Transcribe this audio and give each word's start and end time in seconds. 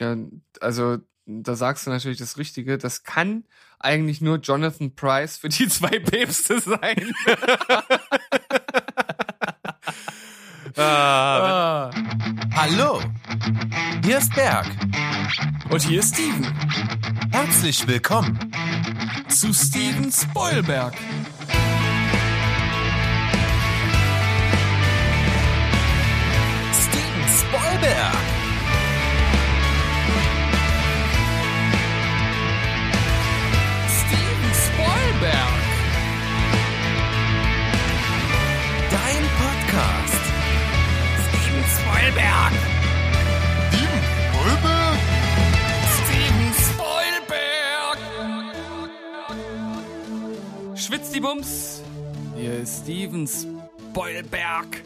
Ja, 0.00 0.16
also 0.60 0.96
da 1.26 1.54
sagst 1.54 1.86
du 1.86 1.90
natürlich 1.90 2.18
das 2.18 2.38
Richtige. 2.38 2.78
Das 2.78 3.02
kann 3.02 3.44
eigentlich 3.78 4.22
nur 4.22 4.38
Jonathan 4.38 4.94
Price 4.94 5.36
für 5.36 5.50
die 5.50 5.68
zwei 5.68 5.98
Päpste 5.98 6.58
sein. 6.60 7.12
ah. 10.76 11.90
Hallo, 12.54 13.02
hier 14.02 14.18
ist 14.18 14.34
Berg. 14.34 14.66
Und 15.70 15.82
hier 15.82 16.00
ist 16.00 16.14
Steven. 16.14 16.44
Herzlich 17.30 17.86
willkommen 17.86 18.38
zu 19.28 19.52
Steven 19.52 20.10
Spoilberg. 20.10 20.94
Steven 26.72 27.28
Spoilberg. 27.28 28.39
Spoilberg. 35.20 35.52
Dein 38.90 39.22
Podcast. 39.36 40.24
Steven 41.28 41.64
Spoilberg. 41.76 42.52
Steven 43.68 44.00
Spoilberg? 44.32 44.98
Steven 46.00 46.52
Spoilberg. 47.58 47.98
Schwitzt 50.74 51.14
die 51.14 51.20
Bums. 51.20 51.82
Hier 52.34 52.60
ist 52.60 52.84
Steven 52.84 53.28
Spoilberg. 53.28 54.82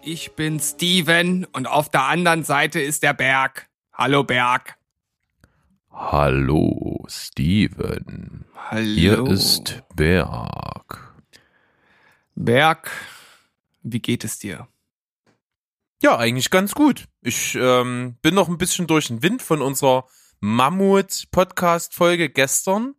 Ich 0.00 0.32
bin 0.32 0.60
Steven 0.60 1.44
und 1.52 1.66
auf 1.66 1.90
der 1.90 2.04
anderen 2.04 2.44
Seite 2.44 2.80
ist 2.80 3.02
der 3.02 3.12
Berg. 3.12 3.68
Hallo 3.92 4.24
Berg. 4.24 4.78
Hallo, 5.90 7.04
Steven. 7.06 8.41
Hallo. 8.70 8.84
Hier 8.84 9.26
ist 9.26 9.82
Berg. 9.94 11.14
Berg. 12.34 12.90
Wie 13.82 14.00
geht 14.00 14.24
es 14.24 14.38
dir? 14.38 14.68
Ja, 16.02 16.16
eigentlich 16.16 16.50
ganz 16.50 16.74
gut. 16.74 17.06
Ich 17.20 17.54
ähm, 17.54 18.16
bin 18.22 18.34
noch 18.34 18.48
ein 18.48 18.58
bisschen 18.58 18.86
durch 18.86 19.08
den 19.08 19.22
Wind 19.22 19.42
von 19.42 19.60
unserer 19.60 20.06
Mammut-Podcast-Folge 20.40 22.30
gestern. 22.30 22.94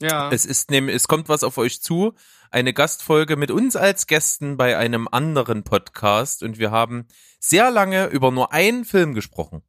Ja. 0.00 0.30
Es 0.30 0.46
ist 0.46 0.70
nämlich, 0.70 0.94
es 0.96 1.08
kommt 1.08 1.28
was 1.28 1.44
auf 1.44 1.58
euch 1.58 1.82
zu. 1.82 2.14
Eine 2.50 2.72
Gastfolge 2.72 3.36
mit 3.36 3.50
uns 3.50 3.76
als 3.76 4.06
Gästen 4.06 4.56
bei 4.56 4.76
einem 4.76 5.08
anderen 5.10 5.64
Podcast 5.64 6.42
und 6.42 6.58
wir 6.58 6.70
haben 6.70 7.08
sehr 7.40 7.70
lange 7.70 8.06
über 8.06 8.30
nur 8.30 8.52
einen 8.52 8.84
Film 8.84 9.14
gesprochen. 9.14 9.62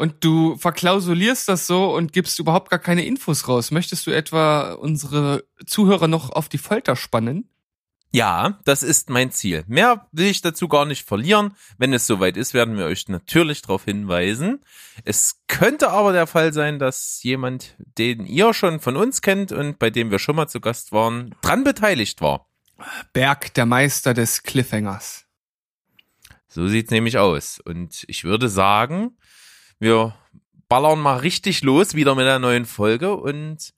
Und 0.00 0.24
du 0.24 0.56
verklausulierst 0.56 1.46
das 1.46 1.66
so 1.66 1.94
und 1.94 2.14
gibst 2.14 2.38
überhaupt 2.38 2.70
gar 2.70 2.78
keine 2.78 3.04
Infos 3.04 3.48
raus. 3.48 3.70
Möchtest 3.70 4.06
du 4.06 4.10
etwa 4.10 4.72
unsere 4.72 5.44
Zuhörer 5.66 6.08
noch 6.08 6.30
auf 6.30 6.48
die 6.48 6.56
Folter 6.56 6.96
spannen? 6.96 7.50
Ja, 8.10 8.60
das 8.64 8.82
ist 8.82 9.10
mein 9.10 9.30
Ziel. 9.30 9.62
Mehr 9.66 10.08
will 10.10 10.28
ich 10.28 10.40
dazu 10.40 10.68
gar 10.68 10.86
nicht 10.86 11.06
verlieren. 11.06 11.54
Wenn 11.76 11.92
es 11.92 12.06
soweit 12.06 12.38
ist, 12.38 12.54
werden 12.54 12.78
wir 12.78 12.86
euch 12.86 13.08
natürlich 13.08 13.60
darauf 13.60 13.84
hinweisen. 13.84 14.64
Es 15.04 15.42
könnte 15.48 15.90
aber 15.90 16.14
der 16.14 16.26
Fall 16.26 16.54
sein, 16.54 16.78
dass 16.78 17.22
jemand, 17.22 17.76
den 17.98 18.24
ihr 18.24 18.54
schon 18.54 18.80
von 18.80 18.96
uns 18.96 19.20
kennt 19.20 19.52
und 19.52 19.78
bei 19.78 19.90
dem 19.90 20.10
wir 20.10 20.18
schon 20.18 20.36
mal 20.36 20.48
zu 20.48 20.62
Gast 20.62 20.92
waren, 20.92 21.34
dran 21.42 21.62
beteiligt 21.62 22.22
war. 22.22 22.48
Berg, 23.12 23.52
der 23.52 23.66
Meister 23.66 24.14
des 24.14 24.44
Cliffhangers. 24.44 25.26
So 26.48 26.66
sieht's 26.68 26.90
nämlich 26.90 27.18
aus. 27.18 27.60
Und 27.60 28.04
ich 28.08 28.24
würde 28.24 28.48
sagen, 28.48 29.18
wir 29.80 30.14
ballern 30.68 31.00
mal 31.00 31.18
richtig 31.18 31.62
los 31.62 31.94
wieder 31.94 32.14
mit 32.14 32.26
der 32.26 32.38
neuen 32.38 32.66
Folge. 32.66 33.16
Und 33.16 33.74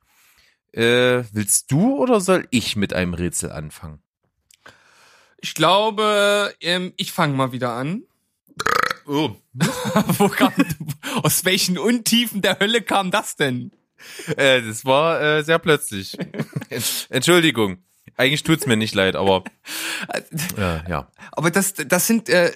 äh, 0.73 1.25
willst 1.33 1.73
du 1.73 1.97
oder 1.97 2.21
soll 2.21 2.47
ich 2.51 2.77
mit 2.77 2.93
einem 2.93 3.15
Rätsel 3.15 3.51
anfangen? 3.51 4.03
Ich 5.39 5.55
glaube, 5.55 6.55
ähm, 6.61 6.93
ich 6.97 7.13
fange 7.13 7.35
mal 7.35 7.53
wieder 7.53 7.73
an. 7.73 8.03
Oh. 9.07 9.35
Wo 10.19 10.29
kam, 10.29 10.53
aus 11.23 11.45
welchen 11.45 11.79
Untiefen 11.79 12.43
der 12.43 12.59
Hölle 12.61 12.83
kam 12.83 13.11
das 13.11 13.37
denn? 13.37 13.73
Äh, 14.37 14.63
das 14.63 14.85
war 14.85 15.21
äh, 15.21 15.43
sehr 15.43 15.59
plötzlich. 15.59 16.17
Entschuldigung. 17.09 17.79
Eigentlich 18.17 18.43
tut's 18.43 18.67
mir 18.67 18.77
nicht 18.77 18.95
leid, 18.95 19.17
aber 19.17 19.45
äh, 20.57 20.89
ja. 20.89 21.11
Aber 21.33 21.51
das, 21.51 21.75
das 21.75 22.07
sind, 22.07 22.29
äh, 22.29 22.53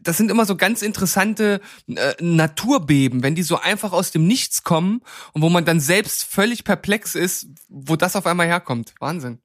das 0.00 0.16
sind 0.16 0.30
immer 0.30 0.44
so 0.44 0.56
ganz 0.56 0.82
interessante 0.82 1.60
äh, 1.86 2.14
Naturbeben, 2.20 3.22
wenn 3.22 3.34
die 3.34 3.42
so 3.42 3.58
einfach 3.58 3.92
aus 3.92 4.10
dem 4.10 4.26
Nichts 4.26 4.62
kommen 4.64 5.02
und 5.32 5.42
wo 5.42 5.48
man 5.48 5.64
dann 5.64 5.80
selbst 5.80 6.24
völlig 6.24 6.64
perplex 6.64 7.14
ist, 7.14 7.48
wo 7.68 7.96
das 7.96 8.16
auf 8.16 8.26
einmal 8.26 8.46
herkommt. 8.46 8.94
Wahnsinn. 8.98 9.38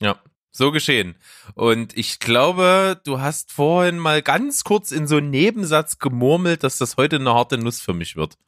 Ja, 0.00 0.20
so 0.50 0.70
geschehen. 0.70 1.16
Und 1.54 1.96
ich 1.96 2.18
glaube, 2.18 3.00
du 3.04 3.20
hast 3.20 3.52
vorhin 3.52 3.98
mal 3.98 4.22
ganz 4.22 4.64
kurz 4.64 4.90
in 4.90 5.06
so 5.06 5.16
einen 5.16 5.30
Nebensatz 5.30 5.98
gemurmelt, 5.98 6.64
dass 6.64 6.78
das 6.78 6.96
heute 6.96 7.16
eine 7.16 7.34
harte 7.34 7.58
Nuss 7.58 7.80
für 7.80 7.94
mich 7.94 8.16
wird. 8.16 8.38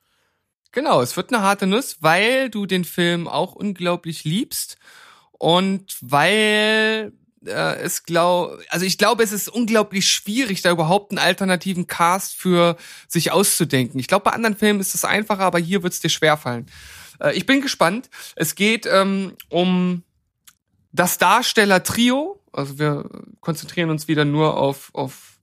Genau, 0.72 1.02
es 1.02 1.16
wird 1.16 1.32
eine 1.32 1.42
harte 1.42 1.66
Nuss, 1.66 1.98
weil 2.00 2.48
du 2.48 2.64
den 2.64 2.84
Film 2.84 3.26
auch 3.26 3.54
unglaublich 3.54 4.24
liebst 4.24 4.78
und 5.40 5.96
weil 6.02 7.14
äh, 7.46 7.76
es 7.80 8.02
glaub, 8.02 8.60
also 8.68 8.84
ich 8.84 8.98
glaube, 8.98 9.22
es 9.22 9.32
ist 9.32 9.48
unglaublich 9.48 10.06
schwierig, 10.06 10.60
da 10.60 10.70
überhaupt 10.70 11.12
einen 11.12 11.18
alternativen 11.18 11.86
Cast 11.86 12.36
für 12.36 12.76
sich 13.08 13.32
auszudenken. 13.32 13.98
Ich 13.98 14.06
glaube, 14.06 14.24
bei 14.24 14.32
anderen 14.32 14.54
Filmen 14.54 14.80
ist 14.80 14.94
es 14.94 15.02
einfacher, 15.06 15.44
aber 15.44 15.58
hier 15.58 15.82
wird 15.82 15.94
es 15.94 16.00
dir 16.00 16.10
schwerfallen. 16.10 16.66
Äh, 17.20 17.34
ich 17.38 17.46
bin 17.46 17.62
gespannt. 17.62 18.10
Es 18.36 18.54
geht 18.54 18.84
ähm, 18.84 19.32
um 19.48 20.02
das 20.92 21.16
Darsteller-Trio. 21.16 22.38
Also 22.52 22.78
wir 22.78 23.08
konzentrieren 23.40 23.88
uns 23.88 24.08
wieder 24.08 24.26
nur 24.26 24.58
auf, 24.58 24.90
auf 24.92 25.38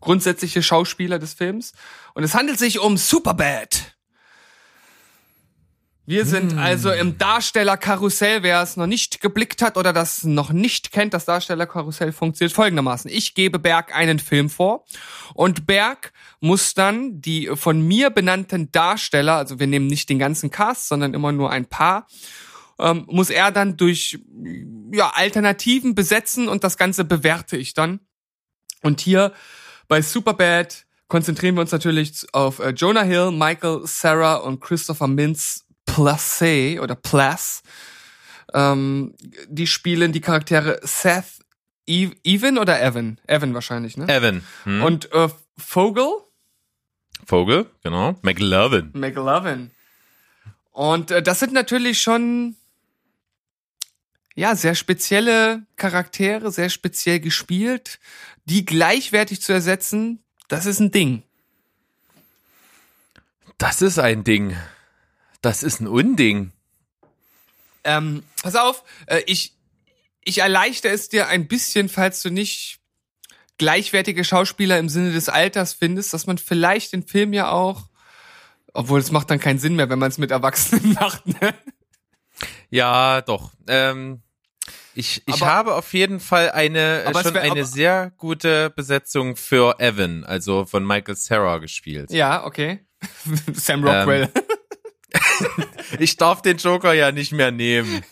grundsätzliche 0.00 0.62
Schauspieler 0.62 1.18
des 1.18 1.32
Films. 1.32 1.72
Und 2.12 2.22
es 2.22 2.34
handelt 2.34 2.58
sich 2.58 2.80
um 2.80 2.98
Superbad. 2.98 3.91
Wir 6.04 6.26
sind 6.26 6.58
also 6.58 6.90
im 6.90 7.16
Darstellerkarussell. 7.16 8.42
Wer 8.42 8.60
es 8.60 8.76
noch 8.76 8.88
nicht 8.88 9.20
geblickt 9.20 9.62
hat 9.62 9.76
oder 9.76 9.92
das 9.92 10.24
noch 10.24 10.50
nicht 10.50 10.90
kennt, 10.90 11.14
das 11.14 11.26
Darstellerkarussell 11.26 12.10
funktioniert 12.10 12.52
folgendermaßen. 12.52 13.08
Ich 13.08 13.34
gebe 13.34 13.60
Berg 13.60 13.94
einen 13.94 14.18
Film 14.18 14.50
vor 14.50 14.84
und 15.34 15.64
Berg 15.64 16.12
muss 16.40 16.74
dann 16.74 17.20
die 17.20 17.50
von 17.54 17.80
mir 17.86 18.10
benannten 18.10 18.72
Darsteller, 18.72 19.36
also 19.36 19.60
wir 19.60 19.68
nehmen 19.68 19.86
nicht 19.86 20.08
den 20.08 20.18
ganzen 20.18 20.50
Cast, 20.50 20.88
sondern 20.88 21.14
immer 21.14 21.30
nur 21.30 21.50
ein 21.50 21.66
paar, 21.66 22.08
ähm, 22.80 23.04
muss 23.08 23.30
er 23.30 23.52
dann 23.52 23.76
durch 23.76 24.18
ja, 24.92 25.12
Alternativen 25.14 25.94
besetzen 25.94 26.48
und 26.48 26.64
das 26.64 26.76
Ganze 26.76 27.04
bewerte 27.04 27.56
ich 27.56 27.74
dann. 27.74 28.00
Und 28.82 29.00
hier 29.00 29.32
bei 29.86 30.02
Superbad 30.02 30.84
konzentrieren 31.06 31.54
wir 31.54 31.60
uns 31.60 31.70
natürlich 31.70 32.26
auf 32.32 32.58
äh, 32.58 32.70
Jonah 32.70 33.02
Hill, 33.04 33.30
Michael 33.30 33.82
Sarah 33.84 34.36
und 34.36 34.60
Christopher 34.60 35.06
Mintz 35.06 35.61
Placé 35.92 36.80
oder 36.80 36.94
Plass. 36.94 37.62
Ähm, 38.54 39.14
die 39.46 39.66
spielen 39.66 40.12
die 40.12 40.20
Charaktere 40.20 40.80
Seth, 40.82 41.40
Eve, 41.86 42.14
Evan 42.24 42.58
oder 42.58 42.80
Evan? 42.80 43.18
Evan 43.26 43.54
wahrscheinlich, 43.54 43.96
ne? 43.96 44.08
Evan. 44.08 44.42
Hm? 44.64 44.82
Und 44.82 45.12
äh, 45.12 45.28
Vogel? 45.58 46.08
Vogel, 47.26 47.66
genau. 47.82 48.18
McLovin. 48.22 48.90
McLovin. 48.94 49.70
Und 50.70 51.10
äh, 51.10 51.22
das 51.22 51.40
sind 51.40 51.52
natürlich 51.52 52.00
schon 52.00 52.56
ja 54.34 54.56
sehr 54.56 54.74
spezielle 54.74 55.62
Charaktere, 55.76 56.50
sehr 56.50 56.70
speziell 56.70 57.20
gespielt, 57.20 58.00
die 58.46 58.64
gleichwertig 58.64 59.42
zu 59.42 59.52
ersetzen. 59.52 60.22
Das 60.48 60.64
ist 60.66 60.80
ein 60.80 60.90
Ding. 60.90 61.22
Das 63.58 63.82
ist 63.82 63.98
ein 63.98 64.24
Ding. 64.24 64.56
Das 65.42 65.62
ist 65.62 65.80
ein 65.80 65.86
Unding. 65.88 66.52
Ähm, 67.84 68.22
pass 68.42 68.54
auf, 68.56 68.84
äh, 69.06 69.22
ich 69.26 69.54
ich 70.24 70.38
erleichtere 70.38 70.92
es 70.92 71.08
dir 71.08 71.26
ein 71.26 71.48
bisschen, 71.48 71.88
falls 71.88 72.22
du 72.22 72.30
nicht 72.30 72.78
gleichwertige 73.58 74.22
Schauspieler 74.24 74.78
im 74.78 74.88
Sinne 74.88 75.12
des 75.12 75.28
Alters 75.28 75.72
findest, 75.74 76.14
dass 76.14 76.26
man 76.28 76.38
vielleicht 76.38 76.92
den 76.92 77.04
Film 77.06 77.32
ja 77.32 77.50
auch, 77.50 77.88
obwohl 78.72 79.00
es 79.00 79.10
macht 79.10 79.30
dann 79.30 79.40
keinen 79.40 79.58
Sinn 79.58 79.74
mehr, 79.74 79.88
wenn 79.90 79.98
man 79.98 80.10
es 80.10 80.18
mit 80.18 80.30
Erwachsenen 80.30 80.92
macht. 81.00 81.26
Ne? 81.26 81.54
Ja, 82.70 83.20
doch. 83.20 83.52
Ähm, 83.66 84.22
ich 84.94 85.22
ich 85.26 85.34
Aber- 85.42 85.46
habe 85.46 85.74
auf 85.74 85.92
jeden 85.92 86.20
Fall 86.20 86.52
eine 86.52 87.02
es 87.02 87.20
schon 87.22 87.34
wär- 87.34 87.42
eine 87.42 87.50
aber- 87.52 87.64
sehr 87.64 88.12
gute 88.16 88.70
Besetzung 88.70 89.34
für 89.36 89.80
Evan, 89.80 90.22
also 90.24 90.66
von 90.66 90.86
Michael 90.86 91.16
Sarah 91.16 91.58
gespielt. 91.58 92.12
Ja, 92.12 92.44
okay. 92.46 92.86
Sam 93.54 93.82
Rockwell. 93.82 94.28
Ich 95.98 96.16
darf 96.16 96.42
den 96.42 96.56
Joker 96.56 96.92
ja 96.94 97.12
nicht 97.12 97.32
mehr 97.32 97.50
nehmen. 97.50 98.02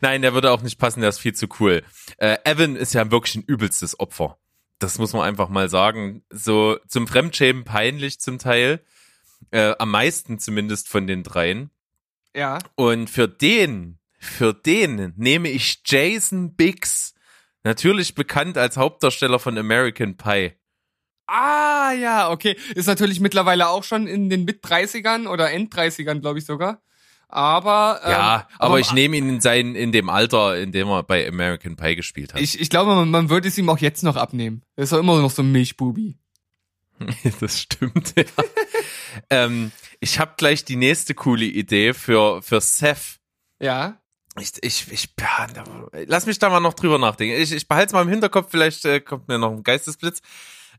Nein, 0.00 0.22
der 0.22 0.34
würde 0.34 0.50
auch 0.50 0.62
nicht 0.62 0.78
passen, 0.78 1.00
der 1.00 1.10
ist 1.10 1.18
viel 1.18 1.34
zu 1.34 1.46
cool. 1.60 1.82
Äh, 2.16 2.38
Evan 2.44 2.76
ist 2.76 2.94
ja 2.94 3.10
wirklich 3.10 3.36
ein 3.36 3.44
übelstes 3.44 3.98
Opfer. 4.00 4.38
das 4.78 4.98
muss 4.98 5.12
man 5.12 5.22
einfach 5.22 5.48
mal 5.48 5.68
sagen, 5.68 6.24
so 6.30 6.76
zum 6.88 7.06
Fremdschämen 7.06 7.64
peinlich 7.64 8.18
zum 8.20 8.38
Teil. 8.38 8.80
Äh, 9.50 9.74
am 9.78 9.90
meisten 9.90 10.38
zumindest 10.38 10.88
von 10.88 11.06
den 11.06 11.22
dreien. 11.22 11.70
Ja. 12.34 12.58
Und 12.74 13.10
für 13.10 13.28
den, 13.28 13.98
für 14.18 14.54
den 14.54 15.12
nehme 15.16 15.50
ich 15.50 15.82
Jason 15.84 16.54
Biggs, 16.54 17.14
natürlich 17.64 18.14
bekannt 18.14 18.56
als 18.56 18.76
Hauptdarsteller 18.76 19.38
von 19.38 19.58
American 19.58 20.16
Pie. 20.16 20.52
Ah, 21.32 21.92
ja, 21.92 22.30
okay. 22.30 22.58
Ist 22.74 22.86
natürlich 22.86 23.18
mittlerweile 23.18 23.68
auch 23.68 23.84
schon 23.84 24.06
in 24.06 24.28
den 24.28 24.44
Mit-30ern 24.44 25.26
oder 25.26 25.50
End-30ern, 25.50 26.20
glaube 26.20 26.38
ich 26.40 26.44
sogar. 26.44 26.82
Aber, 27.28 28.00
ähm, 28.04 28.10
Ja, 28.10 28.48
aber, 28.58 28.78
ich 28.78 28.92
nehme 28.92 29.16
ihn 29.16 29.26
in 29.30 29.40
sein, 29.40 29.74
in 29.74 29.92
dem 29.92 30.10
Alter, 30.10 30.58
in 30.58 30.72
dem 30.72 30.88
er 30.88 31.02
bei 31.02 31.26
American 31.26 31.76
Pie 31.76 31.96
gespielt 31.96 32.34
hat. 32.34 32.40
Ich, 32.42 32.60
ich 32.60 32.68
glaube, 32.68 32.94
man, 32.94 33.10
man 33.10 33.30
würde 33.30 33.48
es 33.48 33.56
ihm 33.56 33.70
auch 33.70 33.78
jetzt 33.78 34.02
noch 34.02 34.16
abnehmen. 34.16 34.62
Er 34.76 34.84
ist 34.84 34.92
doch 34.92 34.98
immer 34.98 35.18
noch 35.22 35.30
so 35.30 35.40
ein 35.40 35.50
Milchbubi. 35.50 36.18
das 37.40 37.60
stimmt. 37.60 38.12
Ja. 38.14 38.24
ähm, 39.30 39.72
ich 40.00 40.18
habe 40.18 40.34
gleich 40.36 40.66
die 40.66 40.76
nächste 40.76 41.14
coole 41.14 41.46
Idee 41.46 41.94
für 41.94 42.42
für 42.42 42.60
Seth. 42.60 43.20
Ja. 43.58 43.96
Ich, 44.38 44.52
ich, 44.60 44.92
ich, 44.92 45.08
ja, 45.18 45.46
lass 46.06 46.26
mich 46.26 46.38
da 46.38 46.50
mal 46.50 46.60
noch 46.60 46.74
drüber 46.74 46.98
nachdenken. 46.98 47.40
Ich, 47.40 47.52
ich 47.52 47.68
behalte 47.68 47.86
es 47.88 47.92
mal 47.92 48.02
im 48.02 48.08
Hinterkopf, 48.08 48.50
vielleicht 48.50 48.84
äh, 48.84 49.00
kommt 49.00 49.28
mir 49.28 49.38
noch 49.38 49.52
ein 49.52 49.62
Geistesblitz. 49.62 50.20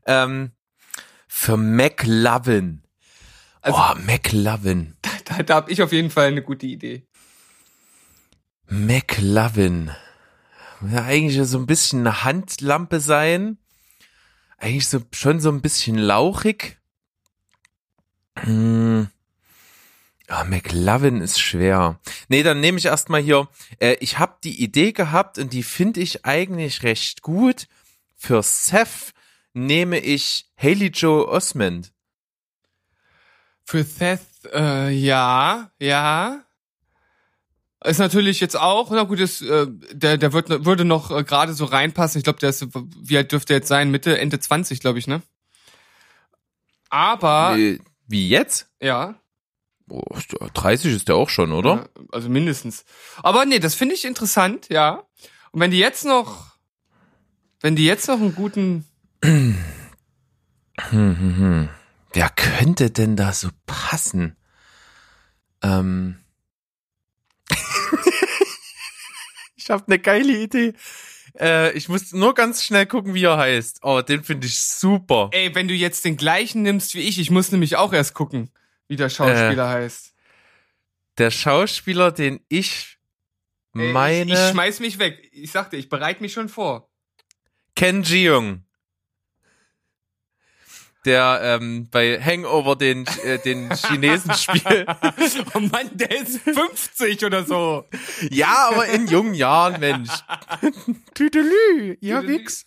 Ähm, 0.06 0.52
für 1.26 1.56
McLovin. 1.56 2.82
Also- 3.60 3.78
oh, 3.78 3.94
McLovin. 4.04 4.96
Da, 5.24 5.42
da 5.42 5.54
habe 5.54 5.72
ich 5.72 5.82
auf 5.82 5.92
jeden 5.92 6.10
Fall 6.10 6.26
eine 6.28 6.42
gute 6.42 6.66
Idee. 6.66 7.06
McLovin. 8.68 9.90
Ja, 10.90 11.04
eigentlich 11.04 11.48
so 11.48 11.58
ein 11.58 11.66
bisschen 11.66 12.00
eine 12.00 12.24
Handlampe 12.24 13.00
sein. 13.00 13.58
Eigentlich 14.58 14.88
so, 14.88 15.00
schon 15.12 15.40
so 15.40 15.50
ein 15.50 15.62
bisschen 15.62 15.96
lauchig. 15.96 16.78
Hm. 18.38 19.08
Ah, 20.28 20.44
McLovin 20.44 21.20
ist 21.20 21.40
schwer. 21.40 22.00
Nee, 22.28 22.42
dann 22.42 22.60
nehme 22.60 22.78
ich 22.78 22.86
erstmal 22.86 23.20
hier, 23.22 23.48
äh, 23.78 23.96
ich 24.00 24.18
habe 24.18 24.36
die 24.42 24.62
Idee 24.62 24.92
gehabt 24.92 25.38
und 25.38 25.52
die 25.52 25.62
finde 25.62 26.00
ich 26.00 26.24
eigentlich 26.24 26.82
recht 26.82 27.22
gut. 27.22 27.66
Für 28.16 28.42
Seth 28.42 29.13
nehme 29.54 29.98
ich 29.98 30.46
Haley 30.58 30.88
Joe 30.88 31.26
Osmond. 31.28 31.92
Für 33.64 33.82
Seth, 33.82 34.20
äh, 34.52 34.90
ja, 34.90 35.70
ja. 35.78 36.42
Ist 37.82 37.98
natürlich 37.98 38.40
jetzt 38.40 38.58
auch, 38.58 38.90
na 38.90 39.04
gut, 39.04 39.20
ist, 39.20 39.42
äh, 39.42 39.66
der, 39.92 40.16
der 40.18 40.32
wird, 40.32 40.64
würde 40.64 40.84
noch 40.84 41.10
äh, 41.10 41.22
gerade 41.24 41.54
so 41.54 41.64
reinpassen. 41.64 42.18
Ich 42.18 42.24
glaube, 42.24 42.38
der 42.40 42.50
ist, 42.50 42.66
wie 42.74 43.16
alt 43.16 43.32
dürfte 43.32 43.52
er 43.54 43.58
jetzt 43.58 43.68
sein? 43.68 43.90
Mitte, 43.90 44.18
Ende 44.18 44.38
20, 44.38 44.80
glaube 44.80 44.98
ich, 44.98 45.06
ne? 45.06 45.22
Aber, 46.90 47.56
Äh, 47.58 47.78
wie 48.06 48.28
jetzt? 48.28 48.68
ja. 48.80 49.14
Oh, 49.90 50.02
30 50.54 50.94
ist 50.94 51.08
der 51.08 51.16
auch 51.16 51.28
schon, 51.28 51.52
oder? 51.52 51.74
Ja, 51.74 52.02
Also 52.10 52.30
mindestens. 52.30 52.86
Aber 53.22 53.44
nee, 53.44 53.58
das 53.58 53.74
finde 53.74 53.94
ich 53.94 54.06
interessant, 54.06 54.68
ja. 54.70 55.04
Und 55.50 55.60
wenn 55.60 55.70
die 55.70 55.78
jetzt 55.78 56.06
noch, 56.06 56.56
wenn 57.60 57.76
die 57.76 57.84
jetzt 57.84 58.08
noch 58.08 58.18
einen 58.18 58.34
guten. 58.34 58.86
Wer 62.12 62.28
könnte 62.36 62.90
denn 62.90 63.16
da 63.16 63.32
so 63.32 63.48
passen? 63.64 64.36
Ähm. 65.62 66.18
ich 69.56 69.70
habe 69.70 69.84
eine 69.86 69.98
geile 69.98 70.36
Idee. 70.36 70.74
Äh, 71.40 71.72
ich 71.72 71.88
muss 71.88 72.12
nur 72.12 72.34
ganz 72.34 72.62
schnell 72.64 72.84
gucken, 72.84 73.14
wie 73.14 73.24
er 73.24 73.38
heißt. 73.38 73.78
Oh, 73.82 74.02
den 74.02 74.22
finde 74.24 74.46
ich 74.46 74.62
super. 74.62 75.30
ey, 75.32 75.54
wenn 75.54 75.68
du 75.68 75.74
jetzt 75.74 76.04
den 76.04 76.18
gleichen 76.18 76.60
nimmst 76.60 76.94
wie 76.94 77.00
ich, 77.00 77.18
ich 77.18 77.30
muss 77.30 77.50
nämlich 77.50 77.76
auch 77.76 77.94
erst 77.94 78.12
gucken, 78.12 78.50
wie 78.88 78.96
der 78.96 79.08
Schauspieler 79.08 79.70
heißt. 79.70 80.12
Der 81.16 81.30
Schauspieler, 81.30 82.12
den 82.12 82.44
ich 82.48 82.98
Ey, 83.74 83.90
meine. 83.90 84.32
Ich, 84.32 84.38
ich 84.38 84.50
schmeiß 84.50 84.80
mich 84.80 84.98
weg. 84.98 85.30
Ich 85.32 85.50
sagte, 85.50 85.76
ich 85.76 85.88
bereite 85.88 86.20
mich 86.20 86.34
schon 86.34 86.50
vor. 86.50 86.90
Ken 87.74 88.02
Jeong. 88.02 88.64
Der 91.04 91.40
ähm, 91.42 91.88
bei 91.90 92.20
Hangover 92.20 92.76
den, 92.76 93.06
äh, 93.24 93.38
den 93.38 93.70
Chinesen 93.74 94.32
spielt. 94.34 94.86
oh 95.54 95.60
Mann, 95.60 95.90
der 95.92 96.22
ist 96.22 96.40
50 96.40 97.24
oder 97.24 97.44
so. 97.44 97.84
Ja, 98.30 98.70
aber 98.70 98.86
in 98.86 99.06
jungen 99.06 99.34
Jahren, 99.34 99.80
Mensch. 99.80 100.10
Tüdelü, 101.14 101.98
ihr 102.00 102.26
Wichser. 102.26 102.64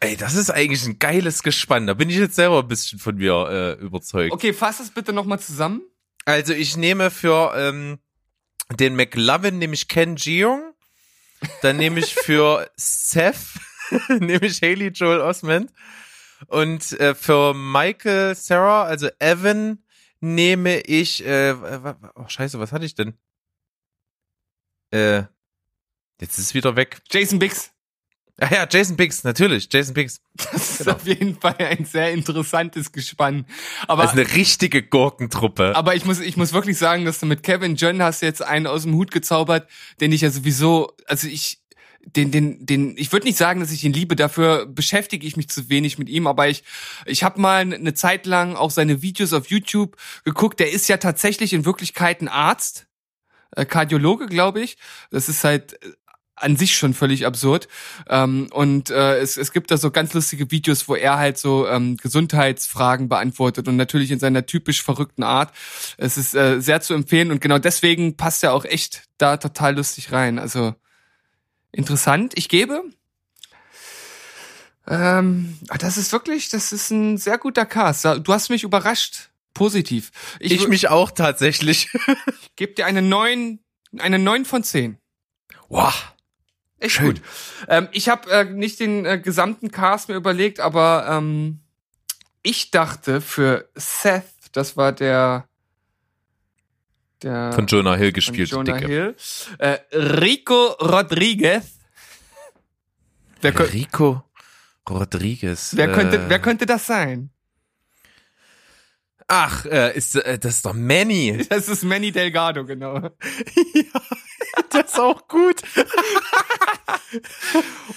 Ey, 0.00 0.16
das 0.16 0.34
ist 0.34 0.50
eigentlich 0.50 0.84
ein 0.86 0.98
geiles 0.98 1.42
Gespann. 1.42 1.86
Da 1.86 1.94
bin 1.94 2.08
ich 2.08 2.16
jetzt 2.16 2.36
selber 2.36 2.60
ein 2.60 2.68
bisschen 2.68 2.98
von 2.98 3.16
mir 3.16 3.76
äh, 3.78 3.84
überzeugt. 3.84 4.32
Okay, 4.32 4.52
fass 4.52 4.78
das 4.78 4.90
bitte 4.90 5.12
nochmal 5.12 5.40
zusammen. 5.40 5.82
Also 6.24 6.52
ich 6.52 6.76
nehme 6.76 7.10
für 7.10 7.52
ähm, 7.56 7.98
den 8.72 8.96
McLovin 8.96 9.58
nehme 9.58 9.74
ich 9.74 9.88
Ken 9.88 10.16
Jeong. 10.16 10.74
Dann 11.62 11.76
nehme 11.76 12.00
ich 12.00 12.14
für 12.14 12.70
Seth 12.76 13.36
nehme 14.08 14.46
ich 14.46 14.62
Haley 14.62 14.88
Joel 14.88 15.20
Osment. 15.20 15.72
Und 16.46 16.92
äh, 17.00 17.14
für 17.14 17.54
Michael 17.54 18.34
Sarah, 18.34 18.84
also 18.84 19.08
Evan, 19.18 19.82
nehme 20.20 20.80
ich 20.80 21.24
äh, 21.26 21.54
oh, 22.14 22.28
scheiße, 22.28 22.58
was 22.58 22.72
hatte 22.72 22.84
ich 22.84 22.94
denn? 22.94 23.14
Äh, 24.92 25.24
jetzt 26.20 26.38
ist 26.38 26.46
es 26.46 26.54
wieder 26.54 26.76
weg. 26.76 27.00
Jason 27.10 27.38
Biggs. 27.38 27.70
Ach 28.42 28.50
ja, 28.50 28.66
Jason 28.70 28.96
Biggs, 28.96 29.22
natürlich, 29.22 29.68
Jason 29.70 29.92
Biggs. 29.92 30.22
Das 30.34 30.54
ist 30.54 30.78
Genau. 30.78 30.92
auf 30.96 31.06
jeden 31.06 31.38
Fall 31.38 31.56
ein 31.58 31.84
sehr 31.84 32.10
interessantes 32.12 32.90
Gespann. 32.90 33.44
Aber, 33.86 34.04
Das 34.04 34.14
ist 34.14 34.18
eine 34.18 34.34
richtige 34.34 34.82
Gurkentruppe. 34.82 35.76
aber 35.76 35.94
ich 35.94 36.06
muss, 36.06 36.20
ich 36.20 36.38
muss 36.38 36.54
wirklich 36.54 36.78
sagen, 36.78 37.04
dass 37.04 37.20
du 37.20 37.26
mit 37.26 37.42
Kevin 37.42 37.76
John 37.76 38.02
hast 38.02 38.22
jetzt 38.22 38.40
einen 38.42 38.66
aus 38.66 38.84
dem 38.84 38.94
Hut 38.94 39.10
gezaubert, 39.10 39.68
den 40.00 40.10
ich 40.12 40.22
ja 40.22 40.30
sowieso, 40.30 40.96
also 41.06 41.28
ich, 41.28 41.59
den, 42.04 42.30
den, 42.30 42.66
den, 42.66 42.96
ich 42.96 43.12
würde 43.12 43.26
nicht 43.26 43.38
sagen, 43.38 43.60
dass 43.60 43.72
ich 43.72 43.84
ihn 43.84 43.92
liebe, 43.92 44.16
dafür 44.16 44.66
beschäftige 44.66 45.26
ich 45.26 45.36
mich 45.36 45.48
zu 45.48 45.68
wenig 45.68 45.98
mit 45.98 46.08
ihm, 46.08 46.26
aber 46.26 46.48
ich, 46.48 46.64
ich 47.06 47.22
habe 47.22 47.40
mal 47.40 47.60
eine 47.60 47.94
Zeit 47.94 48.26
lang 48.26 48.56
auch 48.56 48.70
seine 48.70 49.02
Videos 49.02 49.32
auf 49.32 49.48
YouTube 49.48 49.96
geguckt. 50.24 50.60
Der 50.60 50.72
ist 50.72 50.88
ja 50.88 50.96
tatsächlich 50.96 51.52
in 51.52 51.64
Wirklichkeit 51.64 52.20
ein 52.20 52.28
Arzt, 52.28 52.86
äh, 53.56 53.64
Kardiologe, 53.64 54.26
glaube 54.26 54.60
ich. 54.60 54.76
Das 55.10 55.28
ist 55.28 55.44
halt 55.44 55.74
äh, 55.84 55.92
an 56.36 56.56
sich 56.56 56.74
schon 56.74 56.94
völlig 56.94 57.26
absurd. 57.26 57.68
Ähm, 58.08 58.48
und 58.52 58.90
äh, 58.90 59.18
es, 59.18 59.36
es 59.36 59.52
gibt 59.52 59.70
da 59.70 59.76
so 59.76 59.90
ganz 59.90 60.14
lustige 60.14 60.50
Videos, 60.50 60.88
wo 60.88 60.94
er 60.94 61.18
halt 61.18 61.38
so 61.38 61.68
ähm, 61.68 61.96
Gesundheitsfragen 61.98 63.08
beantwortet 63.08 63.68
und 63.68 63.76
natürlich 63.76 64.10
in 64.10 64.18
seiner 64.18 64.46
typisch 64.46 64.82
verrückten 64.82 65.22
Art. 65.22 65.52
Es 65.98 66.16
ist 66.16 66.34
äh, 66.34 66.60
sehr 66.60 66.80
zu 66.80 66.94
empfehlen 66.94 67.30
und 67.30 67.40
genau 67.40 67.58
deswegen 67.58 68.16
passt 68.16 68.42
er 68.42 68.54
auch 68.54 68.64
echt 68.64 69.02
da 69.18 69.36
total 69.36 69.76
lustig 69.76 70.12
rein. 70.12 70.38
Also 70.38 70.74
interessant. 71.72 72.32
Ich 72.36 72.48
gebe. 72.48 72.84
Ähm, 74.86 75.58
ah, 75.68 75.78
das 75.78 75.96
ist 75.96 76.12
wirklich, 76.12 76.48
das 76.48 76.72
ist 76.72 76.90
ein 76.90 77.16
sehr 77.16 77.38
guter 77.38 77.66
Cast. 77.66 78.04
Du 78.04 78.32
hast 78.32 78.48
mich 78.48 78.64
überrascht. 78.64 79.30
Positiv. 79.54 80.10
Ich, 80.38 80.52
ich 80.52 80.62
ich 80.62 80.68
mich 80.68 80.88
auch 80.88 81.10
tatsächlich. 81.10 81.90
gebe 82.56 82.74
dir 82.74 82.86
eine 82.86 83.02
9, 83.02 83.58
eine 83.98 84.18
9 84.18 84.44
von 84.44 84.62
10. 84.62 84.98
Wow. 85.68 86.14
Echt 86.78 86.94
Schön. 86.94 87.14
gut. 87.14 87.22
Ähm, 87.68 87.88
ich 87.92 88.08
habe 88.08 88.30
äh, 88.30 88.44
nicht 88.44 88.80
den 88.80 89.04
äh, 89.04 89.18
gesamten 89.18 89.70
Cast 89.70 90.08
mir 90.08 90.14
überlegt, 90.14 90.60
aber 90.60 91.06
ähm, 91.08 91.60
ich 92.42 92.70
dachte 92.70 93.20
für 93.20 93.68
Seth, 93.74 94.24
das 94.52 94.76
war 94.76 94.92
der 94.92 95.46
der 97.22 97.52
Von 97.52 97.66
Jonah 97.66 97.96
Hill 97.96 98.12
gespielt, 98.12 98.50
Jonah 98.50 98.78
Dicke. 98.78 98.86
Hill, 98.86 99.16
äh, 99.58 99.78
Rico 99.92 100.72
Rodriguez. 100.80 101.78
Wer, 103.40 103.72
Rico 103.72 104.22
Rodriguez. 104.88 105.76
wer 105.76 105.92
könnte 105.92 106.18
äh, 106.18 106.28
wer 106.28 106.38
könnte 106.38 106.66
das 106.66 106.86
sein? 106.86 107.30
Ach, 109.28 109.64
äh, 109.64 109.96
ist 109.96 110.16
äh, 110.16 110.38
das 110.38 110.56
ist 110.56 110.66
doch 110.66 110.74
Manny. 110.74 111.46
Das 111.48 111.68
ist 111.68 111.84
Manny 111.84 112.12
Delgado, 112.12 112.64
genau. 112.64 113.10
Das 114.70 114.92
ist 114.92 114.98
auch 114.98 115.28
gut. 115.28 115.62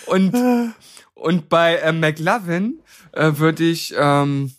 Und 0.05 0.73
und 1.13 1.49
bei 1.49 1.77
äh, 1.77 1.91
McLovin 1.91 2.81
äh, 3.11 3.31
würde 3.35 3.63
ich 3.63 3.93
ähm, 3.97 4.53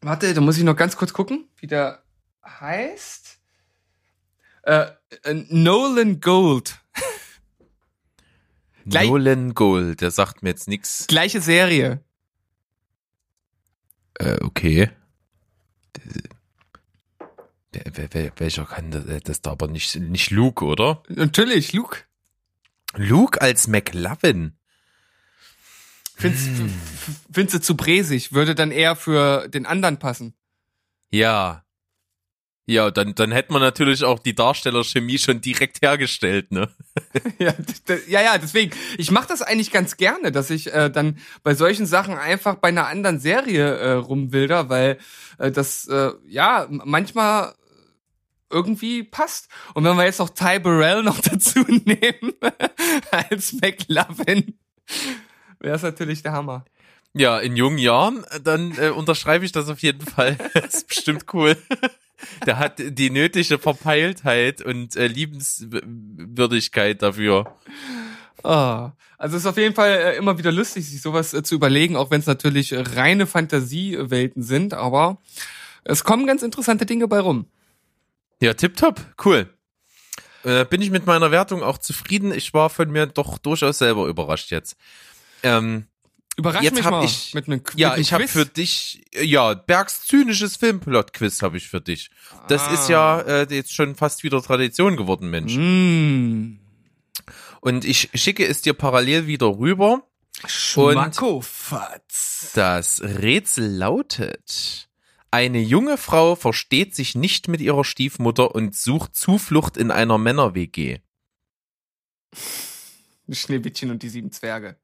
warte, 0.00 0.32
da 0.34 0.40
muss 0.40 0.58
ich 0.58 0.64
noch 0.64 0.76
ganz 0.76 0.96
kurz 0.96 1.12
gucken, 1.12 1.48
wie 1.58 1.66
der 1.66 2.02
heißt. 2.44 3.19
Äh, 4.62 4.86
äh, 5.24 5.34
Nolan 5.48 6.20
Gold. 6.20 6.78
Gleich- 8.86 9.08
Nolan 9.08 9.54
Gold, 9.54 10.00
der 10.00 10.10
sagt 10.10 10.42
mir 10.42 10.50
jetzt 10.50 10.68
nix. 10.68 11.06
Gleiche 11.06 11.40
Serie. 11.40 12.02
Äh, 14.18 14.38
okay. 14.42 14.90
Welcher 18.36 18.64
kann 18.66 18.90
das? 18.90 19.04
äh, 19.06 19.20
Das 19.20 19.38
ist 19.38 19.46
aber 19.46 19.68
nicht, 19.68 19.94
nicht 19.96 20.30
Luke, 20.30 20.64
oder? 20.64 21.02
Natürlich, 21.08 21.72
Luke. 21.72 21.98
Luke 22.94 23.40
als 23.40 23.68
McLovin. 23.68 24.56
Findest, 26.16 26.46
Hm. 26.48 26.66
f- 26.66 27.08
f- 27.08 27.20
findest 27.32 27.54
du 27.54 27.60
zu 27.60 27.76
bräsig? 27.76 28.32
Würde 28.32 28.54
dann 28.54 28.72
eher 28.72 28.96
für 28.96 29.48
den 29.48 29.64
anderen 29.66 29.98
passen. 29.98 30.34
Ja. 31.10 31.64
Ja, 32.70 32.92
dann, 32.92 33.16
dann 33.16 33.32
hätte 33.32 33.52
man 33.52 33.62
natürlich 33.62 34.04
auch 34.04 34.20
die 34.20 34.36
Darstellerchemie 34.36 35.18
schon 35.18 35.40
direkt 35.40 35.82
hergestellt, 35.82 36.52
ne? 36.52 36.68
ja, 37.40 37.52
ja, 38.06 38.22
ja, 38.22 38.38
deswegen. 38.38 38.70
Ich 38.96 39.10
mache 39.10 39.26
das 39.26 39.42
eigentlich 39.42 39.72
ganz 39.72 39.96
gerne, 39.96 40.30
dass 40.30 40.50
ich 40.50 40.72
äh, 40.72 40.88
dann 40.88 41.18
bei 41.42 41.56
solchen 41.56 41.84
Sachen 41.84 42.14
einfach 42.14 42.54
bei 42.54 42.68
einer 42.68 42.86
anderen 42.86 43.18
Serie 43.18 43.76
äh, 43.76 43.92
rumwilder, 43.94 44.68
weil 44.68 44.98
äh, 45.38 45.50
das 45.50 45.88
äh, 45.88 46.12
ja 46.28 46.68
manchmal 46.70 47.56
irgendwie 48.50 49.02
passt. 49.02 49.48
Und 49.74 49.82
wenn 49.82 49.96
wir 49.96 50.04
jetzt 50.04 50.20
noch 50.20 50.30
Ty 50.30 50.60
Burrell 50.60 51.02
noch 51.02 51.18
dazu 51.22 51.64
nehmen 51.66 52.34
als 53.10 53.52
McLovin, 53.54 54.60
wäre 55.58 55.74
es 55.74 55.82
natürlich 55.82 56.22
der 56.22 56.34
Hammer. 56.34 56.64
Ja, 57.14 57.40
in 57.40 57.56
jungen 57.56 57.78
Jahren, 57.78 58.22
äh, 58.30 58.40
dann 58.40 58.78
äh, 58.78 58.90
unterschreibe 58.90 59.44
ich 59.44 59.50
das 59.50 59.68
auf 59.68 59.80
jeden 59.80 60.06
Fall. 60.06 60.38
das 60.54 60.74
ist 60.74 60.86
bestimmt 60.86 61.24
cool. 61.32 61.56
Der 62.46 62.58
hat 62.58 62.74
die 62.78 63.10
nötige 63.10 63.58
Verpeiltheit 63.58 64.62
und 64.62 64.96
äh, 64.96 65.06
Liebenswürdigkeit 65.06 67.02
dafür. 67.02 67.56
Ah, 68.42 68.92
also 69.18 69.36
es 69.36 69.42
ist 69.42 69.46
auf 69.46 69.56
jeden 69.58 69.74
Fall 69.74 69.90
äh, 69.90 70.16
immer 70.16 70.38
wieder 70.38 70.52
lustig, 70.52 70.88
sich 70.88 71.02
sowas 71.02 71.34
äh, 71.34 71.42
zu 71.42 71.54
überlegen, 71.54 71.96
auch 71.96 72.10
wenn 72.10 72.20
es 72.20 72.26
natürlich 72.26 72.72
reine 72.74 73.26
Fantasiewelten 73.26 74.42
sind, 74.42 74.72
aber 74.74 75.18
es 75.84 76.04
kommen 76.04 76.26
ganz 76.26 76.42
interessante 76.42 76.86
Dinge 76.86 77.06
bei 77.08 77.20
rum. 77.20 77.46
Ja, 78.40 78.54
tipptopp, 78.54 79.00
cool. 79.24 79.48
Äh, 80.44 80.64
bin 80.64 80.80
ich 80.80 80.90
mit 80.90 81.06
meiner 81.06 81.30
Wertung 81.30 81.62
auch 81.62 81.76
zufrieden. 81.76 82.32
Ich 82.32 82.54
war 82.54 82.70
von 82.70 82.90
mir 82.90 83.06
doch 83.06 83.36
durchaus 83.38 83.78
selber 83.78 84.06
überrascht 84.06 84.50
jetzt. 84.50 84.76
Ähm, 85.42 85.86
Überrasch 86.40 86.62
Jetzt 86.64 86.74
mich 86.74 86.84
hab 86.84 86.90
mal 86.92 87.04
ich- 87.04 87.34
mit 87.34 87.46
einem 87.46 87.62
ja, 87.76 87.90
mit 87.90 87.98
ich 88.00 88.12
habe 88.12 88.26
für 88.26 88.46
dich, 88.46 89.04
ja, 89.14 89.54
Bergs 89.54 90.06
zynisches 90.06 90.56
Filmplot-Quiz 90.56 91.42
habe 91.42 91.56
ich 91.58 91.68
für 91.68 91.80
dich. 91.80 92.10
Das 92.48 92.66
Ah. 92.68 92.72
ist 92.74 92.88
ja 92.88 93.20
äh, 93.20 93.46
jetzt 93.54 93.74
schon 93.74 93.94
fast 93.94 94.24
wieder 94.24 94.42
Tradition 94.42 94.96
geworden, 94.96 95.30
Mensch. 95.30 95.54
Mm. 95.56 96.58
Und 97.60 97.84
ich 97.84 98.08
schicke 98.14 98.46
es 98.46 98.62
dir 98.62 98.72
parallel 98.72 99.26
wieder 99.26 99.46
rüber. 99.58 100.02
Schmackofatz. 100.46 102.52
Das 102.54 103.02
Rätsel 103.02 103.70
lautet, 103.76 104.88
eine 105.30 105.60
junge 105.60 105.98
Frau 105.98 106.36
versteht 106.36 106.94
sich 106.94 107.14
nicht 107.14 107.48
mit 107.48 107.60
ihrer 107.60 107.84
Stiefmutter 107.84 108.54
und 108.54 108.74
sucht 108.74 109.14
Zuflucht 109.14 109.76
in 109.76 109.90
einer 109.90 110.16
Männer-WG. 110.16 111.00
Schneewittchen 113.30 113.90
und 113.90 114.02
die 114.02 114.08
sieben 114.08 114.32
Zwerge. 114.32 114.76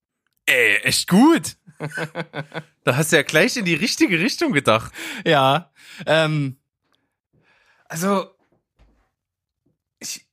Ey, 0.46 0.76
echt 0.84 1.08
gut. 1.08 1.56
da 2.84 2.96
hast 2.96 3.12
du 3.12 3.16
ja 3.16 3.22
gleich 3.22 3.56
in 3.56 3.64
die 3.64 3.74
richtige 3.74 4.18
Richtung 4.18 4.52
gedacht. 4.52 4.92
Ja. 5.24 5.70
Ähm, 6.06 6.56
also 7.86 8.30
ich 9.98 10.26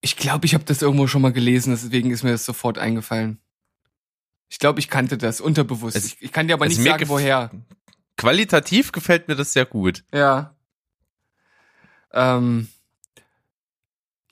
ich 0.00 0.16
glaube, 0.16 0.44
ich 0.44 0.52
habe 0.54 0.64
das 0.64 0.82
irgendwo 0.82 1.06
schon 1.06 1.22
mal 1.22 1.32
gelesen, 1.32 1.70
deswegen 1.72 2.10
ist 2.10 2.22
mir 2.22 2.32
das 2.32 2.44
sofort 2.44 2.76
eingefallen. 2.78 3.40
Ich 4.50 4.58
glaube, 4.58 4.78
ich 4.78 4.90
kannte 4.90 5.16
das 5.16 5.40
unterbewusst. 5.40 5.96
Es- 5.96 6.04
ich, 6.06 6.16
ich 6.22 6.32
kann 6.32 6.46
dir 6.46 6.54
aber 6.54 6.66
nicht 6.66 6.82
sagen, 6.82 7.08
woher. 7.08 7.50
Qualitativ 8.16 8.92
gefällt 8.92 9.26
mir 9.28 9.34
das 9.36 9.52
sehr 9.54 9.64
gut. 9.64 10.04
Ja. 10.12 10.54
Ähm, 12.12 12.68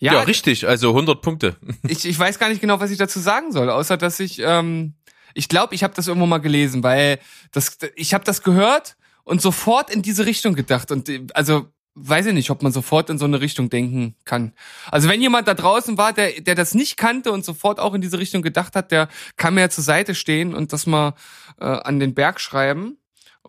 Ja, 0.02 0.14
ja, 0.14 0.20
richtig, 0.22 0.66
also 0.66 0.88
100 0.88 1.22
Punkte. 1.22 1.56
ich, 1.88 2.04
ich 2.04 2.18
weiß 2.18 2.40
gar 2.40 2.48
nicht 2.48 2.60
genau, 2.60 2.80
was 2.80 2.90
ich 2.90 2.98
dazu 2.98 3.20
sagen 3.20 3.52
soll, 3.52 3.70
außer 3.70 3.96
dass 3.96 4.18
ich, 4.18 4.40
ähm, 4.44 4.94
ich 5.32 5.48
glaube, 5.48 5.76
ich 5.76 5.84
habe 5.84 5.94
das 5.94 6.08
irgendwo 6.08 6.26
mal 6.26 6.38
gelesen, 6.38 6.82
weil 6.82 7.20
das, 7.52 7.78
ich 7.94 8.12
habe 8.12 8.24
das 8.24 8.42
gehört 8.42 8.96
und 9.22 9.40
sofort 9.40 9.94
in 9.94 10.02
diese 10.02 10.26
Richtung 10.26 10.54
gedacht 10.54 10.90
und 10.90 11.08
also 11.36 11.68
weiß 11.94 12.26
ich 12.26 12.34
nicht, 12.34 12.50
ob 12.50 12.64
man 12.64 12.72
sofort 12.72 13.10
in 13.10 13.18
so 13.18 13.26
eine 13.26 13.40
Richtung 13.40 13.70
denken 13.70 14.16
kann. 14.24 14.54
Also 14.90 15.08
wenn 15.08 15.22
jemand 15.22 15.46
da 15.46 15.54
draußen 15.54 15.96
war, 15.96 16.12
der, 16.12 16.40
der 16.40 16.56
das 16.56 16.74
nicht 16.74 16.96
kannte 16.96 17.30
und 17.30 17.44
sofort 17.44 17.78
auch 17.78 17.94
in 17.94 18.00
diese 18.00 18.18
Richtung 18.18 18.42
gedacht 18.42 18.74
hat, 18.74 18.90
der 18.90 19.08
kann 19.36 19.54
mir 19.54 19.60
ja 19.60 19.70
zur 19.70 19.84
Seite 19.84 20.16
stehen 20.16 20.52
und 20.52 20.72
das 20.72 20.86
mal 20.86 21.14
äh, 21.60 21.64
an 21.64 22.00
den 22.00 22.14
Berg 22.14 22.40
schreiben. 22.40 22.96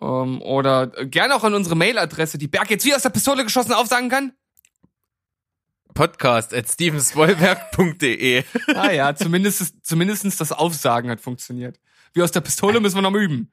Ähm, 0.00 0.40
oder 0.40 0.86
gerne 0.86 1.34
auch 1.34 1.42
an 1.42 1.54
unsere 1.54 1.74
Mailadresse, 1.74 2.38
die 2.38 2.46
Berg 2.46 2.70
jetzt 2.70 2.84
wie 2.84 2.94
aus 2.94 3.02
der 3.02 3.10
Pistole 3.10 3.42
geschossen 3.42 3.72
aufsagen 3.72 4.08
kann. 4.08 4.32
Podcast 5.94 6.52
at 6.54 6.68
stevenswollberg.de. 6.68 8.44
Ah 8.74 8.90
ja, 8.92 9.14
zumindest, 9.14 9.74
zumindestens 9.86 10.36
das 10.36 10.52
Aufsagen 10.52 11.10
hat 11.10 11.20
funktioniert. 11.20 11.78
Wie 12.12 12.22
aus 12.22 12.32
der 12.32 12.40
Pistole 12.40 12.80
müssen 12.80 12.96
wir 12.96 13.02
noch 13.02 13.14
üben. 13.14 13.50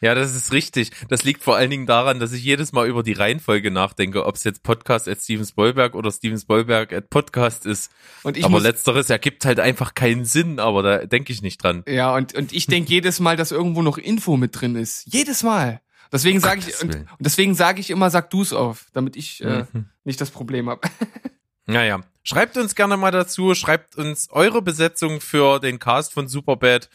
Ja, 0.00 0.14
das 0.14 0.34
ist 0.34 0.52
richtig. 0.52 0.90
Das 1.08 1.24
liegt 1.24 1.42
vor 1.42 1.56
allen 1.56 1.70
Dingen 1.70 1.86
daran, 1.86 2.20
dass 2.20 2.32
ich 2.32 2.44
jedes 2.44 2.72
Mal 2.72 2.86
über 2.88 3.02
die 3.02 3.12
Reihenfolge 3.14 3.70
nachdenke, 3.70 4.26
ob 4.26 4.34
es 4.34 4.44
jetzt 4.44 4.62
Podcast 4.62 5.08
at 5.08 5.18
Stevens 5.20 5.52
Bollberg 5.52 5.94
oder 5.94 6.12
Stevens 6.12 6.44
Bollberg 6.44 6.92
at 6.92 7.08
Podcast 7.08 7.64
ist. 7.64 7.90
Und 8.22 8.36
ich 8.36 8.44
aber 8.44 8.60
letzteres 8.60 9.08
ergibt 9.08 9.46
halt 9.46 9.60
einfach 9.60 9.94
keinen 9.94 10.26
Sinn, 10.26 10.58
aber 10.58 10.82
da 10.82 11.06
denke 11.06 11.32
ich 11.32 11.40
nicht 11.40 11.62
dran. 11.62 11.84
ja, 11.88 12.14
und, 12.14 12.34
und 12.34 12.52
ich 12.52 12.66
denke 12.66 12.90
jedes 12.92 13.18
Mal, 13.20 13.36
dass 13.36 13.50
irgendwo 13.50 13.80
noch 13.80 13.96
Info 13.96 14.36
mit 14.36 14.60
drin 14.60 14.76
ist. 14.76 15.04
Jedes 15.06 15.42
Mal. 15.42 15.80
Deswegen 16.12 16.38
sage 16.38 16.60
ich, 16.68 16.80
und, 16.82 16.94
und 16.94 17.08
deswegen 17.18 17.54
sage 17.54 17.80
ich 17.80 17.88
immer, 17.90 18.10
sag 18.10 18.28
du's 18.30 18.52
auf, 18.52 18.86
damit 18.92 19.16
ich 19.16 19.42
äh, 19.42 19.64
Mhm. 19.72 19.86
nicht 20.04 20.20
das 20.20 20.30
Problem 20.30 20.68
habe. 20.68 20.82
Naja, 21.66 22.00
schreibt 22.22 22.56
uns 22.56 22.74
gerne 22.74 22.96
mal 22.96 23.10
dazu, 23.10 23.54
schreibt 23.54 23.96
uns 23.96 24.28
eure 24.30 24.62
Besetzung 24.62 25.20
für 25.20 25.60
den 25.60 25.78
Cast 25.78 26.12
von 26.12 26.28
Superbad. 26.28 26.90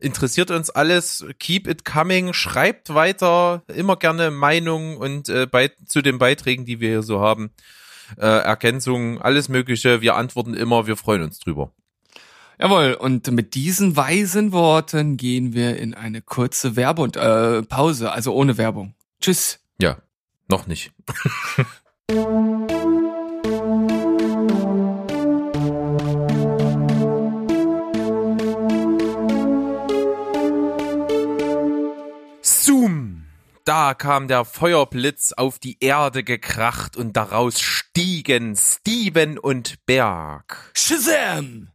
Interessiert 0.00 0.50
uns 0.50 0.70
alles, 0.70 1.24
keep 1.38 1.66
it 1.66 1.84
coming, 1.84 2.32
schreibt 2.32 2.94
weiter, 2.94 3.62
immer 3.68 3.96
gerne 3.96 4.30
Meinungen 4.30 4.96
und 4.96 5.28
äh, 5.28 5.46
bei, 5.46 5.70
zu 5.86 6.00
den 6.00 6.18
Beiträgen, 6.18 6.64
die 6.64 6.80
wir 6.80 6.88
hier 6.88 7.02
so 7.02 7.20
haben. 7.20 7.50
Äh, 8.16 8.26
Ergänzungen, 8.26 9.20
alles 9.20 9.48
Mögliche, 9.48 10.00
wir 10.00 10.16
antworten 10.16 10.54
immer, 10.54 10.86
wir 10.86 10.96
freuen 10.96 11.22
uns 11.22 11.38
drüber. 11.38 11.72
Jawohl, 12.58 12.94
und 12.94 13.30
mit 13.32 13.54
diesen 13.54 13.96
weisen 13.96 14.52
Worten 14.52 15.16
gehen 15.16 15.52
wir 15.52 15.76
in 15.76 15.94
eine 15.94 16.22
kurze 16.22 16.76
Werbe- 16.76 17.02
und 17.02 17.16
äh, 17.16 17.62
Pause, 17.62 18.12
also 18.12 18.34
ohne 18.34 18.56
Werbung. 18.56 18.94
Tschüss. 19.20 19.60
Ja, 19.78 19.98
noch 20.48 20.66
nicht. 20.66 20.92
Da 33.64 33.94
kam 33.94 34.26
der 34.26 34.44
Feuerblitz 34.44 35.32
auf 35.32 35.60
die 35.60 35.76
Erde 35.80 36.24
gekracht 36.24 36.96
und 36.96 37.16
daraus 37.16 37.60
stiegen 37.60 38.56
Steven 38.56 39.38
und 39.38 39.86
Berg. 39.86 40.72
Shazam! 40.74 41.70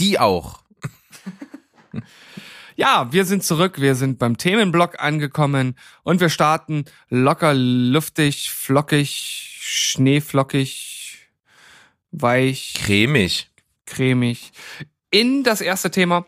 Die 0.00 0.18
auch. 0.18 0.62
Ja, 2.74 3.12
wir 3.12 3.26
sind 3.26 3.44
zurück, 3.44 3.82
wir 3.82 3.94
sind 3.94 4.18
beim 4.18 4.38
Themenblock 4.38 4.98
angekommen 4.98 5.76
und 6.04 6.20
wir 6.20 6.30
starten 6.30 6.86
locker, 7.10 7.52
luftig, 7.52 8.50
flockig, 8.50 9.58
schneeflockig, 9.60 11.28
weich, 12.10 12.72
Cremig. 12.74 13.50
cremig 13.84 14.52
in 15.10 15.44
das 15.44 15.60
erste 15.60 15.90
Thema. 15.90 16.26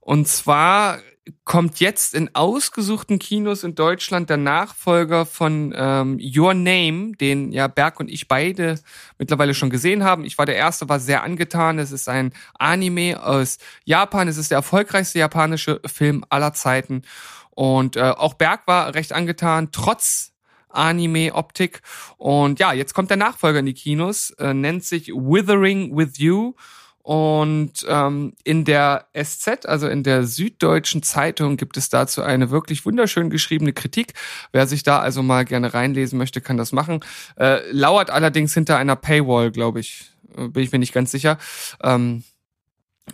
Und 0.00 0.28
zwar 0.28 1.00
kommt 1.44 1.80
jetzt 1.80 2.14
in 2.14 2.34
ausgesuchten 2.34 3.18
Kinos 3.18 3.64
in 3.64 3.74
Deutschland 3.74 4.30
der 4.30 4.36
Nachfolger 4.36 5.26
von 5.26 5.72
ähm, 5.76 6.18
Your 6.20 6.54
Name, 6.54 7.12
den 7.20 7.52
ja 7.52 7.66
Berg 7.66 8.00
und 8.00 8.10
ich 8.10 8.28
beide 8.28 8.80
mittlerweile 9.18 9.54
schon 9.54 9.70
gesehen 9.70 10.04
haben. 10.04 10.24
Ich 10.24 10.38
war 10.38 10.46
der 10.46 10.56
Erste, 10.56 10.88
war 10.88 11.00
sehr 11.00 11.22
angetan. 11.22 11.78
Es 11.78 11.92
ist 11.92 12.08
ein 12.08 12.32
Anime 12.58 13.22
aus 13.22 13.58
Japan. 13.84 14.28
Es 14.28 14.36
ist 14.36 14.50
der 14.50 14.58
erfolgreichste 14.58 15.18
japanische 15.18 15.80
Film 15.86 16.24
aller 16.28 16.52
Zeiten. 16.52 17.02
Und 17.50 17.96
äh, 17.96 18.02
auch 18.02 18.34
Berg 18.34 18.66
war 18.66 18.94
recht 18.94 19.12
angetan, 19.12 19.70
trotz 19.72 20.32
Anime-Optik. 20.68 21.82
Und 22.16 22.58
ja, 22.58 22.72
jetzt 22.72 22.94
kommt 22.94 23.10
der 23.10 23.16
Nachfolger 23.16 23.58
in 23.58 23.66
die 23.66 23.74
Kinos, 23.74 24.30
äh, 24.38 24.54
nennt 24.54 24.84
sich 24.84 25.08
Withering 25.08 25.96
with 25.96 26.18
You. 26.18 26.54
Und 27.02 27.84
ähm, 27.88 28.34
in 28.44 28.64
der 28.64 29.06
SZ, 29.14 29.66
also 29.66 29.88
in 29.88 30.02
der 30.02 30.24
Süddeutschen 30.24 31.02
Zeitung, 31.02 31.56
gibt 31.56 31.76
es 31.76 31.88
dazu 31.88 32.22
eine 32.22 32.50
wirklich 32.50 32.84
wunderschön 32.84 33.30
geschriebene 33.30 33.72
Kritik. 33.72 34.12
Wer 34.52 34.66
sich 34.66 34.82
da 34.82 34.98
also 34.98 35.22
mal 35.22 35.44
gerne 35.44 35.72
reinlesen 35.72 36.18
möchte, 36.18 36.40
kann 36.40 36.56
das 36.56 36.72
machen. 36.72 37.00
Äh, 37.36 37.60
lauert 37.70 38.10
allerdings 38.10 38.52
hinter 38.54 38.76
einer 38.76 38.96
Paywall, 38.96 39.50
glaube 39.50 39.80
ich. 39.80 40.10
Äh, 40.36 40.48
Bin 40.48 40.62
ich 40.62 40.72
mir 40.72 40.78
nicht 40.78 40.92
ganz 40.92 41.10
sicher. 41.10 41.38
Ähm, 41.82 42.22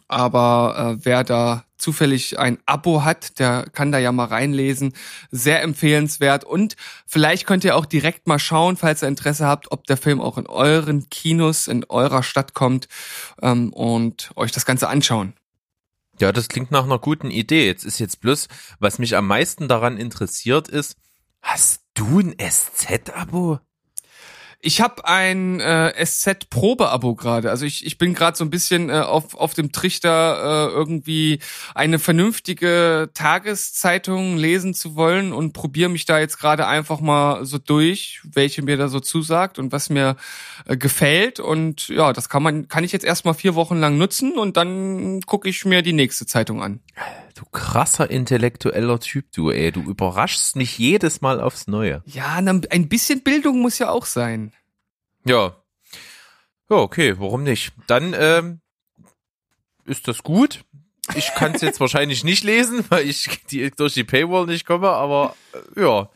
Aber 0.09 0.97
äh, 0.99 1.05
wer 1.05 1.25
da 1.25 1.65
zufällig 1.79 2.39
ein 2.39 2.59
Abo 2.67 3.05
hat, 3.05 3.39
der 3.39 3.69
kann 3.73 3.93
da 3.93 3.99
ja 3.99 4.13
mal 4.13 4.27
reinlesen. 4.27 4.95
Sehr 5.31 5.63
empfehlenswert. 5.63 6.45
Und 6.45 6.77
vielleicht 7.07 7.47
könnt 7.47 7.65
ihr 7.65 7.77
auch 7.77 7.87
direkt 7.87 8.27
mal 8.27 8.39
schauen, 8.39 8.77
falls 8.77 9.03
ihr 9.03 9.09
Interesse 9.09 9.47
habt, 9.47 9.71
ob 9.73 9.87
der 9.87 9.97
Film 9.97 10.21
auch 10.21 10.39
in 10.39 10.47
euren 10.47 11.09
Kinos, 11.11 11.69
in 11.69 11.85
eurer 11.85 12.23
Stadt 12.23 12.55
kommt 12.55 12.89
ähm, 13.43 13.73
und 13.73 14.31
euch 14.37 14.53
das 14.53 14.67
Ganze 14.67 14.89
anschauen. 14.89 15.35
Ja, 16.19 16.33
das 16.33 16.49
klingt 16.49 16.71
nach 16.71 16.85
einer 16.85 16.99
guten 16.99 17.31
Idee. 17.31 17.67
Jetzt 17.67 17.85
ist 17.85 17.99
jetzt 17.99 18.21
bloß, 18.21 18.49
was 18.79 18.99
mich 18.99 19.17
am 19.17 19.27
meisten 19.27 19.69
daran 19.69 19.99
interessiert 19.99 20.69
ist, 20.69 20.97
hast 21.43 21.83
du 21.95 22.21
ein 22.21 22.35
SZ-Abo? 22.39 23.61
Ich 24.67 24.81
habe 24.81 25.05
ein 25.05 25.61
äh, 25.61 25.93
SZ-Probe-Abo 26.05 27.15
gerade. 27.15 27.51
Also 27.51 27.65
ich, 27.65 27.87
ich 27.87 27.99
bin 27.99 28.15
gerade 28.15 28.37
so 28.37 28.45
ein 28.45 28.51
bisschen 28.51 28.91
äh, 28.91 28.95
auf, 28.95 29.37
auf 29.37 29.55
dem 29.55 29.71
Trichter, 29.71 30.71
äh, 30.73 30.73
irgendwie 30.73 31.39
eine 31.77 32.01
vernünftige 32.01 33.09
Tageszeitung 33.15 34.37
lesen 34.37 34.75
zu 34.75 34.97
wollen 34.97 35.33
und 35.33 35.53
probiere 35.53 35.89
mich 35.89 36.05
da 36.05 36.19
jetzt 36.19 36.41
gerade 36.41 36.67
einfach 36.67 36.99
mal 36.99 37.45
so 37.45 37.59
durch, 37.59 38.21
welche 38.25 38.63
mir 38.63 38.77
da 38.77 38.89
so 38.89 38.99
zusagt 38.99 39.61
und 39.61 39.71
was 39.71 39.89
mir 39.89 40.17
äh, 40.65 40.77
gefällt. 40.77 41.39
Und 41.39 41.87
ja, 41.87 42.13
das 42.13 42.29
kann 42.29 42.43
man, 42.43 42.67
kann 42.67 42.83
ich 42.83 42.91
jetzt 42.91 43.05
erstmal 43.05 43.35
vier 43.35 43.55
Wochen 43.55 43.77
lang 43.77 43.97
nutzen 43.97 44.37
und 44.37 44.57
dann 44.57 45.21
gucke 45.27 45.49
ich 45.49 45.65
mir 45.65 45.83
die 45.83 45.93
nächste 45.93 46.27
Zeitung 46.27 46.61
an. 46.61 46.81
Du 47.37 47.45
krasser 47.45 48.11
intellektueller 48.11 48.99
Typ, 48.99 49.31
du, 49.33 49.51
ey. 49.51 49.71
Du 49.71 49.83
überraschst 49.83 50.57
nicht 50.57 50.79
jedes 50.79 51.21
Mal 51.21 51.41
aufs 51.41 51.69
Neue. 51.69 52.03
Ja, 52.07 52.35
ein 52.37 52.89
bisschen 52.89 53.23
Bildung 53.23 53.61
muss 53.61 53.79
ja 53.79 53.91
auch 53.91 54.07
sein. 54.07 54.53
Ja. 55.27 55.57
Ja, 56.71 56.77
okay, 56.77 57.19
warum 57.19 57.43
nicht? 57.43 57.73
Dann 57.87 58.15
ähm, 58.19 58.61
ist 59.85 60.09
das 60.09 60.23
gut. 60.23 60.65
Ich 61.15 61.35
kann 61.35 61.55
es 61.55 61.63
jetzt 61.63 61.81
wahrscheinlich 61.81 62.25
nicht 62.25 62.45
lesen, 62.45 62.85
weil 62.89 63.09
ich 63.09 63.45
die, 63.51 63.71
durch 63.71 63.95
die 63.95 64.05
Paywall 64.05 64.47
nicht 64.47 64.67
komme, 64.67 64.91
aber 64.91 65.37
äh, 65.77 65.83
ja. 65.83 66.11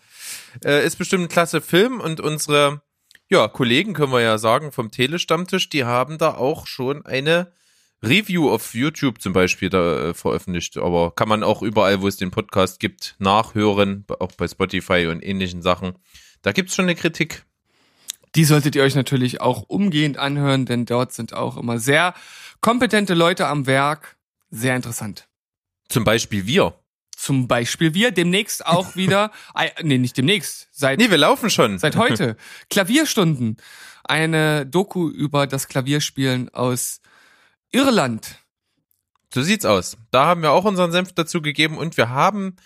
Äh, 0.65 0.87
ist 0.87 0.97
bestimmt 0.97 1.25
ein 1.25 1.29
klasse 1.29 1.61
Film 1.61 2.01
und 2.01 2.21
unsere 2.21 2.83
ja, 3.29 3.47
Kollegen 3.47 3.95
können 3.95 4.13
wir 4.13 4.21
ja 4.21 4.39
sagen 4.39 4.73
vom 4.73 4.91
Telestammtisch, 4.91 5.69
die 5.69 5.85
haben 5.85 6.19
da 6.19 6.35
auch 6.35 6.67
schon 6.67 7.07
eine 7.07 7.53
Review 8.03 8.51
auf 8.51 8.75
YouTube 8.75 9.21
zum 9.21 9.33
Beispiel 9.33 9.71
da 9.71 10.09
äh, 10.09 10.15
veröffentlicht, 10.15 10.77
aber 10.79 11.15
kann 11.15 11.29
man 11.29 11.43
auch 11.43 11.63
überall, 11.63 12.01
wo 12.01 12.09
es 12.09 12.17
den 12.17 12.31
Podcast 12.31 12.81
gibt, 12.81 13.15
nachhören, 13.19 14.05
auch 14.19 14.33
bei 14.33 14.49
Spotify 14.49 15.07
und 15.07 15.23
ähnlichen 15.23 15.63
Sachen. 15.63 15.95
Da 16.43 16.53
gibt's 16.53 16.75
schon 16.75 16.87
eine 16.87 16.95
Kritik. 16.95 17.45
Die 18.35 18.45
solltet 18.45 18.77
ihr 18.77 18.83
euch 18.83 18.95
natürlich 18.95 19.41
auch 19.41 19.63
umgehend 19.63 20.17
anhören, 20.17 20.67
denn 20.67 20.87
dort 20.87 21.13
sind 21.13 21.33
auch 21.33 21.57
immer 21.57 21.79
sehr 21.79 22.15
kompetente 22.61 23.15
Leute 23.15 23.47
am 23.47 23.67
Werk. 23.67 24.17
Sehr 24.51 24.77
interessant. 24.77 25.29
Zum 25.89 26.05
Beispiel 26.05 26.47
wir. 26.47 26.75
Zum 27.17 27.49
Beispiel 27.49 27.93
wir 27.93 28.13
demnächst 28.13 28.65
auch 28.65 28.95
wieder, 28.97 29.33
äh, 29.55 29.71
nee, 29.83 29.99
nicht 29.99 30.17
demnächst, 30.17 30.69
seit 30.71 30.99
Nee, 30.99 31.11
wir 31.11 31.19
laufen 31.19 31.51
schon. 31.51 31.79
Seit 31.79 31.97
heute. 31.97 32.37
Klavierstunden. 32.71 33.57
Eine 34.05 34.65
Doku 34.67 35.09
über 35.09 35.47
das 35.47 35.69
Klavierspielen 35.69 36.49
aus 36.55 37.01
Irland. 37.73 38.39
So 39.33 39.43
sieht's 39.43 39.65
aus. 39.65 39.97
Da 40.11 40.27
haben 40.27 40.43
wir 40.43 40.51
auch 40.51 40.65
unseren 40.65 40.91
Senf 40.91 41.13
dazu 41.13 41.43
gegeben 41.43 41.79
und 41.79 41.97
wir 41.97 42.09
haben 42.09 42.57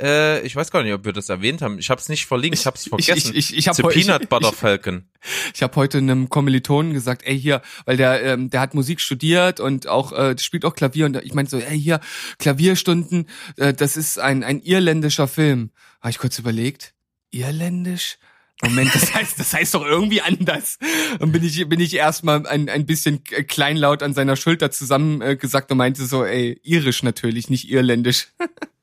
äh, 0.00 0.44
ich 0.46 0.54
weiß 0.54 0.70
gar 0.70 0.82
nicht, 0.82 0.92
ob 0.92 1.04
wir 1.04 1.12
das 1.12 1.28
erwähnt 1.28 1.62
haben. 1.62 1.78
Ich 1.78 1.90
habe 1.90 2.00
es 2.00 2.08
nicht 2.08 2.26
verlinkt, 2.26 2.58
ich 2.58 2.66
habe 2.66 2.76
es 2.76 2.84
vergessen. 2.88 3.32
Ich, 3.34 3.52
ich, 3.52 3.58
ich, 3.58 3.68
hab 3.68 3.76
The 3.76 3.82
Peanut 3.82 4.28
Butter 4.28 4.52
Falcon. 4.52 5.08
Ich, 5.22 5.54
ich 5.54 5.62
habe 5.62 5.74
heute 5.76 5.98
einem 5.98 6.28
Kommilitonen 6.28 6.92
gesagt, 6.92 7.22
ey 7.24 7.38
hier, 7.38 7.62
weil 7.84 7.96
der 7.96 8.22
ähm, 8.22 8.50
der 8.50 8.60
hat 8.60 8.74
Musik 8.74 9.00
studiert 9.00 9.60
und 9.60 9.86
auch 9.86 10.12
äh, 10.12 10.36
spielt 10.38 10.64
auch 10.64 10.74
Klavier 10.74 11.06
und 11.06 11.16
ich 11.16 11.34
meinte 11.34 11.50
so, 11.50 11.58
ey 11.58 11.80
hier 11.80 12.00
Klavierstunden, 12.38 13.28
äh, 13.56 13.72
das 13.72 13.96
ist 13.96 14.18
ein 14.18 14.44
ein 14.44 14.60
irländischer 14.60 15.28
Film. 15.28 15.70
Habe 16.00 16.10
ich 16.10 16.18
kurz 16.18 16.38
überlegt, 16.38 16.94
irländisch? 17.30 18.18
Moment, 18.62 18.94
das 18.94 19.14
heißt, 19.14 19.38
das 19.38 19.52
heißt 19.52 19.74
doch 19.74 19.84
irgendwie 19.84 20.22
anders. 20.22 20.78
Und 21.18 21.32
bin 21.32 21.44
ich, 21.44 21.68
bin 21.68 21.80
ich 21.80 21.94
erstmal 21.94 22.46
ein, 22.46 22.68
ein 22.68 22.86
bisschen 22.86 23.22
kleinlaut 23.24 24.02
an 24.02 24.14
seiner 24.14 24.36
Schulter 24.36 24.70
zusammengesackt 24.70 25.70
und 25.70 25.78
meinte 25.78 26.06
so, 26.06 26.24
ey, 26.24 26.58
irisch 26.62 27.02
natürlich, 27.02 27.50
nicht 27.50 27.68
irländisch. 27.68 28.28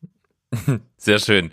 Sehr 0.97 1.19
schön. 1.19 1.51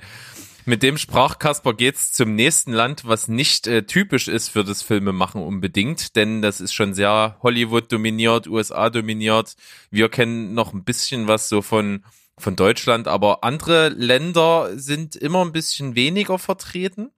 Mit 0.67 0.83
dem 0.83 0.99
Sprachkasper 0.99 1.75
geht's 1.75 2.13
zum 2.13 2.35
nächsten 2.35 2.73
Land, 2.73 3.07
was 3.07 3.29
nicht 3.29 3.67
äh, 3.67 3.85
typisch 3.85 4.29
ist 4.29 4.51
für 4.51 4.63
das 4.63 4.83
Filmemachen 4.83 5.43
unbedingt, 5.43 6.17
denn 6.17 6.43
das 6.43 6.61
ist 6.61 6.75
schon 6.75 6.93
sehr 6.93 7.39
Hollywood 7.43 7.91
dominiert, 7.91 8.47
USA 8.47 8.91
dominiert. 8.91 9.57
Wir 9.91 10.09
kennen 10.09 10.55
noch 10.55 10.75
ein 10.75 10.85
bisschen 10.85 11.29
was 11.29 11.49
so 11.49 11.63
von 11.63 12.05
von 12.41 12.57
Deutschland, 12.57 13.07
aber 13.07 13.45
andere 13.45 13.91
Länder 13.91 14.71
sind 14.75 15.15
immer 15.15 15.45
ein 15.45 15.53
bisschen 15.53 15.95
weniger 15.95 16.39
vertreten. 16.39 17.11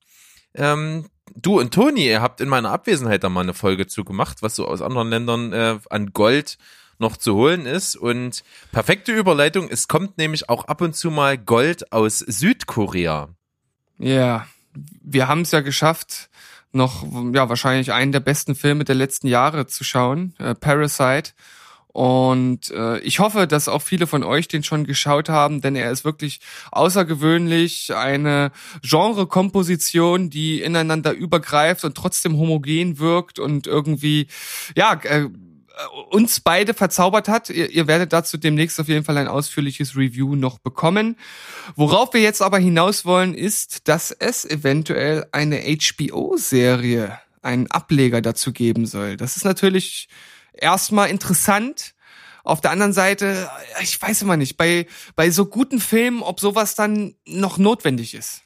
Ähm, 0.54 1.06
du 1.34 1.58
und 1.58 1.72
Toni, 1.72 2.06
ihr 2.06 2.20
habt 2.20 2.40
in 2.40 2.48
meiner 2.48 2.70
Abwesenheit 2.70 3.24
da 3.24 3.28
mal 3.28 3.42
eine 3.42 3.54
Folge 3.54 3.86
zugemacht, 3.86 4.42
was 4.42 4.56
so 4.56 4.66
aus 4.66 4.82
anderen 4.82 5.08
Ländern 5.10 5.52
äh, 5.52 5.78
an 5.90 6.12
Gold 6.12 6.58
noch 6.98 7.16
zu 7.16 7.34
holen 7.34 7.66
ist. 7.66 7.96
Und 7.96 8.42
perfekte 8.72 9.12
Überleitung, 9.12 9.68
es 9.70 9.88
kommt 9.88 10.18
nämlich 10.18 10.48
auch 10.48 10.64
ab 10.64 10.80
und 10.80 10.94
zu 10.96 11.10
mal 11.10 11.38
Gold 11.38 11.92
aus 11.92 12.18
Südkorea. 12.18 13.28
Ja, 13.98 14.46
wir 15.02 15.28
haben 15.28 15.42
es 15.42 15.50
ja 15.50 15.60
geschafft, 15.60 16.30
noch 16.72 17.04
ja 17.34 17.48
wahrscheinlich 17.48 17.92
einen 17.92 18.12
der 18.12 18.20
besten 18.20 18.54
Filme 18.54 18.84
der 18.84 18.94
letzten 18.94 19.28
Jahre 19.28 19.66
zu 19.66 19.84
schauen, 19.84 20.34
äh, 20.38 20.54
Parasite. 20.54 21.32
Und 21.92 22.70
äh, 22.70 22.98
ich 23.00 23.18
hoffe, 23.18 23.46
dass 23.46 23.68
auch 23.68 23.82
viele 23.82 24.06
von 24.06 24.24
euch 24.24 24.48
den 24.48 24.64
schon 24.64 24.84
geschaut 24.84 25.28
haben, 25.28 25.60
denn 25.60 25.76
er 25.76 25.90
ist 25.90 26.06
wirklich 26.06 26.40
außergewöhnlich. 26.70 27.94
Eine 27.94 28.50
Genrekomposition, 28.82 30.30
die 30.30 30.62
ineinander 30.62 31.12
übergreift 31.12 31.84
und 31.84 31.94
trotzdem 31.94 32.38
homogen 32.38 32.98
wirkt 32.98 33.38
und 33.38 33.66
irgendwie, 33.66 34.26
ja, 34.74 34.98
äh, 35.02 35.28
uns 36.10 36.40
beide 36.40 36.74
verzaubert 36.74 37.28
hat. 37.28 37.50
Ihr, 37.50 37.70
ihr 37.70 37.86
werdet 37.86 38.12
dazu 38.12 38.36
demnächst 38.36 38.78
auf 38.80 38.88
jeden 38.88 39.04
Fall 39.04 39.18
ein 39.18 39.28
ausführliches 39.28 39.96
Review 39.96 40.36
noch 40.36 40.58
bekommen. 40.58 41.16
Worauf 41.76 42.14
wir 42.14 42.20
jetzt 42.20 42.42
aber 42.42 42.58
hinaus 42.58 43.04
wollen, 43.04 43.34
ist, 43.34 43.88
dass 43.88 44.10
es 44.10 44.44
eventuell 44.44 45.26
eine 45.32 45.62
HBO-Serie, 45.62 47.18
einen 47.42 47.70
Ableger 47.70 48.22
dazu 48.22 48.52
geben 48.52 48.86
soll. 48.86 49.16
Das 49.16 49.36
ist 49.36 49.44
natürlich 49.44 50.08
erstmal 50.52 51.10
interessant. 51.10 51.94
Auf 52.44 52.60
der 52.60 52.72
anderen 52.72 52.92
Seite, 52.92 53.48
ich 53.80 54.00
weiß 54.00 54.22
immer 54.22 54.36
nicht, 54.36 54.56
bei, 54.56 54.86
bei 55.14 55.30
so 55.30 55.46
guten 55.46 55.80
Filmen, 55.80 56.22
ob 56.22 56.40
sowas 56.40 56.74
dann 56.74 57.14
noch 57.24 57.56
notwendig 57.56 58.14
ist. 58.14 58.42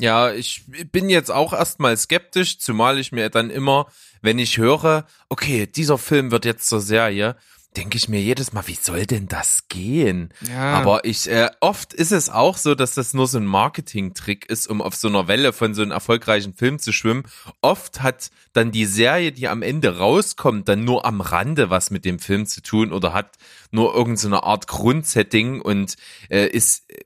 Ja, 0.00 0.32
ich 0.32 0.64
bin 0.90 1.08
jetzt 1.08 1.30
auch 1.30 1.52
erstmal 1.52 1.96
skeptisch, 1.96 2.58
zumal 2.58 2.98
ich 2.98 3.12
mir 3.12 3.28
dann 3.30 3.50
immer, 3.50 3.86
wenn 4.22 4.38
ich 4.38 4.58
höre, 4.58 5.06
okay, 5.28 5.66
dieser 5.66 5.98
Film 5.98 6.30
wird 6.30 6.44
jetzt 6.44 6.68
zur 6.68 6.80
Serie, 6.80 7.36
denke 7.76 7.96
ich 7.96 8.08
mir 8.08 8.20
jedes 8.20 8.52
Mal, 8.52 8.66
wie 8.66 8.74
soll 8.74 9.06
denn 9.06 9.28
das 9.28 9.68
gehen? 9.68 10.34
Ja. 10.48 10.74
Aber 10.74 11.04
ich, 11.04 11.30
äh, 11.30 11.50
oft 11.60 11.94
ist 11.94 12.10
es 12.10 12.28
auch 12.28 12.56
so, 12.56 12.74
dass 12.74 12.94
das 12.94 13.14
nur 13.14 13.28
so 13.28 13.38
ein 13.38 13.46
Marketing-Trick 13.46 14.46
ist, 14.46 14.66
um 14.66 14.82
auf 14.82 14.96
so 14.96 15.06
einer 15.06 15.28
Welle 15.28 15.52
von 15.52 15.74
so 15.74 15.82
einem 15.82 15.92
erfolgreichen 15.92 16.54
Film 16.54 16.80
zu 16.80 16.92
schwimmen. 16.92 17.24
Oft 17.60 18.02
hat 18.02 18.30
dann 18.52 18.72
die 18.72 18.86
Serie, 18.86 19.30
die 19.30 19.46
am 19.46 19.62
Ende 19.62 19.98
rauskommt, 19.98 20.68
dann 20.68 20.84
nur 20.84 21.04
am 21.04 21.20
Rande 21.20 21.70
was 21.70 21.90
mit 21.90 22.04
dem 22.04 22.18
Film 22.18 22.46
zu 22.46 22.60
tun 22.60 22.92
oder 22.92 23.12
hat 23.12 23.36
nur 23.70 23.94
irgendeine 23.94 24.36
so 24.36 24.42
Art 24.42 24.66
Grundsetting 24.66 25.60
und 25.60 25.94
äh, 26.28 26.46
ist 26.46 26.90
äh, 26.90 26.96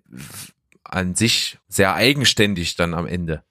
an 0.95 1.15
sich 1.15 1.59
sehr 1.69 1.95
eigenständig 1.95 2.77
dann 2.77 2.95
am 2.95 3.07
Ende. 3.07 3.43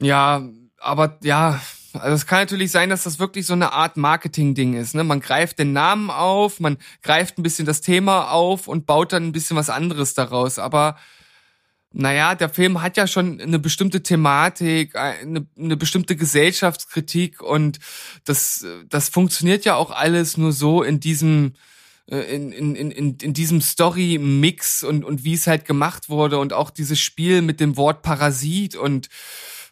Ja, 0.00 0.42
aber 0.78 1.18
ja, 1.22 1.60
also 1.92 2.14
es 2.14 2.26
kann 2.26 2.40
natürlich 2.40 2.70
sein, 2.70 2.90
dass 2.90 3.04
das 3.04 3.18
wirklich 3.18 3.46
so 3.46 3.52
eine 3.52 3.72
Art 3.72 3.96
Marketing-Ding 3.96 4.74
ist. 4.74 4.94
Ne? 4.94 5.04
Man 5.04 5.20
greift 5.20 5.58
den 5.58 5.72
Namen 5.72 6.10
auf, 6.10 6.60
man 6.60 6.78
greift 7.02 7.38
ein 7.38 7.42
bisschen 7.42 7.66
das 7.66 7.80
Thema 7.80 8.30
auf 8.30 8.68
und 8.68 8.86
baut 8.86 9.12
dann 9.12 9.24
ein 9.24 9.32
bisschen 9.32 9.56
was 9.56 9.70
anderes 9.70 10.14
daraus. 10.14 10.58
Aber 10.58 10.96
naja, 11.92 12.34
der 12.34 12.48
Film 12.48 12.82
hat 12.82 12.96
ja 12.96 13.06
schon 13.06 13.40
eine 13.40 13.58
bestimmte 13.58 14.02
Thematik, 14.02 14.96
eine, 14.96 15.46
eine 15.58 15.76
bestimmte 15.76 16.16
Gesellschaftskritik 16.16 17.42
und 17.42 17.78
das, 18.24 18.66
das 18.88 19.08
funktioniert 19.08 19.64
ja 19.64 19.76
auch 19.76 19.90
alles 19.90 20.36
nur 20.36 20.52
so 20.52 20.82
in 20.82 21.00
diesem, 21.00 21.54
in, 22.06 22.52
in, 22.52 22.76
in, 22.76 23.16
in 23.16 23.34
diesem 23.34 23.60
Story-Mix 23.60 24.84
und, 24.84 25.04
und 25.04 25.24
wie 25.24 25.34
es 25.34 25.46
halt 25.46 25.64
gemacht 25.64 26.08
wurde 26.08 26.38
und 26.38 26.52
auch 26.52 26.70
dieses 26.70 27.00
Spiel 27.00 27.42
mit 27.42 27.60
dem 27.60 27.76
Wort 27.76 28.02
Parasit 28.02 28.76
und 28.76 29.08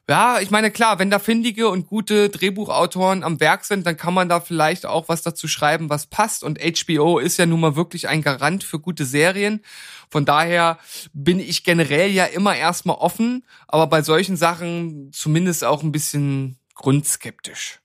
ja, 0.07 0.39
ich 0.39 0.51
meine, 0.51 0.71
klar, 0.71 0.99
wenn 0.99 1.09
da 1.09 1.19
findige 1.19 1.69
und 1.71 1.87
gute 1.87 2.29
Drehbuchautoren 2.29 3.25
am 3.25 3.41
Werk 3.41 3.65
sind, 3.65 3.87
dann 3.87 3.97
kann 3.97 4.13
man 4.13 4.29
da 4.29 4.41
vielleicht 4.41 4.85
auch 4.85 5.09
was 5.09 5.23
dazu 5.23 5.49
schreiben, 5.49 5.89
was 5.89 6.07
passt. 6.07 6.45
Und 6.45 6.59
HBO 6.61 7.19
ist 7.19 7.39
ja 7.39 7.47
nun 7.47 7.61
mal 7.61 7.75
wirklich 7.75 8.07
ein 8.07 8.21
Garant 8.21 8.65
für 8.65 8.79
gute 8.79 9.07
Serien. 9.07 9.63
Von 10.11 10.27
daher 10.27 10.79
bin 11.15 11.41
ich 11.41 11.65
generell 11.65 12.11
ja 12.11 12.27
immer 12.27 12.55
erstmal 12.55 12.97
offen, 12.97 13.47
aber 13.67 13.87
bei 13.87 14.03
solchen 14.03 14.37
Sachen 14.37 15.11
zumindest 15.11 15.65
auch 15.65 15.83
ein 15.83 15.93
bisschen 15.93 16.59
grundskeptisch. 16.75 17.81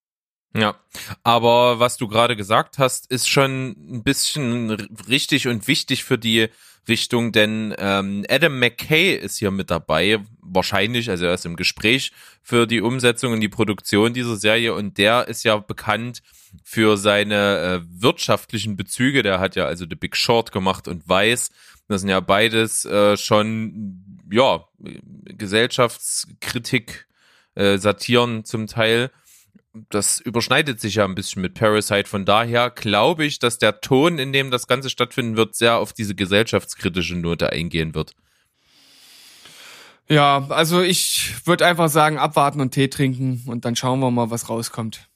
Ja, 0.56 0.80
aber 1.24 1.80
was 1.80 1.98
du 1.98 2.08
gerade 2.08 2.36
gesagt 2.36 2.80
hast, 2.80 3.12
ist 3.12 3.30
schon 3.30 3.76
ein 3.78 4.04
bisschen 4.04 4.72
richtig 5.08 5.48
und 5.48 5.68
wichtig 5.68 6.04
für 6.04 6.18
die 6.18 6.50
Richtung, 6.88 7.32
denn 7.32 7.76
ähm, 7.78 8.26
Adam 8.28 8.58
McKay 8.58 9.16
ist 9.16 9.38
hier 9.38 9.52
mit 9.52 9.70
dabei, 9.70 10.20
wahrscheinlich, 10.42 11.10
also 11.10 11.26
er 11.26 11.36
ist 11.36 11.46
im 11.46 11.56
Gespräch 11.56 12.12
für 12.42 12.66
die 12.66 12.82
Umsetzung 12.82 13.34
und 13.34 13.42
die 13.42 13.50
Produktion 13.50 14.14
dieser 14.14 14.36
Serie 14.36 14.74
und 14.74 14.98
der 14.98 15.28
ist 15.28 15.44
ja 15.44 15.58
bekannt 15.58 16.24
für 16.64 16.98
seine 16.98 17.82
äh, 17.86 18.02
wirtschaftlichen 18.02 18.76
Bezüge. 18.76 19.22
Der 19.22 19.40
hat 19.40 19.56
ja 19.56 19.66
also 19.66 19.86
The 19.88 19.96
Big 19.96 20.16
Short 20.16 20.52
gemacht 20.52 20.88
und 20.88 21.08
Weiß. 21.08 21.52
Das 21.88 22.02
sind 22.02 22.10
ja 22.10 22.20
beides 22.20 22.86
äh, 22.86 23.18
schon, 23.18 24.26
ja, 24.32 24.66
Gesellschaftskritik, 25.26 27.08
äh, 27.56 27.78
Satiren 27.78 28.46
zum 28.46 28.68
Teil 28.68 29.12
das 29.74 30.20
überschneidet 30.20 30.80
sich 30.80 30.96
ja 30.96 31.06
ein 31.06 31.16
bisschen 31.16 31.42
mit 31.42 31.54
Parasite. 31.54 32.10
Von 32.10 32.26
daher 32.26 32.70
glaube 32.70 33.26
ich, 33.26 33.40
dass 33.40 33.58
der 33.58 33.82
Ton, 33.82 34.18
in 34.18 34.34
dem 34.34 34.52
das 34.52 34.68
Ganze 34.68 34.90
stattfinden 34.90 35.38
wird, 35.38 35.56
sehr 35.56 35.78
auf 35.78 35.94
diese 35.94 36.16
gesellschaftskritische 36.16 37.16
Note 37.16 37.52
eingehen 37.52 37.94
wird. 37.94 38.14
Ja, 40.08 40.48
also 40.50 40.82
ich 40.82 41.36
würde 41.46 41.68
einfach 41.68 41.90
sagen, 41.90 42.18
abwarten 42.18 42.62
und 42.62 42.72
Tee 42.72 42.88
trinken 42.88 43.44
und 43.46 43.64
dann 43.64 43.76
schauen 43.76 44.00
wir 44.00 44.10
mal, 44.10 44.32
was 44.32 44.50
rauskommt. 44.50 45.08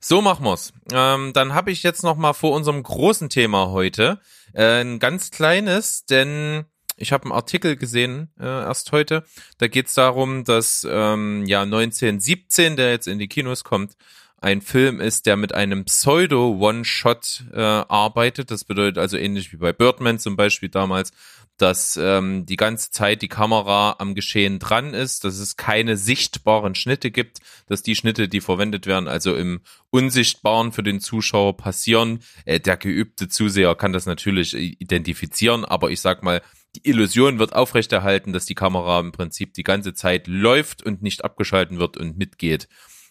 So 0.00 0.22
machen 0.22 0.44
wir's. 0.44 0.72
Ähm, 0.92 1.32
dann 1.32 1.54
habe 1.54 1.70
ich 1.70 1.84
jetzt 1.84 2.02
noch 2.02 2.16
mal 2.16 2.32
vor 2.32 2.52
unserem 2.52 2.82
großen 2.82 3.28
Thema 3.28 3.68
heute 3.68 4.20
äh, 4.54 4.80
ein 4.80 4.98
ganz 4.98 5.30
kleines, 5.30 6.04
denn 6.04 6.64
ich 6.98 7.12
habe 7.12 7.24
einen 7.24 7.32
Artikel 7.32 7.76
gesehen 7.76 8.28
äh, 8.38 8.44
erst 8.44 8.92
heute. 8.92 9.24
Da 9.58 9.68
geht 9.68 9.86
es 9.86 9.94
darum, 9.94 10.44
dass 10.44 10.86
ähm, 10.88 11.44
ja 11.46 11.62
1917, 11.62 12.76
der 12.76 12.90
jetzt 12.90 13.08
in 13.08 13.18
die 13.18 13.28
Kinos 13.28 13.64
kommt, 13.64 13.96
ein 14.40 14.60
Film 14.62 15.00
ist, 15.00 15.26
der 15.26 15.36
mit 15.36 15.54
einem 15.54 15.84
Pseudo-One-Shot 15.84 17.44
äh, 17.52 17.60
arbeitet. 17.60 18.50
Das 18.50 18.64
bedeutet 18.64 18.98
also 18.98 19.16
ähnlich 19.16 19.52
wie 19.52 19.56
bei 19.56 19.72
Birdman 19.72 20.18
zum 20.18 20.36
Beispiel 20.36 20.68
damals, 20.68 21.12
dass 21.56 21.98
ähm, 22.00 22.46
die 22.46 22.56
ganze 22.56 22.92
Zeit 22.92 23.20
die 23.20 23.28
Kamera 23.28 23.96
am 23.98 24.14
Geschehen 24.14 24.60
dran 24.60 24.94
ist, 24.94 25.24
dass 25.24 25.38
es 25.38 25.56
keine 25.56 25.96
sichtbaren 25.96 26.76
Schnitte 26.76 27.10
gibt, 27.10 27.38
dass 27.66 27.82
die 27.82 27.96
Schnitte, 27.96 28.28
die 28.28 28.40
verwendet 28.40 28.86
werden, 28.86 29.08
also 29.08 29.34
im 29.34 29.60
Unsichtbaren 29.90 30.70
für 30.70 30.84
den 30.84 31.00
Zuschauer 31.00 31.56
passieren. 31.56 32.20
Äh, 32.44 32.60
der 32.60 32.76
geübte 32.76 33.28
Zuseher 33.28 33.74
kann 33.74 33.92
das 33.92 34.06
natürlich 34.06 34.54
identifizieren, 34.54 35.64
aber 35.64 35.90
ich 35.90 36.00
sag 36.00 36.22
mal, 36.22 36.42
die 36.76 36.88
Illusion 36.88 37.40
wird 37.40 37.54
aufrechterhalten, 37.54 38.32
dass 38.32 38.46
die 38.46 38.54
Kamera 38.54 39.00
im 39.00 39.10
Prinzip 39.10 39.54
die 39.54 39.64
ganze 39.64 39.94
Zeit 39.94 40.28
läuft 40.28 40.84
und 40.84 41.02
nicht 41.02 41.24
abgeschalten 41.24 41.78
wird 41.78 41.96
und 41.96 42.16
mitgeht. 42.16 42.68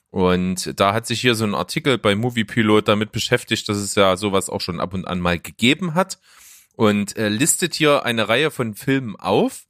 Und 0.09 0.79
da 0.79 0.93
hat 0.93 1.05
sich 1.05 1.21
hier 1.21 1.35
so 1.35 1.43
ein 1.43 1.55
Artikel 1.55 1.97
bei 1.97 2.15
Movie 2.15 2.45
Pilot 2.45 2.87
damit 2.87 3.11
beschäftigt, 3.11 3.67
dass 3.67 3.77
es 3.77 3.95
ja 3.95 4.15
sowas 4.15 4.49
auch 4.49 4.61
schon 4.61 4.79
ab 4.79 4.93
und 4.93 5.05
an 5.05 5.19
mal 5.19 5.39
gegeben 5.39 5.93
hat 5.93 6.19
und 6.75 7.17
äh, 7.17 7.29
listet 7.29 7.73
hier 7.75 8.05
eine 8.05 8.29
Reihe 8.29 8.51
von 8.51 8.75
Filmen 8.75 9.15
auf. 9.17 9.63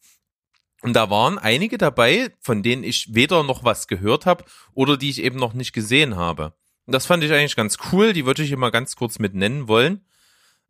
Und 0.81 0.93
da 0.93 1.09
waren 1.09 1.39
einige 1.39 1.77
dabei, 1.77 2.31
von 2.39 2.61
denen 2.61 2.83
ich 2.83 3.15
weder 3.15 3.43
noch 3.43 3.63
was 3.63 3.87
gehört 3.87 4.25
habe 4.25 4.45
oder 4.73 4.95
die 4.95 5.09
ich 5.09 5.23
eben 5.23 5.39
noch 5.39 5.53
nicht 5.53 5.73
gesehen 5.73 6.15
habe. 6.15 6.53
Und 6.85 6.93
das 6.93 7.07
fand 7.07 7.23
ich 7.23 7.33
eigentlich 7.33 7.55
ganz 7.55 7.77
cool, 7.91 8.13
die 8.13 8.25
würde 8.25 8.43
ich 8.43 8.51
immer 8.51 8.71
ganz 8.71 8.95
kurz 8.95 9.19
mit 9.19 9.33
nennen 9.33 9.67
wollen. 9.67 10.05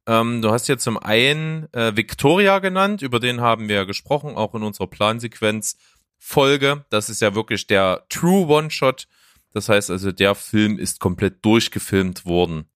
Ähm, 0.08 0.42
du 0.42 0.52
hast 0.52 0.68
ja 0.70 0.78
zum 0.78 0.98
einen 0.98 1.72
äh, 1.74 1.96
Victoria 1.96 2.60
genannt, 2.60 3.02
über 3.02 3.20
den 3.20 3.42
haben 3.42 3.68
wir 3.68 3.76
ja 3.76 3.84
gesprochen, 3.84 4.36
auch 4.36 4.56
in 4.56 4.64
unserer 4.64 4.88
Plansequenz 4.88 5.78
Folge. 6.18 6.86
Das 6.90 7.10
ist 7.10 7.22
ja 7.22 7.36
wirklich 7.36 7.68
der 7.68 8.06
True 8.10 8.48
One-Shot. 8.48 9.08
Das 9.54 9.70
heißt 9.70 9.90
also, 9.92 10.12
der 10.12 10.36
Film 10.36 10.78
ist 10.78 11.00
komplett 11.00 11.44
durchgefilmt 11.44 12.26
worden. 12.26 12.70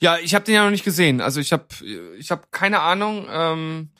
Ja, 0.00 0.18
ich 0.18 0.34
habe 0.34 0.44
den 0.44 0.54
ja 0.54 0.64
noch 0.64 0.70
nicht 0.70 0.84
gesehen. 0.84 1.20
Also 1.20 1.40
ich 1.40 1.52
habe 1.52 1.66
ich 2.16 2.30
hab 2.30 2.50
keine 2.50 2.80
Ahnung, 2.80 3.26
ähm, 3.30 3.90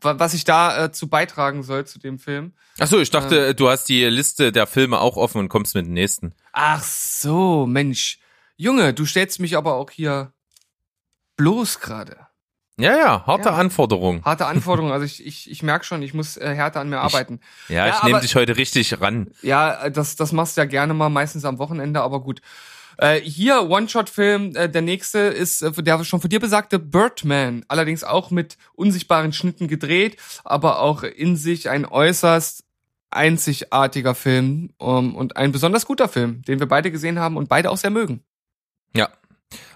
was 0.00 0.34
ich 0.34 0.44
da 0.44 0.84
äh, 0.84 0.92
zu 0.92 1.08
beitragen 1.08 1.62
soll 1.62 1.86
zu 1.86 2.00
dem 2.00 2.18
Film. 2.18 2.52
Ach 2.80 2.88
so, 2.88 3.00
ich 3.00 3.10
dachte, 3.10 3.48
ähm, 3.48 3.56
du 3.56 3.68
hast 3.68 3.84
die 3.84 4.04
Liste 4.06 4.50
der 4.50 4.66
Filme 4.66 4.98
auch 4.98 5.16
offen 5.16 5.38
und 5.38 5.48
kommst 5.48 5.76
mit 5.76 5.86
dem 5.86 5.92
nächsten. 5.92 6.34
Ach 6.52 6.82
so, 6.82 7.64
Mensch. 7.66 8.18
Junge, 8.56 8.92
du 8.92 9.06
stellst 9.06 9.38
mich 9.38 9.56
aber 9.56 9.74
auch 9.74 9.90
hier 9.90 10.32
bloß 11.36 11.80
gerade. 11.80 12.23
Ja, 12.78 12.96
ja, 12.96 13.26
harte 13.26 13.50
ja. 13.50 13.54
Anforderung. 13.54 14.24
Harte 14.24 14.46
Anforderung. 14.46 14.92
Also 14.92 15.04
ich, 15.04 15.24
ich, 15.26 15.50
ich 15.50 15.62
merke 15.62 15.84
schon, 15.84 16.02
ich 16.02 16.14
muss 16.14 16.36
äh, 16.36 16.54
härter 16.54 16.80
an 16.80 16.88
mir 16.88 17.00
arbeiten. 17.00 17.40
Ich, 17.68 17.74
ja, 17.74 17.86
ja, 17.86 17.96
ich 17.96 18.02
nehme 18.02 18.20
dich 18.20 18.34
heute 18.34 18.56
richtig 18.56 19.00
ran. 19.00 19.30
Ja, 19.42 19.90
das, 19.90 20.16
das 20.16 20.32
machst 20.32 20.56
du 20.56 20.62
ja 20.62 20.64
gerne 20.66 20.94
mal, 20.94 21.08
meistens 21.08 21.44
am 21.44 21.58
Wochenende, 21.58 22.00
aber 22.00 22.20
gut. 22.20 22.40
Äh, 22.96 23.20
hier 23.20 23.68
One-Shot-Film, 23.68 24.54
äh, 24.54 24.68
der 24.68 24.82
nächste 24.82 25.18
ist 25.18 25.62
äh, 25.62 25.82
der 25.82 26.04
schon 26.04 26.20
von 26.20 26.30
dir 26.30 26.40
besagte 26.40 26.78
Birdman, 26.78 27.64
allerdings 27.68 28.04
auch 28.04 28.30
mit 28.30 28.56
unsichtbaren 28.74 29.32
Schnitten 29.32 29.66
gedreht, 29.66 30.16
aber 30.44 30.80
auch 30.80 31.02
in 31.02 31.36
sich 31.36 31.68
ein 31.68 31.86
äußerst 31.86 32.64
einzigartiger 33.10 34.14
Film 34.14 34.70
um, 34.78 35.14
und 35.14 35.36
ein 35.36 35.52
besonders 35.52 35.86
guter 35.86 36.08
Film, 36.08 36.42
den 36.42 36.58
wir 36.58 36.66
beide 36.66 36.90
gesehen 36.90 37.18
haben 37.18 37.36
und 37.36 37.48
beide 37.48 37.70
auch 37.70 37.76
sehr 37.76 37.90
mögen. 37.90 38.24
Ja. 38.94 39.08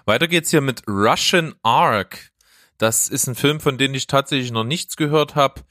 Weiter 0.05 0.27
geht's 0.27 0.49
hier 0.49 0.61
mit 0.61 0.83
Russian 0.87 1.55
Ark. 1.63 2.31
Das 2.79 3.09
ist 3.09 3.27
ein 3.27 3.35
Film, 3.35 3.59
von 3.59 3.77
dem 3.77 3.93
ich 3.93 4.07
tatsächlich 4.07 4.51
noch 4.51 4.63
nichts 4.63 4.95
gehört 4.95 5.35
habe, 5.35 5.61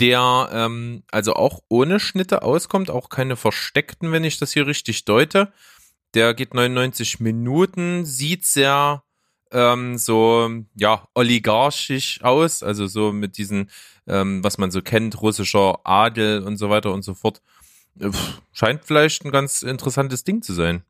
der 0.00 0.48
ähm, 0.52 1.02
also 1.10 1.34
auch 1.34 1.60
ohne 1.68 2.00
Schnitte 2.00 2.42
auskommt, 2.42 2.88
auch 2.88 3.08
keine 3.10 3.36
versteckten, 3.36 4.12
wenn 4.12 4.24
ich 4.24 4.38
das 4.38 4.52
hier 4.52 4.66
richtig 4.66 5.04
deute. 5.04 5.52
Der 6.14 6.34
geht 6.34 6.54
99 6.54 7.18
Minuten, 7.18 8.04
sieht 8.04 8.46
sehr 8.46 9.02
ähm, 9.50 9.98
so 9.98 10.48
ja 10.76 11.08
oligarchisch 11.14 12.22
aus, 12.22 12.62
also 12.62 12.86
so 12.86 13.12
mit 13.12 13.38
diesen, 13.38 13.68
ähm, 14.06 14.44
was 14.44 14.56
man 14.56 14.70
so 14.70 14.82
kennt, 14.82 15.20
russischer 15.20 15.80
Adel 15.84 16.44
und 16.44 16.58
so 16.58 16.70
weiter 16.70 16.92
und 16.92 17.02
so 17.02 17.14
fort. 17.14 17.42
Pff, 18.00 18.40
scheint 18.52 18.84
vielleicht 18.84 19.24
ein 19.24 19.32
ganz 19.32 19.62
interessantes 19.62 20.22
Ding 20.22 20.42
zu 20.42 20.52
sein 20.54 20.84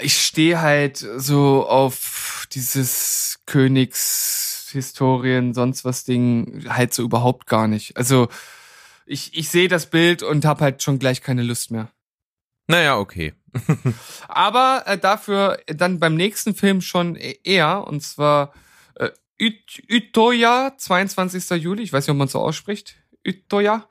ich 0.00 0.24
stehe 0.24 0.60
halt 0.60 0.96
so 0.96 1.66
auf 1.66 2.46
dieses 2.52 3.40
Königshistorien, 4.72 5.54
sonst 5.54 5.84
was 5.84 6.04
Ding 6.04 6.64
halt 6.68 6.94
so 6.94 7.02
überhaupt 7.02 7.46
gar 7.46 7.68
nicht. 7.68 7.96
Also 7.96 8.28
ich, 9.06 9.36
ich 9.36 9.48
sehe 9.48 9.68
das 9.68 9.86
Bild 9.86 10.22
und 10.22 10.44
habe 10.44 10.64
halt 10.64 10.82
schon 10.82 10.98
gleich 10.98 11.22
keine 11.22 11.42
Lust 11.42 11.70
mehr. 11.70 11.88
Naja, 12.68 12.98
okay. 12.98 13.34
Aber 14.28 14.84
äh, 14.86 14.96
dafür 14.96 15.58
dann 15.66 16.00
beim 16.00 16.14
nächsten 16.14 16.54
Film 16.54 16.80
schon 16.80 17.16
eher, 17.16 17.86
und 17.86 18.02
zwar 18.02 18.52
äh, 18.94 19.10
Utoya, 19.90 20.74
22. 20.76 21.62
Juli, 21.62 21.82
ich 21.82 21.92
weiß 21.92 22.06
nicht, 22.06 22.12
ob 22.12 22.18
man 22.18 22.28
so 22.28 22.40
ausspricht. 22.40 22.96
Utoya. 23.26 23.86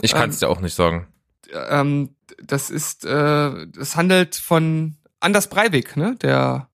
Ich 0.00 0.12
kann 0.12 0.30
es 0.30 0.36
ähm, 0.36 0.40
dir 0.40 0.48
auch 0.48 0.60
nicht 0.60 0.74
sagen. 0.74 1.06
Ähm, 1.52 2.16
das 2.42 2.70
ist, 2.70 3.04
äh, 3.04 3.66
das 3.68 3.96
handelt 3.96 4.34
von 4.34 4.96
Anders 5.20 5.48
Breivik, 5.48 5.96
ne? 5.96 6.16
Der. 6.20 6.68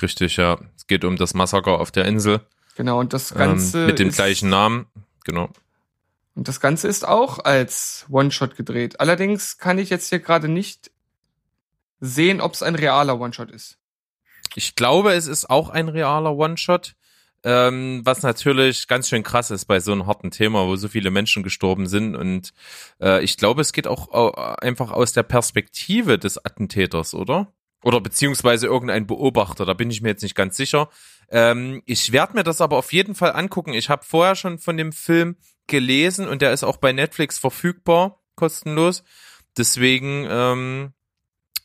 Richtig, 0.00 0.36
ja. 0.36 0.58
Es 0.76 0.86
geht 0.86 1.04
um 1.04 1.16
das 1.16 1.34
Massaker 1.34 1.80
auf 1.80 1.90
der 1.90 2.06
Insel. 2.06 2.40
Genau, 2.76 3.00
und 3.00 3.12
das 3.12 3.34
Ganze. 3.34 3.80
Ähm, 3.80 3.86
mit 3.86 3.98
dem 3.98 4.08
ist, 4.08 4.16
gleichen 4.16 4.48
Namen, 4.48 4.86
genau. 5.24 5.48
Und 6.34 6.48
das 6.48 6.60
Ganze 6.60 6.88
ist 6.88 7.06
auch 7.06 7.38
als 7.44 8.06
One-Shot 8.10 8.56
gedreht. 8.56 9.00
Allerdings 9.00 9.58
kann 9.58 9.78
ich 9.78 9.90
jetzt 9.90 10.08
hier 10.08 10.18
gerade 10.18 10.48
nicht 10.48 10.90
sehen, 12.00 12.40
ob 12.40 12.54
es 12.54 12.62
ein 12.62 12.74
realer 12.74 13.20
One-Shot 13.20 13.50
ist. 13.50 13.78
Ich 14.56 14.74
glaube, 14.74 15.14
es 15.14 15.26
ist 15.26 15.48
auch 15.48 15.70
ein 15.70 15.88
realer 15.88 16.36
One-Shot. 16.36 16.94
Ähm, 17.46 18.00
was 18.04 18.22
natürlich 18.22 18.88
ganz 18.88 19.08
schön 19.08 19.22
krass 19.22 19.50
ist 19.50 19.66
bei 19.66 19.78
so 19.78 19.92
einem 19.92 20.06
harten 20.06 20.30
Thema, 20.30 20.66
wo 20.66 20.76
so 20.76 20.88
viele 20.88 21.10
Menschen 21.10 21.42
gestorben 21.42 21.86
sind. 21.86 22.16
Und 22.16 22.52
äh, 23.00 23.22
ich 23.22 23.36
glaube, 23.36 23.60
es 23.60 23.72
geht 23.72 23.86
auch 23.86 24.08
einfach 24.58 24.90
aus 24.90 25.12
der 25.12 25.24
Perspektive 25.24 26.18
des 26.18 26.42
Attentäters, 26.44 27.14
oder? 27.14 27.52
Oder 27.84 28.00
beziehungsweise 28.00 28.66
irgendein 28.66 29.06
Beobachter, 29.06 29.66
da 29.66 29.74
bin 29.74 29.90
ich 29.90 30.00
mir 30.00 30.08
jetzt 30.08 30.22
nicht 30.22 30.34
ganz 30.34 30.56
sicher. 30.56 30.88
Ähm, 31.28 31.82
ich 31.84 32.12
werde 32.12 32.32
mir 32.32 32.42
das 32.42 32.62
aber 32.62 32.78
auf 32.78 32.94
jeden 32.94 33.14
Fall 33.14 33.32
angucken. 33.32 33.74
Ich 33.74 33.90
habe 33.90 34.06
vorher 34.06 34.36
schon 34.36 34.58
von 34.58 34.78
dem 34.78 34.90
Film 34.90 35.36
gelesen 35.66 36.26
und 36.26 36.40
der 36.40 36.54
ist 36.54 36.64
auch 36.64 36.78
bei 36.78 36.92
Netflix 36.92 37.38
verfügbar, 37.38 38.22
kostenlos. 38.36 39.04
Deswegen 39.58 40.26
ähm, 40.30 40.94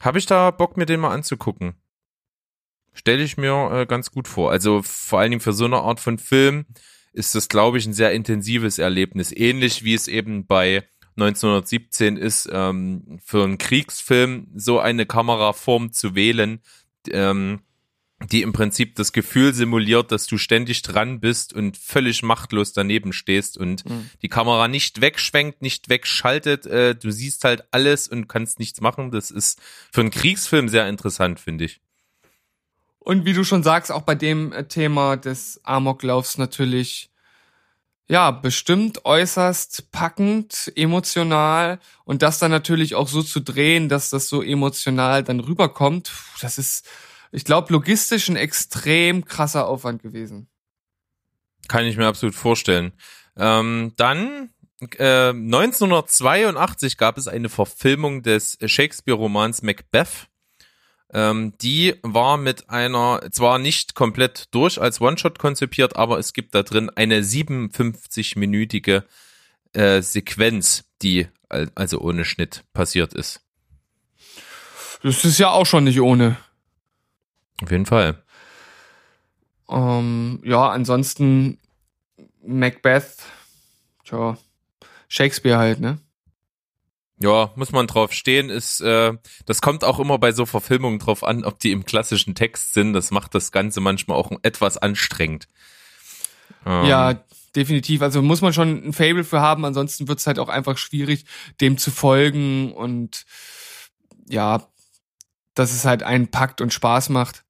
habe 0.01 0.17
ich 0.17 0.25
da 0.25 0.51
Bock, 0.51 0.75
mir 0.75 0.86
den 0.86 0.99
mal 0.99 1.13
anzugucken. 1.13 1.75
Stelle 2.91 3.23
ich 3.23 3.38
mir 3.38 3.71
äh, 3.71 3.86
ganz 3.86 4.12
gut 4.12 4.27
vor. 4.27 4.51
Also 4.51 4.82
vor 4.84 5.19
allen 5.21 5.32
Dingen 5.32 5.41
für 5.41 5.53
so 5.53 5.63
eine 5.63 5.77
Art 5.77 6.01
von 6.01 6.17
Film 6.17 6.65
ist 7.13 7.34
das, 7.34 7.47
glaube 7.47 7.77
ich, 7.77 7.86
ein 7.86 7.93
sehr 7.93 8.12
intensives 8.12 8.77
Erlebnis. 8.77 9.32
Ähnlich 9.32 9.86
wie 9.86 9.93
es 9.93 10.10
eben 10.10 10.45
bei 10.45 10.84
1917 11.21 12.17
ist, 12.17 12.49
ähm, 12.51 13.19
für 13.23 13.43
einen 13.43 13.58
Kriegsfilm 13.58 14.47
so 14.55 14.79
eine 14.79 15.05
Kameraform 15.05 15.91
zu 15.91 16.15
wählen, 16.15 16.62
ähm, 17.10 17.62
die 18.32 18.41
im 18.41 18.51
Prinzip 18.51 18.95
das 18.95 19.13
Gefühl 19.13 19.53
simuliert, 19.53 20.12
dass 20.12 20.27
du 20.27 20.38
ständig 20.38 20.82
dran 20.82 21.21
bist 21.21 21.53
und 21.53 21.77
völlig 21.77 22.21
machtlos 22.21 22.73
daneben 22.73 23.13
stehst 23.13 23.58
und 23.58 23.86
Mhm. 23.89 24.10
die 24.21 24.27
Kamera 24.27 24.67
nicht 24.67 24.99
wegschwenkt, 24.99 25.62
nicht 25.62 25.88
wegschaltet. 25.89 26.65
Äh, 26.65 26.95
du 26.95 27.12
siehst 27.12 27.45
halt 27.45 27.63
alles 27.71 28.10
und 28.10 28.27
kannst 28.27 28.60
nichts 28.60 28.82
machen. 28.82 29.12
Das 29.12 29.32
ist 29.32 29.62
für 29.91 30.01
einen 30.01 30.10
Kriegsfilm 30.12 30.67
sehr 30.67 30.89
interessant, 30.89 31.39
finde 31.39 31.63
ich. 31.65 31.79
Und 32.99 33.25
wie 33.25 33.34
du 33.34 33.43
schon 33.45 33.63
sagst, 33.63 33.91
auch 33.91 34.01
bei 34.01 34.15
dem 34.15 34.51
äh, 34.51 34.67
Thema 34.67 35.15
des 35.15 35.62
Amoklaufs 35.63 36.38
natürlich, 36.38 37.09
ja, 38.10 38.32
bestimmt 38.32 39.06
äußerst 39.06 39.91
packend, 39.91 40.72
emotional 40.76 41.80
und 42.06 42.24
das 42.24 42.39
dann 42.39 42.50
natürlich 42.50 42.95
auch 42.95 43.08
so 43.08 43.22
zu 43.22 43.39
drehen, 43.39 43.88
dass 43.88 44.10
das 44.10 44.28
so 44.28 44.41
emotional 44.41 45.24
dann 45.24 45.39
rüberkommt, 45.39 46.12
das 46.41 46.58
ist, 46.58 46.88
ich 47.32 47.45
glaube, 47.45 47.72
logistisch 47.72 48.28
ein 48.28 48.36
extrem 48.36 49.26
krasser 49.26 49.67
Aufwand 49.67 50.02
gewesen. 50.02 50.50
Kann 51.67 51.86
ich 51.86 51.98
mir 51.98 52.08
absolut 52.08 52.34
vorstellen. 52.34 52.93
Ähm, 53.38 53.93
dann 53.95 54.50
äh, 54.98 55.30
1982 55.30 56.98
gab 56.98 57.17
es 57.19 57.28
eine 57.28 57.50
Verfilmung 57.50 58.24
des 58.24 58.58
Shakespeare-Romans 58.63 59.62
Macbeth. 59.62 60.29
Ähm, 61.12 61.54
die 61.60 61.95
war 62.04 62.38
mit 62.38 62.69
einer, 62.69 63.22
zwar 63.32 63.58
nicht 63.58 63.95
komplett 63.95 64.48
durch 64.52 64.80
als 64.80 65.02
One-Shot 65.02 65.39
konzipiert, 65.39 65.95
aber 65.95 66.19
es 66.19 66.34
gibt 66.34 66.54
da 66.54 66.62
drin 66.63 66.89
eine 66.95 67.22
57-minütige 67.22 69.04
äh, 69.74 70.02
Sequenz, 70.02 70.86
die 71.02 71.28
al- 71.50 71.72
also 71.76 72.00
ohne 72.00 72.26
Schnitt 72.26 72.63
passiert 72.74 73.13
ist. 73.13 73.41
Das 75.02 75.26
ist 75.26 75.39
ja 75.39 75.50
auch 75.50 75.65
schon 75.65 75.86
nicht 75.86 76.00
ohne. 76.02 76.38
Auf 77.62 77.72
jeden 77.72 77.86
Fall. 77.86 78.22
Ähm, 79.69 80.41
ja, 80.43 80.69
ansonsten 80.69 81.58
Macbeth, 82.45 83.17
tja, 84.06 84.38
Shakespeare 85.08 85.58
halt, 85.58 85.80
ne? 85.80 86.00
Ja, 87.21 87.51
muss 87.55 87.73
man 87.73 87.86
drauf 87.86 88.13
stehen, 88.13 88.49
ist, 88.49 88.79
äh, 88.79 89.13
das 89.45 89.62
kommt 89.62 89.84
auch 89.84 89.99
immer 89.99 90.17
bei 90.19 90.32
so 90.32 90.45
Verfilmungen 90.45 90.99
drauf 90.99 91.23
an, 91.25 91.43
ob 91.43 91.60
die 91.60 91.71
im 91.71 91.86
klassischen 91.86 92.34
Text 92.34 92.73
sind. 92.73 92.93
Das 92.93 93.12
macht 93.12 93.36
das 93.36 93.51
Ganze 93.51 93.82
manchmal 93.82 94.17
auch 94.17 94.32
etwas 94.41 94.77
anstrengend. 94.77 95.47
Ähm, 96.65 96.86
Ja, 96.86 97.25
definitiv. 97.55 98.01
Also 98.01 98.21
muss 98.21 98.41
man 98.41 98.53
schon 98.53 98.88
ein 98.88 98.93
Fable 98.93 99.25
für 99.25 99.41
haben, 99.41 99.65
ansonsten 99.65 100.08
wird's 100.08 100.27
halt 100.27 100.39
auch 100.39 100.47
einfach 100.47 100.77
schwierig, 100.77 101.25
dem 101.60 101.77
zu 101.77 101.91
folgen 101.91 102.71
und 102.71 103.25
ja, 104.29 104.65
dass 105.55 105.73
es 105.73 105.84
halt 105.84 106.03
einen 106.03 106.29
packt 106.29 106.62
und 106.62 106.73
Spaß 106.73 107.10
macht, 107.10 107.43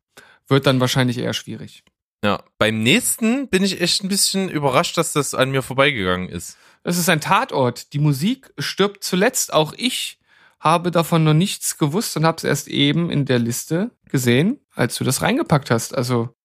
wird 0.47 0.65
dann 0.65 0.79
wahrscheinlich 0.79 1.19
eher 1.19 1.34
schwierig. 1.34 1.84
Ja, 2.23 2.43
beim 2.58 2.84
nächsten 2.84 3.47
bin 3.47 3.63
ich 3.63 3.79
echt 3.79 4.03
ein 4.03 4.10
bisschen 4.10 4.49
überrascht, 4.49 4.97
dass 4.97 5.13
das 5.13 5.34
an 5.34 5.51
mir 5.51 5.62
vorbeigegangen 5.62 6.27
ist. 6.27 6.58
Es 6.84 6.97
ist 6.97 7.10
ein 7.10 7.21
Tatort. 7.21 7.93
Die 7.93 7.99
Musik 7.99 8.53
stirbt 8.58 9.03
zuletzt. 9.03 9.53
Auch 9.53 9.73
ich 9.77 10.19
habe 10.60 10.91
davon 10.91 11.23
noch 11.23 11.34
nichts 11.34 11.77
gewusst 11.77 12.17
und 12.17 12.25
habe 12.25 12.38
es 12.38 12.43
erst 12.43 12.67
eben 12.67 13.10
in 13.10 13.25
der 13.25 13.39
Liste 13.39 13.91
gesehen, 14.05 14.60
als 14.75 14.97
du 14.97 15.03
das 15.03 15.21
reingepackt 15.21 15.71
hast. 15.71 15.95
Also 15.95 16.36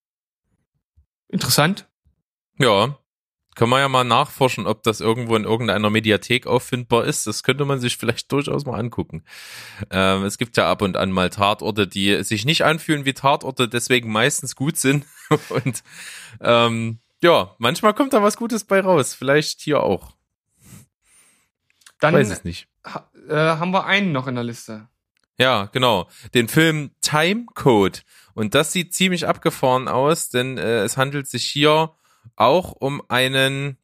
interessant. 1.28 1.88
Ja, 2.58 2.96
kann 3.54 3.68
man 3.68 3.80
ja 3.80 3.88
mal 3.88 4.04
nachforschen, 4.04 4.66
ob 4.66 4.82
das 4.82 5.00
irgendwo 5.00 5.36
in 5.36 5.44
irgendeiner 5.44 5.88
Mediathek 5.90 6.46
auffindbar 6.46 7.04
ist. 7.04 7.26
Das 7.26 7.42
könnte 7.42 7.64
man 7.64 7.80
sich 7.80 7.96
vielleicht 7.96 8.30
durchaus 8.32 8.64
mal 8.66 8.78
angucken. 8.78 9.24
Ähm, 9.90 10.24
es 10.24 10.38
gibt 10.38 10.56
ja 10.56 10.70
ab 10.70 10.82
und 10.82 10.96
an 10.96 11.12
mal 11.12 11.30
Tatorte, 11.30 11.86
die 11.86 12.22
sich 12.24 12.44
nicht 12.44 12.62
anfühlen 12.64 13.04
wie 13.04 13.14
Tatorte, 13.14 13.68
deswegen 13.68 14.10
meistens 14.12 14.56
gut 14.56 14.76
sind. 14.76 15.04
Und 15.50 15.82
ähm, 16.40 16.98
ja, 17.22 17.54
manchmal 17.58 17.94
kommt 17.94 18.12
da 18.12 18.22
was 18.22 18.36
Gutes 18.36 18.64
bei 18.64 18.80
raus. 18.80 19.14
Vielleicht 19.14 19.60
hier 19.60 19.82
auch. 19.82 20.14
Dann 22.00 22.14
Weiß 22.14 22.30
es 22.30 22.44
nicht. 22.44 22.68
ha- 22.84 23.08
äh, 23.28 23.34
haben 23.34 23.70
wir 23.72 23.86
einen 23.86 24.12
noch 24.12 24.26
in 24.26 24.34
der 24.34 24.44
Liste. 24.44 24.88
Ja, 25.38 25.66
genau. 25.72 26.08
Den 26.34 26.48
Film 26.48 26.90
Time 27.00 27.46
Code. 27.54 28.00
Und 28.34 28.54
das 28.54 28.72
sieht 28.72 28.94
ziemlich 28.94 29.26
abgefahren 29.26 29.88
aus, 29.88 30.28
denn 30.28 30.58
äh, 30.58 30.82
es 30.82 30.96
handelt 30.96 31.28
sich 31.28 31.44
hier 31.44 31.92
auch 32.36 32.72
um 32.72 33.02
einen, 33.08 33.78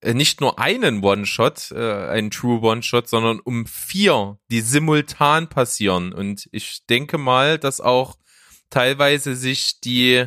äh, 0.00 0.14
nicht 0.14 0.40
nur 0.40 0.58
einen 0.58 1.02
One-Shot, 1.02 1.70
äh, 1.72 2.08
einen 2.08 2.30
True 2.30 2.60
One-Shot, 2.60 3.08
sondern 3.08 3.40
um 3.40 3.66
vier, 3.66 4.38
die 4.50 4.60
simultan 4.60 5.48
passieren. 5.48 6.12
Und 6.12 6.48
ich 6.52 6.86
denke 6.86 7.18
mal, 7.18 7.58
dass 7.58 7.80
auch 7.80 8.16
teilweise 8.70 9.36
sich 9.36 9.80
die 9.80 10.26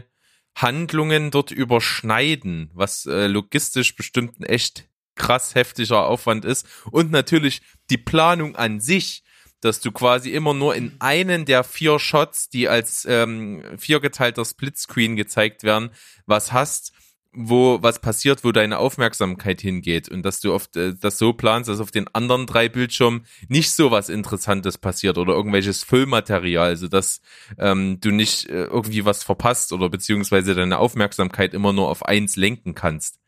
Handlungen 0.56 1.30
dort 1.32 1.52
überschneiden, 1.52 2.72
was 2.74 3.06
äh, 3.06 3.28
logistisch 3.28 3.96
bestimmt 3.96 4.40
ein 4.40 4.44
echt 4.44 4.88
krass 5.16 5.56
heftiger 5.56 6.06
Aufwand 6.06 6.46
ist. 6.46 6.68
Und 6.92 7.12
natürlich 7.12 7.62
die 7.90 7.98
Planung 7.98 8.56
an 8.56 8.80
sich, 8.80 9.24
dass 9.62 9.80
du 9.80 9.92
quasi 9.92 10.32
immer 10.32 10.54
nur 10.54 10.76
in 10.76 10.96
einen 11.00 11.46
der 11.46 11.64
vier 11.64 12.00
Shots, 12.00 12.50
die 12.50 12.70
als 12.70 13.06
ähm, 13.10 13.64
viergeteilter 13.78 14.46
Splitscreen 14.46 15.16
gezeigt 15.16 15.64
werden, 15.64 15.90
was 16.26 16.52
hast, 16.52 16.94
wo 17.40 17.78
was 17.84 18.00
passiert, 18.00 18.44
wo 18.44 18.52
deine 18.52 18.80
Aufmerksamkeit 18.80 19.62
hingeht 19.62 20.10
und 20.10 20.24
dass 20.24 20.40
du 20.40 20.54
oft 20.54 20.76
äh, 20.76 20.96
das 21.00 21.20
so 21.20 21.34
planst, 21.34 21.70
dass 21.70 21.80
auf 21.80 21.92
den 21.92 22.08
anderen 22.14 22.48
drei 22.48 22.68
Bildschirmen 22.68 23.26
nicht 23.48 23.72
so 23.72 23.92
was 23.92 24.10
Interessantes 24.10 24.80
passiert 24.80 25.20
oder 25.20 25.34
irgendwelches 25.34 25.84
Füllmaterial, 25.84 26.70
also 26.70 26.88
dass 26.88 27.22
ähm, 27.60 28.00
du 28.02 28.10
nicht 28.10 28.50
äh, 28.50 28.64
irgendwie 28.64 29.06
was 29.06 29.24
verpasst 29.24 29.72
oder 29.72 29.90
beziehungsweise 29.90 30.56
deine 30.56 30.80
Aufmerksamkeit 30.80 31.54
immer 31.54 31.74
nur 31.74 31.90
auf 31.90 32.04
eins 32.04 32.36
lenken 32.36 32.74
kannst. 32.74 33.20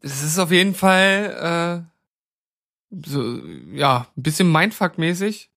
Es 0.00 0.24
ist 0.24 0.38
auf 0.38 0.50
jeden 0.50 0.74
Fall 0.74 1.86
äh, 2.90 2.98
so, 3.06 3.40
ja, 3.72 4.08
ein 4.16 4.22
bisschen 4.22 4.50
Mindfuck-mäßig. 4.50 5.50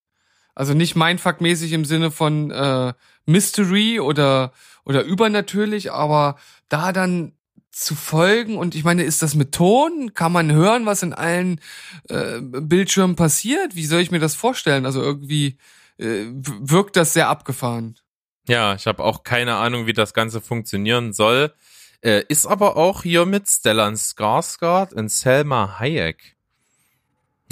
Also 0.54 0.74
nicht 0.74 0.96
Mindfuck-mäßig 0.96 1.74
im 1.74 1.86
Sinne 1.86 2.12
von 2.12 2.52
äh, 2.52 2.94
Mystery 3.26 4.00
oder, 4.00 4.54
oder 4.86 5.04
übernatürlich, 5.04 5.92
aber 5.92 6.38
da 6.70 6.92
dann 6.92 7.34
zu 7.80 7.96
folgen 7.96 8.58
und 8.58 8.76
ich 8.76 8.84
meine, 8.84 9.04
ist 9.04 9.22
das 9.22 9.36
mit 9.36 9.54
Ton? 9.54 10.14
Kann 10.14 10.32
man 10.32 10.52
hören, 10.52 10.86
was 10.86 11.04
in 11.04 11.14
allen 11.14 11.62
äh, 12.10 12.40
Bildschirmen 12.42 13.16
passiert? 13.16 13.76
Wie 13.76 13.86
soll 13.86 14.02
ich 14.02 14.12
mir 14.12 14.20
das 14.20 14.36
vorstellen? 14.36 14.86
Also 14.86 15.02
irgendwie 15.02 15.58
äh, 15.98 16.26
wirkt 16.32 16.96
das 16.96 17.14
sehr 17.14 17.30
abgefahren. 17.30 18.00
Ja, 18.48 18.74
ich 18.76 18.88
habe 18.88 19.04
auch 19.04 19.24
keine 19.24 19.56
Ahnung, 19.56 19.86
wie 19.86 19.94
das 19.94 20.14
Ganze 20.14 20.42
funktionieren 20.42 21.14
soll. 21.14 21.54
Äh, 22.02 22.24
ist 22.30 22.46
aber 22.46 22.78
auch 22.78 23.04
hier 23.04 23.26
mit 23.26 23.48
Stellan 23.48 23.96
Skarsgård 23.96 24.94
und 24.94 25.10
Selma 25.10 25.80
Hayek. 25.80 26.36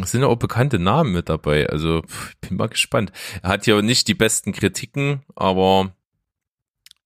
Es 0.02 0.12
sind 0.12 0.22
ja 0.22 0.28
auch 0.28 0.38
bekannte 0.38 0.80
Namen 0.80 1.14
mit 1.14 1.30
dabei, 1.30 1.70
also 1.70 2.02
pff, 2.02 2.36
bin 2.42 2.58
mal 2.58 2.68
gespannt. 2.68 3.12
Er 3.42 3.50
hat 3.50 3.66
hier 3.66 3.82
nicht 3.82 4.08
die 4.08 4.14
besten 4.14 4.52
Kritiken, 4.52 5.24
aber 5.36 5.94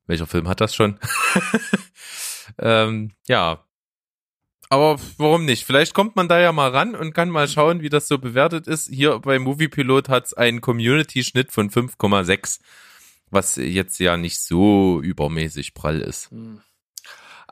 welcher 0.08 0.25
Film 0.25 0.47
hat 0.47 0.60
das 0.60 0.73
schon? 0.73 0.99
ähm, 2.57 3.12
ja. 3.27 3.63
Aber 4.69 4.99
warum 5.17 5.45
nicht? 5.45 5.65
Vielleicht 5.65 5.93
kommt 5.93 6.15
man 6.15 6.27
da 6.27 6.39
ja 6.39 6.51
mal 6.51 6.69
ran 6.69 6.95
und 6.95 7.13
kann 7.13 7.29
mal 7.29 7.47
schauen, 7.47 7.81
wie 7.81 7.89
das 7.89 8.07
so 8.07 8.19
bewertet 8.19 8.67
ist. 8.67 8.88
Hier 8.88 9.17
bei 9.19 9.39
Moviepilot 9.39 10.09
hat 10.09 10.27
es 10.27 10.33
einen 10.33 10.62
Community-Schnitt 10.62 11.51
von 11.51 11.69
5,6 11.69 12.59
was 13.31 13.55
jetzt 13.55 13.99
ja 13.99 14.17
nicht 14.17 14.39
so 14.39 15.01
übermäßig 15.01 15.73
prall 15.73 16.01
ist. 16.01 16.29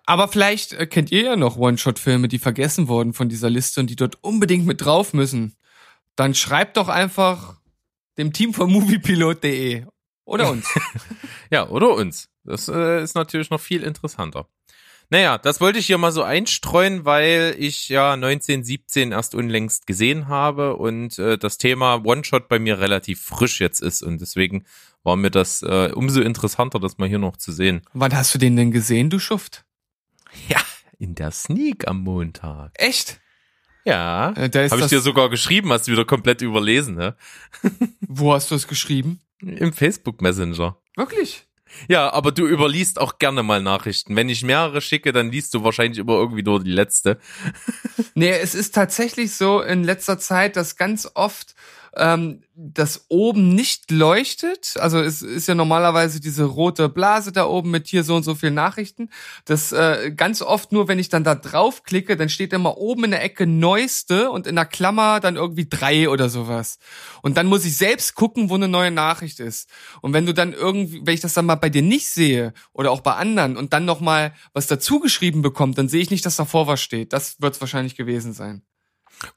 Aber 0.06 0.28
vielleicht 0.28 0.74
äh, 0.74 0.88
kennt 0.88 1.12
ihr 1.12 1.24
ja 1.24 1.36
noch 1.36 1.58
One-Shot-Filme, 1.58 2.28
die 2.28 2.40
vergessen 2.40 2.88
wurden 2.88 3.14
von 3.14 3.30
dieser 3.30 3.50
Liste 3.50 3.82
und 3.82 3.90
die 3.90 3.96
dort 3.96 4.24
unbedingt 4.24 4.66
mit 4.66 4.82
drauf 4.82 5.14
müssen. 5.14 5.56
Dann 6.16 6.34
schreibt 6.34 6.78
doch 6.78 6.88
einfach 6.88 7.60
dem 8.18 8.34
Team 8.34 8.54
von 8.54 8.72
moviepilot.de 8.72 9.86
oder 10.26 10.52
uns. 10.52 10.68
Ja, 11.50 11.70
oder 11.70 11.94
uns. 11.94 12.28
Das 12.44 12.68
äh, 12.68 13.02
ist 13.02 13.16
natürlich 13.16 13.50
noch 13.50 13.62
viel 13.62 13.82
interessanter. 13.82 14.50
Naja, 15.10 15.38
das 15.38 15.62
wollte 15.62 15.80
ich 15.80 15.86
hier 15.86 15.98
mal 15.98 16.12
so 16.12 16.24
einstreuen, 16.24 17.06
weil 17.06 17.56
ich 17.58 17.88
ja 17.88 18.14
1917 18.14 19.14
erst 19.14 19.36
unlängst 19.36 19.88
gesehen 19.88 20.28
habe 20.28 20.76
und 20.76 21.18
äh, 21.18 21.38
das 21.38 21.58
Thema 21.58 22.04
One-Shot 22.06 22.50
bei 22.50 22.60
mir 22.60 22.80
relativ 22.80 23.22
frisch 23.22 23.62
jetzt 23.62 23.82
ist 23.82 24.04
und 24.04 24.20
deswegen 24.20 24.66
war 25.04 25.16
mir 25.16 25.32
das 25.32 25.62
äh, 25.64 25.92
umso 25.94 26.20
interessanter, 26.20 26.80
das 26.80 26.98
mal 26.98 27.08
hier 27.08 27.20
noch 27.20 27.38
zu 27.38 27.54
sehen. 27.54 27.82
Wann 27.94 28.14
hast 28.14 28.36
du 28.36 28.38
den 28.40 28.58
denn 28.58 28.72
gesehen, 28.72 29.10
du 29.10 29.20
Schuft? 29.20 29.64
Ja, 30.50 30.60
in 31.00 31.16
der 31.16 31.32
Sneak 31.32 31.88
am 31.88 32.00
Montag. 32.02 32.72
Echt? 32.76 33.22
Ja, 33.86 34.32
Äh, 34.34 34.50
da 34.50 34.64
ist 34.64 34.72
habe 34.74 34.82
ich 34.82 34.88
dir 34.88 35.00
sogar 35.00 35.30
geschrieben, 35.30 35.72
hast 35.72 35.88
du 35.88 35.94
wieder 35.94 36.04
komplett 36.04 36.42
überlesen, 36.42 36.96
ne? 36.96 37.16
Wo 38.02 38.34
hast 38.34 38.52
du 38.52 38.56
es 38.56 38.68
geschrieben? 38.68 39.22
Im 39.40 39.72
Facebook 39.72 40.22
Messenger. 40.22 40.78
Wirklich? 40.98 41.47
Ja, 41.88 42.12
aber 42.12 42.32
du 42.32 42.48
überliest 42.48 43.00
auch 43.00 43.20
gerne 43.20 43.44
mal 43.44 43.62
Nachrichten. 43.62 44.16
Wenn 44.16 44.30
ich 44.30 44.44
mehrere 44.44 44.82
schicke, 44.82 45.12
dann 45.12 45.32
liest 45.32 45.54
du 45.54 45.64
wahrscheinlich 45.64 46.00
immer 46.00 46.14
irgendwie 46.14 46.44
nur 46.44 46.64
die 46.64 46.72
letzte. 46.72 47.20
Nee, 48.16 48.32
es 48.32 48.56
ist 48.56 48.74
tatsächlich 48.74 49.36
so 49.36 49.62
in 49.62 49.84
letzter 49.84 50.18
Zeit, 50.18 50.56
dass 50.56 50.76
ganz 50.76 51.10
oft 51.14 51.56
ähm, 51.98 52.42
das 52.56 53.06
oben 53.10 53.54
nicht 53.54 53.92
leuchtet. 53.92 54.76
Also 54.78 55.00
es 55.00 55.22
ist 55.22 55.48
ja 55.48 55.54
normalerweise 55.54 56.20
diese 56.20 56.44
rote 56.44 56.90
Blase 56.90 57.32
da 57.32 57.46
oben 57.46 57.70
mit 57.70 57.88
hier 57.88 58.04
so 58.04 58.16
und 58.16 58.24
so 58.24 58.34
viel 58.34 58.50
Nachrichten. 58.50 59.10
Das 59.46 59.72
äh, 59.72 60.12
ganz 60.16 60.42
oft 60.42 60.72
nur, 60.72 60.88
wenn 60.88 60.98
ich 60.98 61.10
dann 61.10 61.24
da 61.24 61.36
draufklicke, 61.36 62.18
dann 62.18 62.30
steht 62.30 62.54
immer 62.54 62.78
oben 62.78 63.04
in 63.04 63.12
der 63.12 63.24
Ecke 63.24 63.46
Neueste 63.46 64.32
und 64.32 64.48
in 64.48 64.56
der 64.56 64.66
Klammer 64.66 65.20
dann 65.20 65.36
irgendwie 65.36 65.68
drei 65.70 66.10
oder 66.10 66.30
sowas. 66.30 66.80
Und 67.22 67.38
dann 67.38 67.46
muss 67.46 67.66
ich 67.66 67.78
selbst 67.78 68.16
gucken, 68.16 68.50
wo 68.50 68.56
eine 68.56 68.68
neue 68.68 68.92
Nachricht 68.92 69.40
ist. 69.40 69.70
Und 70.02 70.14
wenn 70.14 70.26
du 70.26 70.34
dann 70.34 70.54
irgendwie, 70.54 71.02
wenn 71.06 71.14
ich 71.14 71.22
das 71.22 71.34
dann 71.34 71.46
mal 71.46 71.56
bei 71.56 71.70
dir 71.70 71.84
nicht 71.84 72.10
sehe 72.10 72.54
oder 72.74 72.92
auch 72.92 73.02
bei 73.02 73.14
anderen 73.14 73.56
und 73.56 73.74
dann 73.74 73.86
noch 73.86 74.00
mal 74.00 74.34
was 74.54 74.66
dazu 74.66 75.00
geschrieben 75.00 75.44
bekommt, 75.44 75.78
dann 75.78 75.90
sehe 75.90 76.02
ich 76.02 76.10
nicht, 76.10 76.26
dass 76.26 76.38
davor 76.38 76.66
was 76.66 76.82
steht. 76.82 77.14
Das 77.14 77.40
wird 77.40 77.54
es 77.54 77.62
wahrscheinlich 77.62 77.96
gewesen 77.96 78.34
sein. 78.34 78.64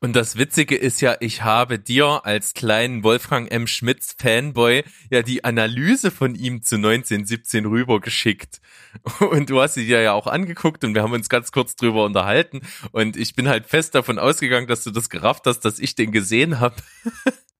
Und 0.01 0.14
das 0.14 0.37
Witzige 0.37 0.77
ist 0.77 1.01
ja, 1.01 1.16
ich 1.21 1.43
habe 1.43 1.79
dir 1.79 2.25
als 2.25 2.55
kleinen 2.55 3.03
Wolfgang 3.03 3.51
M. 3.51 3.66
Schmitz 3.66 4.14
Fanboy 4.19 4.85
ja 5.11 5.23
die 5.23 5.45
Analyse 5.45 6.11
von 6.11 6.35
ihm 6.35 6.62
zu 6.62 6.77
1917 6.77 7.66
rübergeschickt. 7.66 8.61
Und 9.21 9.51
du 9.51 9.61
hast 9.61 9.75
sie 9.75 9.87
dir 9.87 10.01
ja 10.01 10.12
auch 10.12 10.27
angeguckt 10.27 10.83
und 10.83 10.95
wir 10.95 11.03
haben 11.03 11.12
uns 11.12 11.29
ganz 11.29 11.53
kurz 11.53 11.77
drüber 11.77 12.05
unterhalten. 12.05 12.62
Und 12.90 13.16
ich 13.16 13.37
bin 13.37 13.49
halt 13.49 13.66
fest 13.66 13.95
davon 13.95 14.19
ausgegangen, 14.19 14.66
dass 14.66 14.83
du 14.83 14.90
das 14.90 15.09
gerafft 15.09 15.47
hast, 15.47 15.61
dass 15.61 15.79
ich 15.79 15.95
den 15.95 16.11
gesehen 16.11 16.59
habe. 16.59 16.75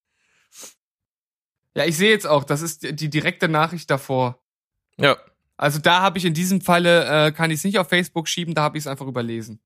Ja, 1.75 1.85
ich 1.85 1.97
sehe 1.97 2.11
jetzt 2.11 2.27
auch, 2.27 2.45
das 2.45 2.63
ist 2.63 3.01
die 3.01 3.11
direkte 3.11 3.49
Nachricht 3.49 3.91
davor. 3.91 4.43
Ja. 4.99 5.17
Also 5.57 5.79
da 5.79 6.01
habe 6.01 6.19
ich 6.19 6.25
in 6.25 6.35
diesem 6.35 6.61
Falle, 6.61 7.27
äh, 7.29 7.33
kann 7.33 7.51
ich 7.51 7.59
es 7.59 7.65
nicht 7.65 7.79
auf 7.79 7.89
Facebook 7.89 8.29
schieben, 8.29 8.55
da 8.55 8.63
habe 8.63 8.79
ich 8.79 8.83
es 8.83 8.87
einfach 8.89 9.07
überlesen. 9.07 9.61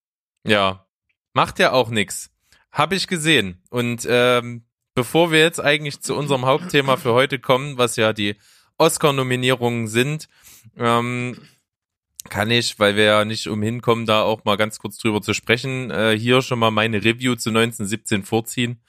Ja. 0.44 0.86
Macht 1.32 1.58
ja 1.58 1.72
auch 1.72 1.88
nix. 1.88 2.33
Habe 2.74 2.96
ich 2.96 3.06
gesehen. 3.06 3.62
Und 3.70 4.04
ähm, 4.10 4.64
bevor 4.96 5.30
wir 5.30 5.38
jetzt 5.38 5.60
eigentlich 5.60 6.00
zu 6.00 6.16
unserem 6.16 6.44
Hauptthema 6.44 6.96
für 6.96 7.12
heute 7.12 7.38
kommen, 7.38 7.78
was 7.78 7.94
ja 7.94 8.12
die 8.12 8.34
Oscar-Nominierungen 8.78 9.86
sind, 9.86 10.28
ähm, 10.76 11.38
kann 12.28 12.50
ich, 12.50 12.80
weil 12.80 12.96
wir 12.96 13.04
ja 13.04 13.24
nicht 13.24 13.46
umhin 13.46 13.80
kommen, 13.80 14.06
da 14.06 14.22
auch 14.22 14.44
mal 14.44 14.56
ganz 14.56 14.80
kurz 14.80 14.98
drüber 14.98 15.22
zu 15.22 15.34
sprechen, 15.34 15.92
äh, 15.92 16.18
hier 16.18 16.42
schon 16.42 16.58
mal 16.58 16.72
meine 16.72 17.04
Review 17.04 17.36
zu 17.36 17.50
1917 17.50 18.24
vorziehen. 18.24 18.82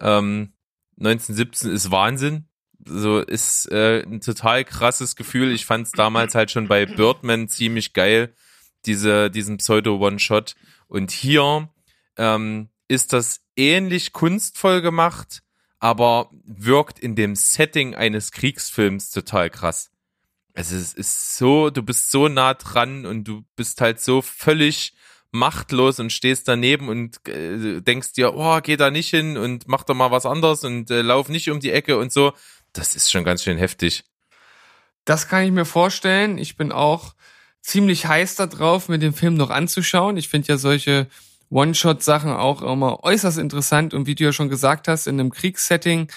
Ähm, 0.00 0.52
1917 0.98 1.70
ist 1.70 1.92
Wahnsinn. 1.92 2.48
So 2.84 3.20
ist 3.20 3.70
äh, 3.70 4.02
ein 4.02 4.22
total 4.22 4.64
krasses 4.64 5.14
Gefühl. 5.14 5.52
Ich 5.52 5.66
fand 5.66 5.86
es 5.86 5.92
damals 5.92 6.34
halt 6.34 6.50
schon 6.50 6.66
bei 6.66 6.84
Birdman 6.84 7.48
ziemlich 7.48 7.92
geil, 7.92 8.34
diese, 8.86 9.30
diesen 9.30 9.58
Pseudo-One-Shot. 9.58 10.56
Und 10.88 11.12
hier 11.12 11.68
ähm, 12.16 12.70
ist 12.88 13.12
das 13.12 13.40
ähnlich 13.56 14.12
kunstvoll 14.12 14.82
gemacht, 14.82 15.42
aber 15.78 16.30
wirkt 16.44 16.98
in 16.98 17.16
dem 17.16 17.34
Setting 17.36 17.94
eines 17.94 18.32
Kriegsfilms 18.32 19.10
total 19.10 19.50
krass. 19.50 19.90
Also 20.54 20.76
es 20.76 20.94
ist 20.94 21.36
so, 21.36 21.70
du 21.70 21.82
bist 21.82 22.10
so 22.10 22.28
nah 22.28 22.54
dran 22.54 23.06
und 23.06 23.24
du 23.24 23.44
bist 23.56 23.80
halt 23.80 24.00
so 24.00 24.22
völlig 24.22 24.94
machtlos 25.32 25.98
und 25.98 26.12
stehst 26.12 26.46
daneben 26.46 26.88
und 26.88 27.26
äh, 27.28 27.80
denkst 27.80 28.12
dir, 28.12 28.34
oh, 28.34 28.60
geh 28.62 28.76
da 28.76 28.90
nicht 28.90 29.10
hin 29.10 29.36
und 29.36 29.66
mach 29.66 29.82
doch 29.82 29.94
mal 29.94 30.12
was 30.12 30.26
anderes 30.26 30.62
und 30.62 30.90
äh, 30.92 31.02
lauf 31.02 31.28
nicht 31.28 31.50
um 31.50 31.58
die 31.58 31.72
Ecke 31.72 31.98
und 31.98 32.12
so. 32.12 32.32
Das 32.72 32.94
ist 32.94 33.10
schon 33.10 33.24
ganz 33.24 33.42
schön 33.42 33.58
heftig. 33.58 34.04
Das 35.04 35.28
kann 35.28 35.44
ich 35.44 35.50
mir 35.50 35.64
vorstellen. 35.64 36.38
Ich 36.38 36.56
bin 36.56 36.70
auch 36.70 37.14
ziemlich 37.60 38.06
heiß 38.06 38.36
da 38.36 38.46
drauf, 38.46 38.88
mir 38.88 38.98
den 38.98 39.12
Film 39.12 39.34
noch 39.34 39.50
anzuschauen. 39.50 40.16
Ich 40.16 40.28
finde 40.28 40.48
ja 40.48 40.56
solche 40.56 41.08
One-Shot-Sachen 41.50 42.32
auch 42.32 42.62
immer 42.62 43.04
äußerst 43.04 43.38
interessant 43.38 43.94
und 43.94 44.06
wie 44.06 44.14
du 44.14 44.24
ja 44.24 44.32
schon 44.32 44.48
gesagt 44.48 44.88
hast, 44.88 45.06
in 45.06 45.20
einem 45.20 45.30
Kriegssetting, 45.30 46.08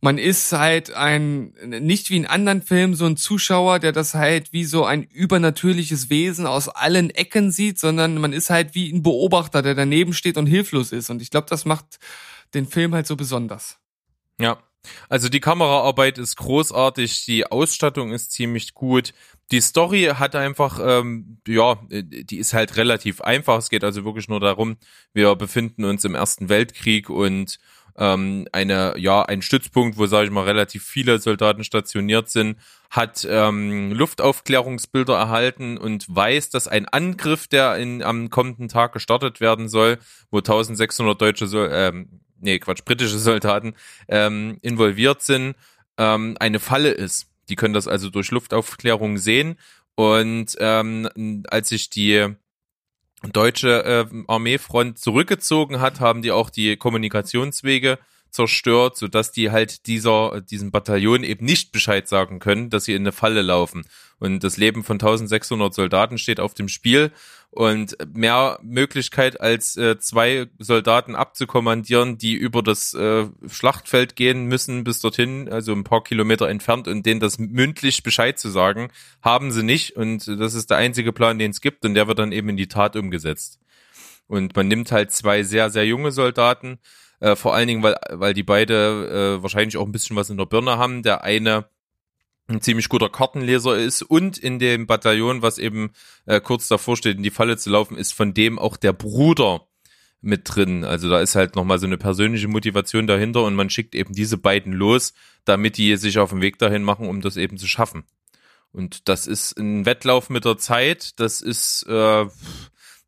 man 0.00 0.16
ist 0.16 0.52
halt 0.52 0.92
ein, 0.92 1.52
nicht 1.64 2.10
wie 2.10 2.16
in 2.16 2.26
anderen 2.26 2.62
Filmen 2.62 2.94
so 2.94 3.04
ein 3.04 3.16
Zuschauer, 3.16 3.78
der 3.78 3.92
das 3.92 4.14
halt 4.14 4.52
wie 4.52 4.64
so 4.64 4.84
ein 4.84 5.02
übernatürliches 5.02 6.08
Wesen 6.08 6.46
aus 6.46 6.68
allen 6.68 7.10
Ecken 7.10 7.50
sieht, 7.50 7.78
sondern 7.78 8.16
man 8.18 8.32
ist 8.32 8.48
halt 8.48 8.74
wie 8.74 8.90
ein 8.90 9.02
Beobachter, 9.02 9.60
der 9.60 9.74
daneben 9.74 10.14
steht 10.14 10.38
und 10.38 10.46
hilflos 10.46 10.92
ist. 10.92 11.10
Und 11.10 11.20
ich 11.20 11.30
glaube, 11.30 11.48
das 11.50 11.64
macht 11.66 11.98
den 12.54 12.66
Film 12.66 12.94
halt 12.94 13.06
so 13.06 13.16
besonders. 13.16 13.78
Ja. 14.40 14.58
Also 15.08 15.28
die 15.28 15.40
Kameraarbeit 15.40 16.18
ist 16.18 16.36
großartig, 16.36 17.24
die 17.26 17.46
Ausstattung 17.46 18.12
ist 18.12 18.32
ziemlich 18.32 18.74
gut, 18.74 19.12
die 19.50 19.60
Story 19.60 20.12
hat 20.14 20.36
einfach, 20.36 20.80
ähm, 20.82 21.38
ja, 21.46 21.78
die 21.90 22.38
ist 22.38 22.54
halt 22.54 22.76
relativ 22.76 23.20
einfach. 23.20 23.58
Es 23.58 23.68
geht 23.68 23.82
also 23.82 24.04
wirklich 24.04 24.28
nur 24.28 24.40
darum, 24.40 24.76
wir 25.12 25.34
befinden 25.34 25.84
uns 25.84 26.04
im 26.04 26.14
Ersten 26.14 26.48
Weltkrieg 26.48 27.10
und 27.10 27.58
ähm, 27.96 28.46
eine, 28.52 28.94
ja, 28.96 29.22
ein 29.22 29.42
Stützpunkt, 29.42 29.98
wo, 29.98 30.06
sage 30.06 30.26
ich 30.26 30.30
mal, 30.30 30.44
relativ 30.44 30.84
viele 30.84 31.18
Soldaten 31.18 31.64
stationiert 31.64 32.28
sind, 32.28 32.58
hat 32.90 33.26
ähm, 33.28 33.92
Luftaufklärungsbilder 33.92 35.16
erhalten 35.16 35.76
und 35.76 36.06
weiß, 36.08 36.50
dass 36.50 36.68
ein 36.68 36.88
Angriff, 36.88 37.48
der 37.48 37.76
in, 37.76 38.02
am 38.02 38.30
kommenden 38.30 38.68
Tag 38.68 38.92
gestartet 38.92 39.40
werden 39.40 39.68
soll, 39.68 39.98
wo 40.30 40.38
1600 40.38 41.20
deutsche, 41.20 41.46
Sol 41.48 41.68
ähm, 41.72 42.20
nee, 42.40 42.58
Quatsch, 42.58 42.84
britische 42.84 43.18
Soldaten 43.18 43.74
ähm, 44.08 44.58
involviert 44.62 45.22
sind, 45.22 45.54
ähm, 45.98 46.36
eine 46.40 46.60
Falle 46.60 46.90
ist. 46.90 47.26
Die 47.48 47.56
können 47.56 47.74
das 47.74 47.88
also 47.88 48.10
durch 48.10 48.30
Luftaufklärung 48.30 49.18
sehen. 49.18 49.58
Und 49.94 50.56
ähm, 50.60 51.44
als 51.48 51.68
sich 51.68 51.90
die 51.90 52.34
deutsche 53.32 53.84
äh, 53.84 54.06
Armeefront 54.28 54.98
zurückgezogen 54.98 55.80
hat, 55.80 56.00
haben 56.00 56.22
die 56.22 56.32
auch 56.32 56.48
die 56.48 56.76
Kommunikationswege 56.76 57.98
zerstört, 58.32 58.96
sodass 58.96 59.32
die 59.32 59.50
halt 59.50 59.86
dieser, 59.86 60.40
diesem 60.40 60.70
Bataillon 60.70 61.24
eben 61.24 61.44
nicht 61.44 61.72
Bescheid 61.72 62.08
sagen 62.08 62.38
können, 62.38 62.70
dass 62.70 62.84
sie 62.84 62.94
in 62.94 63.02
eine 63.02 63.12
Falle 63.12 63.42
laufen. 63.42 63.84
Und 64.18 64.44
das 64.44 64.56
Leben 64.56 64.84
von 64.84 64.96
1600 64.96 65.72
Soldaten 65.72 66.18
steht 66.18 66.40
auf 66.40 66.54
dem 66.54 66.68
Spiel 66.68 67.10
und 67.50 67.96
mehr 68.14 68.60
Möglichkeit 68.62 69.40
als 69.40 69.76
äh, 69.76 69.98
zwei 69.98 70.46
Soldaten 70.58 71.16
abzukommandieren, 71.16 72.16
die 72.16 72.34
über 72.34 72.62
das 72.62 72.94
äh, 72.94 73.26
Schlachtfeld 73.48 74.14
gehen 74.14 74.44
müssen 74.44 74.84
bis 74.84 75.00
dorthin, 75.00 75.48
also 75.48 75.72
ein 75.72 75.82
paar 75.82 76.04
Kilometer 76.04 76.48
entfernt 76.48 76.86
und 76.86 77.04
denen 77.06 77.18
das 77.18 77.38
mündlich 77.38 78.04
Bescheid 78.04 78.38
zu 78.38 78.50
sagen, 78.50 78.92
haben 79.20 79.50
sie 79.50 79.64
nicht 79.64 79.96
und 79.96 80.28
das 80.28 80.54
ist 80.54 80.70
der 80.70 80.76
einzige 80.76 81.12
Plan, 81.12 81.38
den 81.38 81.50
es 81.50 81.60
gibt 81.60 81.84
und 81.84 81.94
der 81.94 82.06
wird 82.06 82.20
dann 82.20 82.30
eben 82.30 82.50
in 82.50 82.56
die 82.56 82.68
Tat 82.68 82.94
umgesetzt. 82.94 83.58
Und 84.28 84.54
man 84.54 84.68
nimmt 84.68 84.92
halt 84.92 85.10
zwei 85.10 85.42
sehr, 85.42 85.70
sehr 85.70 85.84
junge 85.84 86.12
Soldaten, 86.12 86.78
äh, 87.20 87.36
vor 87.36 87.54
allen 87.54 87.68
Dingen, 87.68 87.82
weil, 87.82 87.96
weil 88.10 88.34
die 88.34 88.42
beide 88.42 89.36
äh, 89.38 89.42
wahrscheinlich 89.42 89.76
auch 89.76 89.86
ein 89.86 89.92
bisschen 89.92 90.16
was 90.16 90.30
in 90.30 90.38
der 90.38 90.46
Birne 90.46 90.78
haben. 90.78 91.02
Der 91.02 91.22
eine 91.22 91.66
ein 92.48 92.60
ziemlich 92.60 92.88
guter 92.88 93.08
Kartenleser 93.08 93.76
ist 93.78 94.02
und 94.02 94.36
in 94.36 94.58
dem 94.58 94.86
Bataillon, 94.86 95.40
was 95.42 95.58
eben 95.58 95.92
äh, 96.26 96.40
kurz 96.40 96.66
davor 96.68 96.96
steht, 96.96 97.16
in 97.16 97.22
die 97.22 97.30
Falle 97.30 97.56
zu 97.56 97.70
laufen, 97.70 97.96
ist 97.96 98.12
von 98.12 98.34
dem 98.34 98.58
auch 98.58 98.76
der 98.76 98.92
Bruder 98.92 99.66
mit 100.20 100.42
drin. 100.44 100.84
Also 100.84 101.08
da 101.08 101.20
ist 101.20 101.36
halt 101.36 101.56
nochmal 101.56 101.78
so 101.78 101.86
eine 101.86 101.96
persönliche 101.96 102.48
Motivation 102.48 103.06
dahinter 103.06 103.44
und 103.44 103.54
man 103.54 103.70
schickt 103.70 103.94
eben 103.94 104.12
diese 104.14 104.36
beiden 104.36 104.72
los, 104.72 105.14
damit 105.44 105.76
die 105.76 105.96
sich 105.96 106.18
auf 106.18 106.30
den 106.30 106.42
Weg 106.42 106.58
dahin 106.58 106.82
machen, 106.82 107.08
um 107.08 107.20
das 107.20 107.36
eben 107.36 107.56
zu 107.56 107.66
schaffen. 107.66 108.04
Und 108.72 109.08
das 109.08 109.26
ist 109.26 109.58
ein 109.58 109.86
Wettlauf 109.86 110.30
mit 110.30 110.44
der 110.44 110.58
Zeit, 110.58 111.18
das 111.18 111.40
ist 111.40 111.84
äh, 111.88 112.26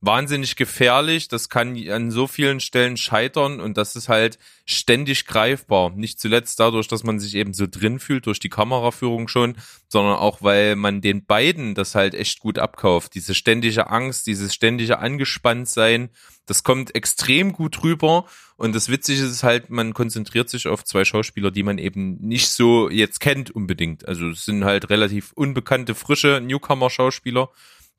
wahnsinnig 0.02 0.56
gefährlich. 0.56 1.28
Das 1.28 1.48
kann 1.48 1.76
an 1.88 2.10
so 2.10 2.26
vielen 2.26 2.60
Stellen 2.60 2.96
scheitern 2.96 3.60
und 3.60 3.78
das 3.78 3.96
ist 3.96 4.08
halt 4.08 4.38
ständig 4.66 5.26
greifbar. 5.26 5.90
Nicht 5.90 6.20
zuletzt 6.20 6.60
dadurch, 6.60 6.88
dass 6.88 7.04
man 7.04 7.20
sich 7.20 7.36
eben 7.36 7.54
so 7.54 7.66
drin 7.66 8.00
fühlt 8.00 8.26
durch 8.26 8.40
die 8.40 8.50
Kameraführung 8.50 9.28
schon, 9.28 9.56
sondern 9.88 10.16
auch, 10.16 10.42
weil 10.42 10.76
man 10.76 11.00
den 11.00 11.24
beiden 11.24 11.74
das 11.74 11.94
halt 11.94 12.14
echt 12.14 12.40
gut 12.40 12.58
abkauft. 12.58 13.14
Diese 13.14 13.34
ständige 13.34 13.90
Angst, 13.90 14.26
dieses 14.26 14.52
ständige 14.52 14.98
Angespanntsein, 14.98 16.10
das 16.46 16.64
kommt 16.64 16.94
extrem 16.96 17.52
gut 17.52 17.84
rüber. 17.84 18.26
Und 18.56 18.74
das 18.74 18.88
Witzige 18.88 19.22
ist 19.22 19.44
halt, 19.44 19.70
man 19.70 19.94
konzentriert 19.94 20.48
sich 20.50 20.66
auf 20.66 20.84
zwei 20.84 21.04
Schauspieler, 21.04 21.52
die 21.52 21.62
man 21.62 21.78
eben 21.78 22.18
nicht 22.20 22.50
so 22.50 22.90
jetzt 22.90 23.20
kennt 23.20 23.52
unbedingt. 23.52 24.06
Also 24.08 24.30
es 24.30 24.44
sind 24.44 24.64
halt 24.64 24.90
relativ 24.90 25.32
unbekannte, 25.32 25.94
frische 25.94 26.40
Newcomer-Schauspieler 26.40 27.50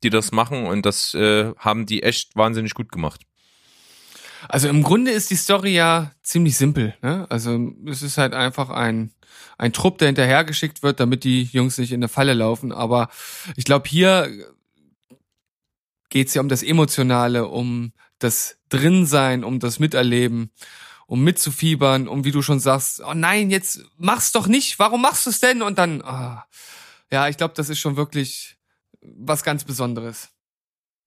die 0.04 0.10
das 0.10 0.32
machen 0.32 0.66
und 0.66 0.86
das 0.86 1.14
äh, 1.14 1.54
haben 1.58 1.86
die 1.86 2.04
echt 2.04 2.36
wahnsinnig 2.36 2.74
gut 2.74 2.92
gemacht. 2.92 3.22
Also 4.50 4.68
im 4.68 4.84
Grunde 4.84 5.12
ist 5.12 5.32
die 5.32 5.36
Story 5.36 5.74
ja 5.74 6.12
ziemlich 6.22 6.58
simpel. 6.58 6.96
Ne? 7.02 7.26
Also 7.30 7.74
es 7.88 8.02
ist 8.02 8.18
halt 8.18 8.34
einfach 8.34 8.70
ein, 8.70 9.12
ein 9.58 9.74
Trupp, 9.74 9.98
der 9.98 10.08
hinterhergeschickt 10.08 10.84
wird, 10.84 11.00
damit 11.00 11.24
die 11.24 11.44
Jungs 11.44 11.78
nicht 11.78 11.92
in 11.92 12.00
eine 12.00 12.10
Falle 12.10 12.34
laufen. 12.34 12.72
Aber 12.72 13.10
ich 13.56 13.64
glaube, 13.64 13.88
hier 13.88 14.30
geht 16.10 16.28
es 16.28 16.34
ja 16.34 16.42
um 16.42 16.50
das 16.50 16.64
Emotionale, 16.64 17.48
um 17.48 17.94
das 18.20 18.58
Drinsein, 18.70 19.44
um 19.44 19.60
das 19.60 19.80
Miterleben, 19.80 20.52
um 21.08 21.24
mitzufiebern, 21.24 22.08
um 22.08 22.24
wie 22.24 22.32
du 22.32 22.42
schon 22.42 22.60
sagst, 22.60 23.02
oh 23.06 23.14
nein, 23.14 23.50
jetzt 23.50 23.86
mach's 23.98 24.32
doch 24.32 24.48
nicht, 24.48 24.80
warum 24.80 25.02
machst 25.02 25.26
du 25.26 25.30
es 25.30 25.40
denn? 25.40 25.62
Und 25.62 25.78
dann, 25.78 26.02
oh, 26.02 26.38
ja, 27.12 27.28
ich 27.28 27.38
glaube, 27.38 27.54
das 27.56 27.70
ist 27.70 27.80
schon 27.80 27.96
wirklich 27.96 28.58
was 29.04 29.44
ganz 29.44 29.64
Besonderes. 29.64 30.30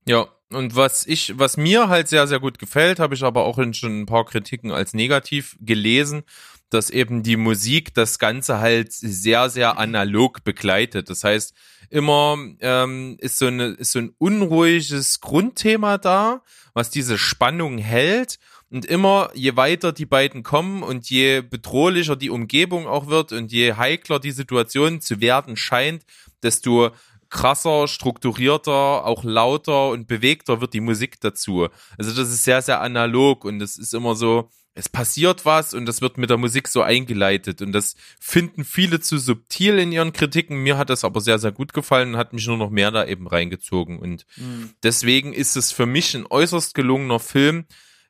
Ja, 0.08 0.28
und 0.50 0.76
was 0.76 1.06
ich, 1.06 1.36
was 1.38 1.56
mir 1.56 1.88
halt 1.88 2.08
sehr, 2.08 2.28
sehr 2.28 2.38
gut 2.38 2.58
gefällt, 2.58 3.00
habe 3.00 3.14
ich 3.14 3.24
aber 3.24 3.44
auch 3.44 3.58
in 3.58 3.74
schon 3.74 4.02
ein 4.02 4.06
paar 4.06 4.24
Kritiken 4.24 4.70
als 4.70 4.94
negativ 4.94 5.56
gelesen, 5.60 6.22
dass 6.70 6.90
eben 6.90 7.22
die 7.22 7.36
Musik 7.36 7.94
das 7.94 8.18
Ganze 8.18 8.58
halt 8.58 8.92
sehr, 8.92 9.50
sehr 9.50 9.78
analog 9.78 10.44
begleitet. 10.44 11.10
Das 11.10 11.24
heißt, 11.24 11.54
immer 11.90 12.36
ähm, 12.60 13.16
ist 13.20 13.38
so 13.38 13.46
eine 13.46 13.66
ist 13.66 13.92
so 13.92 13.98
ein 13.98 14.14
unruhiges 14.18 15.20
Grundthema 15.20 15.98
da, 15.98 16.42
was 16.74 16.90
diese 16.90 17.18
Spannung 17.18 17.78
hält. 17.78 18.38
Und 18.68 18.84
immer, 18.84 19.30
je 19.34 19.56
weiter 19.56 19.92
die 19.92 20.06
beiden 20.06 20.42
kommen 20.42 20.82
und 20.82 21.08
je 21.08 21.40
bedrohlicher 21.40 22.16
die 22.16 22.30
Umgebung 22.30 22.88
auch 22.88 23.06
wird 23.06 23.32
und 23.32 23.52
je 23.52 23.74
heikler 23.74 24.18
die 24.18 24.32
Situation 24.32 25.00
zu 25.00 25.20
werden 25.20 25.56
scheint, 25.56 26.04
desto 26.42 26.90
krasser, 27.30 27.88
strukturierter, 27.88 29.04
auch 29.04 29.24
lauter 29.24 29.90
und 29.90 30.06
bewegter 30.06 30.60
wird 30.60 30.74
die 30.74 30.80
Musik 30.80 31.20
dazu. 31.20 31.68
Also 31.98 32.12
das 32.12 32.30
ist 32.30 32.44
sehr, 32.44 32.62
sehr 32.62 32.80
analog 32.80 33.44
und 33.44 33.60
es 33.60 33.76
ist 33.76 33.94
immer 33.94 34.14
so, 34.14 34.50
es 34.76 34.90
passiert 34.90 35.46
was 35.46 35.72
und 35.72 35.86
das 35.86 36.02
wird 36.02 36.18
mit 36.18 36.28
der 36.28 36.36
Musik 36.36 36.68
so 36.68 36.82
eingeleitet 36.82 37.62
und 37.62 37.72
das 37.72 37.96
finden 38.20 38.62
viele 38.62 39.00
zu 39.00 39.16
subtil 39.18 39.78
in 39.78 39.90
ihren 39.90 40.12
Kritiken. 40.12 40.58
Mir 40.58 40.76
hat 40.76 40.90
das 40.90 41.02
aber 41.02 41.22
sehr, 41.22 41.38
sehr 41.38 41.52
gut 41.52 41.72
gefallen 41.72 42.10
und 42.10 42.16
hat 42.18 42.34
mich 42.34 42.46
nur 42.46 42.58
noch 42.58 42.70
mehr 42.70 42.90
da 42.90 43.06
eben 43.06 43.26
reingezogen 43.26 43.98
und 43.98 44.26
mhm. 44.36 44.74
deswegen 44.82 45.32
ist 45.32 45.56
es 45.56 45.72
für 45.72 45.86
mich 45.86 46.14
ein 46.14 46.26
äußerst 46.28 46.74
gelungener 46.74 47.20
Film. 47.20 47.64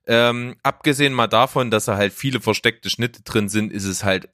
Ähm, 0.08 0.56
abgesehen 0.64 1.12
mal 1.12 1.28
davon, 1.28 1.70
dass 1.70 1.84
da 1.84 1.96
halt 1.96 2.12
viele 2.12 2.40
versteckte 2.40 2.90
Schnitte 2.90 3.22
drin 3.22 3.48
sind, 3.48 3.72
ist 3.72 3.84
es 3.84 4.02
halt 4.02 4.28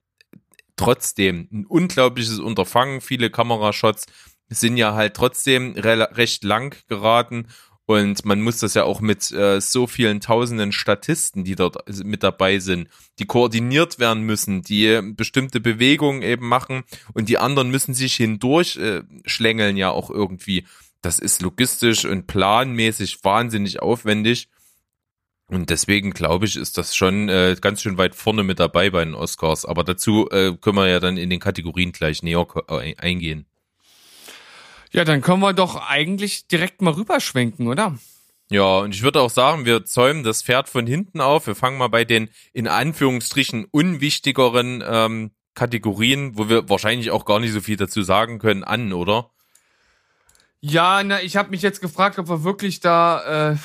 trotzdem 0.77 1.49
ein 1.53 1.67
unglaubliches 1.67 2.39
Unterfangen. 2.39 3.01
Viele 3.01 3.31
Kamerashots 3.31 4.07
sind 4.53 4.77
ja 4.77 4.95
halt 4.95 5.15
trotzdem 5.15 5.75
recht 5.77 6.45
lang 6.45 6.77
geraten 6.89 7.47
und 7.87 8.25
man 8.25 8.41
muss 8.41 8.59
das 8.59 8.75
ja 8.75 8.85
auch 8.85 9.01
mit 9.01 9.31
äh, 9.33 9.61
so 9.61 9.87
vielen 9.87 10.21
tausenden 10.21 10.73
Statisten, 10.73 11.45
die 11.45 11.57
dort 11.57 11.83
mit 12.05 12.23
dabei 12.23 12.59
sind, 12.59 12.89
die 13.19 13.27
koordiniert 13.27 13.99
werden 13.99 14.23
müssen, 14.23 14.63
die 14.63 15.01
bestimmte 15.15 15.61
Bewegungen 15.61 16.23
eben 16.23 16.49
machen 16.49 16.85
und 17.13 17.29
die 17.29 17.39
anderen 17.39 17.71
müssen 17.71 17.93
sich 17.93 18.15
hindurch 18.15 18.77
äh, 18.77 19.03
schlängeln 19.27 19.77
ja 19.77 19.91
auch 19.91 20.11
irgendwie. 20.11 20.65
Das 21.03 21.19
ist 21.19 21.43
logistisch 21.43 22.05
und 22.05 22.29
planmäßig 22.29 23.25
wahnsinnig 23.25 23.83
aufwendig. 23.83 24.49
Und 25.49 25.69
deswegen 25.69 26.13
glaube 26.13 26.47
ich, 26.47 26.57
ist 26.57 26.79
das 26.79 26.97
schon 26.97 27.29
äh, 27.29 27.57
ganz 27.61 27.83
schön 27.83 27.99
weit 27.99 28.15
vorne 28.15 28.45
mit 28.45 28.61
dabei 28.61 28.89
bei 28.89 29.05
den 29.05 29.15
Oscars. 29.15 29.67
Aber 29.67 29.85
dazu 29.85 30.31
äh, 30.31 30.57
können 30.59 30.77
wir 30.77 30.89
ja 30.89 31.01
dann 31.01 31.19
in 31.19 31.29
den 31.29 31.41
Kategorien 31.41 31.93
gleich 31.93 32.23
näher 32.23 32.47
äh, 32.69 32.95
eingehen. 32.97 33.47
Ja, 34.93 35.05
dann 35.05 35.23
können 35.23 35.41
wir 35.41 35.55
doch 35.55 35.77
eigentlich 35.89 36.47
direkt 36.49 36.83
mal 36.83 36.93
rüberschwenken, 36.93 37.67
oder? 37.67 37.99
Ja, 38.51 38.81
und 38.81 38.95
ich 38.95 39.03
würde 39.03 39.23
auch 39.23 39.31
sagen, 39.31 39.65
wir 39.65 39.87
zäumen 39.87 40.23
das 40.23 40.43
Pferd 40.43 40.69
von 40.69 40.87
hinten 40.87 41.23
auf. 41.23 41.47
Wir 41.47 41.55
fangen 41.55 41.79
mal 41.79 41.89
bei 41.89 42.05
den 42.05 42.29
in 42.53 42.69
Anführungsstrichen 42.69 43.67
unwichtigeren 43.71 44.85
ähm, 44.87 45.31
Kategorien, 45.55 46.37
wo 46.37 46.51
wir 46.51 46.69
wahrscheinlich 46.69 47.11
auch 47.11 47.25
gar 47.25 47.41
nicht 47.41 47.53
so 47.53 47.63
viel 47.63 47.77
dazu 47.77 48.03
sagen 48.03 48.39
können, 48.39 48.63
an, 48.63 48.93
oder? 48.93 49.31
Ja, 50.61 51.03
na, 51.03 51.23
ich 51.23 51.37
habe 51.37 51.51
mich 51.51 51.63
jetzt 51.63 51.81
gefragt, 51.81 52.19
ob 52.19 52.29
wir 52.29 52.45
wirklich 52.45 52.81
da 52.81 53.53
äh, 53.53 53.57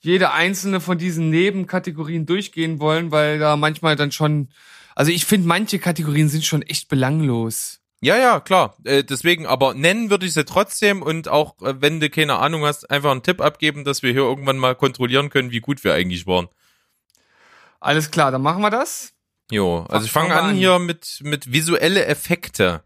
jede 0.00 0.32
einzelne 0.32 0.80
von 0.80 0.96
diesen 0.96 1.28
Nebenkategorien 1.28 2.24
durchgehen 2.24 2.80
wollen, 2.80 3.10
weil 3.10 3.38
da 3.38 3.56
manchmal 3.56 3.96
dann 3.96 4.12
schon, 4.12 4.48
also 4.94 5.12
ich 5.12 5.26
finde, 5.26 5.46
manche 5.46 5.78
Kategorien 5.78 6.30
sind 6.30 6.46
schon 6.46 6.62
echt 6.62 6.88
belanglos. 6.88 7.81
Ja, 8.02 8.16
ja, 8.16 8.40
klar. 8.40 8.76
Äh, 8.82 9.04
deswegen, 9.04 9.46
aber 9.46 9.74
nennen 9.74 10.10
würde 10.10 10.26
ich 10.26 10.34
sie 10.34 10.44
trotzdem 10.44 11.02
und 11.02 11.28
auch, 11.28 11.62
äh, 11.62 11.80
wenn 11.80 12.00
du 12.00 12.10
keine 12.10 12.36
Ahnung 12.36 12.64
hast, 12.64 12.90
einfach 12.90 13.12
einen 13.12 13.22
Tipp 13.22 13.40
abgeben, 13.40 13.84
dass 13.84 14.02
wir 14.02 14.10
hier 14.10 14.22
irgendwann 14.22 14.58
mal 14.58 14.74
kontrollieren 14.74 15.30
können, 15.30 15.52
wie 15.52 15.60
gut 15.60 15.84
wir 15.84 15.94
eigentlich 15.94 16.26
waren. 16.26 16.48
Alles 17.78 18.10
klar, 18.10 18.32
dann 18.32 18.42
machen 18.42 18.60
wir 18.60 18.70
das. 18.70 19.12
Jo, 19.52 19.86
also 19.88 19.94
Ach, 19.98 20.04
ich 20.04 20.10
fange 20.10 20.34
an, 20.34 20.50
an, 20.50 20.56
hier 20.56 20.80
mit, 20.80 21.20
mit 21.22 21.52
visuelle 21.52 22.04
Effekte. 22.06 22.82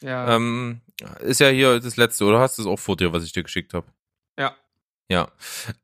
Ja. 0.00 0.34
Ähm, 0.34 0.80
ist 1.20 1.38
ja 1.38 1.48
hier 1.48 1.78
das 1.78 1.96
letzte, 1.96 2.24
oder 2.24 2.40
hast 2.40 2.58
du 2.58 2.62
es 2.62 2.68
auch 2.68 2.78
vor 2.78 2.96
dir, 2.96 3.12
was 3.12 3.22
ich 3.22 3.32
dir 3.32 3.44
geschickt 3.44 3.72
habe? 3.72 3.86
Ja. 4.36 4.56
Ja. 5.08 5.30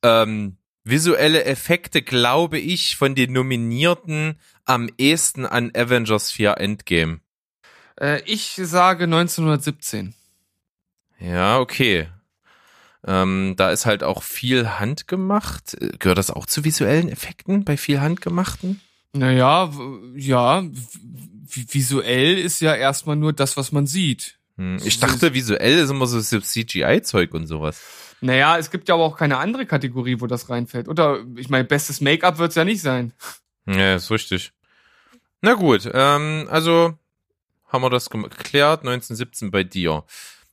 Ähm, 0.02 0.56
visuelle 0.82 1.44
Effekte, 1.44 2.02
glaube 2.02 2.58
ich, 2.58 2.96
von 2.96 3.14
den 3.14 3.32
Nominierten 3.32 4.40
am 4.64 4.90
ehesten 4.98 5.46
an 5.46 5.70
Avengers 5.72 6.32
4 6.32 6.58
Endgame. 6.58 7.20
Äh, 8.00 8.22
ich 8.24 8.60
sage 8.62 9.04
1917. 9.04 10.14
Ja, 11.18 11.58
okay. 11.58 12.08
Ähm, 13.06 13.54
da 13.56 13.70
ist 13.70 13.86
halt 13.86 14.02
auch 14.02 14.22
viel 14.22 14.68
handgemacht. 14.78 15.76
Gehört 15.98 16.18
das 16.18 16.30
auch 16.30 16.46
zu 16.46 16.64
visuellen 16.64 17.08
Effekten 17.08 17.64
bei 17.64 17.76
viel 17.76 18.00
handgemachten? 18.00 18.80
Naja, 19.12 19.70
ja, 20.14 20.64
visuell 21.46 22.36
ist 22.38 22.60
ja 22.60 22.74
erstmal 22.74 23.16
nur 23.16 23.32
das, 23.32 23.56
was 23.56 23.72
man 23.72 23.86
sieht. 23.86 24.38
Hm, 24.56 24.78
ich 24.84 24.98
dachte, 24.98 25.34
visuell 25.34 25.78
ist 25.78 25.90
immer 25.90 26.06
so 26.06 26.20
CGI-Zeug 26.20 27.32
und 27.32 27.46
sowas. 27.46 27.80
Naja, 28.20 28.58
es 28.58 28.70
gibt 28.70 28.88
ja 28.88 28.94
aber 28.94 29.04
auch 29.04 29.16
keine 29.16 29.38
andere 29.38 29.66
Kategorie, 29.66 30.20
wo 30.20 30.26
das 30.26 30.48
reinfällt. 30.50 30.88
Oder, 30.88 31.24
ich 31.36 31.48
meine, 31.48 31.64
bestes 31.64 32.00
Make-up 32.00 32.38
wird 32.38 32.50
es 32.50 32.56
ja 32.56 32.64
nicht 32.64 32.80
sein. 32.80 33.12
Ja, 33.66 33.96
ist 33.96 34.10
richtig. 34.10 34.52
Na 35.42 35.54
gut, 35.54 35.88
ähm, 35.92 36.48
also 36.50 36.98
haben 37.68 37.82
wir 37.82 37.90
das 37.90 38.10
geklärt. 38.10 38.80
1917 38.80 39.50
bei 39.50 39.64
dir. 39.64 40.04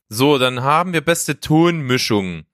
So, 0.08 0.38
dann 0.38 0.62
haben 0.62 0.92
wir 0.92 1.00
beste 1.00 1.40
Tonmischung. 1.40 2.44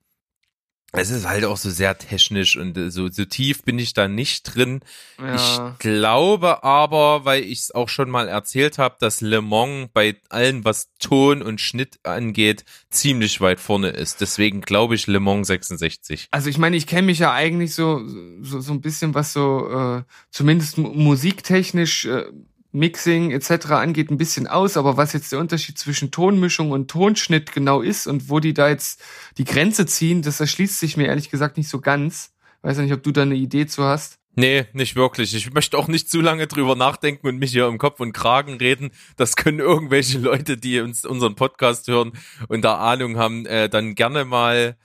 Es 0.93 1.09
ist 1.09 1.25
halt 1.25 1.45
auch 1.45 1.55
so 1.55 1.69
sehr 1.69 1.97
technisch 1.97 2.57
und 2.57 2.77
äh, 2.77 2.91
so, 2.91 3.07
so 3.09 3.23
tief 3.23 3.63
bin 3.63 3.79
ich 3.79 3.93
da 3.93 4.09
nicht 4.09 4.43
drin. 4.43 4.81
Ja. 5.19 5.35
Ich 5.35 5.79
glaube 5.79 6.65
aber, 6.65 7.23
weil 7.23 7.43
ich 7.43 7.59
es 7.59 7.71
auch 7.71 7.87
schon 7.87 8.09
mal 8.09 8.27
erzählt 8.27 8.77
habe, 8.77 8.97
dass 8.99 9.21
Le 9.21 9.41
Mans 9.41 9.89
bei 9.93 10.17
allem, 10.27 10.65
was 10.65 10.89
Ton 10.99 11.41
und 11.41 11.61
Schnitt 11.61 11.99
angeht, 12.03 12.65
ziemlich 12.89 13.39
weit 13.39 13.61
vorne 13.61 13.91
ist. 13.91 14.19
Deswegen 14.19 14.59
glaube 14.59 14.95
ich 14.95 15.07
Le 15.07 15.21
Mans 15.21 15.47
66. 15.47 16.27
Also 16.29 16.49
ich 16.49 16.57
meine, 16.57 16.75
ich 16.75 16.87
kenne 16.87 17.03
mich 17.03 17.19
ja 17.19 17.31
eigentlich 17.31 17.73
so, 17.73 18.01
so, 18.41 18.59
so 18.59 18.73
ein 18.73 18.81
bisschen, 18.81 19.13
was 19.13 19.31
so 19.31 19.69
äh, 19.69 20.03
zumindest 20.29 20.77
musiktechnisch 20.77 22.03
äh, 22.03 22.25
Mixing 22.71 23.31
etc. 23.31 23.71
angeht, 23.71 24.11
ein 24.11 24.17
bisschen 24.17 24.47
aus, 24.47 24.77
aber 24.77 24.97
was 24.97 25.13
jetzt 25.13 25.31
der 25.31 25.39
Unterschied 25.39 25.77
zwischen 25.77 26.11
Tonmischung 26.11 26.71
und 26.71 26.89
Tonschnitt 26.89 27.51
genau 27.51 27.81
ist 27.81 28.07
und 28.07 28.29
wo 28.29 28.39
die 28.39 28.53
da 28.53 28.69
jetzt 28.69 29.01
die 29.37 29.45
Grenze 29.45 29.85
ziehen, 29.85 30.21
das 30.21 30.39
erschließt 30.39 30.79
sich 30.79 30.97
mir 30.97 31.07
ehrlich 31.07 31.29
gesagt 31.29 31.57
nicht 31.57 31.69
so 31.69 31.81
ganz. 31.81 32.33
Weiß 32.61 32.77
ja 32.77 32.83
nicht, 32.83 32.93
ob 32.93 33.03
du 33.03 33.11
da 33.11 33.23
eine 33.23 33.35
Idee 33.35 33.65
zu 33.65 33.83
hast. 33.83 34.19
Nee, 34.35 34.65
nicht 34.71 34.95
wirklich. 34.95 35.35
Ich 35.35 35.51
möchte 35.51 35.77
auch 35.77 35.89
nicht 35.89 36.09
zu 36.09 36.21
lange 36.21 36.47
drüber 36.47 36.75
nachdenken 36.75 37.27
und 37.27 37.37
mich 37.37 37.51
hier 37.51 37.67
im 37.67 37.77
Kopf 37.77 37.99
und 37.99 38.13
Kragen 38.13 38.55
reden. 38.55 38.91
Das 39.17 39.35
können 39.35 39.59
irgendwelche 39.59 40.19
Leute, 40.19 40.55
die 40.55 40.79
uns 40.79 41.05
unseren 41.05 41.35
Podcast 41.35 41.87
hören 41.87 42.13
und 42.47 42.61
da 42.61 42.77
Ahnung 42.77 43.17
haben, 43.17 43.45
äh, 43.45 43.67
dann 43.67 43.95
gerne 43.95 44.23
mal 44.23 44.77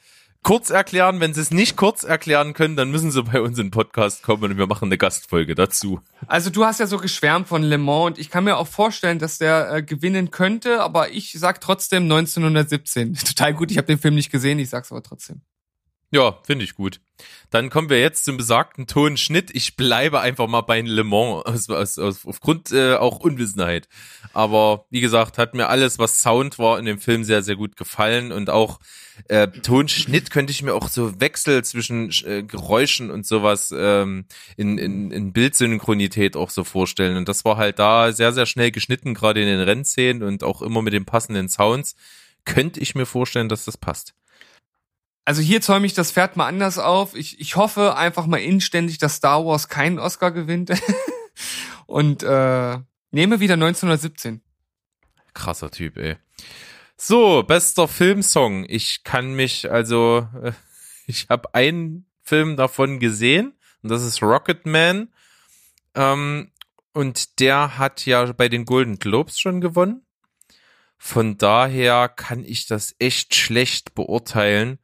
kurz 0.46 0.70
erklären. 0.70 1.18
Wenn 1.18 1.34
sie 1.34 1.40
es 1.40 1.50
nicht 1.50 1.76
kurz 1.76 2.04
erklären 2.04 2.54
können, 2.54 2.76
dann 2.76 2.88
müssen 2.88 3.10
sie 3.10 3.20
bei 3.24 3.40
uns 3.40 3.58
in 3.58 3.66
den 3.66 3.70
Podcast 3.72 4.22
kommen 4.22 4.44
und 4.44 4.58
wir 4.58 4.68
machen 4.68 4.86
eine 4.86 4.96
Gastfolge 4.96 5.56
dazu. 5.56 6.00
Also 6.28 6.50
du 6.50 6.64
hast 6.64 6.78
ja 6.78 6.86
so 6.86 6.98
geschwärmt 6.98 7.48
von 7.48 7.64
Le 7.64 7.78
Mans 7.78 8.06
und 8.06 8.18
ich 8.18 8.30
kann 8.30 8.44
mir 8.44 8.56
auch 8.56 8.68
vorstellen, 8.68 9.18
dass 9.18 9.38
der 9.38 9.72
äh, 9.72 9.82
gewinnen 9.82 10.30
könnte, 10.30 10.82
aber 10.82 11.10
ich 11.10 11.32
sag 11.32 11.60
trotzdem 11.60 12.04
1917. 12.04 13.14
Total 13.26 13.54
gut, 13.54 13.72
ich 13.72 13.76
habe 13.76 13.88
den 13.88 13.98
Film 13.98 14.14
nicht 14.14 14.30
gesehen, 14.30 14.60
ich 14.60 14.70
sag's 14.70 14.92
aber 14.92 15.02
trotzdem. 15.02 15.40
Ja, 16.10 16.38
finde 16.44 16.64
ich 16.64 16.74
gut. 16.74 17.00
Dann 17.50 17.70
kommen 17.70 17.88
wir 17.88 18.00
jetzt 18.00 18.24
zum 18.24 18.36
besagten 18.36 18.86
Tonschnitt. 18.86 19.50
Ich 19.54 19.76
bleibe 19.76 20.20
einfach 20.20 20.46
mal 20.46 20.60
bei 20.60 20.80
Le 20.80 21.04
Mans 21.04 21.44
aus, 21.46 21.70
aus, 21.70 21.98
aus, 21.98 22.26
aufgrund 22.26 22.72
äh, 22.72 22.94
auch 22.94 23.18
Unwissenheit. 23.18 23.88
Aber 24.32 24.84
wie 24.90 25.00
gesagt, 25.00 25.38
hat 25.38 25.54
mir 25.54 25.68
alles, 25.68 25.98
was 25.98 26.20
Sound 26.20 26.58
war 26.58 26.78
in 26.78 26.84
dem 26.84 26.98
Film 26.98 27.24
sehr, 27.24 27.42
sehr 27.42 27.56
gut 27.56 27.76
gefallen 27.76 28.32
und 28.32 28.50
auch 28.50 28.78
äh, 29.28 29.48
Tonschnitt 29.48 30.30
könnte 30.30 30.50
ich 30.50 30.62
mir 30.62 30.74
auch 30.74 30.88
so 30.88 31.20
Wechsel 31.20 31.64
zwischen 31.64 32.10
äh, 32.24 32.42
Geräuschen 32.42 33.10
und 33.10 33.26
sowas 33.26 33.72
ähm, 33.76 34.26
in, 34.56 34.76
in, 34.76 35.10
in 35.10 35.32
Bildsynchronität 35.32 36.36
auch 36.36 36.50
so 36.50 36.64
vorstellen. 36.64 37.16
Und 37.16 37.28
das 37.28 37.44
war 37.44 37.56
halt 37.56 37.78
da 37.78 38.12
sehr, 38.12 38.32
sehr 38.32 38.46
schnell 38.46 38.70
geschnitten, 38.70 39.14
gerade 39.14 39.40
in 39.40 39.46
den 39.46 39.60
Rennszenen 39.60 40.22
und 40.22 40.44
auch 40.44 40.60
immer 40.60 40.82
mit 40.82 40.92
den 40.92 41.06
passenden 41.06 41.48
Sounds. 41.48 41.96
Könnte 42.44 42.80
ich 42.80 42.94
mir 42.94 43.06
vorstellen, 43.06 43.48
dass 43.48 43.64
das 43.64 43.76
passt. 43.76 44.14
Also 45.26 45.42
hier 45.42 45.60
zäume 45.60 45.86
ich 45.86 45.92
das 45.92 46.12
Pferd 46.12 46.36
mal 46.36 46.46
anders 46.46 46.78
auf. 46.78 47.16
Ich, 47.16 47.40
ich 47.40 47.56
hoffe 47.56 47.96
einfach 47.96 48.26
mal 48.26 48.38
inständig, 48.38 48.98
dass 48.98 49.16
Star 49.16 49.44
Wars 49.44 49.68
keinen 49.68 49.98
Oscar 49.98 50.30
gewinnt. 50.30 50.70
Und 51.86 52.22
äh, 52.22 52.78
nehme 53.10 53.40
wieder 53.40 53.54
1917. 53.54 54.40
Krasser 55.34 55.72
Typ, 55.72 55.96
ey. 55.96 56.16
So, 56.96 57.42
bester 57.42 57.88
Filmsong. 57.88 58.66
Ich 58.68 59.02
kann 59.02 59.34
mich, 59.34 59.68
also, 59.68 60.28
äh, 60.40 60.52
ich 61.08 61.26
habe 61.28 61.52
einen 61.54 62.06
Film 62.22 62.56
davon 62.56 63.00
gesehen 63.00 63.52
und 63.82 63.90
das 63.90 64.04
ist 64.04 64.22
Rocketman. 64.22 65.12
Ähm, 65.96 66.52
und 66.92 67.40
der 67.40 67.78
hat 67.78 68.06
ja 68.06 68.32
bei 68.32 68.48
den 68.48 68.64
Golden 68.64 69.00
Globes 69.00 69.40
schon 69.40 69.60
gewonnen. 69.60 70.06
Von 70.98 71.36
daher 71.36 72.08
kann 72.08 72.44
ich 72.44 72.68
das 72.68 72.94
echt 73.00 73.34
schlecht 73.34 73.96
beurteilen. 73.96 74.78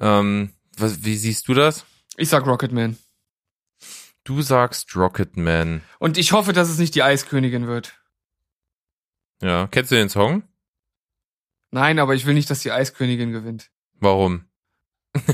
Ähm, 0.00 0.50
was, 0.76 1.04
wie 1.04 1.16
siehst 1.16 1.46
du 1.48 1.54
das? 1.54 1.84
Ich 2.16 2.28
sag 2.28 2.46
Rocketman. 2.46 2.98
Du 4.24 4.42
sagst 4.42 4.94
Rocketman. 4.96 5.82
Und 5.98 6.18
ich 6.18 6.32
hoffe, 6.32 6.52
dass 6.52 6.68
es 6.68 6.78
nicht 6.78 6.94
die 6.94 7.02
Eiskönigin 7.02 7.66
wird. 7.66 7.94
Ja, 9.42 9.66
kennst 9.68 9.90
du 9.90 9.94
den 9.94 10.08
Song? 10.08 10.42
Nein, 11.70 11.98
aber 11.98 12.14
ich 12.14 12.26
will 12.26 12.34
nicht, 12.34 12.50
dass 12.50 12.60
die 12.60 12.72
Eiskönigin 12.72 13.32
gewinnt. 13.32 13.70
Warum? 13.94 14.44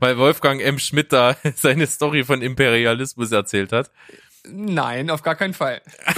Weil 0.00 0.18
Wolfgang 0.18 0.60
M. 0.60 0.78
Schmidt 0.78 1.12
da 1.12 1.36
seine 1.56 1.86
Story 1.86 2.24
von 2.24 2.42
Imperialismus 2.42 3.32
erzählt 3.32 3.72
hat. 3.72 3.90
Nein, 4.46 5.10
auf 5.10 5.22
gar 5.22 5.34
keinen 5.34 5.54
Fall. 5.54 5.82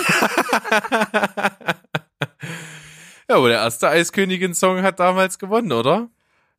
ja, 3.28 3.36
aber 3.36 3.48
der 3.48 3.58
erste 3.58 3.88
Eiskönigin-Song 3.88 4.82
hat 4.82 5.00
damals 5.00 5.38
gewonnen, 5.38 5.72
oder? 5.72 6.10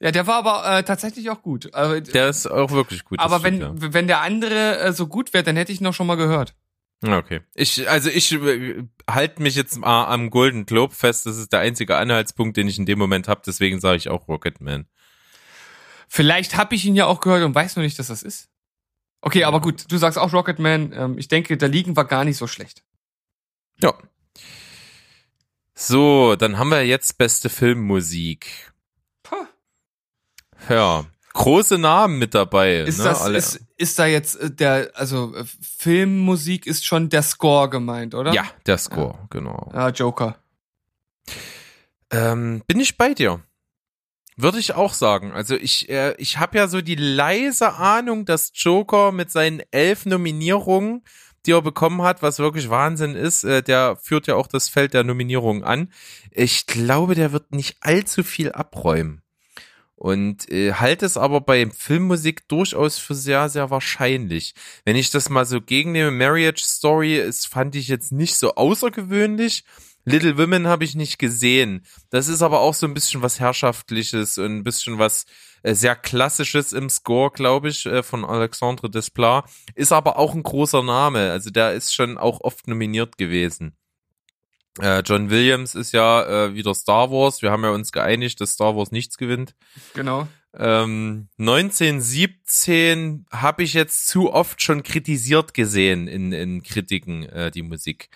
Ja, 0.02 0.12
der 0.12 0.26
war 0.26 0.38
aber 0.38 0.80
äh, 0.80 0.84
tatsächlich 0.84 1.30
auch 1.30 1.44
gut. 1.44 1.76
Aber, 1.76 2.02
Der 2.02 2.28
ist 2.28 2.48
auch 2.48 2.72
wirklich 2.72 3.06
gut. 3.06 3.20
aber 3.20 3.44
wenn, 3.44 3.58
stimmt, 3.58 3.94
wenn 3.94 4.08
der 4.08 4.22
andere 4.22 4.80
äh, 4.80 4.94
so 4.94 5.06
gut 5.06 5.32
wäre, 5.32 5.44
dann 5.44 5.56
hätte 5.56 5.72
ich 5.72 5.80
ihn 5.80 5.84
noch 5.84 5.94
schon 5.94 6.08
mal 6.08 6.16
gehört. 6.16 6.56
Okay. 7.04 7.42
Ich, 7.54 7.88
also 7.88 8.10
ich 8.10 8.32
äh, 8.32 8.84
halte 9.08 9.44
mich 9.44 9.56
jetzt 9.56 9.78
mal 9.78 10.06
am 10.06 10.32
Golden 10.32 10.66
Globe 10.66 10.96
fest. 10.96 11.28
Das 11.28 11.38
ist 11.38 11.54
der 11.54 11.60
einzige 11.60 11.98
Anhaltspunkt, 11.98 12.58
den 12.58 12.68
ich 12.68 12.80
in 12.80 12.88
dem 12.88 12.98
Moment 12.98 13.28
habe. 13.28 13.42
Deswegen 13.46 13.80
sage 13.80 13.98
ich 13.98 14.10
auch 14.10 14.28
Rocketman. 14.28 14.88
Vielleicht 16.08 16.58
habe 16.58 16.74
ich 16.74 16.84
ihn 16.84 16.96
ja 16.96 17.06
auch 17.06 17.20
gehört 17.20 17.44
und 17.44 17.54
weiß 17.54 17.76
nur 17.76 17.86
nicht, 17.86 18.00
dass 18.00 18.08
das 18.08 18.24
ist. 18.24 18.50
Okay, 19.22 19.44
aber 19.44 19.62
gut, 19.62 19.86
du 19.92 19.98
sagst 19.98 20.18
auch 20.18 20.34
Rocketman. 20.34 20.94
Ähm, 20.96 21.18
ich 21.20 21.28
denke, 21.28 21.58
da 21.58 21.68
liegen 21.68 21.96
wir 21.96 22.06
gar 22.06 22.26
nicht 22.26 22.38
so 22.38 22.48
schlecht. 22.48 22.84
Ja. 23.82 23.94
So, 25.76 26.36
dann 26.36 26.58
haben 26.58 26.70
wir 26.70 26.86
jetzt 26.86 27.20
beste 27.20 27.50
Filmmusik. 27.50 28.71
Ja, 30.70 31.06
große 31.34 31.78
Namen 31.78 32.20
mit 32.20 32.34
dabei. 32.34 32.82
Ist 32.82 33.00
ne? 33.00 33.06
das 33.06 33.22
Alle- 33.22 33.38
ist, 33.38 33.60
ist 33.78 34.00
da 34.00 34.06
jetzt 34.06 34.36
äh, 34.40 34.52
der 34.52 34.92
also 34.96 35.36
äh, 35.36 35.44
Filmmusik 35.78 36.68
ist 36.68 36.86
schon 36.86 37.10
der 37.10 37.24
Score 37.24 37.70
gemeint, 37.70 38.16
oder? 38.16 38.34
ja, 38.34 38.46
der 38.66 38.78
Score, 38.78 39.28
genau. 39.30 39.72
Ja, 39.74 39.90
Joker. 39.90 40.38
Ähm, 42.12 42.62
bin 42.68 42.80
ich 42.80 42.98
bei 42.98 43.14
dir. 43.14 43.42
Würde 44.38 44.60
ich 44.60 44.74
auch 44.74 44.94
sagen. 44.94 45.32
Also 45.34 45.56
ich, 45.56 45.90
äh, 45.90 46.16
ich 46.18 46.40
habe 46.40 46.58
ja 46.58 46.68
so 46.68 46.82
die 46.82 46.96
leise 46.96 47.74
Ahnung, 47.74 48.26
dass 48.26 48.52
Joker 48.54 49.12
mit 49.12 49.30
seinen 49.32 49.62
elf 49.72 50.06
Nominierungen, 50.06 51.04
die 51.46 51.52
er 51.52 51.62
bekommen 51.62 52.02
hat, 52.02 52.22
was 52.22 52.40
wirklich 52.40 52.70
Wahnsinn 52.70 53.16
ist, 53.16 53.44
äh, 53.44 53.62
der 53.62 53.98
führt 53.98 54.28
ja 54.28 54.36
auch 54.36 54.48
das 54.48 54.70
Feld 54.70 54.94
der 54.94 55.04
Nominierungen 55.04 55.64
an. 55.64 55.92
Ich 56.32 56.66
glaube, 56.66 57.16
der 57.16 57.32
wird 57.34 57.52
nicht 57.52 57.78
allzu 57.82 58.24
viel 58.24 58.52
abräumen. 58.52 59.21
Und 60.02 60.52
äh, 60.52 60.74
halte 60.74 61.06
es 61.06 61.16
aber 61.16 61.42
bei 61.42 61.70
Filmmusik 61.70 62.48
durchaus 62.48 62.98
für 62.98 63.14
sehr, 63.14 63.50
sehr 63.50 63.70
wahrscheinlich. 63.70 64.56
Wenn 64.84 64.96
ich 64.96 65.12
das 65.12 65.30
mal 65.30 65.46
so 65.46 65.62
gegennehme, 65.62 66.10
Marriage 66.10 66.64
Story, 66.64 67.18
ist, 67.18 67.48
fand 67.48 67.76
ich 67.76 67.88
jetzt 67.88 68.12
nicht 68.12 68.34
so 68.34 68.56
außergewöhnlich. 68.56 69.64
Little 70.04 70.40
Women 70.40 70.66
habe 70.66 70.86
ich 70.86 70.96
nicht 70.96 71.20
gesehen. 71.20 71.86
Das 72.10 72.30
ist 72.30 72.42
aber 72.42 72.62
auch 72.62 72.74
so 72.74 72.88
ein 72.88 72.96
bisschen 72.96 73.22
was 73.22 73.40
Herrschaftliches 73.40 74.40
und 74.40 74.58
ein 74.58 74.64
bisschen 74.64 74.98
was 74.98 75.28
äh, 75.62 75.76
sehr 75.76 75.96
Klassisches 75.96 76.74
im 76.74 76.90
Score, 76.90 77.30
glaube 77.30 77.70
ich, 77.70 77.86
äh, 77.86 78.02
von 78.02 78.26
Alexandre 78.26 78.90
Desplat. 78.90 79.46
Ist 79.76 79.92
aber 79.92 80.18
auch 80.18 80.34
ein 80.34 80.42
großer 80.42 80.82
Name. 80.82 81.30
Also 81.30 81.52
der 81.52 81.74
ist 81.74 81.94
schon 81.94 82.18
auch 82.18 82.42
oft 82.42 82.68
nominiert 82.68 83.20
gewesen. 83.20 83.78
Äh, 84.80 85.02
John 85.02 85.30
Williams 85.30 85.76
ist 85.76 85.92
ja 85.92 86.24
äh, 86.46 86.54
wieder 86.56 86.74
Star 86.74 87.12
Wars. 87.12 87.42
Wir 87.42 87.52
haben 87.52 87.64
ja 87.64 87.72
uns 87.72 87.92
geeinigt, 87.92 88.40
dass 88.40 88.54
Star 88.54 88.76
Wars 88.76 88.92
nichts 88.92 89.18
gewinnt. 89.18 89.56
Genau. 89.94 90.28
Ähm, 90.58 91.30
1917 91.38 93.26
habe 93.32 93.64
ich 93.64 93.74
jetzt 93.74 94.08
zu 94.08 94.32
oft 94.34 94.62
schon 94.62 94.84
kritisiert 94.84 95.54
gesehen 95.54 96.08
in, 96.08 96.32
in 96.32 96.64
Kritiken, 96.64 97.24
äh, 97.30 97.52
die 97.52 97.64
Musik. 97.64 98.10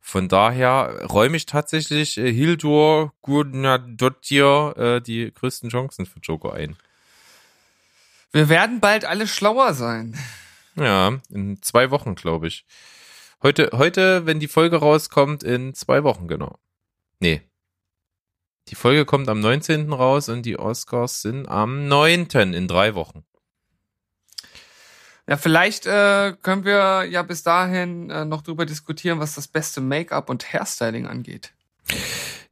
Von 0.00 0.28
daher 0.28 1.04
räume 1.04 1.36
ich 1.36 1.46
tatsächlich 1.46 2.16
äh, 2.16 2.32
Hildur 2.32 3.12
Gudnadottir 3.22 4.74
äh, 4.76 5.00
die 5.00 5.32
größten 5.34 5.68
Chancen 5.68 6.06
für 6.06 6.20
Joker 6.20 6.54
ein. 6.54 6.76
Wir 8.32 8.48
werden 8.48 8.80
bald 8.80 9.04
alle 9.04 9.26
schlauer 9.26 9.74
sein. 9.74 10.16
Ja, 10.76 11.18
in 11.30 11.60
zwei 11.62 11.90
Wochen, 11.90 12.14
glaube 12.14 12.48
ich. 12.48 12.64
Heute, 13.42 13.70
heute, 13.74 14.24
wenn 14.24 14.40
die 14.40 14.48
Folge 14.48 14.76
rauskommt, 14.76 15.42
in 15.42 15.74
zwei 15.74 16.04
Wochen, 16.04 16.26
genau. 16.26 16.58
Nee. 17.20 17.42
Die 18.68 18.74
Folge 18.74 19.04
kommt 19.04 19.28
am 19.28 19.40
19. 19.40 19.92
raus 19.92 20.28
und 20.28 20.44
die 20.44 20.58
Oscars 20.58 21.22
sind 21.22 21.46
am 21.46 21.86
9. 21.86 22.26
in 22.54 22.66
drei 22.66 22.94
Wochen. 22.94 23.24
Ja, 25.28 25.36
vielleicht 25.36 25.86
äh, 25.86 26.34
können 26.40 26.64
wir 26.64 27.04
ja 27.04 27.22
bis 27.22 27.42
dahin 27.42 28.10
äh, 28.10 28.24
noch 28.24 28.42
drüber 28.42 28.64
diskutieren, 28.64 29.18
was 29.18 29.34
das 29.34 29.48
beste 29.48 29.80
Make-up 29.80 30.30
und 30.30 30.52
Hairstyling 30.52 31.06
angeht. 31.06 31.52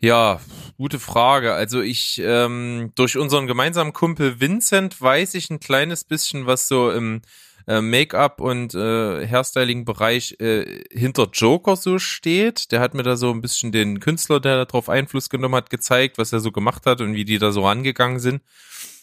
Ja, 0.00 0.40
gute 0.76 0.98
Frage. 0.98 1.54
Also 1.54 1.80
ich, 1.80 2.20
ähm, 2.22 2.92
durch 2.94 3.16
unseren 3.16 3.46
gemeinsamen 3.46 3.92
Kumpel 3.92 4.40
Vincent 4.40 5.00
weiß 5.00 5.34
ich 5.34 5.50
ein 5.50 5.60
kleines 5.60 6.04
bisschen, 6.04 6.46
was 6.46 6.68
so 6.68 6.90
im 6.90 7.22
äh, 7.66 7.80
Make-up 7.80 8.40
und 8.40 8.74
äh, 8.74 9.26
Hairstyling-Bereich 9.26 10.40
äh, 10.40 10.84
hinter 10.90 11.28
Joker 11.32 11.76
so 11.76 11.98
steht. 11.98 12.72
Der 12.72 12.80
hat 12.80 12.94
mir 12.94 13.02
da 13.02 13.16
so 13.16 13.30
ein 13.30 13.40
bisschen 13.40 13.72
den 13.72 14.00
Künstler, 14.00 14.40
der 14.40 14.64
darauf 14.64 14.88
Einfluss 14.88 15.30
genommen 15.30 15.54
hat, 15.54 15.70
gezeigt, 15.70 16.18
was 16.18 16.32
er 16.32 16.40
so 16.40 16.52
gemacht 16.52 16.86
hat 16.86 17.00
und 17.00 17.14
wie 17.14 17.24
die 17.24 17.38
da 17.38 17.52
so 17.52 17.66
rangegangen 17.66 18.20
sind. 18.20 18.42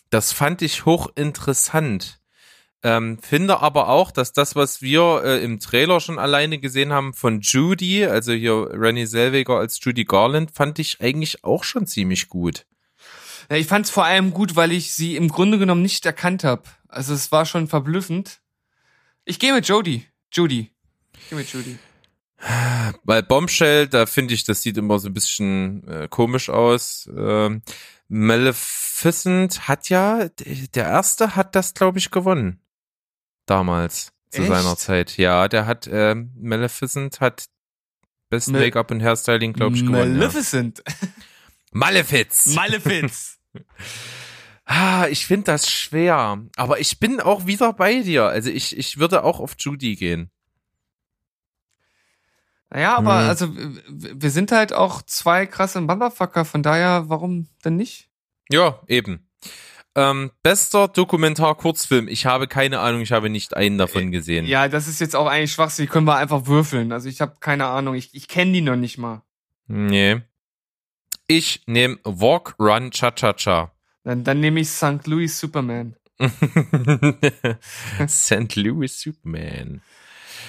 Das 0.10 0.34
fand 0.34 0.62
ich 0.62 0.86
hochinteressant. 0.86 2.20
Ähm, 2.84 3.20
finde 3.20 3.60
aber 3.60 3.90
auch, 3.90 4.10
dass 4.10 4.34
das, 4.34 4.56
was 4.56 4.82
wir 4.82 5.22
äh, 5.24 5.44
im 5.44 5.60
Trailer 5.60 6.00
schon 6.00 6.18
alleine 6.18 6.58
gesehen 6.58 6.92
haben 6.92 7.14
von 7.14 7.42
Judy, 7.42 8.06
also 8.06 8.34
hier 8.34 8.70
Rennie 8.72 9.06
Zellweger 9.06 9.58
als 9.58 9.80
Judy 9.84 10.04
Garland, 10.04 10.52
fand 10.52 10.80
ich 10.80 11.00
eigentlich 11.00 11.44
auch 11.44 11.64
schon 11.64 11.86
ziemlich 11.86 12.28
gut. 12.28 12.66
Ja, 13.52 13.58
ich 13.58 13.68
fand 13.68 13.86
es 13.86 13.92
vor 13.92 14.06
allem 14.06 14.32
gut, 14.32 14.56
weil 14.56 14.72
ich 14.72 14.94
sie 14.94 15.16
im 15.16 15.28
Grunde 15.28 15.60
genommen 15.60 15.84
nicht 15.84 16.06
erkannt 16.06 16.44
habe. 16.44 16.64
Also 16.88 17.14
es 17.14 17.32
war 17.32 17.46
schon 17.46 17.68
verblüffend. 17.68 18.40
Ich 19.32 19.40
gehe 19.40 19.54
mit 19.54 19.66
Jodie. 19.66 20.06
Judy. 20.34 20.70
Ich 21.18 21.30
gehe 21.30 21.38
mit 21.38 21.48
Judy. 21.54 21.80
Weil 23.06 23.24
Bombshell, 23.24 23.88
da 23.88 24.06
finde 24.06 24.34
ich, 24.34 24.44
das 24.44 24.62
sieht 24.62 24.76
immer 24.78 25.00
so 25.00 25.08
ein 25.08 25.14
bisschen 25.14 25.88
äh, 25.88 26.08
komisch 26.10 26.50
aus. 26.50 27.10
Ähm, 27.16 27.62
Maleficent 28.10 29.70
hat 29.70 29.88
ja, 29.88 30.28
der 30.28 30.86
erste 30.86 31.38
hat 31.38 31.56
das, 31.56 31.74
glaube 31.74 31.98
ich, 31.98 32.12
gewonnen. 32.12 32.60
Damals, 33.46 34.12
zu 34.32 34.42
Echt? 34.42 34.52
seiner 34.52 34.76
Zeit. 34.76 35.16
Ja, 35.16 35.48
der 35.48 35.66
hat, 35.66 35.88
ähm, 35.90 36.32
Maleficent 36.36 37.22
hat 37.22 37.46
Best 38.30 38.50
Mal- 38.50 38.60
Make-up 38.60 38.92
und 38.92 39.02
Hairstyling, 39.02 39.54
glaube 39.54 39.78
ich, 39.78 39.86
gewonnen. 39.86 40.16
Ja. 40.16 40.20
Maleficent. 40.28 40.84
Malefiz. 41.72 42.48
Malefiz. 42.48 43.40
Ah, 44.74 45.08
ich 45.10 45.26
finde 45.26 45.46
das 45.52 45.70
schwer. 45.70 46.42
Aber 46.56 46.80
ich 46.80 46.98
bin 47.00 47.20
auch 47.20 47.46
wieder 47.46 47.74
bei 47.74 48.02
dir. 48.04 48.26
Also 48.28 48.50
ich, 48.50 48.78
ich 48.78 49.00
würde 49.00 49.24
auch 49.26 49.42
auf 49.42 49.56
Judy 49.60 49.96
gehen. 49.98 50.32
naja, 52.70 52.96
aber 52.96 53.20
Hm. 53.24 53.30
also 53.30 53.54
wir 53.90 54.30
sind 54.32 54.54
halt 54.54 54.72
auch 54.72 55.02
zwei 55.02 55.46
krasse 55.46 55.82
Motherfucker, 55.82 56.46
von 56.46 56.64
daher, 56.64 57.10
warum 57.10 57.50
denn 57.66 57.76
nicht? 57.76 58.10
Ja, 58.50 58.80
eben. 58.88 59.28
Ähm, 59.94 60.32
bester 60.42 60.88
Dokumentar-Kurzfilm. 60.88 62.08
Ich 62.08 62.26
habe 62.26 62.48
keine 62.48 62.80
Ahnung, 62.80 63.02
ich 63.02 63.12
habe 63.12 63.30
nicht 63.30 63.58
einen 63.58 63.78
davon 63.78 64.10
gesehen. 64.12 64.46
Ja, 64.46 64.70
das 64.70 64.88
ist 64.88 65.02
jetzt 65.02 65.18
auch 65.18 65.28
eigentlich 65.28 65.52
Schwachsinn, 65.52 65.86
die 65.86 65.92
können 65.92 66.08
wir 66.08 66.16
einfach 66.16 66.46
würfeln. 66.46 66.94
Also 66.94 67.10
ich 67.10 67.20
habe 67.20 67.36
keine 67.42 67.66
Ahnung, 67.66 67.96
ich, 67.96 68.14
ich 68.16 68.30
kenne 68.30 68.54
die 68.54 68.62
noch 68.62 68.78
nicht 68.78 68.98
mal. 68.98 69.22
Nee. 69.68 70.22
Ich 71.28 71.64
nehme 71.66 71.98
Walk, 72.06 72.56
Run, 72.58 72.92
Cha-Cha-Cha. 72.92 73.74
Dann, 74.04 74.24
dann 74.24 74.40
nehme 74.40 74.60
ich 74.60 74.70
St. 74.70 75.06
Louis 75.06 75.40
Superman. 75.40 75.96
St. 78.08 78.56
Louis 78.56 79.00
Superman. 79.00 79.82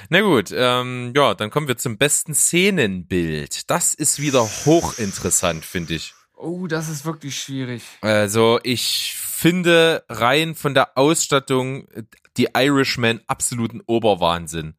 Na 0.09 0.21
gut, 0.21 0.53
ähm, 0.55 1.13
ja, 1.15 1.35
dann 1.35 1.51
kommen 1.51 1.69
wir 1.69 1.77
zum 1.77 1.97
besten 1.97 2.35
Szenenbild. 2.35 3.71
Das 3.71 3.95
ist 3.95 4.21
wieder 4.21 4.43
hochinteressant, 4.43 5.65
finde 5.65 5.95
ich. 5.95 6.15
Oh, 6.35 6.67
das 6.67 6.89
ist 6.89 7.05
wirklich 7.05 7.41
schwierig. 7.41 7.83
Also 8.01 8.59
ich 8.63 9.17
finde 9.17 10.05
rein 10.09 10.55
von 10.55 10.75
der 10.75 10.99
Ausstattung 10.99 11.89
äh, 11.89 12.03
die 12.37 12.49
Irishman 12.55 13.21
absoluten 13.27 13.81
Oberwahnsinn. 13.87 14.75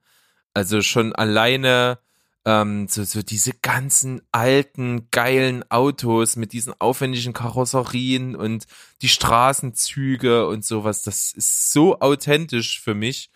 Also 0.53 0.82
schon 0.82 1.13
alleine 1.13 1.99
ähm, 2.46 2.88
so, 2.88 3.04
so 3.04 3.22
diese 3.22 3.54
ganzen 3.54 4.22
alten, 4.32 5.10
geilen 5.12 5.70
Autos 5.72 6.36
mit 6.36 6.52
diesen 6.52 6.74
aufwendigen 6.80 7.34
Karosserien 7.34 8.36
und 8.36 8.66
die 9.02 9.08
Straßenzüge 9.08 10.48
und 10.48 10.66
sowas, 10.66 11.04
das 11.04 11.32
ist 11.32 11.72
so 11.72 12.00
authentisch 12.00 12.82
für 12.82 12.96
mich. 12.96 13.30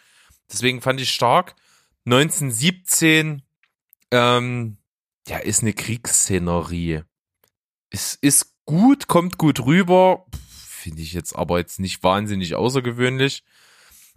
Deswegen 0.51 0.81
fand 0.81 0.99
ich 0.99 1.11
stark. 1.11 1.55
1917, 2.05 3.43
ähm, 4.11 4.77
ja, 5.27 5.37
ist 5.37 5.61
eine 5.61 5.73
Kriegsszenerie. 5.73 7.03
Es 7.89 8.15
ist 8.15 8.55
gut, 8.65 9.07
kommt 9.07 9.37
gut 9.37 9.65
rüber, 9.65 10.25
finde 10.49 11.01
ich 11.01 11.13
jetzt 11.13 11.35
aber 11.35 11.59
jetzt 11.59 11.79
nicht 11.79 12.03
wahnsinnig 12.03 12.55
außergewöhnlich. 12.55 13.43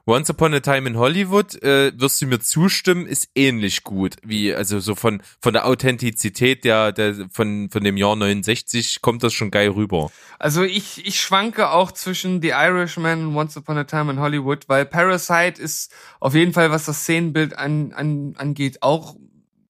Once 0.07 0.31
Upon 0.31 0.55
a 0.55 0.61
Time 0.61 0.89
in 0.89 0.97
Hollywood, 0.97 1.63
äh, 1.63 1.93
wirst 1.99 2.21
du 2.21 2.27
mir 2.27 2.41
zustimmen, 2.41 3.07
ist 3.07 3.29
ähnlich 3.35 3.85
gut, 3.85 4.17
wie, 4.23 4.55
also 4.55 4.81
so 4.81 4.95
von, 4.95 5.23
von 5.41 5.53
der 5.53 5.67
Authentizität 5.67 6.65
der, 6.65 6.93
der, 6.93 7.29
von, 7.31 7.69
von 7.71 7.85
dem 7.85 7.97
Jahr 7.97 8.17
69 8.17 9.03
kommt 9.03 9.23
das 9.23 9.33
schon 9.33 9.51
geil 9.51 9.71
rüber. 9.71 10.11
Also 10.39 10.63
ich, 10.63 11.07
ich 11.07 11.21
schwanke 11.21 11.71
auch 11.71 11.93
zwischen 11.93 12.41
The 12.41 12.49
Irishman 12.51 13.27
und 13.27 13.37
Once 13.37 13.57
Upon 13.57 13.79
a 13.79 13.85
Time 13.85 14.13
in 14.13 14.21
Hollywood, 14.21 14.69
weil 14.69 14.87
Parasite 14.87 15.61
ist 15.61 15.93
auf 16.19 16.35
jeden 16.35 16.53
Fall, 16.53 16.71
was 16.71 16.87
das 16.87 17.03
Szenenbild 17.03 17.59
an, 17.59 17.93
an, 17.93 18.35
angeht, 18.37 18.83
auch 18.83 19.17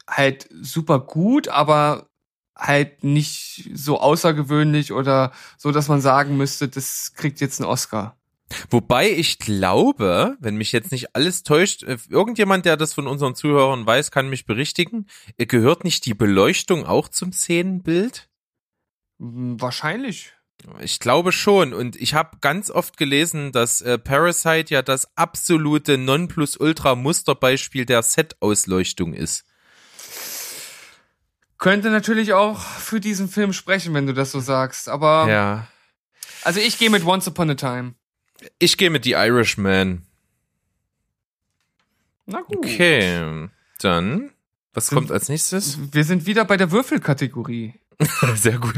halt 0.08 0.48
super 0.60 1.00
gut, 1.00 1.48
aber 1.48 2.08
halt 2.56 3.04
nicht 3.04 3.70
so 3.74 3.98
außergewöhnlich 4.00 4.92
oder 4.92 5.32
so, 5.56 5.72
dass 5.72 5.88
man 5.88 6.00
sagen 6.00 6.36
müsste, 6.36 6.68
das 6.68 7.14
kriegt 7.14 7.40
jetzt 7.40 7.60
einen 7.60 7.70
Oscar. 7.70 8.19
Wobei 8.70 9.10
ich 9.10 9.38
glaube, 9.38 10.36
wenn 10.40 10.56
mich 10.56 10.72
jetzt 10.72 10.92
nicht 10.92 11.14
alles 11.14 11.42
täuscht, 11.42 11.82
äh, 11.82 11.98
irgendjemand, 12.08 12.64
der 12.64 12.76
das 12.76 12.94
von 12.94 13.06
unseren 13.06 13.34
Zuhörern 13.34 13.86
weiß, 13.86 14.10
kann 14.10 14.28
mich 14.28 14.46
berichtigen, 14.46 15.06
äh, 15.38 15.46
gehört 15.46 15.84
nicht 15.84 16.04
die 16.06 16.14
Beleuchtung 16.14 16.84
auch 16.86 17.08
zum 17.08 17.32
Szenenbild? 17.32 18.28
Hm, 19.18 19.60
Wahrscheinlich. 19.60 20.32
Ich 20.80 21.00
glaube 21.00 21.32
schon. 21.32 21.72
Und 21.72 21.96
ich 21.96 22.14
habe 22.14 22.38
ganz 22.40 22.70
oft 22.70 22.96
gelesen, 22.96 23.52
dass 23.52 23.80
äh, 23.80 23.98
Parasite 23.98 24.74
ja 24.74 24.82
das 24.82 25.16
absolute 25.16 25.96
Nonplusultra-Musterbeispiel 25.96 27.86
der 27.86 28.02
Set-Ausleuchtung 28.02 29.14
ist. 29.14 29.44
Könnte 31.58 31.90
natürlich 31.90 32.32
auch 32.32 32.58
für 32.60 33.00
diesen 33.00 33.28
Film 33.28 33.52
sprechen, 33.52 33.92
wenn 33.94 34.06
du 34.06 34.14
das 34.14 34.32
so 34.32 34.40
sagst. 34.40 34.88
Aber 34.88 35.28
Ja. 35.28 35.66
also 36.42 36.60
ich 36.60 36.78
gehe 36.78 36.90
mit 36.90 37.04
Once 37.04 37.28
Upon 37.28 37.50
a 37.50 37.54
Time. 37.54 37.94
Ich 38.58 38.76
gehe 38.76 38.90
mit 38.90 39.04
The 39.04 39.12
Irishman. 39.12 40.02
Na 42.26 42.40
gut. 42.42 42.58
Okay. 42.58 43.48
Dann, 43.80 44.30
was 44.74 44.90
kommt 44.90 45.10
als 45.10 45.28
nächstes? 45.28 45.78
Wir 45.92 46.04
sind 46.04 46.26
wieder 46.26 46.44
bei 46.44 46.56
der 46.56 46.70
Würfelkategorie. 46.70 47.74
Sehr 48.34 48.58
gut. 48.58 48.76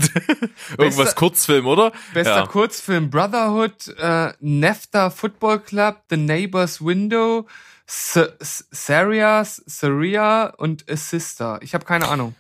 Irgendwas 0.77 0.97
Bester- 0.97 1.15
Kurzfilm, 1.15 1.67
oder? 1.67 1.93
Bester 2.13 2.37
Ja. 2.39 2.47
Kurzfilm 2.47 3.11
Brotherhood, 3.11 3.89
äh, 3.99 4.33
Nefta 4.41 5.11
Football 5.11 5.61
Club, 5.61 6.03
The 6.11 6.17
Neighbor's 6.17 6.85
Window, 6.85 7.47
Saria, 7.87 9.45
Saria 9.45 10.47
und 10.57 10.91
A 10.91 10.97
Sister. 10.97 11.59
Ich 11.63 11.75
habe 11.75 11.85
keine 11.85 12.09
Ahnung. 12.09 12.35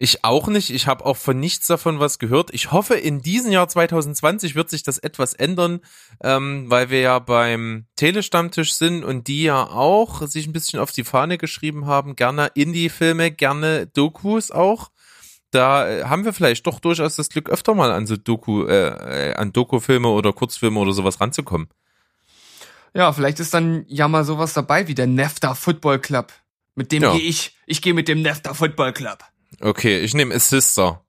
Ich 0.00 0.24
auch 0.24 0.46
nicht. 0.46 0.70
Ich 0.70 0.86
habe 0.86 1.04
auch 1.04 1.16
von 1.16 1.40
nichts 1.40 1.66
davon 1.66 1.98
was 1.98 2.20
gehört. 2.20 2.54
Ich 2.54 2.70
hoffe, 2.70 2.94
in 2.94 3.20
diesem 3.20 3.50
Jahr 3.50 3.68
2020 3.68 4.54
wird 4.54 4.70
sich 4.70 4.84
das 4.84 4.98
etwas 4.98 5.34
ändern, 5.34 5.80
ähm, 6.22 6.66
weil 6.70 6.88
wir 6.88 7.00
ja 7.00 7.18
beim 7.18 7.86
Telestammtisch 7.96 8.74
sind 8.74 9.02
und 9.02 9.26
die 9.26 9.42
ja 9.42 9.64
auch 9.64 10.24
sich 10.28 10.46
ein 10.46 10.52
bisschen 10.52 10.78
auf 10.78 10.92
die 10.92 11.02
Fahne 11.02 11.36
geschrieben 11.36 11.86
haben. 11.86 12.14
Gerne 12.14 12.52
Indie-Filme, 12.54 13.32
gerne 13.32 13.88
Dokus 13.88 14.52
auch. 14.52 14.92
Da 15.50 15.88
äh, 15.88 16.04
haben 16.04 16.24
wir 16.24 16.32
vielleicht 16.32 16.64
doch 16.68 16.78
durchaus 16.78 17.16
das 17.16 17.28
Glück, 17.28 17.50
öfter 17.50 17.74
mal 17.74 17.90
an 17.90 18.06
so 18.06 18.16
Doku, 18.16 18.66
äh, 18.66 19.30
äh, 19.30 19.34
an 19.34 19.52
Doku-Filme 19.52 20.08
oder 20.08 20.32
Kurzfilme 20.32 20.78
oder 20.78 20.92
sowas 20.92 21.20
ranzukommen. 21.20 21.68
Ja, 22.94 23.12
vielleicht 23.12 23.40
ist 23.40 23.52
dann 23.52 23.84
ja 23.88 24.06
mal 24.06 24.24
sowas 24.24 24.52
dabei 24.52 24.86
wie 24.86 24.94
der 24.94 25.08
Nefta 25.08 25.54
Football 25.54 25.98
Club. 25.98 26.32
Mit 26.76 26.92
dem 26.92 27.02
Ja. 27.02 27.12
gehe 27.12 27.22
ich. 27.22 27.56
Ich 27.66 27.82
gehe 27.82 27.94
mit 27.94 28.06
dem 28.06 28.22
Nefta 28.22 28.54
Football 28.54 28.92
Club. 28.92 29.18
Okay, 29.60 29.98
ich 30.00 30.14
nehme 30.14 30.34
Assister. 30.34 31.04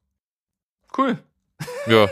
Cool. 0.98 1.18
Ja, 1.88 2.08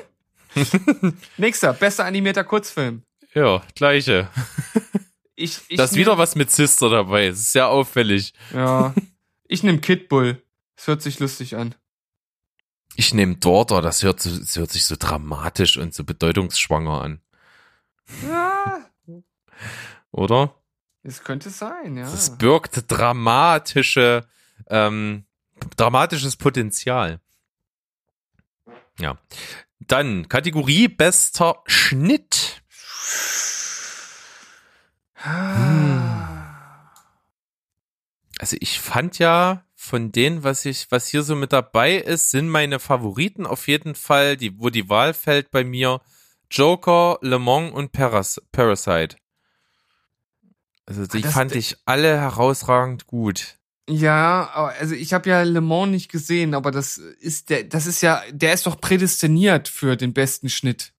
Nächster, 1.38 1.74
bester 1.74 2.06
animierter 2.06 2.44
Kurzfilm. 2.44 3.04
ja, 3.34 3.62
gleiche. 3.76 4.30
Ich, 5.40 5.60
ich 5.68 5.78
Da 5.78 5.84
ist 5.84 5.94
wieder 5.96 6.18
was 6.18 6.34
mit 6.34 6.50
Sister 6.50 6.90
dabei. 6.90 7.28
Es 7.28 7.38
ist 7.40 7.52
sehr 7.52 7.68
auffällig. 7.68 8.34
Ja. 8.56 8.96
Ich 9.48 9.62
nehme 9.62 9.78
Kid 9.78 10.10
Bull. 10.10 10.42
Das 10.76 10.88
hört 10.88 11.04
sich 11.04 11.20
lustig 11.20 11.56
an. 11.56 11.76
Ich 12.96 13.14
nehme 13.14 13.36
Daughter, 13.36 13.84
das 13.84 14.02
hört, 14.02 14.26
das 14.26 14.56
hört 14.58 14.72
sich 14.72 14.88
so 14.88 14.96
dramatisch 14.98 15.78
und 15.78 15.94
so 15.94 16.04
bedeutungsschwanger 16.04 17.02
an, 17.02 17.22
Ja, 18.28 18.84
oder? 20.10 20.56
es 21.04 21.24
könnte 21.24 21.52
sein, 21.52 21.98
ja. 21.98 22.10
Das 22.10 22.36
birgt 22.40 22.86
dramatische, 22.88 24.26
ähm, 24.72 25.27
dramatisches 25.76 26.36
Potenzial. 26.36 27.20
Ja. 29.00 29.18
Dann 29.80 30.28
Kategorie 30.28 30.88
bester 30.88 31.62
Schnitt. 31.68 32.62
Ah. 35.16 36.92
Also 38.40 38.58
ich 38.60 38.80
fand 38.80 39.20
ja 39.20 39.64
von 39.76 40.12
denen, 40.12 40.44
was 40.44 40.66
ich, 40.66 40.88
was 40.92 41.08
hier 41.08 41.24
so 41.24 41.36
mit 41.36 41.54
dabei 41.54 41.96
ist, 41.96 42.32
sind 42.32 42.50
meine 42.50 42.80
Favoriten 42.80 43.46
auf 43.46 43.68
jeden 43.68 43.96
Fall, 43.96 44.38
die, 44.38 44.60
wo 44.60 44.70
die 44.70 44.90
Wahl 44.90 45.14
fällt 45.14 45.50
bei 45.52 45.64
mir, 45.64 46.02
Joker, 46.50 47.18
Le 47.22 47.40
Mans 47.40 47.74
und 47.74 47.92
Paras 47.92 48.42
Parasite. 48.52 49.18
Also 50.86 51.06
die 51.06 51.22
Das- 51.22 51.34
fand 51.34 51.56
ich 51.56 51.78
alle 51.86 52.20
herausragend 52.20 53.08
gut. 53.08 53.56
Ja, 53.90 54.74
also 54.80 54.96
ich 54.96 55.14
habe 55.14 55.30
ja 55.30 55.44
Le 55.44 55.62
Mans 55.62 55.92
nicht 55.92 56.12
gesehen, 56.12 56.54
aber 56.54 56.72
das 56.72 56.98
ist 56.98 57.50
der, 57.50 57.64
das 57.64 57.88
ist 57.88 58.02
ja, 58.02 58.22
der 58.32 58.54
ist 58.54 58.66
doch 58.66 58.82
prädestiniert 58.82 59.70
für 59.70 59.96
den 59.96 60.14
besten 60.14 60.50
Schnitt. 60.50 60.92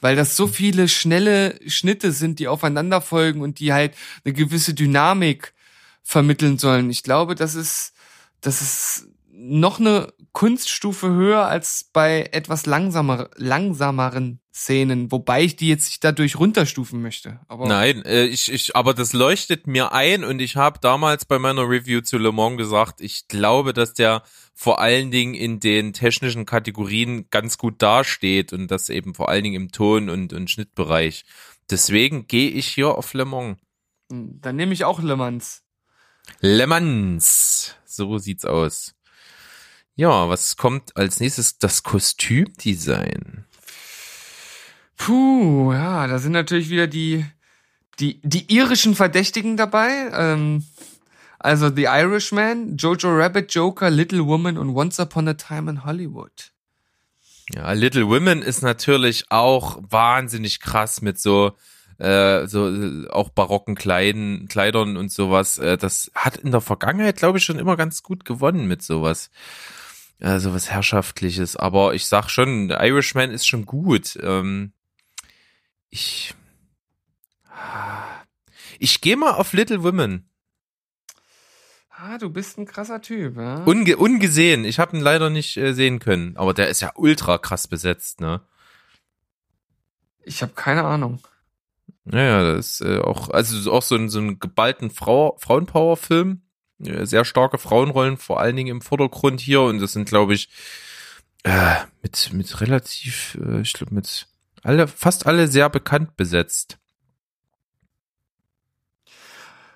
Weil 0.00 0.16
das 0.16 0.36
so 0.36 0.48
viele 0.48 0.88
schnelle 0.88 1.60
Schnitte 1.68 2.10
sind, 2.10 2.40
die 2.40 2.48
aufeinander 2.48 3.00
folgen 3.00 3.40
und 3.40 3.60
die 3.60 3.72
halt 3.72 3.94
eine 4.24 4.34
gewisse 4.34 4.74
Dynamik 4.74 5.54
vermitteln 6.02 6.58
sollen. 6.58 6.90
Ich 6.90 7.04
glaube, 7.04 7.36
das 7.36 7.54
ist, 7.54 7.92
das 8.40 8.60
ist 8.60 9.06
noch 9.30 9.78
eine 9.78 10.12
Kunststufe 10.32 11.08
höher 11.08 11.46
als 11.46 11.88
bei 11.92 12.28
etwas 12.32 12.66
langsamer, 12.66 13.30
langsameren 13.36 14.40
Szenen, 14.54 15.10
wobei 15.10 15.42
ich 15.44 15.56
die 15.56 15.68
jetzt 15.68 15.86
nicht 15.86 16.04
dadurch 16.04 16.38
runterstufen 16.38 17.00
möchte. 17.00 17.40
Aber 17.48 17.66
Nein, 17.66 18.04
äh, 18.04 18.24
ich, 18.24 18.52
ich, 18.52 18.76
aber 18.76 18.92
das 18.92 19.14
leuchtet 19.14 19.66
mir 19.66 19.92
ein 19.92 20.24
und 20.24 20.40
ich 20.40 20.56
habe 20.56 20.78
damals 20.78 21.24
bei 21.24 21.38
meiner 21.38 21.62
Review 21.68 22.02
zu 22.02 22.18
Le 22.18 22.32
Mans 22.32 22.58
gesagt, 22.58 23.00
ich 23.00 23.28
glaube, 23.28 23.72
dass 23.72 23.94
der 23.94 24.22
vor 24.54 24.78
allen 24.78 25.10
Dingen 25.10 25.32
in 25.32 25.58
den 25.58 25.94
technischen 25.94 26.44
Kategorien 26.44 27.30
ganz 27.30 27.56
gut 27.56 27.80
dasteht 27.80 28.52
und 28.52 28.70
das 28.70 28.90
eben 28.90 29.14
vor 29.14 29.30
allen 29.30 29.44
Dingen 29.44 29.62
im 29.62 29.72
Ton- 29.72 30.10
und, 30.10 30.34
und 30.34 30.50
Schnittbereich. 30.50 31.24
Deswegen 31.70 32.26
gehe 32.26 32.50
ich 32.50 32.66
hier 32.68 32.88
auf 32.88 33.14
Le 33.14 33.24
Mans. 33.24 33.56
dann 34.10 34.56
nehme 34.56 34.74
ich 34.74 34.84
auch 34.84 35.00
Le 35.00 35.16
Mans. 35.16 35.62
Le 36.40 36.66
Mans. 36.66 37.74
So 37.86 38.18
sieht's 38.18 38.44
aus. 38.44 38.94
Ja, 39.94 40.28
was 40.28 40.56
kommt 40.56 40.94
als 40.96 41.20
nächstes? 41.20 41.58
Das 41.58 41.82
Kostümdesign. 41.82 43.46
Puh, 44.96 45.72
ja, 45.72 46.06
da 46.06 46.18
sind 46.18 46.32
natürlich 46.32 46.70
wieder 46.70 46.86
die, 46.86 47.24
die, 47.98 48.20
die 48.22 48.52
irischen 48.54 48.94
Verdächtigen 48.94 49.56
dabei. 49.56 50.10
Ähm, 50.12 50.64
also 51.38 51.74
The 51.74 51.84
Irishman, 51.84 52.76
Jojo 52.76 53.08
Rabbit, 53.10 53.52
Joker, 53.52 53.90
Little 53.90 54.26
Woman 54.26 54.56
und 54.56 54.70
Once 54.76 55.00
Upon 55.00 55.28
a 55.28 55.34
Time 55.34 55.70
in 55.70 55.84
Hollywood. 55.84 56.52
Ja, 57.54 57.72
Little 57.72 58.08
Women 58.08 58.42
ist 58.42 58.62
natürlich 58.62 59.26
auch 59.30 59.78
wahnsinnig 59.82 60.60
krass 60.60 61.02
mit 61.02 61.18
so 61.18 61.56
äh, 61.98 62.46
so 62.46 62.68
äh, 62.68 63.08
auch 63.10 63.28
barocken 63.30 63.74
Kleiden, 63.74 64.48
Kleidern 64.48 64.96
und 64.96 65.12
sowas. 65.12 65.58
Äh, 65.58 65.76
das 65.76 66.10
hat 66.14 66.36
in 66.36 66.50
der 66.50 66.60
Vergangenheit, 66.60 67.16
glaube 67.16 67.38
ich, 67.38 67.44
schon 67.44 67.58
immer 67.58 67.76
ganz 67.76 68.02
gut 68.02 68.24
gewonnen 68.24 68.66
mit 68.66 68.82
sowas. 68.82 69.30
Äh, 70.18 70.38
sowas 70.38 70.70
Herrschaftliches. 70.70 71.56
Aber 71.56 71.94
ich 71.94 72.06
sag 72.06 72.28
schon, 72.28 72.70
Irishman 72.70 73.30
ist 73.30 73.46
schon 73.46 73.66
gut. 73.66 74.18
Ähm, 74.22 74.72
ich 75.92 76.34
ich 78.80 79.00
gehe 79.00 79.16
mal 79.16 79.34
auf 79.34 79.52
Little 79.52 79.84
Women. 79.84 80.28
Ah, 81.90 82.18
du 82.18 82.30
bist 82.30 82.58
ein 82.58 82.66
krasser 82.66 83.00
Typ, 83.00 83.36
ja? 83.36 83.62
Unge 83.62 83.96
ungesehen. 83.96 84.64
Ich 84.64 84.80
habe 84.80 84.96
ihn 84.96 85.02
leider 85.02 85.30
nicht 85.30 85.56
äh, 85.56 85.72
sehen 85.72 86.00
können. 86.00 86.36
Aber 86.36 86.52
der 86.52 86.68
ist 86.68 86.80
ja 86.80 86.90
ultra 86.96 87.38
krass 87.38 87.68
besetzt, 87.68 88.20
ne? 88.20 88.40
Ich 90.24 90.42
habe 90.42 90.52
keine 90.54 90.82
Ahnung. 90.82 91.20
Naja, 92.04 92.54
das 92.56 92.80
ist 92.80 92.80
äh, 92.80 92.98
auch, 92.98 93.28
also 93.28 93.70
auch 93.70 93.82
so 93.82 93.94
ein, 93.94 94.08
so 94.08 94.18
ein 94.18 94.40
geballten 94.40 94.90
Frau, 94.90 95.36
Frauenpower-Film. 95.38 96.42
Äh, 96.84 97.06
Sehr 97.06 97.24
starke 97.24 97.58
Frauenrollen, 97.58 98.16
vor 98.16 98.40
allen 98.40 98.56
Dingen 98.56 98.70
im 98.70 98.82
Vordergrund 98.82 99.40
hier. 99.40 99.60
Und 99.60 99.78
das 99.78 99.92
sind, 99.92 100.08
glaube 100.08 100.34
ich, 100.34 100.48
äh, 101.44 101.76
mit, 102.02 102.32
mit 102.32 102.60
relativ, 102.60 103.38
äh, 103.40 103.60
ich 103.60 103.74
glaube, 103.74 103.94
mit 103.94 104.26
alle, 104.62 104.88
fast 104.88 105.26
alle 105.26 105.48
sehr 105.48 105.68
bekannt 105.68 106.16
besetzt. 106.16 106.78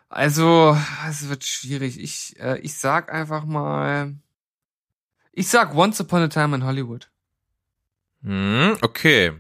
Also, 0.09 0.77
es 1.09 1.29
wird 1.29 1.45
schwierig. 1.45 2.01
Ich, 2.01 2.39
äh, 2.41 2.59
ich 2.61 2.79
sag 2.79 3.13
einfach 3.13 3.45
mal. 3.45 4.15
Ich 5.33 5.49
sag 5.49 5.75
Once 5.75 6.01
Upon 6.01 6.23
a 6.23 6.29
Time 6.29 6.57
in 6.57 6.65
Hollywood. 6.65 7.11
Hm, 8.23 8.79
okay. 8.81 9.33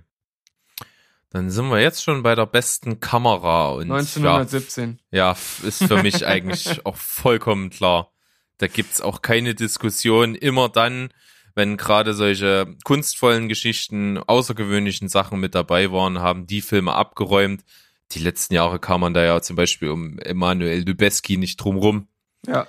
Dann 1.30 1.51
sind 1.51 1.68
wir 1.70 1.80
jetzt 1.80 2.03
schon 2.03 2.22
bei 2.22 2.34
der 2.34 2.47
besten 2.47 3.01
Kamera 3.01 3.70
und 3.70 3.90
1917. 3.90 5.01
Ja, 5.11 5.32
ja, 5.32 5.36
ist 5.66 5.84
für 5.84 6.03
mich 6.03 6.26
eigentlich 6.26 6.84
auch 6.86 6.97
vollkommen 6.97 7.70
klar. 7.70 8.12
Da 8.59 8.66
gibt's 8.68 9.01
auch 9.01 9.22
keine 9.22 9.55
Diskussion. 9.55 10.34
Immer 10.34 10.68
dann, 10.68 11.11
wenn 11.57 11.78
gerade 11.78 12.12
solche 12.12 12.76
kunstvollen 12.84 13.48
Geschichten, 13.48 14.18
außergewöhnlichen 14.18 15.09
Sachen 15.09 15.40
mit 15.40 15.54
dabei 15.54 15.90
waren, 15.90 16.20
haben 16.20 16.46
die 16.46 16.61
Filme 16.61 16.92
abgeräumt. 16.92 17.64
Die 18.12 18.18
letzten 18.18 18.54
Jahre 18.54 18.78
kam 18.78 19.00
man 19.00 19.14
da 19.14 19.24
ja 19.24 19.40
zum 19.40 19.57
Beispiel 19.57 19.88
um 19.88 20.18
Emanuel 20.18 20.86
Lubezki 20.86 21.38
nicht 21.38 21.57
drum 21.57 21.78
rum. 21.78 22.09
Ja. 22.46 22.68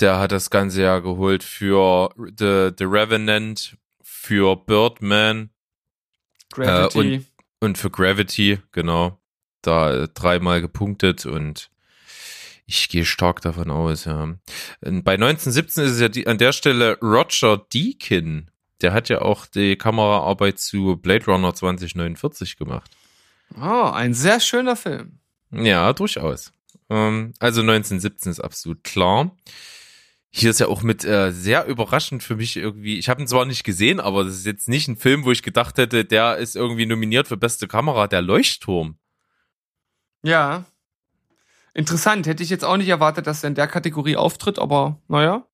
Der 0.00 0.18
hat 0.18 0.32
das 0.32 0.50
ganze 0.50 0.82
Jahr 0.82 1.00
geholt 1.00 1.42
für 1.42 2.10
The, 2.16 2.70
The 2.78 2.84
Revenant, 2.84 3.78
für 4.02 4.54
Birdman 4.54 5.48
Gravity. 6.52 7.24
und 7.60 7.78
für 7.78 7.90
Gravity, 7.90 8.58
genau. 8.70 9.18
Da 9.62 9.94
äh, 9.94 10.08
dreimal 10.08 10.60
gepunktet 10.60 11.24
und 11.24 11.70
ich 12.70 12.88
gehe 12.88 13.04
stark 13.04 13.40
davon 13.42 13.70
aus, 13.70 14.04
ja. 14.04 14.22
Und 14.80 15.02
Bei 15.02 15.14
1917 15.14 15.84
ist 15.84 15.92
es 15.92 16.00
ja 16.00 16.08
die, 16.08 16.26
an 16.28 16.38
der 16.38 16.52
Stelle 16.52 16.98
Roger 17.02 17.58
Deakin. 17.72 18.48
Der 18.80 18.92
hat 18.92 19.08
ja 19.08 19.22
auch 19.22 19.46
die 19.46 19.76
Kameraarbeit 19.76 20.58
zu 20.60 20.96
Blade 20.96 21.26
Runner 21.26 21.52
2049 21.52 22.56
gemacht. 22.56 22.90
oh, 23.60 23.90
ein 23.90 24.14
sehr 24.14 24.38
schöner 24.38 24.76
Film. 24.76 25.18
Ja, 25.50 25.92
durchaus. 25.92 26.52
Ähm, 26.88 27.34
also 27.40 27.60
1917 27.60 28.30
ist 28.30 28.40
absolut 28.40 28.84
klar. 28.84 29.36
Hier 30.30 30.50
ist 30.50 30.60
ja 30.60 30.68
auch 30.68 30.82
mit 30.82 31.04
äh, 31.04 31.32
sehr 31.32 31.66
überraschend 31.66 32.22
für 32.22 32.36
mich 32.36 32.56
irgendwie. 32.56 32.98
Ich 32.98 33.08
habe 33.08 33.20
ihn 33.20 33.26
zwar 33.26 33.46
nicht 33.46 33.64
gesehen, 33.64 33.98
aber 33.98 34.22
das 34.22 34.34
ist 34.34 34.46
jetzt 34.46 34.68
nicht 34.68 34.86
ein 34.86 34.96
Film, 34.96 35.24
wo 35.24 35.32
ich 35.32 35.42
gedacht 35.42 35.76
hätte, 35.76 36.04
der 36.04 36.36
ist 36.36 36.54
irgendwie 36.54 36.86
nominiert 36.86 37.26
für 37.26 37.36
beste 37.36 37.66
Kamera, 37.66 38.06
der 38.06 38.22
Leuchtturm. 38.22 38.96
Ja. 40.22 40.64
Interessant. 41.74 42.26
Hätte 42.26 42.42
ich 42.42 42.50
jetzt 42.50 42.64
auch 42.64 42.76
nicht 42.76 42.88
erwartet, 42.88 43.26
dass 43.26 43.44
er 43.44 43.48
in 43.48 43.54
der 43.54 43.66
Kategorie 43.66 44.16
auftritt, 44.16 44.58
aber 44.58 44.98
naja. 45.08 45.46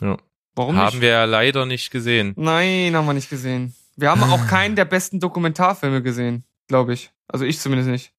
Ja. 0.00 0.16
Warum 0.54 0.76
Haben 0.76 0.96
nicht? 0.96 1.02
wir 1.02 1.10
ja 1.10 1.24
leider 1.24 1.66
nicht 1.66 1.90
gesehen. 1.90 2.34
Nein, 2.36 2.94
haben 2.94 3.06
wir 3.06 3.12
nicht 3.14 3.30
gesehen. 3.30 3.74
Wir 3.96 4.10
haben 4.10 4.22
auch 4.22 4.46
keinen 4.48 4.76
der 4.76 4.84
besten 4.84 5.20
Dokumentarfilme 5.20 6.02
gesehen, 6.02 6.44
glaube 6.68 6.92
ich. 6.92 7.10
Also 7.28 7.44
ich 7.44 7.60
zumindest 7.60 7.90
nicht. 7.90 8.12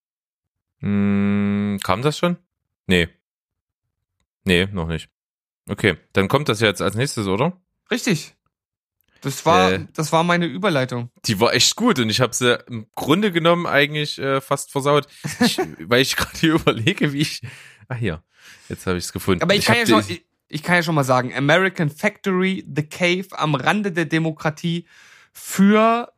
Hm, 0.80 1.80
kam 1.84 2.02
das 2.02 2.18
schon? 2.18 2.38
Nee. 2.88 3.10
Nee, 4.44 4.68
noch 4.72 4.88
nicht. 4.88 5.10
Okay, 5.70 5.98
dann 6.14 6.28
kommt 6.28 6.50
das 6.50 6.60
jetzt 6.60 6.82
als 6.82 6.96
nächstes, 6.96 7.28
oder? 7.28 7.62
Richtig. 7.92 8.36
Das 9.22 9.46
war, 9.46 9.72
Äh. 9.74 9.86
das 9.94 10.12
war 10.12 10.24
meine 10.24 10.48
Überleitung. 10.48 11.10
Die 11.26 11.40
war 11.40 11.54
echt 11.54 11.76
gut 11.76 12.00
und 12.00 12.10
ich 12.10 12.22
habe 12.22 12.34
sie 12.34 12.56
im 12.68 12.88
Grunde 12.96 13.32
genommen 13.32 13.68
eigentlich 13.68 14.18
äh, 14.20 14.42
fast 14.42 14.72
versaut, 14.72 15.08
ich, 15.40 15.58
weil 15.80 16.02
ich 16.02 16.16
gerade 16.16 16.38
hier 16.38 16.54
überlege, 16.56 17.14
wie 17.14 17.20
ich. 17.22 17.42
Ah 17.88 17.96
hier, 17.96 18.24
jetzt 18.68 18.88
habe 18.88 18.98
ich 18.98 19.06
es 19.06 19.14
gefunden. 19.14 19.44
Aber 19.44 19.54
ich, 19.54 19.66
kann 19.66 19.78
ja 19.78 19.86
schon, 19.86 20.04
ich, 20.08 20.26
ich 20.48 20.64
kann 20.64 20.76
ja 20.76 20.84
schon 20.84 20.96
mal 20.96 21.04
sagen, 21.04 21.34
American 21.36 21.90
Factory, 21.90 22.66
The 22.74 22.84
Cave 22.84 23.28
am 23.32 23.54
Rande 23.56 23.92
der 23.92 24.06
Demokratie 24.06 24.88
für 25.34 26.12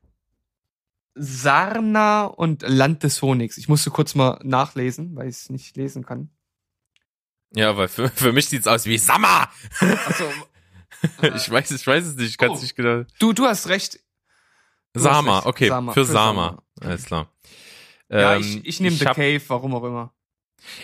Sarna 1.15 2.25
und 2.25 2.63
Land 2.65 3.03
des 3.03 3.21
Honigs. 3.21 3.57
Ich 3.57 3.67
musste 3.67 3.91
kurz 3.91 4.15
mal 4.15 4.39
nachlesen, 4.43 5.15
weil 5.15 5.27
ich 5.29 5.35
es 5.35 5.49
nicht 5.49 5.75
lesen 5.77 6.05
kann. 6.05 6.29
Ja, 7.55 7.77
weil 7.77 7.87
für, 7.87 8.09
für 8.09 8.31
mich 8.31 8.47
sieht's 8.47 8.65
aus 8.65 8.85
wie 8.85 8.97
Sammer. 8.97 9.49
Achso, 9.79 10.25
Ich 11.35 11.49
weiß, 11.49 11.71
ich 11.71 11.85
weiß 11.85 12.05
es 12.05 12.15
nicht, 12.15 12.29
ich 12.29 12.37
kann 12.37 12.51
es 12.51 12.59
Oh. 12.59 12.61
nicht 12.61 12.75
genau. 12.75 13.03
du, 13.19 13.33
du 13.33 13.45
hast 13.45 13.67
recht. 13.67 13.99
Du 14.93 14.99
hast 14.99 15.03
Sama, 15.03 15.37
recht. 15.37 15.47
okay, 15.47 15.67
Sama, 15.69 15.93
für 15.93 16.05
für 16.05 16.11
Sama. 16.11 16.45
Sama. 16.49 16.63
Alles 16.81 17.05
klar. 17.05 17.29
Ja, 18.09 18.35
Ähm, 18.35 18.41
ich, 18.41 18.65
ich 18.65 18.79
nehme 18.79 18.95
The 18.95 19.05
hab- 19.07 19.15
Cave, 19.15 19.41
warum 19.47 19.73
auch 19.75 19.83
immer. 19.83 20.13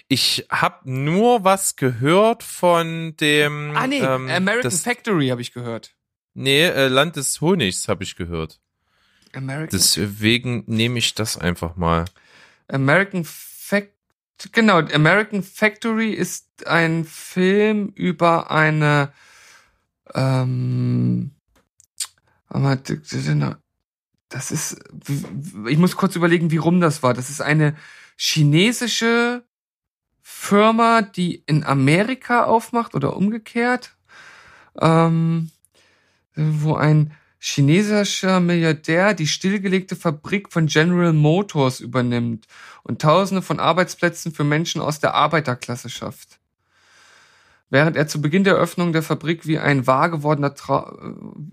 Ich 0.10 0.46
habe 0.50 0.90
nur 0.92 1.44
was 1.46 1.76
gehört 1.78 2.44
von 2.44 3.16
dem. 3.18 3.76
Ah, 3.78 3.88
nee, 3.88 4.00
ähm, 4.00 4.30
American 4.30 4.62
das, 4.64 4.82
Factory 4.82 5.30
habe 5.30 5.42
ich 5.42 5.54
gehört. 5.54 5.96
Nee, 6.34 6.66
äh, 6.66 6.88
Land 6.88 7.16
des 7.16 7.40
Honigs 7.40 7.88
habe 7.88 8.04
ich 8.04 8.16
gehört. 8.16 8.60
American, 9.34 9.70
Deswegen 9.72 10.64
nehme 10.68 11.00
ich 11.00 11.14
das 11.16 11.38
einfach 11.38 11.76
mal. 11.76 12.06
American 12.68 13.24
Fact, 13.26 13.94
genau, 14.52 14.80
American 14.80 15.44
Factory 15.44 16.12
ist 16.14 16.68
ein 16.68 17.06
Film 17.06 17.90
über 17.96 18.52
eine, 18.52 19.14
ähm, 20.16 21.32
das 24.30 24.52
ist, 24.52 24.78
ich 25.68 25.78
muss 25.78 25.96
kurz 25.96 26.16
überlegen, 26.16 26.52
wie 26.52 26.58
rum 26.58 26.80
das 26.80 27.04
war. 27.04 27.14
Das 27.14 27.30
ist 27.30 27.42
eine 27.42 27.76
chinesische 28.16 29.44
Firma, 30.22 31.02
die 31.02 31.44
in 31.48 31.64
Amerika 31.64 32.46
aufmacht 32.46 32.94
oder 32.96 33.16
umgekehrt, 33.18 33.96
ähm, 34.80 35.52
wo 36.36 36.76
ein 36.76 37.14
chinesischer 37.40 38.40
Milliardär 38.40 39.14
die 39.14 39.28
stillgelegte 39.28 39.96
Fabrik 39.96 40.52
von 40.52 40.68
General 40.68 41.14
Motors 41.14 41.80
übernimmt 41.80 42.46
und 42.84 43.02
Tausende 43.02 43.42
von 43.42 43.60
Arbeitsplätzen 43.60 44.34
für 44.34 44.44
Menschen 44.44 44.82
aus 44.82 45.00
der 45.00 45.14
Arbeiterklasse 45.14 45.90
schafft. 45.90 46.39
Während 47.70 47.96
er 47.96 48.08
zu 48.08 48.22
Beginn 48.22 48.44
der 48.44 48.56
Eröffnung 48.56 48.94
der 48.94 49.04
Fabrik 49.04 49.46
wie 49.46 49.60
ein 49.60 49.86
wahr 49.86 50.10
gewordener 50.10 50.56
Traum, 50.56 51.52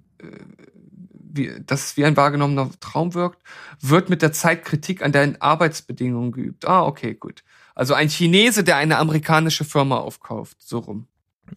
wie, 1.37 1.53
das 1.65 1.97
wie 1.97 2.05
ein 2.05 2.17
wahrgenommener 2.17 2.71
Traum 2.81 3.15
wirkt, 3.15 3.43
wird 3.81 4.09
mit 4.09 4.23
der 4.23 4.33
Zeit 4.33 4.65
Kritik 4.65 5.03
an 5.03 5.13
deren 5.13 5.41
Arbeitsbedingungen 5.41 6.33
geübt. 6.33 6.67
Ah, 6.67 6.85
okay, 6.85 7.15
gut. 7.15 7.43
Also 7.75 7.95
ein 7.95 8.09
Chinese, 8.09 8.65
der 8.65 8.77
eine 8.77 8.97
amerikanische 8.99 9.65
Firma 9.65 9.99
aufkauft, 9.99 10.57
so 10.61 10.79
rum. 10.79 11.07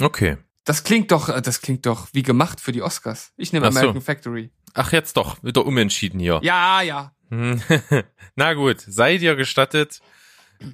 Okay. 0.02 0.38
Das 0.66 0.84
klingt 0.84 1.12
doch, 1.12 1.30
äh, 1.30 1.42
das 1.42 1.62
klingt 1.62 1.86
doch 1.86 2.10
wie 2.12 2.24
gemacht 2.24 2.60
für 2.60 2.74
die 2.74 2.82
Oscars. 2.82 3.32
Ich 3.38 3.54
nehme 3.54 3.68
Ach 3.68 3.72
so. 3.72 3.80
American 3.80 4.02
Factory. 4.02 4.52
Ach, 4.74 4.92
jetzt 4.92 5.16
doch, 5.18 5.42
wieder 5.44 5.66
umentschieden 5.66 6.20
hier. 6.20 6.40
Ja, 6.44 6.82
ja. 6.82 7.14
Hm. 7.30 7.62
Na 8.36 8.54
gut, 8.54 8.82
sei 8.82 9.18
dir 9.18 9.36
gestattet. 9.36 10.02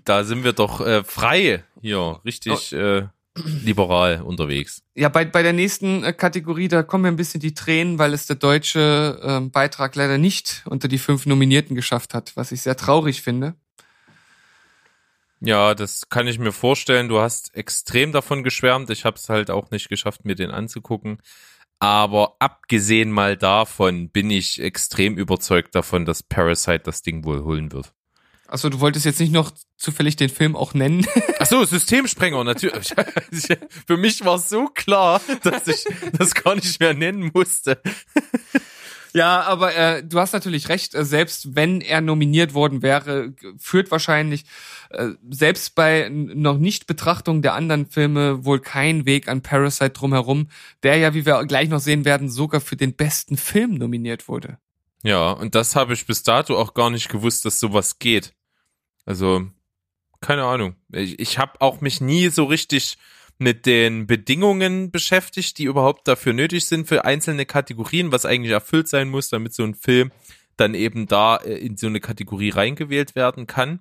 Da 0.04 0.24
sind 0.24 0.44
wir 0.44 0.54
doch 0.54 0.82
äh, 0.82 1.04
frei 1.04 1.64
hier, 1.80 2.20
richtig 2.26 2.74
Oh. 2.74 2.78
äh, 2.78 3.08
liberal 3.36 4.22
unterwegs. 4.22 4.82
Ja, 4.96 5.10
bei, 5.10 5.26
bei 5.26 5.44
der 5.44 5.54
nächsten 5.54 6.04
äh, 6.04 6.14
Kategorie, 6.14 6.68
da 6.68 6.84
kommen 6.84 7.04
mir 7.04 7.08
ein 7.10 7.18
bisschen 7.18 7.42
die 7.42 7.54
Tränen, 7.54 8.00
weil 8.00 8.14
es 8.14 8.28
der 8.28 8.38
deutsche 8.38 9.20
ähm, 9.24 9.52
Beitrag 9.52 9.96
leider 9.96 10.18
nicht 10.18 10.64
unter 10.66 10.88
die 10.88 10.98
fünf 10.98 11.26
Nominierten 11.26 11.76
geschafft 11.76 12.14
hat, 12.14 12.32
was 12.36 12.52
ich 12.52 12.62
sehr 12.62 12.78
traurig 12.78 13.22
finde. 13.22 13.56
Ja, 15.42 15.76
das 15.76 16.10
kann 16.10 16.28
ich 16.28 16.40
mir 16.40 16.54
vorstellen. 16.54 17.10
Du 17.10 17.20
hast 17.20 17.54
extrem 17.56 18.12
davon 18.12 18.44
geschwärmt. 18.44 18.90
Ich 18.90 19.06
habe 19.06 19.18
es 19.18 19.30
halt 19.30 19.52
auch 19.52 19.70
nicht 19.70 19.90
geschafft, 19.90 20.26
mir 20.26 20.36
den 20.36 20.50
anzugucken. 20.50 21.20
Aber 21.80 22.38
abgesehen 22.40 23.12
mal 23.12 23.36
davon 23.36 24.10
bin 24.10 24.32
ich 24.32 24.62
extrem 24.62 25.18
überzeugt 25.18 25.76
davon, 25.76 26.06
dass 26.06 26.24
Parasite 26.24 26.84
das 26.86 27.02
Ding 27.02 27.26
wohl 27.26 27.44
holen 27.44 27.74
wird. 27.74 27.94
Also 28.48 28.70
du 28.70 28.80
wolltest 28.80 29.06
jetzt 29.06 29.20
nicht 29.20 29.34
noch 29.34 29.52
zufällig 29.78 30.16
den 30.16 30.30
Film 30.30 30.56
auch 30.56 30.74
nennen? 30.74 31.06
Ach 31.40 31.46
so, 31.46 31.64
Systemsprenger, 31.64 32.44
natürlich. 32.44 32.94
Für 33.88 33.98
mich 33.98 34.24
war 34.24 34.36
es 34.36 34.50
so 34.50 34.68
klar, 34.68 35.22
dass 35.44 35.68
ich 35.68 35.86
das 36.18 36.34
gar 36.36 36.56
nicht 36.56 36.80
mehr 36.80 36.94
nennen 36.94 37.32
musste. 37.34 37.82
ja, 39.14 39.42
aber 39.42 39.76
äh, 39.76 40.04
du 40.04 40.20
hast 40.20 40.34
natürlich 40.34 40.70
recht. 40.70 40.94
Äh, 40.94 41.06
selbst 41.06 41.56
wenn 41.56 41.82
er 41.82 42.02
nominiert 42.02 42.54
worden 42.54 42.84
wäre, 42.84 43.34
führt 43.58 43.90
wahrscheinlich 43.90 44.46
äh, 44.92 45.10
selbst 45.30 45.74
bei 45.74 46.10
noch 46.10 46.60
nicht 46.60 46.86
Betrachtung 46.86 47.42
der 47.42 47.56
anderen 47.56 47.88
Filme 47.88 48.46
wohl 48.46 48.60
kein 48.60 49.08
Weg 49.08 49.28
an 49.28 49.42
Parasite 49.42 49.90
drumherum, 49.90 50.50
der 50.84 50.98
ja, 50.98 51.16
wie 51.16 51.26
wir 51.26 51.44
gleich 51.46 51.70
noch 51.70 51.80
sehen 51.80 52.06
werden, 52.06 52.30
sogar 52.30 52.62
für 52.62 52.76
den 52.76 52.96
besten 52.96 53.38
Film 53.38 53.74
nominiert 53.74 54.28
wurde. 54.28 54.60
Ja, 55.06 55.32
und 55.32 55.54
das 55.54 55.76
habe 55.76 55.94
ich 55.94 56.08
bis 56.08 56.24
dato 56.24 56.58
auch 56.58 56.74
gar 56.74 56.90
nicht 56.90 57.10
gewusst, 57.10 57.46
dass 57.46 57.60
sowas 57.60 58.00
geht. 58.00 58.34
Also, 59.06 59.48
keine 60.22 60.44
Ahnung. 60.44 60.76
Ich, 60.92 61.20
ich 61.20 61.38
habe 61.38 61.62
auch 61.62 61.82
mich 61.82 62.02
nie 62.02 62.30
so 62.30 62.46
richtig 62.46 62.98
mit 63.38 63.66
den 63.66 64.08
Bedingungen 64.08 64.92
beschäftigt, 64.92 65.58
die 65.58 65.66
überhaupt 65.66 66.08
dafür 66.08 66.34
nötig 66.34 66.66
sind 66.66 66.88
für 66.88 67.06
einzelne 67.06 67.46
Kategorien, 67.46 68.12
was 68.12 68.26
eigentlich 68.26 68.52
erfüllt 68.52 68.88
sein 68.88 69.10
muss, 69.10 69.30
damit 69.30 69.54
so 69.54 69.64
ein 69.64 69.76
Film 69.76 70.12
dann 70.58 70.74
eben 70.74 71.06
da 71.06 71.38
äh, 71.38 71.56
in 71.58 71.78
so 71.78 71.88
eine 71.88 72.00
Kategorie 72.00 72.50
reingewählt 72.50 73.16
werden 73.16 73.46
kann. 73.46 73.80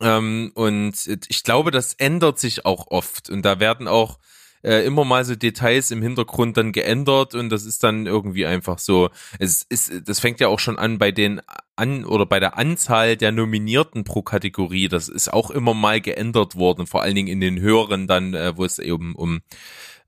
Ähm, 0.00 0.50
und 0.54 0.94
ich 1.28 1.44
glaube, 1.44 1.70
das 1.70 1.94
ändert 1.94 2.38
sich 2.38 2.64
auch 2.64 2.86
oft. 2.88 3.30
Und 3.30 3.42
da 3.42 3.60
werden 3.60 3.86
auch 3.86 4.18
äh, 4.62 4.84
immer 4.84 5.04
mal 5.04 5.24
so 5.24 5.34
Details 5.34 5.90
im 5.90 6.02
Hintergrund 6.02 6.56
dann 6.56 6.72
geändert 6.72 7.34
und 7.34 7.50
das 7.50 7.64
ist 7.64 7.82
dann 7.82 8.06
irgendwie 8.06 8.46
einfach 8.46 8.78
so. 8.78 9.10
Es 9.38 9.62
ist, 9.68 10.08
das 10.08 10.20
fängt 10.20 10.40
ja 10.40 10.48
auch 10.48 10.58
schon 10.58 10.78
an 10.78 10.98
bei 10.98 11.10
den 11.12 11.40
an 11.76 12.04
oder 12.04 12.26
bei 12.26 12.40
der 12.40 12.58
Anzahl 12.58 13.16
der 13.16 13.32
Nominierten 13.32 14.04
pro 14.04 14.22
Kategorie. 14.22 14.88
Das 14.88 15.08
ist 15.08 15.32
auch 15.32 15.50
immer 15.50 15.74
mal 15.74 16.00
geändert 16.00 16.56
worden, 16.56 16.86
vor 16.86 17.02
allen 17.02 17.14
Dingen 17.14 17.28
in 17.28 17.40
den 17.40 17.60
höheren 17.60 18.06
dann, 18.06 18.34
äh, 18.34 18.56
wo 18.56 18.64
es 18.64 18.78
eben 18.78 19.14
um 19.14 19.40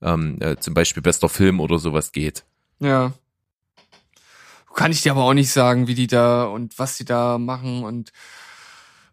ähm, 0.03 0.39
äh, 0.41 0.57
zum 0.57 0.75
Beispiel 0.75 1.03
bester 1.03 1.29
Film 1.29 1.61
oder 1.61 1.79
sowas 1.79 2.13
geht. 2.13 2.45
Ja. 2.81 3.13
kann 4.75 4.93
ich 4.93 5.03
dir 5.03 5.13
aber 5.13 5.25
auch 5.25 5.35
nicht 5.35 5.51
sagen, 5.51 5.87
wie 5.87 5.95
die 5.95 6.09
da 6.09 6.45
und 6.45 6.79
was 6.79 6.97
die 6.97 7.05
da 7.05 7.39
machen 7.39 7.85
und 7.85 8.13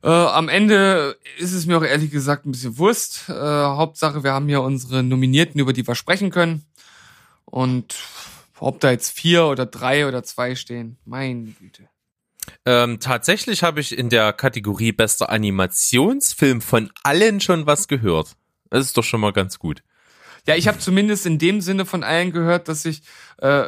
äh, 0.03 0.09
am 0.09 0.49
Ende 0.49 1.17
ist 1.37 1.53
es 1.53 1.65
mir 1.65 1.77
auch 1.77 1.83
ehrlich 1.83 2.11
gesagt 2.11 2.45
ein 2.45 2.51
bisschen 2.51 2.77
Wurst. 2.77 3.29
Äh, 3.29 3.33
Hauptsache, 3.33 4.23
wir 4.23 4.33
haben 4.33 4.47
hier 4.47 4.61
unsere 4.61 5.03
Nominierten, 5.03 5.59
über 5.59 5.73
die 5.73 5.87
wir 5.87 5.95
sprechen 5.95 6.31
können. 6.31 6.65
Und 7.45 7.95
ob 8.59 8.79
da 8.79 8.91
jetzt 8.91 9.09
vier 9.11 9.45
oder 9.45 9.65
drei 9.65 10.07
oder 10.07 10.23
zwei 10.23 10.55
stehen, 10.55 10.97
meine 11.05 11.51
Güte. 11.59 11.89
Ähm, 12.65 12.99
tatsächlich 12.99 13.63
habe 13.63 13.79
ich 13.79 13.97
in 13.97 14.09
der 14.09 14.33
Kategorie 14.33 14.91
bester 14.91 15.29
Animationsfilm 15.29 16.61
von 16.61 16.91
allen 17.03 17.39
schon 17.39 17.65
was 17.65 17.87
gehört. 17.87 18.35
Das 18.69 18.85
ist 18.85 18.97
doch 18.97 19.03
schon 19.03 19.21
mal 19.21 19.33
ganz 19.33 19.59
gut. 19.59 19.83
Ja, 20.47 20.55
ich 20.55 20.67
habe 20.67 20.79
zumindest 20.79 21.25
in 21.25 21.37
dem 21.37 21.61
Sinne 21.61 21.85
von 21.85 22.03
allen 22.03 22.31
gehört, 22.31 22.67
dass 22.67 22.85
ich 22.85 23.03
äh, 23.37 23.65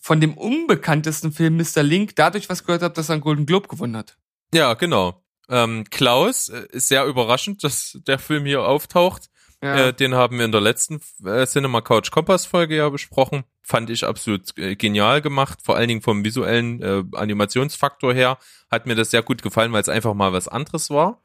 von 0.00 0.20
dem 0.20 0.34
unbekanntesten 0.34 1.32
Film 1.32 1.56
Mr. 1.56 1.82
Link 1.82 2.16
dadurch 2.16 2.48
was 2.48 2.64
gehört 2.64 2.82
habe, 2.82 2.94
dass 2.94 3.10
er 3.10 3.14
einen 3.14 3.22
Golden 3.22 3.46
Globe 3.46 3.68
gewonnen 3.68 3.96
hat. 3.96 4.16
Ja, 4.54 4.74
genau. 4.74 5.22
Ähm, 5.50 5.84
Klaus 5.90 6.48
äh, 6.48 6.66
ist 6.70 6.88
sehr 6.88 7.04
überraschend, 7.04 7.64
dass 7.64 7.98
der 8.06 8.18
Film 8.18 8.46
hier 8.46 8.62
auftaucht. 8.62 9.28
Ja. 9.62 9.88
Äh, 9.88 9.92
den 9.92 10.14
haben 10.14 10.38
wir 10.38 10.44
in 10.44 10.52
der 10.52 10.60
letzten 10.60 11.00
äh, 11.24 11.46
Cinema 11.46 11.82
Couch 11.82 12.10
Kompass 12.10 12.46
Folge 12.46 12.76
ja 12.76 12.88
besprochen. 12.88 13.44
Fand 13.62 13.90
ich 13.90 14.06
absolut 14.06 14.56
äh, 14.56 14.74
genial 14.76 15.20
gemacht, 15.20 15.58
vor 15.62 15.76
allen 15.76 15.88
Dingen 15.88 16.02
vom 16.02 16.24
visuellen 16.24 16.80
äh, 16.80 17.02
Animationsfaktor 17.12 18.14
her. 18.14 18.38
Hat 18.70 18.86
mir 18.86 18.94
das 18.94 19.10
sehr 19.10 19.22
gut 19.22 19.42
gefallen, 19.42 19.72
weil 19.72 19.82
es 19.82 19.88
einfach 19.88 20.14
mal 20.14 20.32
was 20.32 20.48
anderes 20.48 20.88
war. 20.88 21.20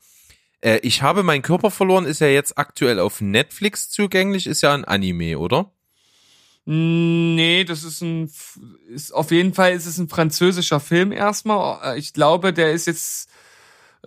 Äh, 0.60 0.80
ich 0.80 1.02
habe 1.02 1.24
meinen 1.24 1.44
Körper 1.44 1.72
verloren, 1.72 2.06
ist 2.06 2.20
ja 2.20 2.28
jetzt 2.28 2.58
aktuell 2.58 3.00
auf 3.00 3.22
Netflix 3.22 3.90
zugänglich, 3.90 4.48
ist 4.48 4.62
ja 4.62 4.74
ein 4.74 4.86
Anime, 4.86 5.38
oder? 5.38 5.72
Nee, 6.66 7.64
das 7.64 7.84
ist 7.84 8.02
ein, 8.02 8.32
ist, 8.90 9.14
auf 9.14 9.30
jeden 9.30 9.54
Fall 9.54 9.74
ist 9.74 9.86
es 9.86 10.00
ein 10.00 10.10
französischer 10.10 10.80
Film 10.80 11.12
erstmal. 11.12 11.98
Ich 12.00 12.12
glaube, 12.12 12.54
der 12.54 12.72
ist 12.72 12.88
jetzt 12.88 13.30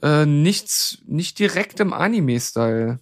äh, 0.02 0.26
nichts, 0.26 0.98
nicht 1.06 1.38
direkt 1.38 1.80
im 1.80 1.92
Anime-Style. 1.92 3.00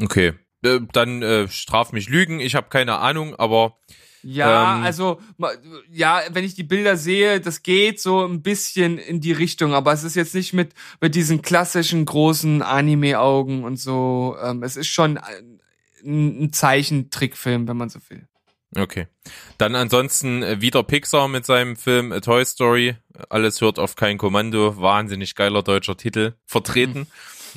Okay. 0.00 0.34
Äh, 0.62 0.80
dann 0.92 1.22
äh, 1.22 1.48
straf 1.48 1.92
mich 1.92 2.08
Lügen, 2.08 2.40
ich 2.40 2.54
habe 2.54 2.68
keine 2.68 2.98
Ahnung, 2.98 3.34
aber 3.36 3.78
Ja, 4.22 4.76
Ähm. 4.76 4.82
also 4.84 5.20
ja, 5.90 6.20
wenn 6.30 6.44
ich 6.44 6.54
die 6.54 6.62
Bilder 6.62 6.96
sehe, 6.96 7.40
das 7.40 7.62
geht 7.62 8.00
so 8.00 8.26
ein 8.26 8.42
bisschen 8.42 8.98
in 8.98 9.20
die 9.20 9.32
Richtung, 9.32 9.72
aber 9.72 9.92
es 9.92 10.04
ist 10.04 10.16
jetzt 10.16 10.34
nicht 10.34 10.52
mit 10.52 10.74
mit 11.00 11.14
diesen 11.14 11.40
klassischen 11.40 12.04
großen 12.04 12.60
Anime-Augen 12.62 13.64
und 13.64 13.78
so. 13.78 14.36
Ähm, 14.42 14.62
es 14.62 14.76
ist 14.76 14.88
schon 14.88 15.16
ein, 15.16 15.60
ein 16.04 16.52
Zeichentrickfilm, 16.52 17.66
wenn 17.66 17.76
man 17.78 17.88
so 17.88 17.98
will. 18.10 18.26
Okay. 18.76 19.08
Dann 19.58 19.74
ansonsten 19.74 20.42
äh, 20.42 20.60
wieder 20.60 20.82
Pixar 20.82 21.28
mit 21.28 21.44
seinem 21.44 21.76
Film 21.76 22.12
A 22.12 22.20
Toy 22.20 22.44
Story. 22.44 22.96
Alles 23.28 23.60
hört 23.60 23.78
auf 23.78 23.96
kein 23.96 24.16
Kommando. 24.16 24.80
Wahnsinnig 24.80 25.34
geiler 25.34 25.62
deutscher 25.62 25.96
Titel 25.96 26.34
vertreten. 26.46 27.08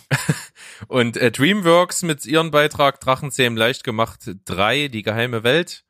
Und 0.88 1.18
äh, 1.18 1.32
DreamWorks 1.32 2.01
mit 2.01 2.26
ihrem 2.26 2.49
Beitrag 2.49 2.99
Drachenzähmen 2.99 3.57
leicht 3.57 3.84
gemacht 3.84 4.22
3, 4.45 4.88
die 4.88 5.03
geheime 5.03 5.43
Welt. 5.43 5.86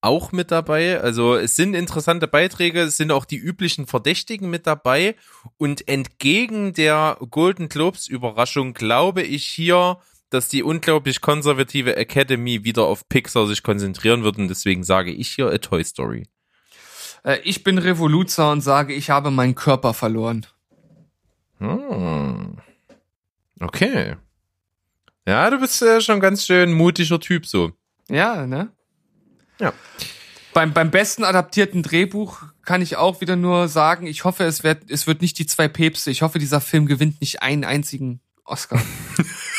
Auch 0.00 0.30
mit 0.30 0.52
dabei. 0.52 1.00
Also 1.00 1.34
es 1.34 1.56
sind 1.56 1.74
interessante 1.74 2.28
Beiträge, 2.28 2.82
es 2.82 2.96
sind 2.96 3.10
auch 3.10 3.24
die 3.24 3.36
üblichen 3.36 3.88
Verdächtigen 3.88 4.48
mit 4.48 4.68
dabei. 4.68 5.16
Und 5.56 5.88
entgegen 5.88 6.72
der 6.72 7.18
Golden 7.30 7.68
Globes 7.68 8.06
Überraschung 8.06 8.74
glaube 8.74 9.22
ich 9.22 9.44
hier, 9.44 9.98
dass 10.30 10.48
die 10.48 10.62
unglaublich 10.62 11.20
konservative 11.20 11.96
Academy 11.96 12.64
wieder 12.64 12.84
auf 12.84 13.08
Pixar 13.08 13.46
sich 13.46 13.62
konzentrieren 13.62 14.24
wird 14.24 14.38
und 14.38 14.48
deswegen 14.48 14.84
sage 14.84 15.10
ich 15.10 15.28
hier 15.28 15.46
A 15.48 15.58
Toy 15.58 15.84
Story. 15.84 16.28
Äh, 17.24 17.38
ich 17.44 17.64
bin 17.64 17.78
Revoluzer 17.78 18.50
und 18.50 18.60
sage, 18.60 18.94
ich 18.94 19.10
habe 19.10 19.30
meinen 19.30 19.54
Körper 19.54 19.94
verloren. 19.94 20.46
Hm. 21.58 22.58
Okay. 23.60 24.16
Ja, 25.26 25.50
du 25.50 25.58
bist 25.58 25.82
äh, 25.82 26.00
schon 26.00 26.20
ganz 26.20 26.46
schön 26.46 26.72
mutiger 26.72 27.20
Typ 27.20 27.46
so. 27.46 27.72
Ja, 28.08 28.46
ne? 28.46 28.72
Ja. 29.60 29.72
Beim, 30.54 30.72
beim 30.72 30.90
besten 30.90 31.24
adaptierten 31.24 31.82
Drehbuch 31.82 32.42
kann 32.64 32.80
ich 32.80 32.96
auch 32.96 33.20
wieder 33.20 33.36
nur 33.36 33.68
sagen, 33.68 34.06
ich 34.06 34.24
hoffe, 34.24 34.44
es 34.44 34.64
wird, 34.64 34.90
es 34.90 35.06
wird 35.06 35.20
nicht 35.20 35.38
die 35.38 35.46
zwei 35.46 35.68
Päpste. 35.68 36.10
Ich 36.10 36.22
hoffe, 36.22 36.38
dieser 36.38 36.60
Film 36.60 36.86
gewinnt 36.86 37.20
nicht 37.20 37.42
einen 37.42 37.64
einzigen 37.64 38.20
Oscar. 38.44 38.80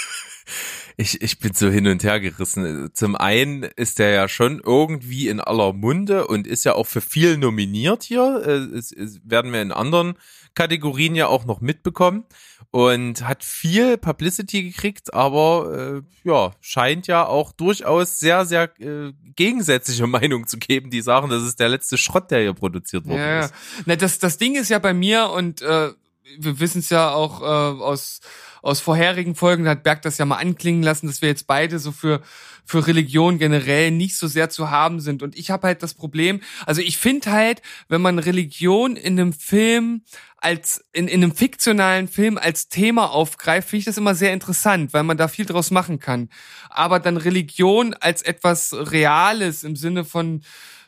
Ich, 1.02 1.22
ich 1.22 1.40
bin 1.40 1.54
so 1.54 1.70
hin 1.70 1.88
und 1.88 2.04
her 2.04 2.20
gerissen. 2.20 2.90
Zum 2.94 3.16
einen 3.16 3.64
ist 3.64 4.00
der 4.00 4.10
ja 4.10 4.28
schon 4.28 4.60
irgendwie 4.60 5.30
in 5.30 5.40
aller 5.40 5.72
Munde 5.72 6.28
und 6.28 6.46
ist 6.46 6.66
ja 6.66 6.76
auch 6.76 6.88
für 6.88 7.00
viel 7.00 7.38
nominiert 7.38 8.04
hier. 8.04 8.46
Es, 8.46 8.92
es 8.92 9.22
werden 9.24 9.54
wir 9.54 9.62
in 9.62 9.72
anderen 9.72 10.16
Kategorien 10.56 11.16
ja 11.16 11.28
auch 11.28 11.46
noch 11.46 11.62
mitbekommen 11.62 12.26
und 12.72 13.26
hat 13.26 13.46
viel 13.46 13.98
Publicity 13.98 14.62
gekriegt, 14.62 15.14
aber 15.14 16.02
äh, 16.04 16.28
ja, 16.28 16.52
scheint 16.60 17.08
ja 17.08 17.26
auch 17.26 17.54
durchaus 17.54 18.20
sehr, 18.20 18.46
sehr 18.46 18.70
äh, 18.82 19.14
gegensätzliche 19.38 20.06
Meinung 20.08 20.48
zu 20.48 20.58
geben, 20.58 20.90
die 20.90 21.00
sagen, 21.00 21.30
das 21.30 21.44
ist 21.44 21.62
der 21.62 21.70
letzte 21.70 21.98
Schrott, 21.98 22.30
der 22.30 22.42
hier 22.42 22.54
produziert 22.54 23.06
worden 23.06 23.20
Ja, 23.20 23.28
ja. 23.28 23.46
ist. 23.46 23.54
Na, 23.86 23.96
das, 23.96 24.20
das 24.20 24.38
Ding 24.38 24.58
ist 24.58 24.68
ja 24.68 24.80
bei 24.80 24.94
mir 24.94 25.30
und 25.30 25.62
äh, 25.62 25.92
wir 26.38 26.60
wissen 26.60 26.80
es 26.80 26.90
ja 26.90 27.12
auch 27.12 27.42
äh, 27.42 27.46
aus 27.46 28.20
aus 28.62 28.80
vorherigen 28.80 29.36
Folgen, 29.36 29.68
hat 29.68 29.84
Berg 29.84 30.02
das 30.02 30.18
ja 30.18 30.26
mal 30.26 30.38
anklingen 30.38 30.84
lassen, 30.84 31.08
dass 31.08 31.22
wir 31.22 31.30
jetzt 31.30 31.48
beide 31.48 31.80
so 31.80 31.92
für 31.92 32.22
für 32.70 32.86
Religion 32.86 33.40
generell 33.40 33.90
nicht 33.90 34.16
so 34.16 34.28
sehr 34.28 34.52
zu 34.52 34.70
haben 34.70 35.00
sind. 35.00 35.24
Und 35.24 35.36
ich 35.36 35.50
habe 35.50 35.66
halt 35.66 35.82
das 35.82 35.96
Problem, 35.96 36.40
also 36.68 36.82
ich 36.82 37.00
finde 37.00 37.32
halt, 37.32 37.64
wenn 37.88 38.00
man 38.00 38.20
Religion 38.20 38.96
in 38.96 39.20
einem 39.20 39.34
Film 39.34 40.04
als 40.38 40.86
in, 40.94 41.08
in 41.08 41.24
einem 41.24 41.36
fiktionalen 41.36 42.08
Film 42.08 42.38
als 42.38 42.70
Thema 42.70 43.10
aufgreift, 43.10 43.70
finde 43.70 43.80
ich 43.80 43.86
das 43.86 43.98
immer 43.98 44.14
sehr 44.14 44.34
interessant, 44.34 44.94
weil 44.94 45.04
man 45.04 45.18
da 45.18 45.28
viel 45.28 45.46
draus 45.46 45.72
machen 45.72 46.00
kann. 46.00 46.30
Aber 46.70 47.00
dann 47.00 47.18
Religion 47.18 47.96
als 47.96 48.22
etwas 48.22 48.72
Reales 48.74 49.64
im 49.64 49.76
Sinne 49.76 50.06
von 50.06 50.42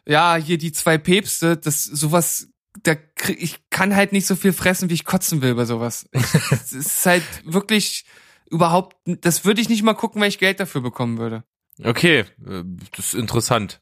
ja, 0.05 0.35
hier 0.35 0.57
die 0.57 0.71
zwei 0.71 0.97
Päpste, 0.97 1.57
das 1.57 1.83
sowas, 1.83 2.47
da 2.83 2.95
krieg, 2.95 3.41
ich 3.41 3.69
kann 3.69 3.95
halt 3.95 4.11
nicht 4.13 4.25
so 4.27 4.35
viel 4.35 4.53
fressen, 4.53 4.89
wie 4.89 4.93
ich 4.93 5.05
kotzen 5.05 5.41
will 5.41 5.55
bei 5.55 5.65
sowas. 5.65 6.07
Es 6.51 6.71
ist 6.73 7.05
halt 7.05 7.23
wirklich 7.43 8.05
überhaupt, 8.49 8.95
das 9.05 9.45
würde 9.45 9.61
ich 9.61 9.69
nicht 9.69 9.83
mal 9.83 9.93
gucken, 9.93 10.21
wenn 10.21 10.29
ich 10.29 10.39
Geld 10.39 10.59
dafür 10.59 10.81
bekommen 10.81 11.17
würde. 11.17 11.43
Okay, 11.83 12.19
äh, 12.45 12.63
das 12.95 13.07
ist 13.07 13.13
interessant. 13.15 13.81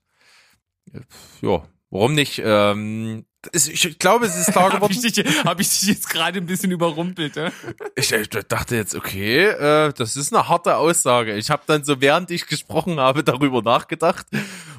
Ja, 1.42 1.68
warum 1.90 2.14
nicht? 2.14 2.42
Ähm, 2.44 3.26
ich 3.54 4.00
glaube, 4.00 4.26
es 4.26 4.36
ist 4.36 4.48
klar 4.52 4.72
Habe 4.74 4.92
ich, 4.92 5.02
geworden. 5.02 5.14
dich- 5.26 5.44
hab 5.46 5.60
ich 5.60 5.70
dich 5.70 5.88
jetzt 5.88 6.10
gerade 6.10 6.40
ein 6.40 6.46
bisschen 6.46 6.72
überrumpelt, 6.72 7.36
ne? 7.36 7.52
Ich, 7.96 8.12
ich 8.12 8.30
dachte 8.30 8.76
jetzt, 8.76 8.96
okay, 8.96 9.46
äh, 9.48 9.94
das 9.94 10.16
ist 10.16 10.34
eine 10.34 10.48
harte 10.50 10.76
Aussage. 10.78 11.36
Ich 11.36 11.50
habe 11.50 11.64
dann 11.66 11.84
so, 11.84 12.02
während 12.02 12.32
ich 12.32 12.48
gesprochen 12.48 13.00
habe, 13.00 13.24
darüber 13.24 13.62
nachgedacht 13.62 14.28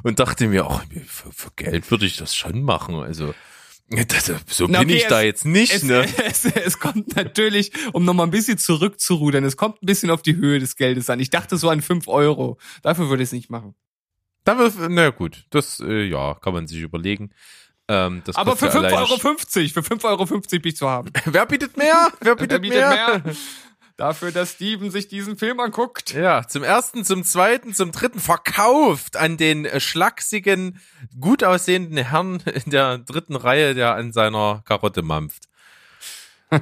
und 0.03 0.19
dachte 0.21 0.47
mir, 0.49 0.67
ach, 0.67 0.85
für, 1.07 1.33
für 1.33 1.51
Geld 1.57 1.91
würde 1.91 2.07
ich 2.07 2.17
das 2.17 2.35
schon 2.35 2.63
machen. 2.63 2.97
Also 2.97 3.35
das, 3.91 4.33
so 4.47 4.67
Na, 4.69 4.81
bin 4.81 4.89
okay, 4.91 4.97
ich 4.99 5.07
da 5.09 5.19
es- 5.21 5.25
jetzt 5.27 5.45
nicht. 5.45 5.75
Es, 5.75 5.83
ne? 5.83 6.07
es, 6.25 6.45
es 6.45 6.79
kommt 6.79 7.17
natürlich, 7.17 7.73
um 7.93 8.05
nochmal 8.05 8.27
ein 8.27 8.31
bisschen 8.31 8.57
zurückzurudern, 8.59 9.45
es 9.45 9.57
kommt 9.57 9.83
ein 9.83 9.87
bisschen 9.87 10.11
auf 10.11 10.23
die 10.23 10.37
Höhe 10.37 10.59
des 10.61 10.77
Geldes 10.77 11.11
an. 11.11 11.19
Ich 11.21 11.31
dachte 11.31 11.57
so 11.57 11.69
an 11.69 11.83
fünf 11.83 12.07
Euro. 12.09 12.59
Dafür 12.83 13.09
würde 13.11 13.23
ich 13.23 13.29
es 13.29 13.33
nicht 13.33 13.51
machen. 13.51 13.75
Dafür, 14.45 14.89
na 14.89 15.11
gut, 15.11 15.45
das 15.51 15.81
äh, 15.81 16.05
ja 16.05 16.35
kann 16.35 16.55
man 16.55 16.67
sich 16.67 16.81
überlegen. 16.81 17.31
Ähm, 17.89 18.23
das 18.25 18.37
Aber 18.37 18.57
für 18.57 18.67
kostet 18.67 18.83
5,50 18.83 18.87
alleine 18.87 18.97
Euro, 19.09 19.19
50, 19.19 19.73
für 19.73 19.81
5,50 19.81 20.05
Euro 20.05 20.27
bin 20.27 20.61
ich 20.65 20.77
zu 20.77 20.89
haben. 20.89 21.11
Wer 21.25 21.45
bietet 21.47 21.77
mehr? 21.77 22.13
Wer 22.21 22.37
bietet, 22.37 22.53
Wer 22.53 22.59
bietet 22.61 22.79
mehr? 22.79 23.23
mehr? 23.25 23.35
Dafür, 24.01 24.33
dass 24.33 24.53
Steven 24.53 24.91
sich 24.91 25.09
diesen 25.09 25.37
Film 25.37 25.61
anguckt. 25.61 26.15
Ja, 26.15 26.47
zum 26.49 26.63
ersten, 26.63 27.05
zum 27.05 27.23
zweiten, 27.23 27.75
zum 27.75 27.93
dritten 27.93 28.19
verkauft 28.19 29.19
an 29.19 29.37
den 29.37 29.69
schlachsigen, 29.79 30.81
gut 31.21 31.45
aussehenden 31.45 31.99
Herrn 31.99 32.41
in 32.65 32.71
der 32.71 32.97
dritten 32.97 33.37
Reihe, 33.37 33.75
der 33.75 33.97
an 33.97 34.15
seiner 34.15 34.63
Karotte 34.65 35.03
mampft. 35.03 35.45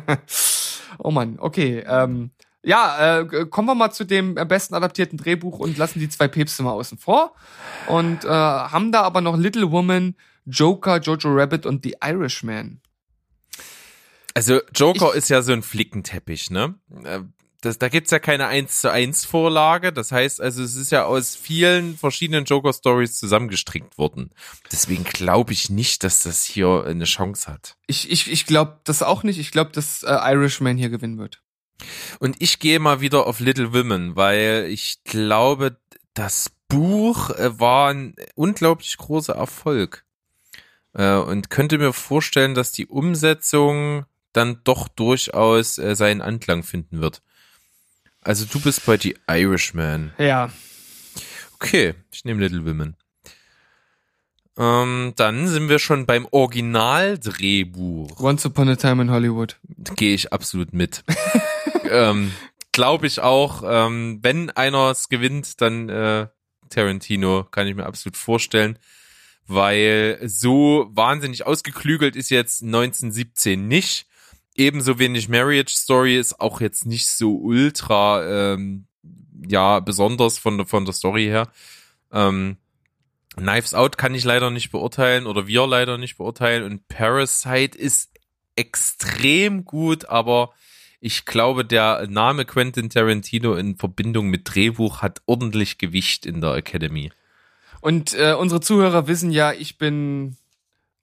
Oh 1.01 1.13
Mann, 1.13 1.37
okay. 1.39 1.85
Ähm, 1.87 2.31
ja, 2.65 3.21
äh, 3.21 3.47
kommen 3.47 3.69
wir 3.69 3.75
mal 3.77 3.93
zu 3.93 4.05
dem 4.05 4.37
äh, 4.37 4.45
besten 4.45 4.75
adaptierten 4.75 5.17
Drehbuch 5.17 5.61
und 5.61 5.77
lassen 5.79 6.01
die 6.01 6.09
zwei 6.09 6.27
Päpste 6.27 6.65
mal 6.65 6.73
außen 6.73 6.99
vor. 6.99 7.35
Und 7.87 8.25
äh, 8.25 8.29
haben 8.29 8.91
da 8.91 9.03
aber 9.03 9.21
noch 9.21 9.37
Little 9.37 9.71
Woman, 9.71 10.17
Joker, 10.47 10.99
Jojo 10.99 11.29
Rabbit 11.29 11.67
und 11.67 11.85
The 11.85 11.97
Irishman. 12.03 12.81
Also 14.39 14.61
Joker 14.73 15.15
ist 15.15 15.31
ja 15.31 15.43
so 15.43 15.53
ein 15.53 15.65
Flickenteppich, 15.65 16.51
ne? 16.51 16.75
Äh, 17.03 17.23
Das, 17.61 17.77
da 17.79 17.89
gibt's 17.89 18.13
ja 18.13 18.21
keine 18.21 18.47
1 18.47 18.83
zu 18.83 18.93
1 18.93 19.25
Vorlage. 19.25 19.93
Das 19.93 20.13
heißt 20.13 20.41
also, 20.41 20.63
es 20.63 20.77
ist 20.77 20.93
ja 20.93 21.07
aus 21.07 21.35
vielen 21.35 21.99
verschiedenen 21.99 22.45
Joker-Stories 22.45 23.19
zusammengestrickt 23.19 23.99
worden. 23.99 24.31
Deswegen 24.71 25.03
glaube 25.03 25.53
ich 25.53 25.71
nicht, 25.71 26.05
dass 26.05 26.23
das 26.23 26.45
hier 26.45 26.85
eine 26.87 27.05
Chance 27.05 27.51
hat. 27.51 27.77
Ich, 27.89 28.13
ich, 28.13 28.31
ich 28.31 28.47
glaube 28.47 28.79
das 28.85 29.03
auch 29.03 29.25
nicht. 29.25 29.41
Ich 29.41 29.51
glaube, 29.51 29.73
dass 29.73 30.05
äh, 30.05 30.13
Irishman 30.13 30.77
hier 30.77 30.89
gewinnen 30.89 31.19
wird. 31.19 31.43
Und 32.21 32.37
ich 32.39 32.61
gehe 32.61 32.79
mal 32.79 33.01
wieder 33.01 33.27
auf 33.27 33.41
Little 33.41 33.73
Women, 33.75 34.15
weil 34.15 34.67
ich 34.71 35.03
glaube, 35.03 35.79
das 36.15 36.53
Buch 36.69 37.31
äh, 37.31 37.59
war 37.59 37.91
ein 37.91 38.15
unglaublich 38.37 38.97
großer 38.99 39.35
Erfolg. 39.35 40.05
Äh, 40.93 41.17
und 41.17 41.51
könnte 41.51 41.79
mir 41.79 41.93
vorstellen, 41.93 42.55
dass 42.55 42.71
die 42.71 42.87
Umsetzung 42.87 44.07
dann 44.33 44.61
doch 44.65 44.89
durchaus 44.89 45.79
äh, 45.79 45.95
seinen 45.95 46.21
Anklang 46.21 46.63
finden 46.63 47.01
wird. 47.01 47.23
Also 48.23 48.45
du 48.45 48.61
bist 48.61 48.85
bei 48.87 48.97
The 48.97 49.17
Irishman. 49.29 50.13
Ja. 50.19 50.51
Okay, 51.55 51.95
ich 52.11 52.25
nehme 52.25 52.41
Little 52.41 52.65
Women. 52.67 52.97
Ähm, 54.59 55.13
dann 55.17 55.47
sind 55.47 55.69
wir 55.69 55.79
schon 55.79 56.05
beim 56.05 56.27
Originaldrehbuch. 56.31 58.19
Once 58.21 58.45
Upon 58.45 58.69
a 58.69 58.77
Time 58.77 59.03
in 59.03 59.11
Hollywood. 59.11 59.57
Gehe 59.95 60.15
ich 60.15 60.33
absolut 60.33 60.73
mit. 60.73 61.05
ähm, 61.91 62.33
Glaube 62.73 63.07
ich 63.07 63.21
auch. 63.21 63.63
Ähm, 63.65 64.19
wenn 64.23 64.51
einer 64.51 64.91
es 64.91 65.09
gewinnt, 65.09 65.61
dann 65.61 65.89
äh, 65.89 66.27
Tarantino, 66.71 67.45
kann 67.45 67.69
ich 67.69 67.77
mir 67.77 67.87
absolut 67.87 68.17
vorstellen. 68.17 68.79
Weil 69.47 70.19
so 70.25 70.89
wahnsinnig 70.91 71.47
ausgeklügelt 71.47 72.17
ist 72.17 72.31
jetzt 72.31 72.63
1917 72.63 73.67
nicht. 73.67 74.08
Ebenso 74.59 74.99
wenig 74.99 75.29
Marriage 75.29 75.75
Story 75.75 76.19
ist 76.19 76.41
auch 76.41 76.61
jetzt 76.61 76.85
nicht 76.85 77.09
so 77.09 77.37
ultra, 77.37 78.55
ähm, 78.55 78.87
ja, 79.49 79.81
besonders 79.81 80.37
von, 80.37 80.59
der 80.59 80.67
von 80.67 80.85
der 80.85 80.93
Story 80.93 81.25
her. 81.25 81.49
Ähm, 82.13 82.57
Knives 83.37 83.73
Out 83.73 83.97
kann 83.97 84.15
ich 84.15 84.25
leider 84.25 84.51
nicht 84.51 84.71
beurteilen 84.71 85.27
oder 85.27 85.47
wir 85.47 85.67
leider 85.67 85.97
nicht 85.97 86.19
beurteilen 86.19 86.65
und 86.65 86.89
Parasite 86.89 87.79
ist 87.79 88.11
extrem 88.57 89.65
gut, 89.65 90.09
aber 90.09 90.51
ich 91.01 91.25
glaube, 91.25 91.65
der 91.65 92.09
Name 92.09 92.45
Quentin 92.45 92.91
Tarantino 92.91 93.55
in 93.55 93.77
Verbindung 93.77 94.29
mit 94.29 94.53
Drehbuch 94.53 95.03
hat 95.03 95.23
ordentlich 95.27 95.79
Gewicht 95.79 96.27
in 96.27 96.41
der 96.41 96.55
Academy. 96.55 97.13
Und 97.81 98.15
äh, 98.15 98.35
unsere 98.35 98.61
Zuhörer 98.61 99.07
wissen 99.07 99.31
ja, 99.31 99.53
ich 99.53 99.79
bin 99.79 100.37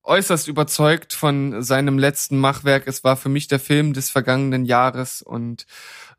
äußerst 0.05 0.47
überzeugt 0.47 1.13
von 1.13 1.61
seinem 1.63 1.97
letzten 1.97 2.37
Machwerk. 2.37 2.87
Es 2.87 3.03
war 3.03 3.17
für 3.17 3.29
mich 3.29 3.47
der 3.47 3.59
Film 3.59 3.93
des 3.93 4.09
vergangenen 4.09 4.65
Jahres 4.65 5.21
und 5.21 5.65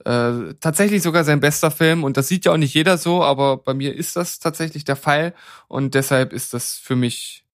äh, 0.04 0.54
tatsächlich 0.60 1.02
sogar 1.02 1.24
sein 1.24 1.40
bester 1.40 1.70
Film. 1.70 2.04
Und 2.04 2.16
das 2.16 2.28
sieht 2.28 2.44
ja 2.44 2.52
auch 2.52 2.56
nicht 2.56 2.74
jeder 2.74 2.98
so, 2.98 3.22
aber 3.22 3.56
bei 3.56 3.74
mir 3.74 3.94
ist 3.94 4.16
das 4.16 4.38
tatsächlich 4.38 4.84
der 4.84 4.96
Fall. 4.96 5.34
Und 5.68 5.94
deshalb 5.94 6.32
ist 6.32 6.54
das 6.54 6.74
für 6.74 6.96
mich, 6.96 7.44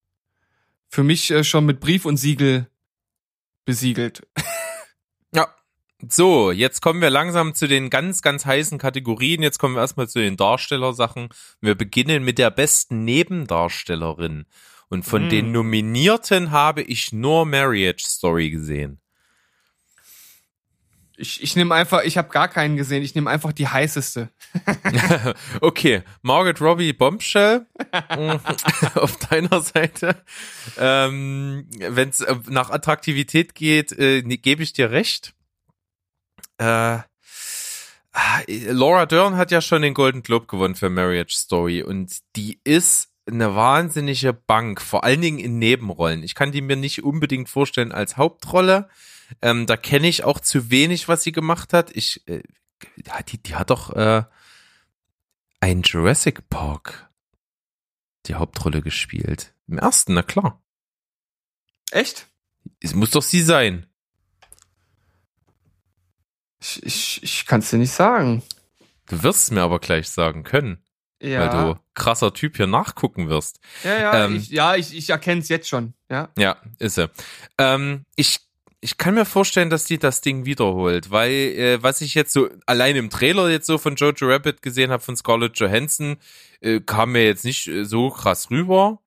für 0.89 1.05
mich 1.05 1.30
äh, 1.30 1.45
schon 1.45 1.66
mit 1.66 1.80
Brief 1.80 2.05
und 2.05 2.16
Siegel 2.16 2.68
besiegelt. 3.64 4.26
Ja. 5.35 5.49
So, 6.07 6.53
jetzt 6.53 6.83
kommen 6.83 7.01
wir 7.01 7.09
langsam 7.09 7.55
zu 7.55 7.66
den 7.66 7.89
ganz, 7.89 8.20
ganz 8.20 8.45
heißen 8.45 8.76
Kategorien. 8.76 9.41
Jetzt 9.41 9.59
kommen 9.59 9.76
wir 9.76 9.80
erstmal 9.80 10.11
zu 10.11 10.18
den 10.18 10.37
Darstellersachen. 10.37 11.30
Wir 11.62 11.74
beginnen 11.74 12.22
mit 12.22 12.37
der 12.37 12.51
besten 12.51 13.07
Nebendarstellerin. 13.07 14.45
Und 14.93 15.05
von 15.05 15.24
Mm. 15.26 15.28
den 15.30 15.53
Nominierten 15.53 16.51
habe 16.51 16.82
ich 16.82 17.14
nur 17.14 17.47
Marriage 17.47 18.05
Story 18.05 18.51
gesehen. 18.51 19.01
Ich, 21.16 21.43
ich 21.43 21.57
nehme 21.57 21.74
einfach, 21.74 22.03
ich 22.03 22.18
habe 22.18 22.28
gar 22.28 22.47
keinen 22.49 22.76
gesehen, 22.76 23.03
ich 23.03 23.14
nehme 23.14 23.30
einfach 23.30 23.55
die 23.55 23.68
heißeste. 23.68 24.28
Okay, 25.62 26.03
Margaret 26.20 26.61
Robbie 26.61 26.93
Bombshell 26.93 27.64
Mm, 28.11 28.32
auf 28.97 29.16
deiner 29.30 29.62
Seite. 29.62 30.22
Ähm, 30.76 31.66
Wenn 31.78 32.11
es 32.11 32.22
nach 32.51 32.68
Attraktivität 32.68 33.55
geht, 33.55 33.93
äh, 33.93 34.20
gebe 34.20 34.62
ich 34.62 34.74
dir 34.74 34.90
recht. 34.90 35.32
Äh, 36.59 36.64
ah, 36.64 37.07
Laura 38.47 39.07
Dern 39.07 39.38
hat 39.38 39.51
ja 39.53 39.62
schon 39.62 39.80
den 39.80 39.95
Golden 39.95 40.22
Globe 40.22 40.49
gewonnen 40.49 40.74
für 40.74 40.90
Marriage 40.90 41.34
Story 41.34 41.82
und 41.82 42.12
die 42.36 42.61
ist 42.64 43.12
eine 43.27 43.55
wahnsinnige 43.55 44.33
Bank, 44.33 44.81
vor 44.81 45.05
allen 45.05 45.20
Dingen 45.20 45.39
in 45.39 45.59
Nebenrollen. 45.59 46.23
Ich 46.23 46.35
kann 46.35 46.53
die 46.53 46.61
mir 46.61 46.77
nicht 46.77 47.05
unbedingt 47.05 47.49
vorstellen 47.49 47.93
als 47.93 48.16
Hauptrolle. 48.16 48.89
Ähm, 49.41 49.66
da 49.66 49.77
kenne 49.77 50.09
ich 50.09 50.25
auch 50.25 50.41
zu 50.41 50.70
wenig, 50.70 51.09
was 51.09 51.23
sie 51.23 51.33
gemacht 51.33 51.73
hat. 51.73 51.95
Ich, 51.95 52.27
äh, 52.29 52.43
die, 53.29 53.43
die 53.43 53.55
hat 53.55 53.70
doch 53.70 53.91
äh, 53.95 54.25
ein 55.61 55.83
Jurassic 55.83 56.49
Park 56.49 57.11
die 58.27 58.35
Hauptrolle 58.35 58.83
gespielt. 58.83 59.55
Im 59.66 59.79
ersten, 59.79 60.14
na 60.14 60.23
klar. 60.23 60.62
Echt? 61.91 62.29
Es 62.81 62.95
muss 62.95 63.11
doch 63.11 63.23
sie 63.23 63.43
sein. 63.43 63.87
Ich, 66.61 66.83
ich, 66.85 67.23
ich 67.23 67.47
kann 67.47 67.61
es 67.61 67.70
dir 67.70 67.79
nicht 67.79 67.93
sagen. 67.93 68.43
Du 69.07 69.23
wirst 69.23 69.45
es 69.45 69.51
mir 69.51 69.62
aber 69.62 69.81
gleich 69.81 70.09
sagen 70.09 70.45
können, 70.45 70.85
Ja. 71.23 71.41
weil 71.41 71.75
du 71.75 71.81
krasser 71.95 72.35
Typ 72.35 72.57
hier 72.57 72.66
nachgucken 72.66 73.29
wirst. 73.29 73.61
ja, 73.85 73.99
ja, 73.99 74.25
ähm, 74.25 74.37
ich, 74.37 74.49
ja, 74.51 74.75
ich, 74.75 74.97
ich 74.97 75.11
erkenne 75.11 75.41
es 75.41 75.49
jetzt 75.49 75.68
schon. 75.68 75.95
Ja. 76.11 76.31
Ja, 76.37 76.57
ist 76.79 76.99
er. 76.99 77.11
Ähm, 77.59 78.05
ich, 78.16 78.41
ich 78.81 78.99
kann 78.99 79.14
mir 79.14 79.25
vorstellen, 79.25 79.70
dass 79.70 79.85
die 79.85 79.99
das 79.99 80.20
Ding 80.20 80.45
wiederholt, 80.45 81.11
weil 81.11 81.31
äh, 81.31 81.83
was 81.83 82.01
ich 82.01 82.14
jetzt 82.14 82.33
so 82.33 82.49
allein 82.66 82.97
im 82.97 83.11
Trailer 83.11 83.49
jetzt 83.49 83.66
so 83.66 83.79
von 83.79 83.95
Jojo 83.95 84.27
Rabbit 84.27 84.62
gesehen 84.62 84.91
habe 84.91 85.03
von 85.03 85.16
Scarlett 85.16 85.59
Johansson, 85.59 86.16
äh, 86.61 86.81
kam 86.81 87.12
mir 87.12 87.25
jetzt 87.25 87.45
nicht 87.45 87.68
äh, 87.68 87.85
so 87.85 88.11
krass 88.11 88.51
rüber. 88.51 88.99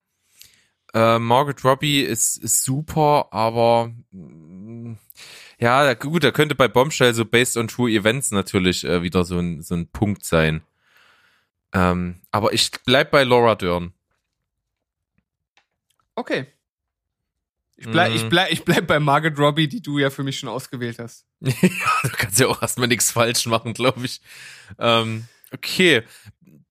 Äh, 0.94 1.20
Margaret 1.20 1.66
Robbie 1.66 2.00
ist, 2.02 2.38
ist 2.38 2.64
super, 2.64 3.28
aber 3.32 3.92
mm, 4.12 4.94
ja, 5.60 5.94
gut, 5.96 6.24
da 6.24 6.32
könnte 6.32 6.56
bei 6.56 6.70
Bombshell 6.70 7.14
so 7.14 7.26
based 7.26 7.58
on 7.58 7.68
true 7.68 7.92
events 7.92 8.32
natürlich 8.32 8.86
äh, 8.86 9.02
wieder 9.02 9.26
so 9.26 9.40
ein, 9.40 9.62
so 9.62 9.76
ein 9.76 9.88
Punkt 9.88 10.24
sein. 10.24 10.62
Ähm, 11.74 12.22
aber 12.32 12.54
ich 12.54 12.72
bleib 12.86 13.12
bei 13.12 13.24
Laura 13.24 13.56
Dern. 13.56 13.94
Okay. 16.16 16.48
Ich 17.78 17.88
bleib, 17.90 18.12
Mhm. 18.12 18.16
ich 18.16 18.30
bleib, 18.30 18.52
ich 18.52 18.64
bleib 18.64 18.88
bei 18.88 19.00
Margaret 19.02 19.38
Robbie, 19.38 19.68
die 19.68 19.82
du 19.82 20.00
ja 20.00 20.10
für 20.10 20.24
mich 20.24 20.40
schon 20.40 20.48
ausgewählt 20.48 20.98
hast. 21.00 21.26
ja, 21.42 21.52
du 22.04 22.10
kannst 22.10 22.40
ja 22.40 22.48
auch 22.48 22.62
erstmal 22.62 22.88
nichts 22.88 23.12
falsch 23.12 23.46
machen, 23.48 23.74
glaube 23.74 24.06
ich. 24.06 24.22
Ähm, 24.80 25.26
okay, 25.54 26.04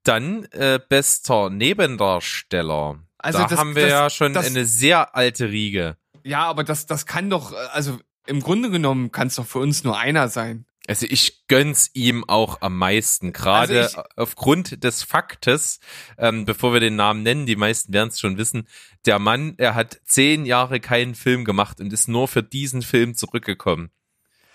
dann 0.03 0.45
äh, 0.53 0.81
bester 0.89 1.51
Nebendarsteller. 1.51 2.99
Also 3.19 3.39
da 3.41 3.47
das- 3.47 3.59
haben 3.59 3.75
wir 3.75 3.83
das- 3.83 3.91
ja 3.91 4.11
schon 4.11 4.33
das- 4.33 4.47
eine 4.47 4.65
sehr 4.65 5.15
alte 5.15 5.51
Riege. 5.51 5.99
Ja, 6.23 6.45
aber 6.47 6.65
das, 6.65 6.87
das 6.87 7.05
kann 7.05 7.29
doch, 7.29 7.53
äh, 7.53 7.57
also 7.73 7.99
im 8.27 8.41
Grunde 8.41 8.71
genommen 8.71 9.13
kann 9.13 9.27
es 9.27 9.35
doch 9.35 9.47
für 9.47 9.59
uns 9.59 9.85
nur 9.85 9.99
einer 9.99 10.29
sein. 10.31 10.65
Also 10.87 11.07
ich 11.09 11.47
gönn's 11.49 11.91
ihm 11.95 12.25
auch 12.29 12.61
am 12.61 12.77
meisten, 12.77 13.33
gerade 13.33 13.85
Also 13.85 14.03
aufgrund 14.17 14.85
des 14.85 15.03
Faktes, 15.03 15.81
ähm, 16.19 16.45
bevor 16.45 16.75
wir 16.75 16.81
den 16.81 16.97
Namen 16.97 17.23
nennen, 17.23 17.47
die 17.47 17.57
meisten 17.57 17.93
werden 17.95 18.11
es 18.11 18.21
schon 18.21 18.37
wissen, 18.37 18.69
der 19.07 19.19
Mann, 19.19 19.55
er 19.57 19.75
hat 19.75 20.01
zehn 20.05 20.45
Jahre 20.45 20.81
keinen 20.81 21.15
Film 21.15 21.45
gemacht 21.47 21.81
und 21.81 21.93
ist 21.93 22.07
nur 22.09 22.29
für 22.29 22.43
diesen 22.43 22.83
Film 22.83 23.15
zurückgekommen. 23.15 23.91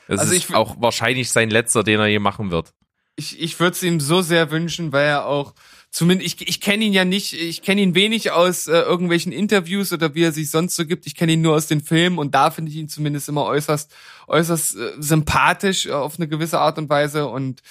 Das 0.08 0.20
Also 0.22 0.34
ist 0.36 0.50
ich- 0.50 0.56
auch 0.56 0.80
wahrscheinlich 0.80 1.32
sein 1.32 1.50
letzter, 1.50 1.84
den 1.84 2.00
er 2.00 2.08
je 2.08 2.20
machen 2.20 2.52
wird. 2.52 2.74
Ich, 3.16 3.40
ich 3.42 3.60
würde 3.60 3.74
es 3.74 3.84
ihm 3.84 4.00
so 4.00 4.22
sehr 4.22 4.50
wünschen, 4.52 4.92
weil 4.94 5.06
er 5.08 5.26
auch, 5.26 5.54
zumindest, 5.92 6.42
ich, 6.42 6.48
ich 6.48 6.62
kenne 6.62 6.86
ihn 6.86 6.94
ja 6.94 7.06
nicht, 7.06 7.34
ich 7.34 7.62
kenne 7.62 7.82
ihn 7.82 7.96
wenig 7.96 8.32
aus 8.32 8.68
äh, 8.68 8.74
irgendwelchen 8.74 9.32
Interviews 9.32 9.92
oder 9.92 10.14
wie 10.16 10.24
er 10.24 10.32
sich 10.32 10.52
sonst 10.52 10.76
so 10.76 10.86
gibt. 10.86 11.08
Ich 11.08 11.16
kenne 11.16 11.34
ihn 11.34 11.42
nur 11.42 11.56
aus 11.56 11.68
den 11.68 11.82
Filmen 11.82 12.18
und 12.18 12.36
da 12.36 12.52
finde 12.52 12.72
ich 12.72 12.78
ihn 12.78 12.90
zumindest 12.90 13.30
immer 13.30 13.46
äußerst, 13.46 13.92
äußerst 14.28 14.76
äh, 14.76 14.92
sympathisch 15.00 15.88
äh, 15.88 15.92
auf 15.92 16.18
eine 16.18 16.28
gewisse 16.28 16.60
Art 16.60 16.78
und 16.78 16.90
Weise. 16.90 17.28
Und 17.28 17.62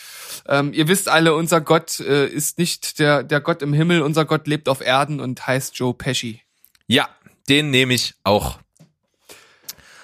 ähm, 0.47 0.73
ihr 0.73 0.89
wisst 0.89 1.09
alle, 1.09 1.35
unser 1.35 1.61
Gott 1.61 2.01
äh, 2.01 2.27
ist 2.27 2.59
nicht 2.59 2.99
der, 2.99 3.23
der 3.23 3.41
Gott 3.41 3.63
im 3.63 3.73
Himmel, 3.73 4.03
unser 4.03 4.25
Gott 4.25 4.47
lebt 4.47 4.69
auf 4.69 4.81
Erden 4.81 5.21
und 5.21 5.47
heißt 5.47 5.77
Joe 5.77 5.95
Pesci. 5.95 6.43
Ja, 6.87 7.09
den 7.49 7.71
nehme 7.71 7.95
ich 7.95 8.15
auch. 8.25 8.59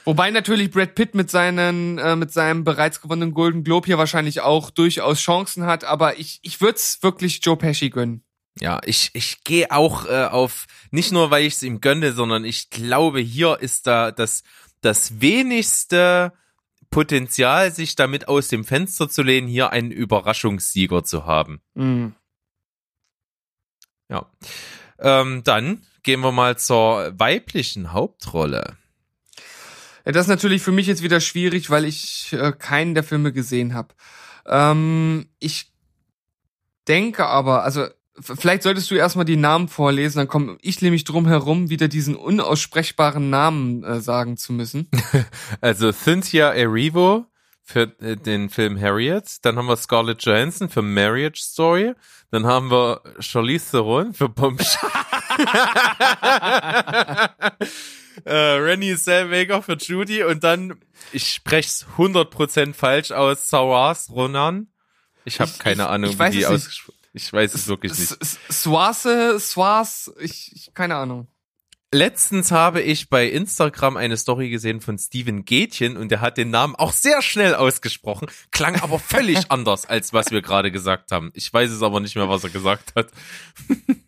Wobei 0.05 0.31
natürlich 0.31 0.71
Brad 0.71 0.95
Pitt 0.95 1.15
mit 1.15 1.31
seinen 1.31 1.99
äh, 1.99 2.17
mit 2.17 2.33
seinem 2.33 2.65
bereits 2.65 3.01
gewonnenen 3.01 3.33
Golden 3.33 3.65
Globe 3.65 3.87
hier 3.87 3.99
wahrscheinlich 3.99 4.43
auch 4.43 4.71
durchaus 4.71 5.21
Chancen 5.21 5.65
hat, 5.65 5.85
aber 5.85 6.19
ich 6.19 6.41
ich 6.43 6.61
würde 6.61 6.77
es 6.77 7.03
wirklich 7.03 7.41
Joe 7.43 7.57
Pesci 7.57 7.91
gönnen. 7.91 8.25
Ja, 8.61 8.81
ich, 8.85 9.11
ich 9.15 9.43
gehe 9.43 9.71
auch 9.73 10.07
äh, 10.07 10.27
auf, 10.27 10.67
nicht 10.91 11.11
nur 11.11 11.31
weil 11.31 11.45
ich 11.45 11.55
es 11.55 11.63
ihm 11.63 11.81
gönne, 11.81 12.13
sondern 12.13 12.45
ich 12.45 12.71
glaube, 12.71 13.19
hier 13.19 13.59
ist 13.61 13.87
da 13.87 14.13
das, 14.13 14.45
das 14.81 15.21
wenigste 15.21 16.33
Potenzial, 16.91 17.73
sich 17.73 17.97
damit 17.97 18.29
aus 18.29 18.49
dem 18.49 18.65
Fenster 18.65 19.09
zu 19.09 19.23
lehnen, 19.23 19.49
hier 19.49 19.71
einen 19.71 19.91
Überraschungssieger 19.91 21.03
zu 21.03 21.27
haben. 21.27 21.61
Mhm. 21.75 22.15
Ja. 24.09 24.31
Ähm, 25.01 25.43
dann 25.43 25.85
gehen 26.05 26.21
wir 26.21 26.31
mal 26.31 26.57
zur 26.57 27.19
weiblichen 27.19 27.93
Hauptrolle. 27.93 28.77
Ja, 30.05 30.13
das 30.13 30.27
ist 30.27 30.31
natürlich 30.31 30.63
für 30.63 30.73
mich 30.73 30.87
jetzt 30.87 31.03
wieder 31.03 31.21
schwierig, 31.21 31.71
weil 31.71 31.85
ich 31.85 32.33
äh, 32.33 32.53
keinen 32.53 32.95
der 32.95 33.05
Filme 33.05 33.33
gesehen 33.33 33.75
habe. 33.75 33.95
Ähm, 34.47 35.27
ich 35.39 35.73
denke 36.87 37.27
aber, 37.27 37.65
also 37.65 37.87
vielleicht 38.21 38.63
solltest 38.63 38.91
du 38.91 38.95
erstmal 38.95 39.25
die 39.25 39.37
Namen 39.37 39.69
vorlesen, 39.69 40.19
dann 40.19 40.29
komme 40.29 40.59
ich 40.61 40.83
nämlich 40.83 41.05
drum 41.05 41.27
herum, 41.27 41.71
wieder 41.71 41.89
diesen 41.89 42.15
unaussprechbaren 42.15 43.31
Namen 43.31 43.83
äh, 43.85 44.01
sagen 44.01 44.37
zu 44.37 44.53
müssen. 44.53 44.89
Also 45.61 45.93
Cynthia 45.93 46.53
Erivo 46.53 47.27
für 47.63 47.95
äh, 48.01 48.17
den 48.17 48.51
Film 48.51 48.79
Harriet, 48.79 49.45
dann 49.45 49.57
haben 49.57 49.67
wir 49.67 49.77
Scarlett 49.77 50.23
Johansson 50.25 50.69
für 50.69 50.83
Marriage 50.83 51.41
Story, 51.43 51.95
dann 52.31 52.47
haben 52.47 52.71
wir 52.71 53.01
Charlize 53.21 53.71
Theron 53.71 54.13
für 54.13 54.29
Bombshell. 54.29 54.91
äh, 58.25 58.33
Rennie 58.33 58.97
Zellweger 58.97 59.63
für 59.63 59.77
Judy 59.77 60.23
und 60.25 60.45
dann, 60.45 60.79
ich 61.13 61.33
spreche 61.33 61.69
es 61.69 61.87
100% 61.97 62.75
falsch 62.75 63.11
aus, 63.13 63.49
Saras 63.49 64.11
Ronan. 64.11 64.69
Ich 65.25 65.41
habe 65.41 65.51
keine 65.59 65.83
ich- 65.85 65.89
Ahnung, 65.89 66.11
ich 66.11 66.19
wie 66.19 66.31
die 66.31 66.47
ausgesprochen 66.47 66.99
Ich 67.13 67.33
weiß 67.33 67.55
es 67.55 67.67
wirklich 67.67 67.99
nicht. 67.99 68.17
Swase, 68.53 69.39
Swas, 69.41 70.13
ich, 70.21 70.53
ich 70.55 70.75
keine 70.75 70.97
Ahnung. 70.97 71.29
Letztens 71.93 72.51
habe 72.51 72.81
ich 72.83 73.09
bei 73.09 73.29
Instagram 73.29 73.97
eine 73.97 74.17
Story 74.17 74.51
gesehen 74.51 74.81
von 74.81 74.99
Steven 74.99 75.45
Gätchen 75.45 75.97
und 75.97 76.09
der 76.09 76.21
hat 76.21 76.37
den 76.37 76.51
Namen 76.51 76.75
auch 76.75 76.93
sehr 76.93 77.23
schnell 77.23 77.55
ausgesprochen, 77.55 78.27
klang 78.51 78.75
aber 78.81 78.99
völlig 78.99 79.39
anders, 79.53 79.87
als 79.87 80.13
was 80.13 80.33
wir 80.33 80.43
gerade 80.43 80.73
gesagt 80.73 81.13
haben. 81.13 81.31
Ich 81.35 81.53
weiß 81.53 81.71
es 81.71 81.83
aber 81.83 82.01
nicht 82.01 82.17
mehr, 82.17 82.29
was 82.29 82.43
er 82.43 82.51
gesagt 82.51 82.95
hat. 82.97 83.09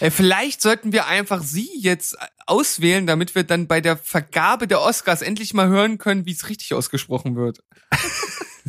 Äh, 0.00 0.10
vielleicht 0.10 0.62
sollten 0.62 0.92
wir 0.92 1.06
einfach 1.06 1.42
sie 1.42 1.70
jetzt 1.78 2.16
auswählen, 2.46 3.06
damit 3.06 3.34
wir 3.34 3.44
dann 3.44 3.66
bei 3.66 3.80
der 3.80 3.96
Vergabe 3.96 4.66
der 4.66 4.80
Oscars 4.80 5.22
endlich 5.22 5.54
mal 5.54 5.68
hören 5.68 5.98
können, 5.98 6.26
wie 6.26 6.32
es 6.32 6.48
richtig 6.48 6.74
ausgesprochen 6.74 7.36
wird. 7.36 7.62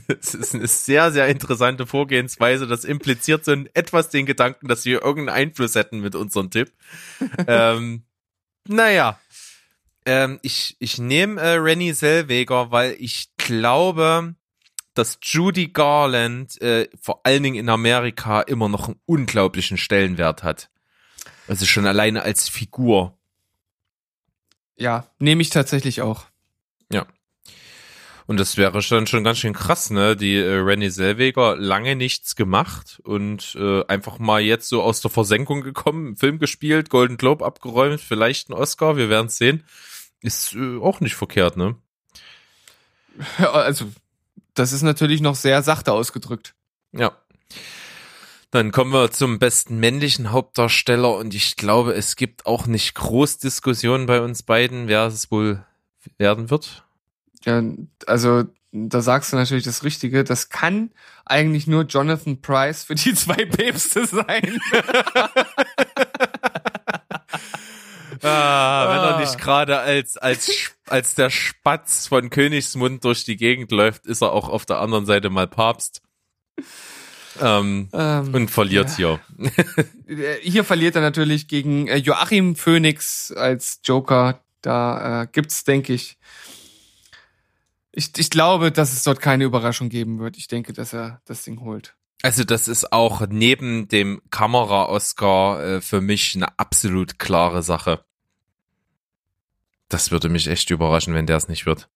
Es 0.07 0.33
ist 0.33 0.55
eine 0.55 0.65
sehr, 0.65 1.11
sehr 1.11 1.27
interessante 1.27 1.85
Vorgehensweise. 1.85 2.65
Das 2.65 2.83
impliziert 2.83 3.45
so 3.45 3.51
in 3.51 3.69
etwas 3.75 4.09
den 4.09 4.25
Gedanken, 4.25 4.67
dass 4.67 4.85
wir 4.85 5.03
irgendeinen 5.03 5.49
Einfluss 5.49 5.75
hätten 5.75 5.99
mit 5.99 6.15
unserem 6.15 6.49
Tipp. 6.49 6.71
ähm, 7.47 8.03
naja. 8.67 9.19
Ähm, 10.05 10.39
ich 10.41 10.77
ich 10.79 10.97
nehme 10.97 11.39
äh, 11.39 11.55
Rennie 11.55 11.93
Zellweger, 11.93 12.71
weil 12.71 12.95
ich 12.97 13.29
glaube, 13.37 14.33
dass 14.95 15.19
Judy 15.21 15.67
Garland 15.67 16.59
äh, 16.61 16.89
vor 16.99 17.21
allen 17.23 17.43
Dingen 17.43 17.57
in 17.57 17.69
Amerika 17.69 18.41
immer 18.41 18.69
noch 18.69 18.87
einen 18.87 18.99
unglaublichen 19.05 19.77
Stellenwert 19.77 20.43
hat. 20.43 20.69
Also 21.49 21.65
schon 21.65 21.87
alleine 21.87 22.21
als 22.21 22.47
Figur. 22.47 23.17
Ja, 24.77 25.07
nehme 25.17 25.41
ich 25.41 25.49
tatsächlich 25.49 26.03
auch. 26.03 26.25
Ja. 26.91 27.07
Und 28.27 28.39
das 28.39 28.55
wäre 28.55 28.83
schon 28.83 29.07
schon 29.07 29.23
ganz 29.23 29.39
schön 29.39 29.53
krass, 29.53 29.89
ne? 29.89 30.15
Die 30.15 30.35
äh, 30.35 30.57
Rennie 30.57 30.91
Zellweger 30.91 31.55
lange 31.55 31.95
nichts 31.95 32.35
gemacht 32.35 33.01
und 33.03 33.57
äh, 33.59 33.83
einfach 33.87 34.19
mal 34.19 34.41
jetzt 34.41 34.69
so 34.69 34.83
aus 34.83 35.01
der 35.01 35.09
Versenkung 35.09 35.61
gekommen, 35.61 36.15
Film 36.15 36.37
gespielt, 36.37 36.91
Golden 36.91 37.17
Globe 37.17 37.43
abgeräumt, 37.43 37.99
vielleicht 37.99 38.49
ein 38.49 38.53
Oscar, 38.53 38.95
wir 38.95 39.09
werden 39.09 39.29
sehen. 39.29 39.63
Ist 40.21 40.53
äh, 40.53 40.77
auch 40.77 40.99
nicht 40.99 41.15
verkehrt, 41.15 41.57
ne? 41.57 41.75
Ja, 43.39 43.51
also, 43.53 43.91
das 44.53 44.71
ist 44.71 44.83
natürlich 44.83 45.19
noch 45.19 45.35
sehr 45.35 45.63
sachte 45.63 45.93
ausgedrückt. 45.93 46.53
Ja. 46.91 47.17
Dann 48.51 48.71
kommen 48.71 48.91
wir 48.91 49.11
zum 49.11 49.37
besten 49.37 49.79
männlichen 49.79 50.31
Hauptdarsteller 50.31 51.15
und 51.15 51.35
ich 51.35 51.55
glaube, 51.55 51.93
es 51.93 52.15
gibt 52.15 52.47
auch 52.47 52.65
nicht 52.65 52.95
groß 52.95 53.37
Diskussionen 53.37 54.07
bei 54.07 54.21
uns 54.21 54.41
beiden, 54.41 54.87
wer 54.87 55.05
es 55.05 55.29
wohl 55.29 55.63
werden 56.17 56.49
wird. 56.49 56.83
Ja, 57.45 57.61
also, 58.07 58.45
da 58.71 59.01
sagst 59.01 59.31
du 59.31 59.37
natürlich 59.37 59.63
das 59.63 59.83
Richtige. 59.83 60.23
Das 60.23 60.49
kann 60.49 60.91
eigentlich 61.25 61.67
nur 61.67 61.83
Jonathan 61.83 62.41
Price 62.41 62.83
für 62.83 62.95
die 62.95 63.13
zwei 63.13 63.45
Päpste 63.45 64.05
sein. 64.05 64.59
Ah, 68.21 68.89
wenn 68.89 69.13
er 69.13 69.19
nicht 69.19 69.37
gerade 69.39 69.79
als, 69.79 70.17
als, 70.17 70.73
als 70.87 71.15
der 71.15 71.29
Spatz 71.29 72.07
von 72.07 72.29
Königsmund 72.29 73.05
durch 73.05 73.23
die 73.23 73.37
Gegend 73.37 73.71
läuft, 73.71 74.05
ist 74.05 74.21
er 74.21 74.33
auch 74.33 74.49
auf 74.49 74.65
der 74.65 74.79
anderen 74.79 75.05
Seite 75.05 75.29
mal 75.29 75.47
Papst. 75.47 76.01
Ähm, 77.41 77.89
ähm, 77.93 78.33
und 78.33 78.51
verliert 78.51 78.95
hier. 78.95 79.19
Äh, 80.07 80.35
Hier 80.41 80.63
verliert 80.63 80.95
er 80.95 81.01
natürlich 81.01 81.47
gegen 81.47 81.87
äh, 81.87 81.97
Joachim 81.97 82.55
Phoenix 82.55 83.31
als 83.31 83.79
Joker. 83.83 84.43
Da 84.61 85.23
äh, 85.23 85.27
gibt's, 85.31 85.63
denke 85.63 85.93
ich, 85.93 86.17
ich, 87.91 88.17
ich 88.17 88.29
glaube, 88.29 88.71
dass 88.71 88.93
es 88.93 89.03
dort 89.03 89.19
keine 89.19 89.43
Überraschung 89.43 89.89
geben 89.89 90.19
wird. 90.19 90.37
Ich 90.37 90.47
denke, 90.47 90.73
dass 90.73 90.93
er 90.93 91.21
das 91.25 91.43
Ding 91.43 91.61
holt. 91.61 91.95
Also 92.21 92.43
das 92.43 92.67
ist 92.67 92.91
auch 92.91 93.25
neben 93.27 93.87
dem 93.87 94.21
Kamera-Oscar 94.29 95.63
äh, 95.63 95.81
für 95.81 96.01
mich 96.01 96.35
eine 96.35 96.59
absolut 96.59 97.17
klare 97.17 97.63
Sache. 97.63 98.03
Das 99.87 100.11
würde 100.11 100.29
mich 100.29 100.47
echt 100.47 100.69
überraschen, 100.69 101.13
wenn 101.13 101.25
der 101.25 101.37
es 101.37 101.47
nicht 101.47 101.65
wird. 101.65 101.89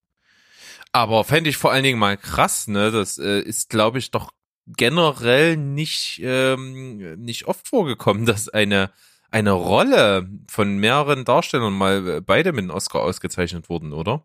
Aber 0.92 1.24
fände 1.24 1.50
ich 1.50 1.56
vor 1.56 1.72
allen 1.72 1.84
Dingen 1.84 1.98
mal 1.98 2.16
krass, 2.16 2.68
ne? 2.68 2.90
Das 2.90 3.18
äh, 3.18 3.40
ist, 3.40 3.68
glaube 3.68 3.98
ich, 3.98 4.10
doch 4.10 4.32
generell 4.66 5.56
nicht, 5.56 6.20
ähm, 6.22 7.20
nicht 7.20 7.46
oft 7.46 7.68
vorgekommen, 7.68 8.26
dass 8.26 8.48
eine, 8.48 8.90
eine 9.30 9.52
Rolle 9.52 10.28
von 10.50 10.76
mehreren 10.78 11.24
Darstellern 11.24 11.72
mal 11.72 12.08
äh, 12.08 12.20
beide 12.20 12.52
mit 12.52 12.62
einem 12.62 12.70
Oscar 12.70 13.00
ausgezeichnet 13.02 13.68
wurden, 13.68 13.92
oder? 13.92 14.24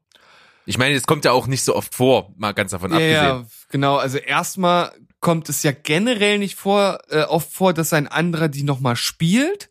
Ich 0.66 0.78
meine, 0.78 0.96
es 0.96 1.08
kommt 1.08 1.26
ja 1.26 1.32
auch 1.32 1.48
nicht 1.48 1.64
so 1.64 1.76
oft 1.76 1.96
vor, 1.96 2.34
mal 2.38 2.52
ganz 2.54 2.72
davon 2.72 2.92
Ja, 2.92 2.98
abgesehen. 2.98 3.16
ja, 3.16 3.46
genau. 3.70 3.96
Also 3.98 4.20
erstmal 4.20 4.92
kommt 5.20 5.50
es 5.50 5.64
ja 5.64 5.72
generell 5.72 6.38
nicht 6.38 6.56
vor, 6.56 7.00
äh, 7.10 7.24
oft 7.24 7.52
vor, 7.52 7.74
dass 7.74 7.92
ein 7.92 8.08
anderer 8.08 8.50
die 8.50 8.64
nochmal 8.64 8.96
spielt. 8.96 9.70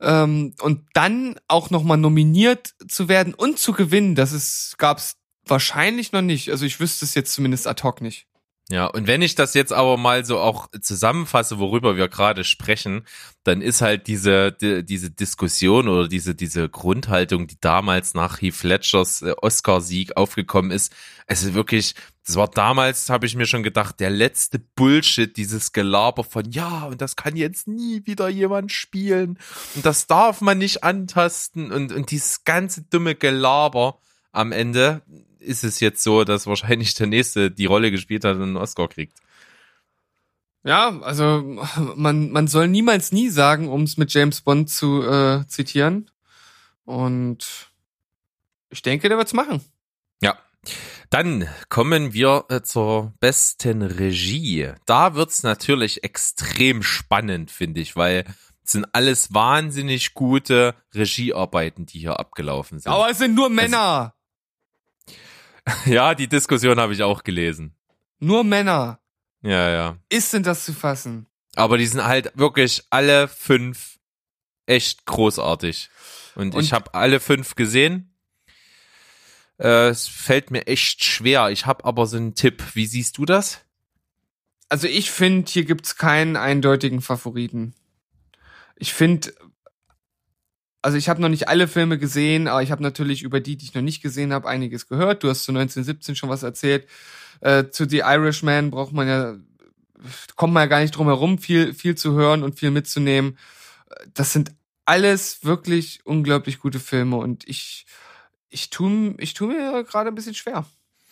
Ähm, 0.00 0.54
und 0.60 0.84
dann 0.94 1.36
auch 1.46 1.70
nochmal 1.70 1.96
nominiert 1.96 2.74
zu 2.88 3.08
werden 3.08 3.34
und 3.34 3.60
zu 3.60 3.72
gewinnen, 3.72 4.16
das 4.16 4.32
ist, 4.32 4.74
gab's 4.78 5.14
wahrscheinlich 5.46 6.10
noch 6.10 6.22
nicht. 6.22 6.50
Also 6.50 6.66
ich 6.66 6.80
wüsste 6.80 7.04
es 7.04 7.14
jetzt 7.14 7.32
zumindest 7.32 7.68
ad 7.68 7.84
hoc 7.84 8.00
nicht. 8.00 8.26
Ja, 8.72 8.86
und 8.86 9.06
wenn 9.06 9.20
ich 9.20 9.34
das 9.34 9.52
jetzt 9.52 9.70
aber 9.70 9.98
mal 9.98 10.24
so 10.24 10.38
auch 10.38 10.66
zusammenfasse, 10.80 11.58
worüber 11.58 11.98
wir 11.98 12.08
gerade 12.08 12.42
sprechen, 12.42 13.04
dann 13.44 13.60
ist 13.60 13.82
halt 13.82 14.06
diese 14.06 14.50
die, 14.50 14.82
diese 14.82 15.10
Diskussion 15.10 15.88
oder 15.88 16.08
diese 16.08 16.34
diese 16.34 16.70
Grundhaltung, 16.70 17.48
die 17.48 17.58
damals 17.60 18.14
nach 18.14 18.40
Heath 18.40 18.62
Ledgers 18.62 19.20
äh, 19.20 19.34
Oscar-Sieg 19.42 20.16
aufgekommen 20.16 20.70
ist, 20.70 20.90
also 21.26 21.52
wirklich, 21.52 21.94
das 22.26 22.36
war 22.36 22.48
damals, 22.48 23.10
habe 23.10 23.26
ich 23.26 23.36
mir 23.36 23.44
schon 23.44 23.62
gedacht, 23.62 24.00
der 24.00 24.08
letzte 24.08 24.58
Bullshit, 24.58 25.36
dieses 25.36 25.72
Gelaber 25.72 26.24
von 26.24 26.50
ja 26.50 26.86
und 26.86 27.02
das 27.02 27.14
kann 27.14 27.36
jetzt 27.36 27.68
nie 27.68 28.06
wieder 28.06 28.30
jemand 28.30 28.72
spielen 28.72 29.38
und 29.74 29.84
das 29.84 30.06
darf 30.06 30.40
man 30.40 30.56
nicht 30.56 30.82
antasten 30.82 31.70
und 31.72 31.92
und 31.92 32.10
dieses 32.10 32.44
ganze 32.44 32.80
dumme 32.88 33.16
Gelaber 33.16 33.98
am 34.32 34.50
Ende 34.50 35.02
ist 35.42 35.64
es 35.64 35.80
jetzt 35.80 36.02
so, 36.02 36.24
dass 36.24 36.46
wahrscheinlich 36.46 36.94
der 36.94 37.06
nächste 37.06 37.50
die 37.50 37.66
Rolle 37.66 37.90
gespielt 37.90 38.24
hat 38.24 38.36
und 38.36 38.42
einen 38.42 38.56
Oscar 38.56 38.88
kriegt. 38.88 39.18
Ja, 40.64 41.00
also 41.00 41.42
man, 41.96 42.30
man 42.30 42.46
soll 42.46 42.68
niemals 42.68 43.10
nie 43.10 43.28
sagen, 43.28 43.68
um 43.68 43.82
es 43.82 43.96
mit 43.96 44.12
James 44.14 44.40
Bond 44.42 44.70
zu 44.70 45.02
äh, 45.02 45.46
zitieren. 45.48 46.10
Und 46.84 47.70
ich 48.70 48.82
denke, 48.82 49.08
der 49.08 49.18
wird's 49.18 49.32
machen. 49.32 49.60
Ja. 50.20 50.38
Dann 51.10 51.48
kommen 51.68 52.12
wir 52.12 52.44
äh, 52.48 52.62
zur 52.62 53.12
besten 53.18 53.82
Regie. 53.82 54.72
Da 54.86 55.14
wird's 55.14 55.42
natürlich 55.42 56.04
extrem 56.04 56.82
spannend, 56.82 57.50
finde 57.50 57.80
ich, 57.80 57.96
weil 57.96 58.24
es 58.64 58.72
sind 58.72 58.86
alles 58.92 59.34
wahnsinnig 59.34 60.14
gute 60.14 60.74
Regiearbeiten, 60.94 61.86
die 61.86 61.98
hier 61.98 62.20
abgelaufen 62.20 62.78
sind. 62.78 62.92
Aber 62.92 63.10
es 63.10 63.18
sind 63.18 63.34
nur 63.34 63.50
Männer. 63.50 64.14
ja, 65.86 66.14
die 66.14 66.28
Diskussion 66.28 66.78
habe 66.80 66.92
ich 66.92 67.02
auch 67.02 67.22
gelesen. 67.24 67.74
Nur 68.18 68.44
Männer. 68.44 69.00
Ja, 69.42 69.70
ja. 69.70 69.96
Ist 70.08 70.32
denn 70.32 70.42
das 70.42 70.64
zu 70.64 70.72
fassen? 70.72 71.26
Aber 71.56 71.76
die 71.78 71.86
sind 71.86 72.04
halt 72.04 72.32
wirklich 72.34 72.82
alle 72.90 73.28
fünf 73.28 73.98
echt 74.66 75.04
großartig. 75.06 75.90
Und, 76.34 76.54
Und- 76.54 76.62
ich 76.62 76.72
habe 76.72 76.94
alle 76.94 77.20
fünf 77.20 77.54
gesehen. 77.54 78.14
Äh, 79.58 79.88
es 79.88 80.08
fällt 80.08 80.50
mir 80.50 80.66
echt 80.66 81.04
schwer. 81.04 81.50
Ich 81.50 81.66
habe 81.66 81.84
aber 81.84 82.06
so 82.06 82.16
einen 82.16 82.34
Tipp. 82.34 82.62
Wie 82.74 82.86
siehst 82.86 83.18
du 83.18 83.24
das? 83.24 83.60
Also 84.68 84.86
ich 84.88 85.10
finde, 85.10 85.50
hier 85.50 85.64
gibt's 85.64 85.96
keinen 85.96 86.36
eindeutigen 86.36 87.02
Favoriten. 87.02 87.74
Ich 88.76 88.94
finde, 88.94 89.34
also 90.82 90.98
ich 90.98 91.08
habe 91.08 91.22
noch 91.22 91.28
nicht 91.28 91.48
alle 91.48 91.68
Filme 91.68 91.96
gesehen, 91.96 92.48
aber 92.48 92.62
ich 92.62 92.72
habe 92.72 92.82
natürlich 92.82 93.22
über 93.22 93.40
die, 93.40 93.56
die 93.56 93.66
ich 93.66 93.74
noch 93.74 93.82
nicht 93.82 94.02
gesehen 94.02 94.32
habe, 94.32 94.48
einiges 94.48 94.88
gehört. 94.88 95.22
Du 95.22 95.30
hast 95.30 95.44
zu 95.44 95.52
1917 95.52 96.16
schon 96.16 96.28
was 96.28 96.42
erzählt. 96.42 96.88
Äh, 97.40 97.70
zu 97.70 97.88
The 97.88 97.98
Irishman 97.98 98.70
braucht 98.70 98.92
man 98.92 99.06
ja, 99.08 99.36
kommt 100.34 100.52
man 100.52 100.64
ja 100.64 100.66
gar 100.66 100.80
nicht 100.80 100.96
drum 100.96 101.06
herum, 101.06 101.38
viel, 101.38 101.72
viel 101.72 101.94
zu 101.94 102.12
hören 102.14 102.42
und 102.42 102.58
viel 102.58 102.72
mitzunehmen. 102.72 103.38
Das 104.14 104.32
sind 104.32 104.52
alles 104.84 105.44
wirklich 105.44 106.00
unglaublich 106.04 106.58
gute 106.58 106.80
Filme 106.80 107.16
und 107.16 107.48
ich, 107.48 107.86
ich 108.48 108.70
tu, 108.70 109.14
ich 109.18 109.34
tu 109.34 109.46
mir 109.46 109.84
gerade 109.84 110.08
ein 110.08 110.14
bisschen 110.16 110.34
schwer. 110.34 110.66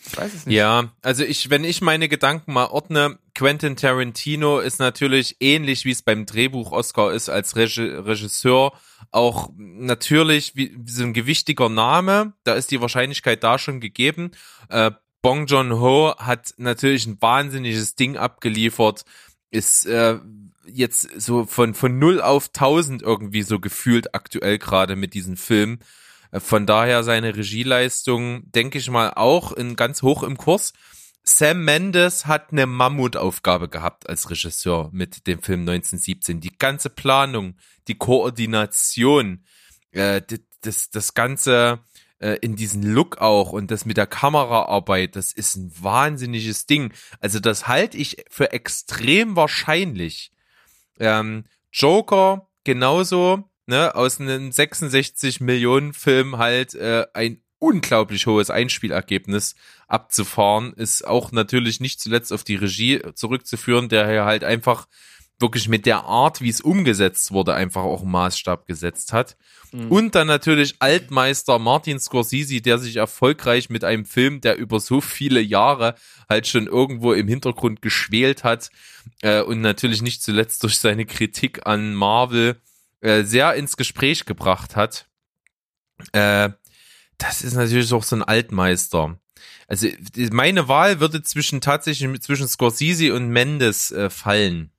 Ich 0.06 0.16
weiß 0.16 0.34
es 0.34 0.46
nicht. 0.46 0.56
Ja, 0.56 0.92
also 1.02 1.24
ich, 1.24 1.50
wenn 1.50 1.64
ich 1.64 1.82
meine 1.82 2.08
Gedanken 2.08 2.52
mal 2.52 2.66
ordne, 2.66 3.18
Quentin 3.34 3.76
Tarantino 3.76 4.58
ist 4.58 4.78
natürlich 4.78 5.36
ähnlich 5.40 5.84
wie 5.84 5.90
es 5.90 6.02
beim 6.02 6.26
Drehbuch 6.26 6.72
Oscar 6.72 7.12
ist 7.12 7.28
als 7.28 7.56
Regi 7.56 7.82
Regisseur 7.82 8.72
auch 9.10 9.50
natürlich 9.56 10.56
wie, 10.56 10.74
wie 10.76 10.90
so 10.90 11.02
ein 11.02 11.12
gewichtiger 11.12 11.68
Name. 11.68 12.32
Da 12.44 12.54
ist 12.54 12.70
die 12.70 12.80
Wahrscheinlichkeit 12.80 13.42
da 13.42 13.58
schon 13.58 13.80
gegeben. 13.80 14.32
Äh, 14.68 14.92
Bong 15.22 15.46
Joon 15.46 15.80
Ho 15.80 16.14
hat 16.16 16.54
natürlich 16.56 17.06
ein 17.06 17.20
wahnsinniges 17.20 17.94
Ding 17.94 18.16
abgeliefert. 18.16 19.04
ist 19.50 19.86
äh, 19.86 20.18
jetzt 20.66 21.20
so 21.20 21.46
von, 21.46 21.74
von 21.74 21.98
null 21.98 22.20
auf 22.20 22.50
tausend 22.50 23.02
irgendwie 23.02 23.42
so 23.42 23.58
gefühlt 23.58 24.14
aktuell 24.14 24.58
gerade 24.58 24.96
mit 24.96 25.14
diesem 25.14 25.36
Film. 25.36 25.80
Von 26.32 26.66
daher 26.66 27.02
seine 27.02 27.36
Regieleistung, 27.36 28.50
denke 28.52 28.78
ich 28.78 28.88
mal, 28.90 29.12
auch 29.16 29.52
in 29.52 29.76
ganz 29.76 30.02
hoch 30.02 30.22
im 30.22 30.36
Kurs. 30.36 30.72
Sam 31.22 31.64
Mendes 31.64 32.26
hat 32.26 32.52
eine 32.52 32.66
Mammutaufgabe 32.66 33.68
gehabt 33.68 34.08
als 34.08 34.30
Regisseur 34.30 34.90
mit 34.92 35.26
dem 35.26 35.42
Film 35.42 35.60
1917. 35.60 36.40
Die 36.40 36.56
ganze 36.56 36.88
Planung, 36.88 37.56
die 37.88 37.96
Koordination, 37.96 39.44
äh, 39.92 40.22
das, 40.62 40.90
das 40.90 41.14
ganze 41.14 41.80
äh, 42.20 42.36
in 42.40 42.56
diesen 42.56 42.82
Look 42.82 43.18
auch 43.18 43.52
und 43.52 43.70
das 43.70 43.84
mit 43.84 43.96
der 43.96 44.06
Kameraarbeit, 44.06 45.16
das 45.16 45.32
ist 45.32 45.56
ein 45.56 45.72
wahnsinniges 45.80 46.66
Ding. 46.66 46.92
Also 47.20 47.40
das 47.40 47.66
halte 47.66 47.96
ich 47.96 48.24
für 48.30 48.52
extrem 48.52 49.36
wahrscheinlich. 49.36 50.32
Ähm, 50.98 51.44
Joker 51.72 52.48
genauso, 52.64 53.49
ne, 53.66 53.94
aus 53.94 54.20
einem 54.20 54.52
66 54.52 55.40
Millionen 55.40 55.92
Film 55.92 56.38
halt 56.38 56.74
äh, 56.74 57.06
ein 57.14 57.42
unglaublich 57.58 58.26
hohes 58.26 58.50
Einspielergebnis 58.50 59.54
abzufahren, 59.86 60.72
ist 60.72 61.06
auch 61.06 61.30
natürlich 61.30 61.78
nicht 61.78 62.00
zuletzt 62.00 62.32
auf 62.32 62.42
die 62.42 62.56
Regie 62.56 63.00
zurückzuführen, 63.14 63.88
der 63.88 64.08
hier 64.08 64.24
halt 64.24 64.44
einfach 64.44 64.86
wirklich 65.40 65.68
mit 65.68 65.86
der 65.86 66.04
Art, 66.04 66.40
wie 66.40 66.48
es 66.48 66.60
umgesetzt 66.60 67.32
wurde, 67.32 67.54
einfach 67.54 67.82
auch 67.82 68.02
einen 68.02 68.10
Maßstab 68.10 68.66
gesetzt 68.66 69.12
hat. 69.12 69.36
Und 69.88 70.14
dann 70.14 70.26
natürlich 70.26 70.74
Altmeister 70.80 71.58
Martin 71.58 71.98
Scorsese, 71.98 72.60
der 72.60 72.78
sich 72.78 72.96
erfolgreich 72.96 73.70
mit 73.70 73.84
einem 73.84 74.04
Film, 74.04 74.40
der 74.40 74.58
über 74.58 74.80
so 74.80 75.00
viele 75.00 75.40
Jahre 75.40 75.94
halt 76.28 76.46
schon 76.46 76.66
irgendwo 76.66 77.12
im 77.12 77.28
Hintergrund 77.28 77.80
geschwelt 77.80 78.44
hat 78.44 78.70
äh, 79.22 79.42
und 79.42 79.60
natürlich 79.60 80.02
nicht 80.02 80.22
zuletzt 80.22 80.62
durch 80.62 80.78
seine 80.78 81.06
Kritik 81.06 81.66
an 81.66 81.94
Marvel 81.94 82.60
äh, 83.00 83.22
sehr 83.22 83.54
ins 83.54 83.76
Gespräch 83.76 84.24
gebracht 84.24 84.76
hat. 84.76 85.06
Äh, 86.12 86.50
das 87.18 87.42
ist 87.42 87.54
natürlich 87.54 87.92
auch 87.92 88.02
so 88.02 88.16
ein 88.16 88.22
Altmeister. 88.22 89.18
Also 89.68 89.88
meine 90.32 90.68
Wahl 90.68 91.00
würde 91.00 91.22
zwischen 91.22 91.60
tatsächlich 91.60 92.20
zwischen 92.22 92.48
Scorsese 92.48 93.14
und 93.14 93.28
Mendes 93.28 93.92
äh, 93.92 94.10
fallen. 94.10 94.70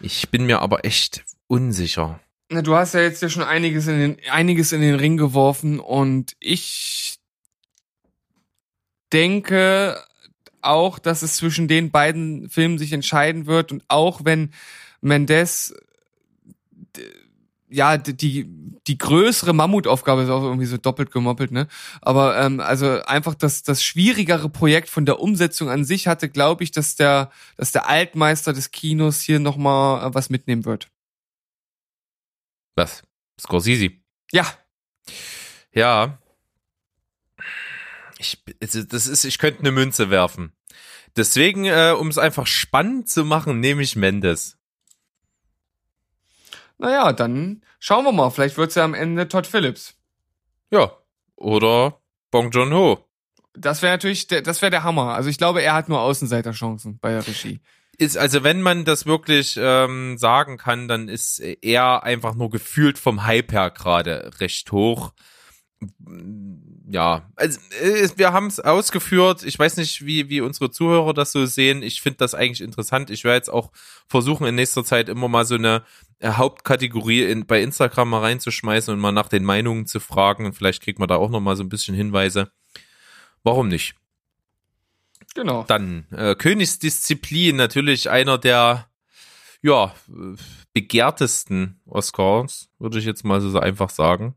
Ich 0.00 0.30
bin 0.30 0.44
mir 0.46 0.60
aber 0.60 0.84
echt 0.84 1.24
unsicher. 1.46 2.20
Na, 2.50 2.62
du 2.62 2.74
hast 2.74 2.94
ja 2.94 3.00
jetzt 3.00 3.22
ja 3.22 3.28
schon 3.28 3.42
einiges 3.42 3.86
in 3.86 3.98
den, 3.98 4.16
einiges 4.30 4.72
in 4.72 4.80
den 4.80 4.96
Ring 4.96 5.16
geworfen 5.16 5.80
und 5.80 6.36
ich 6.40 7.18
denke 9.12 10.02
auch, 10.60 10.98
dass 10.98 11.22
es 11.22 11.36
zwischen 11.36 11.68
den 11.68 11.90
beiden 11.90 12.50
Filmen 12.50 12.78
sich 12.78 12.92
entscheiden 12.92 13.46
wird 13.46 13.72
und 13.72 13.84
auch 13.88 14.24
wenn 14.24 14.52
Mendes 15.00 15.74
ja 17.68 17.96
die 17.98 18.46
die 18.86 18.98
größere 18.98 19.52
Mammutaufgabe 19.52 20.22
ist 20.22 20.30
auch 20.30 20.42
irgendwie 20.42 20.66
so 20.66 20.76
doppelt 20.76 21.10
gemoppelt, 21.10 21.50
ne? 21.50 21.66
Aber 22.00 22.38
ähm, 22.38 22.60
also 22.60 23.02
einfach 23.02 23.34
das 23.34 23.62
das 23.62 23.82
schwierigere 23.82 24.48
Projekt 24.48 24.88
von 24.88 25.04
der 25.06 25.20
Umsetzung 25.20 25.68
an 25.68 25.84
sich 25.84 26.06
hatte, 26.06 26.28
glaube 26.28 26.62
ich, 26.64 26.70
dass 26.70 26.94
der 26.94 27.30
dass 27.56 27.72
der 27.72 27.88
Altmeister 27.88 28.52
des 28.52 28.70
Kinos 28.70 29.20
hier 29.20 29.40
noch 29.40 29.56
mal 29.56 30.06
äh, 30.06 30.14
was 30.14 30.30
mitnehmen 30.30 30.64
wird. 30.64 30.88
Was? 32.76 33.02
Scorsese. 33.40 33.90
Ja, 34.32 34.46
Ja. 35.72 36.18
Ich, 38.18 38.42
das 38.60 39.06
ist, 39.06 39.24
ich 39.24 39.38
könnte 39.38 39.60
eine 39.60 39.72
Münze 39.72 40.08
werfen. 40.08 40.52
Deswegen, 41.16 41.66
äh, 41.66 41.94
um 41.98 42.08
es 42.08 42.16
einfach 42.16 42.46
spannend 42.46 43.10
zu 43.10 43.24
machen, 43.24 43.60
nehme 43.60 43.82
ich 43.82 43.94
Mendes. 43.94 44.56
Naja, 46.78 47.12
dann 47.12 47.62
schauen 47.78 48.04
wir 48.04 48.12
mal. 48.12 48.30
Vielleicht 48.30 48.58
wird's 48.58 48.74
ja 48.74 48.84
am 48.84 48.94
Ende 48.94 49.28
Todd 49.28 49.46
Phillips. 49.46 49.94
Ja. 50.70 50.92
Oder 51.36 52.00
Bong 52.30 52.50
Joon 52.50 52.72
Ho. 52.72 52.98
Das 53.54 53.82
wäre 53.82 53.94
natürlich, 53.94 54.26
das 54.26 54.60
wäre 54.60 54.70
der 54.70 54.84
Hammer. 54.84 55.14
Also 55.14 55.30
ich 55.30 55.38
glaube, 55.38 55.62
er 55.62 55.74
hat 55.74 55.88
nur 55.88 56.00
Außenseiterchancen 56.00 56.98
bei 56.98 57.10
der 57.10 57.26
Regie. 57.26 57.60
Ist, 57.98 58.18
also 58.18 58.44
wenn 58.44 58.60
man 58.60 58.84
das 58.84 59.06
wirklich 59.06 59.56
ähm, 59.58 60.18
sagen 60.18 60.58
kann, 60.58 60.86
dann 60.86 61.08
ist 61.08 61.38
er 61.40 62.02
einfach 62.02 62.34
nur 62.34 62.50
gefühlt 62.50 62.98
vom 62.98 63.24
Hype 63.24 63.52
her 63.52 63.70
gerade 63.70 64.32
recht 64.38 64.70
hoch. 64.72 65.12
Ja, 66.88 67.28
also 67.34 67.58
äh, 67.82 68.08
wir 68.16 68.32
haben 68.32 68.46
es 68.46 68.60
ausgeführt. 68.60 69.42
Ich 69.42 69.58
weiß 69.58 69.76
nicht, 69.76 70.06
wie 70.06 70.28
wie 70.28 70.40
unsere 70.40 70.70
Zuhörer 70.70 71.14
das 71.14 71.32
so 71.32 71.44
sehen. 71.44 71.82
Ich 71.82 72.00
finde 72.00 72.18
das 72.18 72.34
eigentlich 72.34 72.60
interessant. 72.60 73.10
Ich 73.10 73.24
werde 73.24 73.38
jetzt 73.38 73.50
auch 73.50 73.72
versuchen 74.06 74.46
in 74.46 74.54
nächster 74.54 74.84
Zeit 74.84 75.08
immer 75.08 75.26
mal 75.26 75.44
so 75.44 75.56
eine 75.56 75.82
äh, 76.20 76.30
Hauptkategorie 76.30 77.24
in, 77.24 77.44
bei 77.44 77.60
Instagram 77.60 78.10
mal 78.10 78.20
reinzuschmeißen 78.20 78.94
und 78.94 79.00
mal 79.00 79.10
nach 79.10 79.28
den 79.28 79.44
Meinungen 79.44 79.86
zu 79.86 79.98
fragen. 79.98 80.46
Und 80.46 80.52
vielleicht 80.52 80.80
kriegt 80.80 81.00
man 81.00 81.08
da 81.08 81.16
auch 81.16 81.30
noch 81.30 81.40
mal 81.40 81.56
so 81.56 81.64
ein 81.64 81.68
bisschen 81.68 81.96
Hinweise. 81.96 82.52
Warum 83.42 83.66
nicht? 83.66 83.96
Genau. 85.34 85.64
Dann 85.66 86.06
äh, 86.12 86.36
Königsdisziplin, 86.36 87.56
natürlich 87.56 88.10
einer 88.10 88.38
der 88.38 88.88
ja 89.60 89.92
begehrtesten 90.72 91.80
Oscars, 91.84 92.68
würde 92.78 93.00
ich 93.00 93.04
jetzt 93.04 93.24
mal 93.24 93.40
so 93.40 93.58
einfach 93.58 93.90
sagen. 93.90 94.36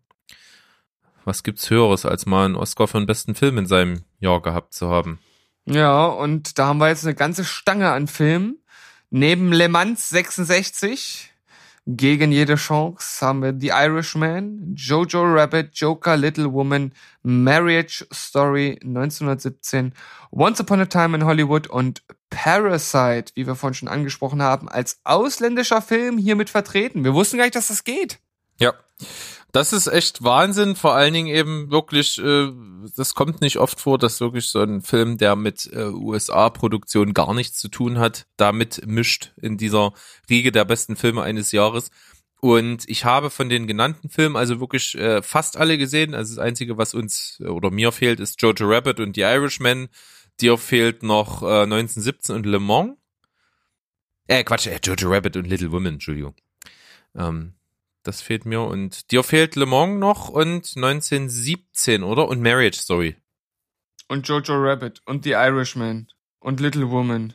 Was 1.25 1.43
gibt's 1.43 1.69
Höheres, 1.69 2.05
als 2.05 2.25
mal 2.25 2.45
einen 2.45 2.55
Oscar 2.55 2.87
für 2.87 2.99
den 2.99 3.05
besten 3.05 3.35
Film 3.35 3.57
in 3.57 3.65
seinem 3.65 4.03
Jahr 4.19 4.41
gehabt 4.41 4.73
zu 4.73 4.89
haben? 4.89 5.19
Ja, 5.65 6.05
und 6.05 6.57
da 6.57 6.67
haben 6.67 6.79
wir 6.79 6.87
jetzt 6.87 7.05
eine 7.05 7.15
ganze 7.15 7.45
Stange 7.45 7.91
an 7.91 8.07
Filmen. 8.07 8.63
Neben 9.11 9.51
Le 9.51 9.69
Mans 9.69 10.09
66, 10.09 11.31
gegen 11.85 12.31
jede 12.31 12.55
Chance, 12.55 13.25
haben 13.25 13.41
wir 13.41 13.55
The 13.59 13.69
Irishman, 13.69 14.75
Jojo 14.75 15.23
Rabbit, 15.23 15.71
Joker, 15.73 16.17
Little 16.17 16.53
Woman, 16.53 16.93
Marriage 17.23 18.05
Story 18.13 18.79
1917, 18.83 19.93
Once 20.31 20.59
Upon 20.59 20.81
a 20.81 20.85
Time 20.85 21.15
in 21.15 21.25
Hollywood 21.25 21.67
und 21.67 22.03
Parasite, 22.29 23.31
wie 23.33 23.47
wir 23.47 23.55
vorhin 23.55 23.73
schon 23.73 23.87
angesprochen 23.87 24.41
haben, 24.41 24.69
als 24.69 24.99
ausländischer 25.03 25.81
Film 25.81 26.17
hiermit 26.17 26.49
vertreten. 26.49 27.03
Wir 27.03 27.13
wussten 27.13 27.37
gar 27.37 27.45
nicht, 27.45 27.55
dass 27.55 27.69
das 27.69 27.83
geht. 27.83 28.19
Ja. 28.59 28.73
Das 29.51 29.73
ist 29.73 29.87
echt 29.87 30.23
Wahnsinn, 30.23 30.75
vor 30.75 30.93
allen 30.93 31.13
Dingen 31.13 31.27
eben 31.27 31.71
wirklich, 31.71 32.19
äh, 32.19 32.51
das 32.95 33.15
kommt 33.15 33.41
nicht 33.41 33.57
oft 33.57 33.79
vor, 33.79 33.97
dass 33.97 34.21
wirklich 34.21 34.47
so 34.47 34.61
ein 34.61 34.81
Film, 34.81 35.17
der 35.17 35.35
mit 35.35 35.67
äh, 35.73 35.85
USA-Produktion 35.85 37.13
gar 37.15 37.33
nichts 37.33 37.57
zu 37.57 37.67
tun 37.67 37.97
hat, 37.97 38.27
damit 38.37 38.85
mischt 38.85 39.31
in 39.41 39.57
dieser 39.57 39.93
Riege 40.29 40.51
der 40.51 40.65
besten 40.65 40.95
Filme 40.95 41.23
eines 41.23 41.51
Jahres. 41.51 41.89
Und 42.41 42.87
ich 42.87 43.05
habe 43.05 43.29
von 43.31 43.49
den 43.49 43.65
genannten 43.65 44.09
Filmen 44.09 44.35
also 44.35 44.59
wirklich 44.59 44.95
äh, 44.95 45.21
fast 45.23 45.57
alle 45.57 45.77
gesehen. 45.77 46.13
Also 46.13 46.35
das 46.35 46.43
Einzige, 46.43 46.77
was 46.77 46.93
uns 46.93 47.37
äh, 47.41 47.47
oder 47.47 47.71
mir 47.71 47.91
fehlt, 47.91 48.19
ist 48.19 48.41
Jojo 48.41 48.67
Rabbit 48.69 48.99
und 48.99 49.15
The 49.15 49.21
Irishman. 49.21 49.89
Dir 50.39 50.57
fehlt 50.57 51.03
noch 51.03 51.41
äh, 51.41 51.63
1917 51.63 52.35
und 52.35 52.45
Le 52.45 52.59
Mans. 52.59 52.97
Äh, 54.27 54.43
Quatsch, 54.43 54.67
äh, 54.67 54.79
Jojo 54.81 55.09
Rabbit 55.09 55.35
und 55.37 55.47
Little 55.47 55.71
Women, 55.71 55.95
Entschuldigung. 55.95 56.35
Ähm, 57.15 57.55
das 58.03 58.21
fehlt 58.21 58.45
mir. 58.45 58.61
Und 58.61 59.11
dir 59.11 59.23
fehlt 59.23 59.55
Le 59.55 59.65
Mans 59.65 59.99
noch 59.99 60.29
und 60.29 60.73
1917, 60.75 62.03
oder? 62.03 62.27
Und 62.27 62.41
Marriage 62.41 62.79
Story. 62.79 63.15
Und 64.07 64.27
Jojo 64.27 64.55
Rabbit 64.55 65.01
und 65.05 65.23
The 65.23 65.31
Irishman 65.31 66.07
und 66.39 66.59
Little 66.59 66.89
Woman. 66.89 67.33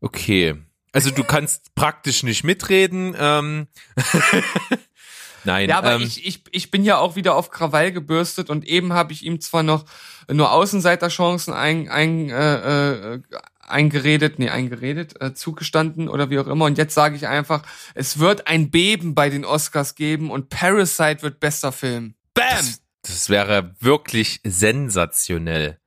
Okay. 0.00 0.56
Also 0.92 1.10
du 1.10 1.22
kannst 1.22 1.74
praktisch 1.74 2.22
nicht 2.22 2.42
mitreden. 2.42 3.14
Ähm. 3.18 3.68
Nein. 5.44 5.68
Ja, 5.68 5.78
aber 5.78 5.94
ähm, 5.94 6.02
ich, 6.02 6.26
ich, 6.26 6.42
ich 6.50 6.70
bin 6.70 6.84
ja 6.84 6.98
auch 6.98 7.16
wieder 7.16 7.34
auf 7.34 7.50
Krawall 7.50 7.92
gebürstet 7.92 8.50
und 8.50 8.66
eben 8.66 8.92
habe 8.92 9.12
ich 9.12 9.24
ihm 9.24 9.40
zwar 9.40 9.62
noch 9.62 9.84
nur 10.30 10.52
Außenseiterchancen 10.52 11.54
ein, 11.54 11.88
ein, 11.88 12.28
äh, 12.28 13.14
äh, 13.14 13.22
eingeredet, 13.70 14.38
nee, 14.38 14.48
eingeredet, 14.48 15.20
äh, 15.20 15.34
zugestanden 15.34 16.08
oder 16.08 16.30
wie 16.30 16.38
auch 16.38 16.46
immer. 16.46 16.66
Und 16.66 16.78
jetzt 16.78 16.94
sage 16.94 17.16
ich 17.16 17.26
einfach, 17.26 17.62
es 17.94 18.18
wird 18.18 18.46
ein 18.46 18.70
Beben 18.70 19.14
bei 19.14 19.30
den 19.30 19.44
Oscars 19.44 19.94
geben 19.94 20.30
und 20.30 20.48
Parasite 20.48 21.22
wird 21.22 21.40
bester 21.40 21.72
Film. 21.72 22.14
Bam! 22.34 22.46
Das, 22.56 22.80
das 23.02 23.28
wäre 23.28 23.74
wirklich 23.80 24.40
sensationell. 24.44 25.78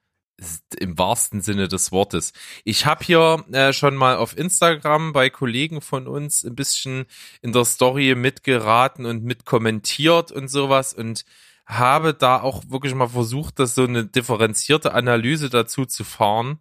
Im 0.78 0.98
wahrsten 0.98 1.42
Sinne 1.42 1.70
des 1.70 1.92
Wortes. 1.92 2.34
Ich 2.66 2.86
habe 2.86 3.06
hier 3.06 3.46
äh, 3.54 3.72
schon 3.72 3.96
mal 3.96 4.18
auf 4.18 4.36
Instagram 4.36 5.14
bei 5.14 5.30
Kollegen 5.30 5.80
von 5.80 6.08
uns 6.08 6.44
ein 6.44 6.56
bisschen 6.56 7.06
in 7.42 7.54
der 7.54 7.64
Story 7.64 8.16
mitgeraten 8.16 9.06
und 9.06 9.24
mitkommentiert 9.24 10.32
und 10.34 10.50
sowas 10.50 10.94
und 10.94 11.24
habe 11.66 12.14
da 12.14 12.42
auch 12.42 12.64
wirklich 12.68 12.94
mal 12.94 13.08
versucht, 13.08 13.60
das 13.60 13.76
so 13.76 13.84
eine 13.84 14.06
differenzierte 14.06 14.94
Analyse 14.94 15.50
dazu 15.50 15.86
zu 15.86 16.04
fahren. 16.04 16.60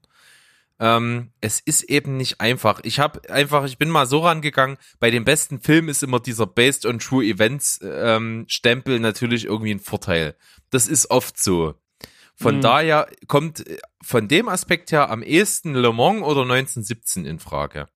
Ähm, 0.84 1.30
es 1.40 1.60
ist 1.60 1.84
eben 1.84 2.16
nicht 2.16 2.40
einfach. 2.40 2.80
Ich 2.82 2.98
habe 2.98 3.30
einfach, 3.30 3.64
ich 3.66 3.78
bin 3.78 3.88
mal 3.88 4.06
so 4.06 4.18
rangegangen, 4.18 4.78
bei 4.98 5.12
den 5.12 5.24
besten 5.24 5.60
Filmen 5.60 5.88
ist 5.88 6.02
immer 6.02 6.18
dieser 6.18 6.46
Based 6.46 6.84
on 6.86 6.98
True 6.98 7.24
Events 7.24 7.78
ähm, 7.84 8.46
Stempel 8.48 8.98
natürlich 8.98 9.44
irgendwie 9.44 9.72
ein 9.72 9.78
Vorteil. 9.78 10.34
Das 10.70 10.88
ist 10.88 11.09
oft 11.10 11.38
so. 11.40 11.74
Von 12.34 12.56
Mhm. 12.56 12.60
daher 12.62 13.06
kommt 13.28 13.64
äh, 13.64 13.78
von 14.02 14.26
dem 14.26 14.48
Aspekt 14.48 14.90
her 14.90 15.09
am 15.09 15.22
ehesten 15.22 15.74
Le 15.74 15.92
Mans 15.92 16.22
oder 16.22 16.42
1917 16.42 17.26
in 17.26 17.38
Frage. 17.38 17.86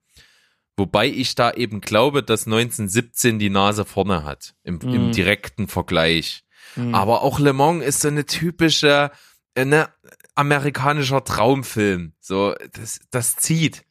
Wobei 0.76 1.08
ich 1.08 1.34
da 1.34 1.50
eben 1.52 1.80
glaube, 1.80 2.22
dass 2.22 2.46
1917 2.46 3.40
die 3.40 3.50
Nase 3.50 3.84
vorne 3.84 4.22
hat 4.22 4.54
im, 4.62 4.78
im 4.82 5.08
Mhm. 5.08 5.12
direkten 5.12 5.66
Vergleich. 5.66 6.44
Hm. 6.74 6.94
Aber 6.94 7.22
auch 7.22 7.40
Le 7.40 7.52
Mans 7.52 7.82
ist 7.84 8.00
so 8.02 8.08
eine 8.08 8.26
typische, 8.26 9.10
äh, 9.54 9.64
ne, 9.64 9.88
amerikanischer 10.36 11.24
Traumfilm. 11.24 12.12
So, 12.20 12.54
das, 12.72 13.00
das 13.10 13.36
zieht. 13.36 13.84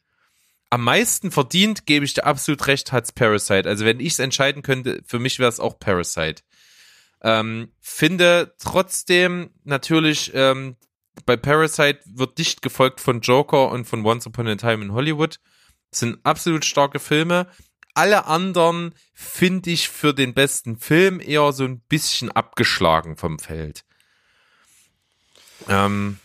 Am 0.70 0.82
meisten 0.82 1.30
verdient, 1.30 1.86
gebe 1.86 2.04
ich 2.04 2.14
dir 2.14 2.24
absolut 2.24 2.66
recht, 2.66 2.92
hat's 2.92 3.12
Parasite. 3.12 3.68
Also 3.68 3.84
wenn 3.84 4.00
ich 4.00 4.14
es 4.14 4.18
entscheiden 4.18 4.62
könnte, 4.62 5.02
für 5.06 5.18
mich 5.18 5.38
wäre 5.38 5.48
es 5.48 5.60
auch 5.60 5.78
Parasite. 5.78 6.42
Ähm, 7.22 7.72
finde 7.80 8.54
trotzdem 8.58 9.50
natürlich, 9.64 10.32
ähm, 10.34 10.76
bei 11.24 11.36
Parasite 11.36 12.00
wird 12.04 12.38
dicht 12.38 12.62
gefolgt 12.62 13.00
von 13.00 13.20
Joker 13.20 13.70
und 13.70 13.86
von 13.86 14.04
Once 14.04 14.26
Upon 14.26 14.48
a 14.48 14.56
Time 14.56 14.84
in 14.84 14.92
Hollywood. 14.92 15.40
Das 15.90 16.00
sind 16.00 16.18
absolut 16.24 16.64
starke 16.64 16.98
Filme. 16.98 17.46
Alle 17.94 18.26
anderen 18.26 18.94
finde 19.14 19.70
ich 19.70 19.88
für 19.88 20.12
den 20.12 20.34
besten 20.34 20.76
Film 20.76 21.20
eher 21.20 21.52
so 21.52 21.64
ein 21.64 21.80
bisschen 21.80 22.30
abgeschlagen 22.30 23.16
vom 23.16 23.38
Feld. 23.38 23.84
Ähm, 25.68 26.18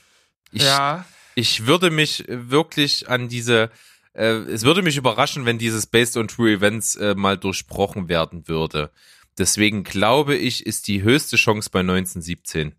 ich, 0.52 0.64
ja. 0.64 1.06
ich 1.36 1.66
würde 1.66 1.90
mich 1.90 2.26
wirklich 2.28 3.10
an 3.10 3.30
diese, 3.30 3.72
äh, 4.14 4.26
es 4.26 4.64
würde 4.64 4.82
mich 4.82 4.98
überraschen, 4.98 5.46
wenn 5.46 5.58
dieses 5.58 5.88
Based 5.88 6.18
on 6.18 6.28
True 6.28 6.52
Events 6.52 6.96
äh, 6.96 7.16
mal 7.16 7.38
durchbrochen 7.38 8.10
werden 8.10 8.48
würde. 8.48 8.92
Deswegen 9.38 9.84
glaube 9.84 10.36
ich, 10.36 10.66
ist 10.66 10.88
die 10.88 11.04
höchste 11.04 11.38
Chance 11.38 11.70
bei 11.72 11.80
1917. 11.80 12.76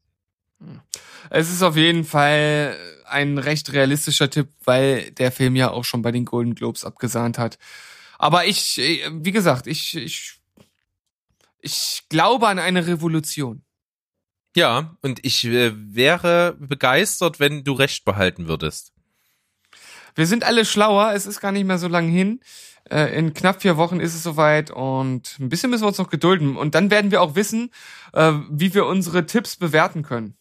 Es 1.30 1.50
ist 1.50 1.62
auf 1.62 1.76
jeden 1.76 2.04
Fall 2.04 2.76
ein 3.06 3.38
recht 3.38 3.72
realistischer 3.72 4.30
Tipp, 4.30 4.48
weil 4.64 5.10
der 5.12 5.32
Film 5.32 5.56
ja 5.56 5.70
auch 5.70 5.84
schon 5.84 6.02
bei 6.02 6.12
den 6.12 6.24
Golden 6.24 6.54
Globes 6.54 6.84
abgesahnt 6.84 7.38
hat. 7.38 7.58
Aber 8.18 8.46
ich, 8.46 8.78
äh, 8.78 9.10
wie 9.12 9.32
gesagt, 9.32 9.66
ich, 9.66 9.96
ich, 9.96 10.34
ich 11.60 12.02
glaube 12.08 12.48
an 12.48 12.58
eine 12.58 12.86
Revolution. 12.86 13.64
Ja, 14.54 14.96
und 15.00 15.24
ich 15.24 15.44
äh, 15.44 15.72
wäre 15.74 16.56
begeistert, 16.58 17.40
wenn 17.40 17.64
du 17.64 17.72
recht 17.72 18.04
behalten 18.04 18.48
würdest. 18.48 18.92
Wir 20.14 20.26
sind 20.26 20.44
alle 20.44 20.64
schlauer, 20.64 21.12
es 21.14 21.26
ist 21.26 21.40
gar 21.40 21.52
nicht 21.52 21.64
mehr 21.66 21.78
so 21.78 21.88
lang 21.88 22.08
hin. 22.08 22.40
Äh, 22.90 23.16
In 23.18 23.32
knapp 23.32 23.62
vier 23.62 23.76
Wochen 23.78 23.98
ist 24.00 24.14
es 24.14 24.22
soweit 24.22 24.70
und 24.70 25.38
ein 25.40 25.48
bisschen 25.48 25.70
müssen 25.70 25.84
wir 25.84 25.88
uns 25.88 25.98
noch 25.98 26.10
gedulden. 26.10 26.56
Und 26.56 26.74
dann 26.74 26.90
werden 26.90 27.10
wir 27.10 27.22
auch 27.22 27.34
wissen, 27.34 27.70
äh, 28.12 28.32
wie 28.50 28.74
wir 28.74 28.86
unsere 28.86 29.24
Tipps 29.24 29.56
bewerten 29.56 30.02
können. 30.02 30.36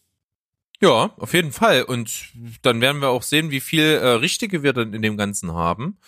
Ja, 0.80 1.12
auf 1.16 1.32
jeden 1.32 1.52
Fall. 1.52 1.84
Und 1.84 2.32
dann 2.62 2.80
werden 2.80 3.00
wir 3.00 3.08
auch 3.08 3.22
sehen, 3.22 3.50
wie 3.50 3.60
viel 3.60 3.84
äh, 3.84 4.08
Richtige 4.08 4.62
wir 4.62 4.72
dann 4.72 4.92
in 4.92 5.00
dem 5.00 5.16
Ganzen 5.16 5.52
haben. 5.54 5.98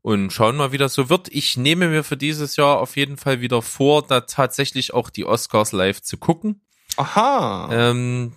Und 0.00 0.32
schauen 0.32 0.56
mal, 0.56 0.72
wie 0.72 0.78
das 0.78 0.94
so 0.94 1.10
wird. 1.10 1.28
Ich 1.30 1.56
nehme 1.56 1.88
mir 1.88 2.02
für 2.02 2.16
dieses 2.16 2.56
Jahr 2.56 2.80
auf 2.80 2.96
jeden 2.96 3.16
Fall 3.16 3.40
wieder 3.40 3.62
vor, 3.62 4.06
da 4.06 4.22
tatsächlich 4.22 4.94
auch 4.94 5.10
die 5.10 5.24
Oscars 5.24 5.72
live 5.72 6.00
zu 6.02 6.16
gucken. 6.16 6.62
Aha. 6.96 7.68
Ähm, 7.72 8.36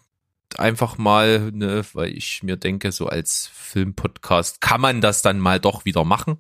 einfach 0.58 0.98
mal, 0.98 1.52
ne, 1.52 1.86
weil 1.94 2.16
ich 2.16 2.44
mir 2.44 2.58
denke, 2.58 2.92
so 2.92 3.08
als 3.08 3.50
Filmpodcast 3.54 4.62
kann 4.62 4.82
man 4.82 5.02
das 5.02 5.22
dann 5.22 5.40
mal 5.40 5.60
doch 5.60 5.86
wieder 5.86 6.06
machen. 6.06 6.38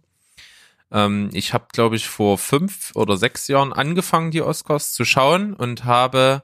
Ähm, 0.91 1.29
ich 1.33 1.53
habe, 1.53 1.67
glaube 1.73 1.95
ich, 1.95 2.07
vor 2.07 2.37
fünf 2.37 2.91
oder 2.95 3.17
sechs 3.17 3.47
Jahren 3.47 3.73
angefangen, 3.73 4.31
die 4.31 4.41
Oscars 4.41 4.93
zu 4.93 5.03
schauen 5.05 5.53
und 5.53 5.83
habe, 5.83 6.43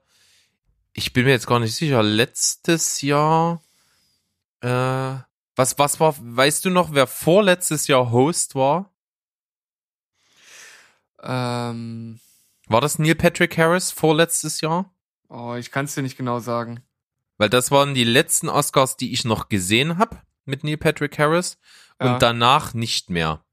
ich 0.93 1.13
bin 1.13 1.25
mir 1.25 1.31
jetzt 1.31 1.47
gar 1.47 1.59
nicht 1.59 1.75
sicher, 1.75 2.03
letztes 2.03 3.01
Jahr, 3.01 3.61
äh, 4.61 5.15
was, 5.55 5.77
was 5.77 5.99
war, 5.99 6.15
weißt 6.19 6.65
du 6.65 6.69
noch, 6.69 6.93
wer 6.93 7.07
vorletztes 7.07 7.87
Jahr 7.87 8.11
Host 8.11 8.55
war? 8.55 8.91
Ähm, 11.21 12.19
War 12.67 12.81
das 12.81 12.97
Neil 12.97 13.15
Patrick 13.15 13.57
Harris 13.57 13.91
vorletztes 13.91 14.61
Jahr? 14.61 14.91
Oh, 15.31 15.55
ich 15.55 15.71
kann 15.71 15.85
es 15.85 15.95
dir 15.95 16.01
nicht 16.01 16.17
genau 16.17 16.39
sagen. 16.39 16.81
Weil 17.37 17.49
das 17.49 17.71
waren 17.71 17.93
die 17.93 18.03
letzten 18.03 18.49
Oscars, 18.49 18.97
die 18.97 19.13
ich 19.13 19.25
noch 19.25 19.49
gesehen 19.49 19.97
habe 19.97 20.21
mit 20.45 20.63
Neil 20.63 20.77
Patrick 20.77 21.17
Harris 21.17 21.57
Ja. 21.99 22.13
und 22.13 22.21
danach 22.21 22.73
nicht 22.73 23.09
mehr. 23.09 23.43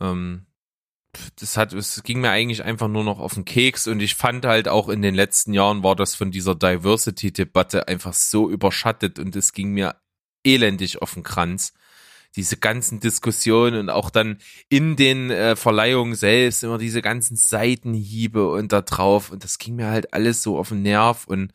Ähm, 0.00 0.46
das 1.40 1.56
hat, 1.56 1.72
es 1.72 2.02
ging 2.02 2.20
mir 2.20 2.30
eigentlich 2.30 2.62
einfach 2.62 2.88
nur 2.88 3.04
noch 3.04 3.18
auf 3.18 3.34
den 3.34 3.44
Keks 3.44 3.86
und 3.86 4.00
ich 4.00 4.14
fand 4.14 4.44
halt 4.44 4.68
auch 4.68 4.88
in 4.88 5.00
den 5.02 5.14
letzten 5.14 5.54
Jahren 5.54 5.82
war 5.82 5.96
das 5.96 6.14
von 6.14 6.30
dieser 6.30 6.54
Diversity-Debatte 6.54 7.88
einfach 7.88 8.12
so 8.12 8.50
überschattet 8.50 9.18
und 9.18 9.34
es 9.34 9.52
ging 9.52 9.70
mir 9.72 9.96
elendig 10.44 11.00
auf 11.02 11.14
den 11.14 11.22
Kranz. 11.22 11.72
Diese 12.36 12.56
ganzen 12.56 13.00
Diskussionen 13.00 13.80
und 13.80 13.90
auch 13.90 14.10
dann 14.10 14.38
in 14.68 14.96
den 14.96 15.30
äh, 15.30 15.56
Verleihungen 15.56 16.14
selbst 16.14 16.62
immer 16.62 16.78
diese 16.78 17.02
ganzen 17.02 17.36
Seitenhiebe 17.36 18.50
und 18.50 18.72
da 18.72 18.82
drauf. 18.82 19.30
Und 19.30 19.42
das 19.42 19.58
ging 19.58 19.76
mir 19.76 19.88
halt 19.88 20.12
alles 20.12 20.42
so 20.42 20.58
auf 20.58 20.68
den 20.68 20.82
Nerv 20.82 21.26
und 21.26 21.52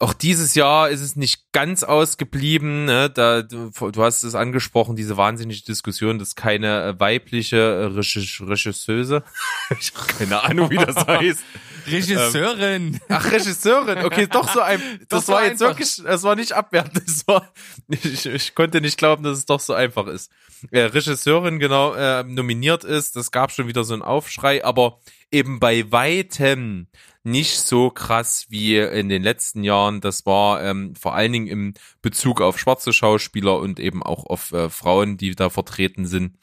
auch 0.00 0.14
dieses 0.14 0.54
Jahr 0.54 0.88
ist 0.88 1.02
es 1.02 1.14
nicht 1.14 1.52
ganz 1.52 1.82
ausgeblieben. 1.82 2.86
Ne? 2.86 3.10
Da, 3.10 3.42
du, 3.42 3.70
du 3.70 4.02
hast 4.02 4.22
es 4.22 4.34
angesprochen, 4.34 4.96
diese 4.96 5.18
wahnsinnige 5.18 5.62
Diskussion, 5.62 6.18
dass 6.18 6.34
keine 6.34 6.84
äh, 6.84 6.98
weibliche 7.00 7.56
äh, 7.58 7.84
Regis- 7.86 8.40
Regisseuse, 8.40 9.22
ich 9.78 9.92
habe 9.94 10.12
keine 10.14 10.42
Ahnung, 10.42 10.70
wie 10.70 10.76
das 10.76 10.96
heißt. 11.06 11.44
Regisseurin. 11.86 12.98
Ach, 13.10 13.30
Regisseurin, 13.30 13.98
okay, 14.04 14.26
doch 14.26 14.50
so 14.52 14.60
ein, 14.60 14.80
das 15.08 15.26
so 15.26 15.34
war 15.34 15.44
jetzt 15.44 15.62
einfach. 15.62 15.78
wirklich, 15.78 16.02
das 16.02 16.22
war 16.22 16.34
nicht 16.34 16.52
abwertend, 16.52 17.02
das 17.06 17.26
war, 17.28 17.52
ich, 17.88 18.24
ich 18.24 18.54
konnte 18.54 18.80
nicht 18.80 18.96
glauben, 18.96 19.22
dass 19.22 19.36
es 19.36 19.46
doch 19.46 19.60
so 19.60 19.74
einfach 19.74 20.06
ist. 20.06 20.30
Äh, 20.70 20.80
Regisseurin, 20.80 21.58
genau, 21.58 21.92
äh, 21.92 22.22
nominiert 22.24 22.84
ist, 22.84 23.16
das 23.16 23.30
gab 23.30 23.50
schon 23.52 23.66
wieder 23.66 23.84
so 23.84 23.92
einen 23.92 24.02
Aufschrei, 24.02 24.64
aber 24.64 24.98
eben 25.30 25.60
bei 25.60 25.90
weitem 25.92 26.86
nicht 27.22 27.58
so 27.58 27.90
krass 27.90 28.46
wie 28.48 28.76
in 28.76 29.08
den 29.08 29.22
letzten 29.22 29.62
Jahren. 29.62 30.00
Das 30.00 30.24
war 30.26 30.62
ähm, 30.62 30.94
vor 30.94 31.14
allen 31.14 31.32
Dingen 31.32 31.46
im 31.46 31.74
Bezug 32.02 32.40
auf 32.40 32.58
schwarze 32.58 32.92
Schauspieler 32.92 33.58
und 33.58 33.78
eben 33.78 34.02
auch 34.02 34.24
auf 34.26 34.52
äh, 34.52 34.70
Frauen, 34.70 35.16
die 35.16 35.34
da 35.34 35.50
vertreten 35.50 36.06
sind. 36.06 36.36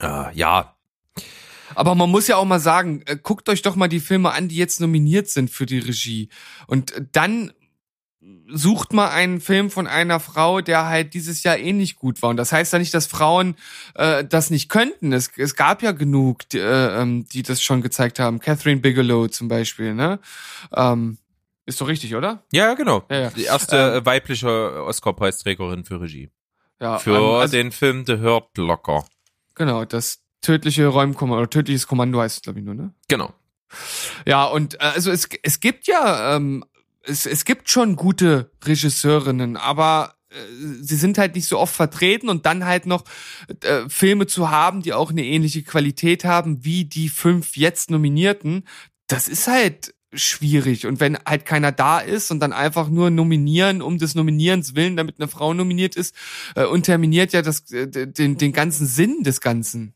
Äh, 0.00 0.34
ja, 0.34 0.74
Aber 1.74 1.94
man 1.94 2.10
muss 2.10 2.28
ja 2.28 2.36
auch 2.36 2.44
mal 2.44 2.60
sagen, 2.60 3.02
äh, 3.06 3.16
guckt 3.20 3.48
euch 3.48 3.62
doch 3.62 3.76
mal 3.76 3.88
die 3.88 4.00
Filme 4.00 4.32
an, 4.32 4.48
die 4.48 4.56
jetzt 4.56 4.80
nominiert 4.80 5.28
sind 5.28 5.50
für 5.50 5.66
die 5.66 5.78
Regie. 5.78 6.28
Und 6.66 6.92
äh, 6.92 7.04
dann 7.12 7.52
sucht 8.48 8.92
mal 8.92 9.08
einen 9.08 9.40
Film 9.40 9.70
von 9.70 9.86
einer 9.86 10.20
Frau, 10.20 10.60
der 10.60 10.86
halt 10.86 11.14
dieses 11.14 11.42
Jahr 11.42 11.58
eh 11.58 11.72
nicht 11.72 11.96
gut 11.96 12.22
war. 12.22 12.30
Und 12.30 12.36
das 12.36 12.52
heißt 12.52 12.72
ja 12.72 12.78
nicht, 12.78 12.94
dass 12.94 13.06
Frauen 13.06 13.56
äh, 13.94 14.24
das 14.24 14.50
nicht 14.50 14.68
könnten. 14.68 15.12
Es, 15.12 15.30
es 15.36 15.56
gab 15.56 15.82
ja 15.82 15.92
genug, 15.92 16.48
die, 16.50 16.58
äh, 16.58 17.00
ähm, 17.02 17.26
die 17.28 17.42
das 17.42 17.62
schon 17.62 17.82
gezeigt 17.82 18.18
haben. 18.18 18.40
Catherine 18.40 18.80
Bigelow 18.80 19.28
zum 19.28 19.48
Beispiel, 19.48 19.94
ne? 19.94 20.20
Ähm, 20.74 21.18
ist 21.66 21.80
doch 21.80 21.88
richtig, 21.88 22.14
oder? 22.14 22.42
ja, 22.52 22.74
genau. 22.74 23.04
Ja, 23.10 23.20
ja. 23.20 23.30
Die 23.30 23.44
erste 23.44 23.94
äh, 23.94 24.06
weibliche 24.06 24.84
Oscar-Preisträgerin 24.84 25.84
für 25.84 26.00
Regie. 26.00 26.30
Ja, 26.80 26.98
Für 26.98 27.16
ähm, 27.16 27.40
also- 27.40 27.52
den 27.56 27.72
Film 27.72 28.04
The 28.06 28.18
Hurt 28.20 28.56
Locker. 28.58 29.04
Genau, 29.54 29.84
das 29.84 30.20
tödliche 30.42 30.86
Räumkommando, 30.88 31.40
oder 31.40 31.50
tödliches 31.50 31.86
Kommando 31.86 32.20
heißt 32.20 32.36
es, 32.36 32.42
glaube 32.42 32.58
ich, 32.58 32.64
nur, 32.64 32.74
ne? 32.74 32.92
Genau. 33.08 33.32
Ja, 34.26 34.44
und 34.44 34.74
äh, 34.74 34.78
also 34.78 35.10
es, 35.10 35.28
es 35.42 35.60
gibt 35.60 35.86
ja, 35.86 36.36
ähm, 36.36 36.64
es, 37.06 37.26
es 37.26 37.44
gibt 37.44 37.70
schon 37.70 37.96
gute 37.96 38.50
Regisseurinnen, 38.64 39.56
aber 39.56 40.14
äh, 40.30 40.36
sie 40.80 40.96
sind 40.96 41.18
halt 41.18 41.34
nicht 41.34 41.46
so 41.46 41.58
oft 41.58 41.74
vertreten 41.74 42.28
und 42.28 42.46
dann 42.46 42.64
halt 42.64 42.86
noch 42.86 43.04
äh, 43.62 43.88
Filme 43.88 44.26
zu 44.26 44.50
haben, 44.50 44.82
die 44.82 44.92
auch 44.92 45.10
eine 45.10 45.24
ähnliche 45.24 45.62
Qualität 45.62 46.24
haben 46.24 46.64
wie 46.64 46.84
die 46.84 47.08
fünf 47.08 47.56
jetzt 47.56 47.90
Nominierten, 47.90 48.64
das 49.06 49.28
ist 49.28 49.46
halt 49.46 49.94
schwierig. 50.12 50.86
Und 50.86 51.00
wenn 51.00 51.18
halt 51.26 51.44
keiner 51.44 51.72
da 51.72 51.98
ist 51.98 52.30
und 52.30 52.40
dann 52.40 52.52
einfach 52.52 52.88
nur 52.88 53.10
nominieren 53.10 53.82
um 53.82 53.98
des 53.98 54.14
Nominierens 54.14 54.74
willen, 54.74 54.96
damit 54.96 55.16
eine 55.18 55.28
Frau 55.28 55.54
nominiert 55.54 55.96
ist, 55.96 56.14
äh, 56.54 56.64
unterminiert 56.64 57.32
ja 57.32 57.42
das, 57.42 57.70
äh, 57.72 57.88
den, 57.88 58.36
den 58.36 58.52
ganzen 58.52 58.86
Sinn 58.86 59.22
des 59.22 59.40
Ganzen. 59.40 59.94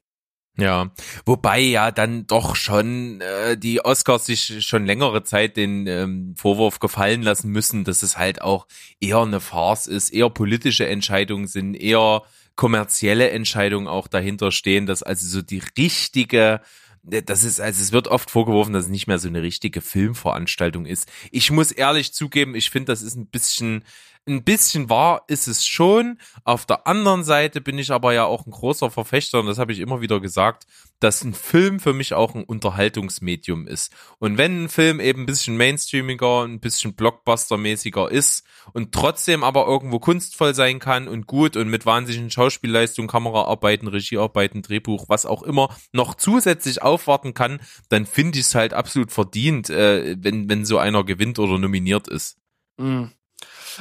Ja, 0.61 0.91
wobei 1.25 1.61
ja 1.61 1.93
dann 1.93 2.27
doch 2.27 2.57
schon 2.57 3.21
äh, 3.21 3.57
die 3.57 3.85
Oscars 3.85 4.27
sich 4.27 4.67
schon 4.67 4.87
längere 4.87 5.23
Zeit 5.23 5.57
den 5.57 5.87
ähm, 5.87 6.35
Vorwurf 6.37 6.81
gefallen 6.81 7.23
lassen 7.23 7.51
müssen, 7.51 7.85
dass 7.85 8.03
es 8.03 8.19
halt 8.19 8.43
auch 8.43 8.67
eher 8.99 9.21
eine 9.21 9.39
Farce 9.39 9.87
ist, 9.87 10.11
eher 10.11 10.31
politische 10.31 10.89
Entscheidungen 10.89 11.47
sind, 11.47 11.75
eher 11.75 12.23
kommerzielle 12.57 13.31
Entscheidungen 13.31 13.87
auch 13.87 14.09
dahinter 14.09 14.51
stehen, 14.51 14.87
dass 14.87 15.05
also 15.05 15.29
so 15.29 15.43
die 15.43 15.63
richtige 15.79 16.61
das 17.05 17.45
ist, 17.45 17.61
also 17.61 17.81
es 17.81 17.93
wird 17.93 18.09
oft 18.09 18.31
vorgeworfen, 18.31 18.75
dass 18.75 18.85
es 18.85 18.91
nicht 18.91 19.07
mehr 19.07 19.19
so 19.19 19.29
eine 19.29 19.41
richtige 19.41 19.81
Filmveranstaltung 19.81 20.85
ist. 20.85 21.11
Ich 21.31 21.51
muss 21.51 21.73
ehrlich 21.73 22.13
zugeben, 22.13 22.55
ich 22.55 22.69
finde, 22.69 22.93
das 22.93 23.01
ist 23.01 23.17
ein 23.17 23.29
bisschen 23.29 23.85
ein 24.29 24.45
bisschen 24.45 24.91
wahr 24.91 25.25
ist 25.27 25.49
es 25.49 25.67
schon. 25.67 26.19
Auf 26.45 26.67
der 26.67 26.87
anderen 26.87 27.25
Seite 27.25 27.61
bin 27.61 27.79
ich 27.79 27.91
aber 27.91 28.13
ja 28.13 28.25
auch 28.25 28.47
ein 28.47 28.51
großer 28.51 28.91
Verfechter, 28.91 29.41
und 29.41 29.47
das 29.47 29.59
habe 29.59 29.73
ich 29.73 29.81
immer 29.81 30.01
wieder 30.01 30.21
gesagt, 30.21 30.67
dass 31.01 31.23
ein 31.23 31.35
Film 31.35 31.81
für 31.81 31.93
mich 31.93 32.15
auch 32.15 32.35
ein 32.35 32.45
Unterhaltungsmedium 32.45 33.67
ist. 33.67 33.93
Und 34.19 34.37
wenn 34.37 34.65
ein 34.65 34.69
Film 34.69 35.01
eben 35.01 35.23
ein 35.23 35.27
bisschen 35.27 35.57
mainstreamiger, 35.57 36.45
ein 36.45 36.61
bisschen 36.61 36.95
blockbustermäßiger 36.95 38.11
ist 38.11 38.45
und 38.73 38.93
trotzdem 38.93 39.45
aber 39.45 39.67
irgendwo 39.67 39.99
kunstvoll 39.99 40.55
sein 40.55 40.79
kann 40.81 41.09
und 41.09 41.27
gut 41.27 41.57
und 41.57 41.69
mit 41.69 41.87
wahnsinnigen 41.87 42.31
Schauspielleistungen, 42.31 43.09
Kameraarbeiten, 43.09 43.89
Regiearbeiten, 43.89 44.63
Drehbuch, 44.63 45.07
was 45.09 45.25
auch 45.25 45.43
immer, 45.43 45.75
noch 45.93 46.15
zusätzlich 46.15 46.83
aufwarten 46.83 47.35
kann, 47.35 47.61
dann 47.89 48.07
finde 48.07 48.39
ich 48.39 48.47
es 48.47 48.55
halt 48.55 48.75
absolut 48.75 49.13
verdient, 49.13 49.71
äh, 49.71 50.17
wenn, 50.19 50.49
wenn 50.49 50.65
so 50.65 50.79
einer 50.79 51.05
gewinnt 51.05 51.39
oder 51.39 51.59
nominiert 51.59 52.09
ist. 52.09 52.39
Mhm. 52.77 53.13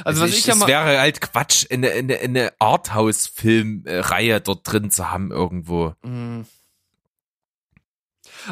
Also, 0.04 0.22
was 0.22 0.30
ich, 0.30 0.38
ich 0.38 0.46
ja 0.46 0.54
mal 0.54 0.64
es 0.64 0.68
wäre 0.68 0.98
halt 0.98 1.20
Quatsch, 1.20 1.66
eine, 1.70 1.90
eine, 1.90 2.18
eine 2.18 2.52
Arthouse-Filmreihe 2.58 4.40
dort 4.40 4.60
drin 4.70 4.90
zu 4.90 5.10
haben 5.10 5.30
irgendwo. 5.30 5.94
Mhm. 6.02 6.46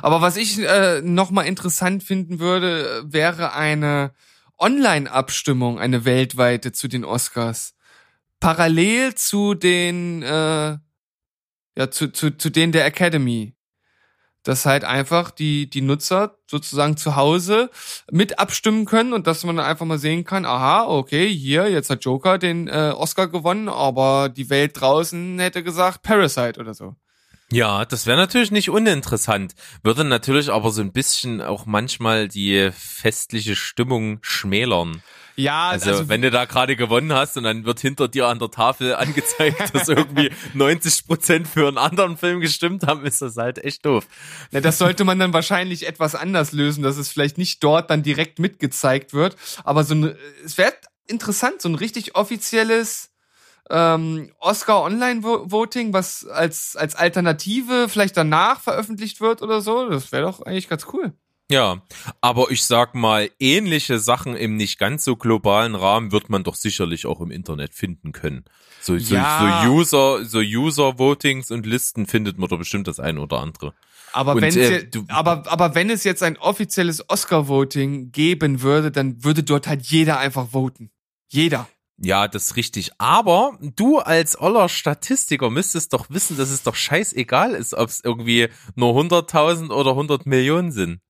Aber 0.03 0.21
was 0.21 0.37
ich 0.37 0.59
äh, 0.59 1.01
noch 1.03 1.31
mal 1.31 1.43
interessant 1.43 2.03
finden 2.03 2.41
würde, 2.41 3.05
wäre 3.07 3.55
eine 3.55 4.13
Online-Abstimmung, 4.59 5.79
eine 5.79 6.05
weltweite 6.05 6.73
zu 6.73 6.89
den 6.89 7.05
Oscars. 7.05 7.75
Parallel 8.41 9.15
zu 9.15 9.55
den, 9.55 10.23
äh, 10.23 10.79
ja, 11.77 11.91
zu, 11.91 12.09
zu, 12.09 12.37
zu 12.37 12.51
denen 12.51 12.73
der 12.73 12.87
Academy 12.87 13.56
dass 14.47 14.65
halt 14.65 14.85
einfach 14.85 15.33
die, 15.33 15.69
die 15.69 15.81
Nutzer 15.81 16.37
sozusagen 16.47 16.97
zu 16.97 17.17
Hause 17.17 17.69
mit 18.13 18.39
abstimmen 18.39 18.85
können 18.85 19.13
und 19.13 19.27
dass 19.27 19.43
man 19.43 19.59
einfach 19.59 19.87
mal 19.87 19.99
sehen 19.99 20.25
kann, 20.25 20.45
aha, 20.45 20.87
okay, 20.87 21.29
hier, 21.29 21.69
jetzt 21.69 21.91
hat 21.91 22.05
Joker 22.05 22.39
den 22.39 22.69
äh, 22.69 22.93
Oscar 22.97 23.27
gewonnen, 23.27 23.69
aber 23.69 24.29
die 24.29 24.49
Welt 24.49 24.81
draußen 24.81 25.39
hätte 25.41 25.65
gesagt 25.65 26.03
Parasite 26.03 26.61
oder 26.61 26.75
so. 26.75 26.95
Ja, 27.51 27.85
das 27.85 28.07
wäre 28.07 28.17
natürlich 28.17 28.53
nicht 28.53 28.71
uninteressant, 28.71 29.55
würde 29.83 30.05
natürlich 30.05 30.51
aber 30.51 30.71
so 30.71 30.81
ein 30.81 30.93
bisschen 30.93 31.41
auch 31.43 31.67
manchmal 31.67 32.29
die 32.29 32.71
festliche 32.73 33.57
Stimmung 33.57 34.19
schmälern. 34.23 35.03
Ja, 35.37 35.69
also, 35.69 35.91
also 35.91 36.09
wenn 36.09 36.23
du 36.23 36.31
da 36.31 36.47
gerade 36.47 36.77
gewonnen 36.77 37.13
hast 37.13 37.37
und 37.37 37.45
dann 37.45 37.65
wird 37.67 37.79
hinter 37.81 38.09
dir 38.09 38.27
an 38.27 38.39
der 38.39 38.51
Tafel 38.51 38.95
angezeigt, 38.97 39.75
dass 39.75 39.89
irgendwie 39.89 40.31
90 40.55 41.07
Prozent 41.07 41.47
für 41.47 41.69
einen 41.69 41.79
anderen 41.79 42.17
Film 42.17 42.41
gestimmt 42.41 42.87
haben, 42.87 43.05
ist 43.05 43.21
das 43.21 43.37
halt 43.37 43.63
echt 43.63 43.85
doof. 43.85 44.07
Na, 44.51 44.61
das 44.61 44.79
sollte 44.79 45.05
man 45.05 45.19
dann 45.19 45.33
wahrscheinlich 45.33 45.87
etwas 45.87 46.15
anders 46.15 46.53
lösen, 46.53 46.83
dass 46.83 46.97
es 46.97 47.11
vielleicht 47.11 47.37
nicht 47.37 47.63
dort 47.63 47.91
dann 47.91 48.03
direkt 48.03 48.39
mitgezeigt 48.39 49.13
wird, 49.13 49.37
aber 49.65 49.85
so 49.85 49.95
ein, 49.95 50.17
es 50.45 50.57
wäre 50.57 50.73
interessant, 51.07 51.61
so 51.61 51.69
ein 51.69 51.75
richtig 51.75 52.17
offizielles 52.17 53.11
ähm, 53.69 54.33
Oscar 54.39 54.83
Online 54.83 55.23
Voting, 55.23 55.93
was 55.93 56.25
als 56.27 56.77
als 56.77 56.95
Alternative 56.95 57.89
vielleicht 57.89 58.17
danach 58.17 58.61
veröffentlicht 58.61 59.21
wird 59.21 59.43
oder 59.43 59.61
so, 59.61 59.89
das 59.89 60.13
wäre 60.13 60.23
doch 60.23 60.41
eigentlich 60.43 60.69
ganz 60.69 60.87
cool. 60.93 61.13
Ja, 61.51 61.81
aber 62.21 62.51
ich 62.51 62.65
sag 62.65 62.97
mal, 62.97 63.31
ähnliche 63.39 64.01
Sachen 64.01 64.37
im 64.37 64.57
nicht 64.57 64.79
ganz 64.79 65.05
so 65.05 65.15
globalen 65.15 65.77
Rahmen 65.77 66.11
wird 66.11 66.29
man 66.29 66.43
doch 66.43 66.57
sicherlich 66.57 67.07
auch 67.07 67.21
im 67.21 67.31
Internet 67.31 67.73
finden 67.73 68.11
können. 68.11 68.45
So, 68.81 68.97
ja. 68.97 69.63
so, 69.63 69.69
so 69.69 69.73
User, 69.73 70.25
so 70.25 70.39
User 70.39 70.99
Votings 70.99 71.53
und 71.53 71.65
Listen 71.65 72.07
findet 72.07 72.39
man 72.39 72.49
doch 72.49 72.59
bestimmt 72.59 72.89
das 72.89 72.99
eine 72.99 73.21
oder 73.21 73.41
andere. 73.41 73.75
Aber 74.13 74.35
und, 74.35 74.43
wenn 74.43 74.57
äh, 74.57 74.71
jetzt, 74.71 74.99
aber 75.09 75.45
aber 75.47 75.77
wenn 75.77 75.89
es 75.89 76.03
jetzt 76.03 76.23
ein 76.23 76.37
offizielles 76.37 77.09
Oscar 77.09 77.47
Voting 77.47 78.11
geben 78.11 78.63
würde, 78.63 78.91
dann 78.91 79.23
würde 79.23 79.45
dort 79.45 79.69
halt 79.69 79.87
jeder 79.87 80.19
einfach 80.19 80.51
voten. 80.51 80.91
Jeder. 81.29 81.69
Ja, 81.99 82.27
das 82.27 82.45
ist 82.45 82.57
richtig. 82.57 82.91
Aber 82.99 83.57
du 83.61 83.99
als 83.99 84.39
oller 84.39 84.69
Statistiker 84.69 85.49
müsstest 85.49 85.93
doch 85.93 86.11
wissen, 86.11 86.37
dass 86.37 86.51
es 86.51 86.63
doch 86.63 86.75
scheißegal 86.75 87.53
ist, 87.53 87.73
ob 87.73 87.89
es 87.89 88.03
irgendwie 88.03 88.49
nur 88.75 88.95
100.000 88.95 89.71
oder 89.71 89.91
100 89.91 90.27
Millionen 90.27 90.73
sind 90.73 91.01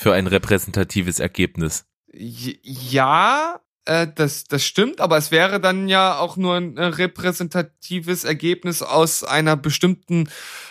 für 0.00 0.14
ein 0.14 0.26
repräsentatives 0.26 1.20
Ergebnis. 1.20 1.84
Ja, 2.12 3.60
äh, 3.84 4.06
das, 4.14 4.44
das 4.44 4.64
stimmt, 4.64 5.00
aber 5.00 5.16
es 5.16 5.30
wäre 5.30 5.60
dann 5.60 5.88
ja 5.88 6.18
auch 6.18 6.36
nur 6.36 6.54
ein 6.54 6.76
äh, 6.76 6.84
repräsentatives 6.84 8.24
Ergebnis 8.24 8.82
aus 8.82 9.24
einer 9.24 9.56
bestimmten 9.56 10.28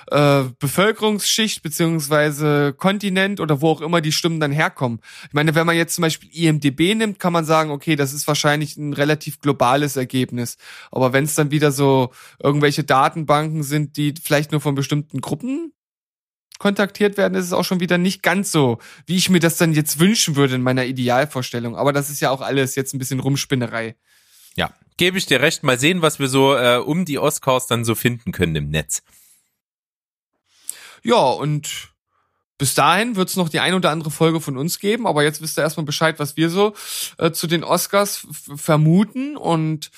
äh, 0.10 0.44
Bevölkerungsschicht 0.58 1.62
beziehungsweise 1.62 2.74
Kontinent 2.74 3.40
oder 3.40 3.62
wo 3.62 3.70
auch 3.70 3.82
immer 3.82 4.02
die 4.02 4.12
Stimmen 4.12 4.40
dann 4.40 4.52
herkommen. 4.52 5.00
Ich 5.28 5.34
meine, 5.34 5.54
wenn 5.54 5.68
man 5.68 5.76
jetzt 5.76 5.96
zum 5.96 6.02
Beispiel 6.02 6.30
IMDB 6.32 6.96
nimmt, 6.96 7.20
kann 7.20 7.34
man 7.34 7.46
sagen, 7.46 7.72
okay, 7.72 7.96
das 7.96 8.14
ist 8.14 8.28
wahrscheinlich 8.28 8.78
ein 8.78 8.94
relativ 8.94 9.40
globales 9.42 9.96
Ergebnis. 9.96 10.58
Aber 10.92 11.14
wenn 11.14 11.26
es 11.26 11.36
dann 11.36 11.52
wieder 11.52 11.72
so 11.72 12.12
irgendwelche 12.42 12.84
Datenbanken 12.84 13.62
sind, 13.62 13.96
die 13.98 14.14
vielleicht 14.22 14.52
nur 14.52 14.62
von 14.62 14.76
bestimmten 14.76 15.22
Gruppen 15.22 15.72
kontaktiert 16.60 17.18
werden, 17.18 17.34
ist 17.34 17.46
es 17.46 17.54
auch 17.54 17.64
schon 17.64 17.80
wieder 17.80 17.98
nicht 17.98 18.22
ganz 18.22 18.52
so, 18.52 18.78
wie 19.08 19.16
ich 19.16 19.30
mir 19.30 19.40
das 19.40 19.58
dann 19.58 19.74
jetzt 19.74 19.98
wünschen 20.00 20.36
würde 20.36 20.56
in 20.56 20.62
meiner 20.62 20.86
Idealvorstellung. 20.86 21.76
Aber 21.76 21.92
das 21.92 22.10
ist 22.10 22.20
ja 22.20 22.30
auch 22.30 22.42
alles 22.42 22.76
jetzt 22.76 22.94
ein 22.94 23.00
bisschen 23.00 23.20
Rumspinnerei. 23.20 23.96
Ja, 24.56 24.72
gebe 24.98 25.18
ich 25.18 25.26
dir 25.26 25.42
recht. 25.42 25.64
Mal 25.64 25.80
sehen, 25.80 26.04
was 26.04 26.20
wir 26.20 26.28
so 26.28 26.56
äh, 26.56 26.78
um 26.78 27.06
die 27.06 27.18
Oscars 27.18 27.66
dann 27.66 27.86
so 27.86 27.96
finden 27.96 28.32
können 28.32 28.56
im 28.56 28.70
Netz. 28.70 29.02
Ja, 31.02 31.16
und 31.16 31.90
bis 32.58 32.76
dahin 32.76 33.16
wird 33.16 33.30
es 33.30 33.38
noch 33.38 33.48
die 33.48 33.62
ein 33.62 33.74
oder 33.74 33.90
andere 33.90 34.12
Folge 34.12 34.42
von 34.42 34.58
uns 34.58 34.80
geben, 34.80 35.08
aber 35.08 35.24
jetzt 35.24 35.42
wisst 35.42 35.58
ihr 35.58 35.64
erstmal 35.64 35.86
Bescheid, 35.86 36.20
was 36.20 36.36
wir 36.36 36.50
so 36.50 36.76
äh, 37.18 37.32
zu 37.32 37.48
den 37.48 37.64
Oscars 37.64 38.28
vermuten 38.56 39.38
und 39.38 39.92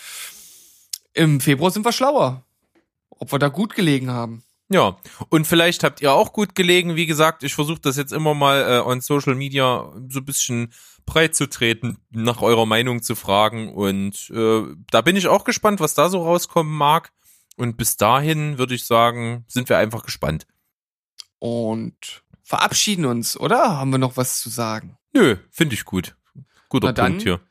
im 1.13 1.41
Februar 1.41 1.71
sind 1.71 1.83
wir 1.83 1.91
schlauer, 1.91 2.45
ob 3.09 3.31
wir 3.31 3.39
da 3.39 3.47
gut 3.47 3.73
gelegen 3.73 4.11
haben. 4.11 4.43
Ja, 4.71 4.95
und 5.27 5.47
vielleicht 5.47 5.83
habt 5.83 5.99
ihr 6.01 6.13
auch 6.13 6.31
gut 6.31 6.55
gelegen. 6.55 6.95
Wie 6.95 7.05
gesagt, 7.05 7.43
ich 7.43 7.53
versuche 7.53 7.81
das 7.81 7.97
jetzt 7.97 8.13
immer 8.13 8.33
mal 8.33 8.61
äh, 8.61 8.79
on 8.79 9.01
Social 9.01 9.35
Media 9.35 9.91
so 10.07 10.19
ein 10.19 10.25
bisschen 10.25 10.71
breit 11.05 11.35
zu 11.35 11.49
treten, 11.49 11.97
nach 12.09 12.41
eurer 12.41 12.65
Meinung 12.65 13.03
zu 13.03 13.15
fragen. 13.15 13.73
Und 13.73 14.29
äh, 14.33 14.63
da 14.89 15.01
bin 15.01 15.17
ich 15.17 15.27
auch 15.27 15.43
gespannt, 15.43 15.81
was 15.81 15.93
da 15.93 16.07
so 16.07 16.23
rauskommen 16.23 16.73
mag. 16.73 17.11
Und 17.57 17.75
bis 17.75 17.97
dahin 17.97 18.57
würde 18.57 18.73
ich 18.73 18.85
sagen, 18.85 19.43
sind 19.49 19.67
wir 19.67 19.77
einfach 19.77 20.03
gespannt. 20.03 20.47
Und 21.37 22.23
verabschieden 22.41 23.03
uns, 23.03 23.37
oder? 23.37 23.77
Haben 23.77 23.91
wir 23.91 23.97
noch 23.97 24.15
was 24.15 24.39
zu 24.39 24.49
sagen? 24.49 24.97
Nö, 25.11 25.35
finde 25.49 25.75
ich 25.75 25.83
gut. 25.83 26.15
Guter 26.69 26.93
Na 26.95 27.03
Punkt 27.03 27.23
hier. 27.23 27.41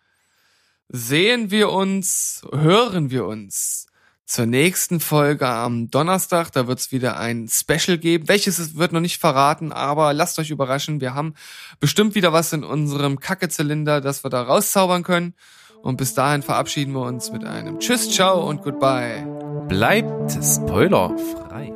Sehen 0.89 1.51
wir 1.51 1.71
uns, 1.71 2.47
hören 2.51 3.11
wir 3.11 3.27
uns 3.27 3.90
zur 4.31 4.47
nächsten 4.47 5.01
Folge 5.01 5.48
am 5.48 5.90
Donnerstag. 5.90 6.52
Da 6.52 6.69
wird 6.69 6.78
es 6.78 6.93
wieder 6.93 7.19
ein 7.19 7.48
Special 7.48 7.98
geben. 7.98 8.28
Welches 8.28 8.77
wird 8.77 8.93
noch 8.93 9.01
nicht 9.01 9.19
verraten, 9.19 9.73
aber 9.73 10.12
lasst 10.12 10.39
euch 10.39 10.51
überraschen. 10.51 11.01
Wir 11.01 11.15
haben 11.15 11.35
bestimmt 11.81 12.15
wieder 12.15 12.32
was 12.32 12.52
in 12.52 12.62
unserem 12.62 13.19
Kackezylinder, 13.19 14.01
das 14.01 14.23
wir 14.24 14.31
da 14.31 14.43
rauszaubern 14.43 15.02
können. 15.02 15.35
Und 15.82 15.97
bis 15.97 16.15
dahin 16.15 16.43
verabschieden 16.43 16.93
wir 16.93 17.02
uns 17.02 17.32
mit 17.32 17.44
einem 17.44 17.81
Tschüss, 17.81 18.09
ciao 18.09 18.48
und 18.48 18.62
goodbye. 18.62 19.27
Bleibt 19.69 20.31
spoilerfrei. 20.31 21.73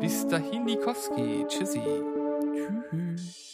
Bis 0.00 0.26
dahin, 0.26 0.64
Nikowski. 0.64 1.44
Tschüssi. 1.46 1.80
Tschüss. 2.90 3.45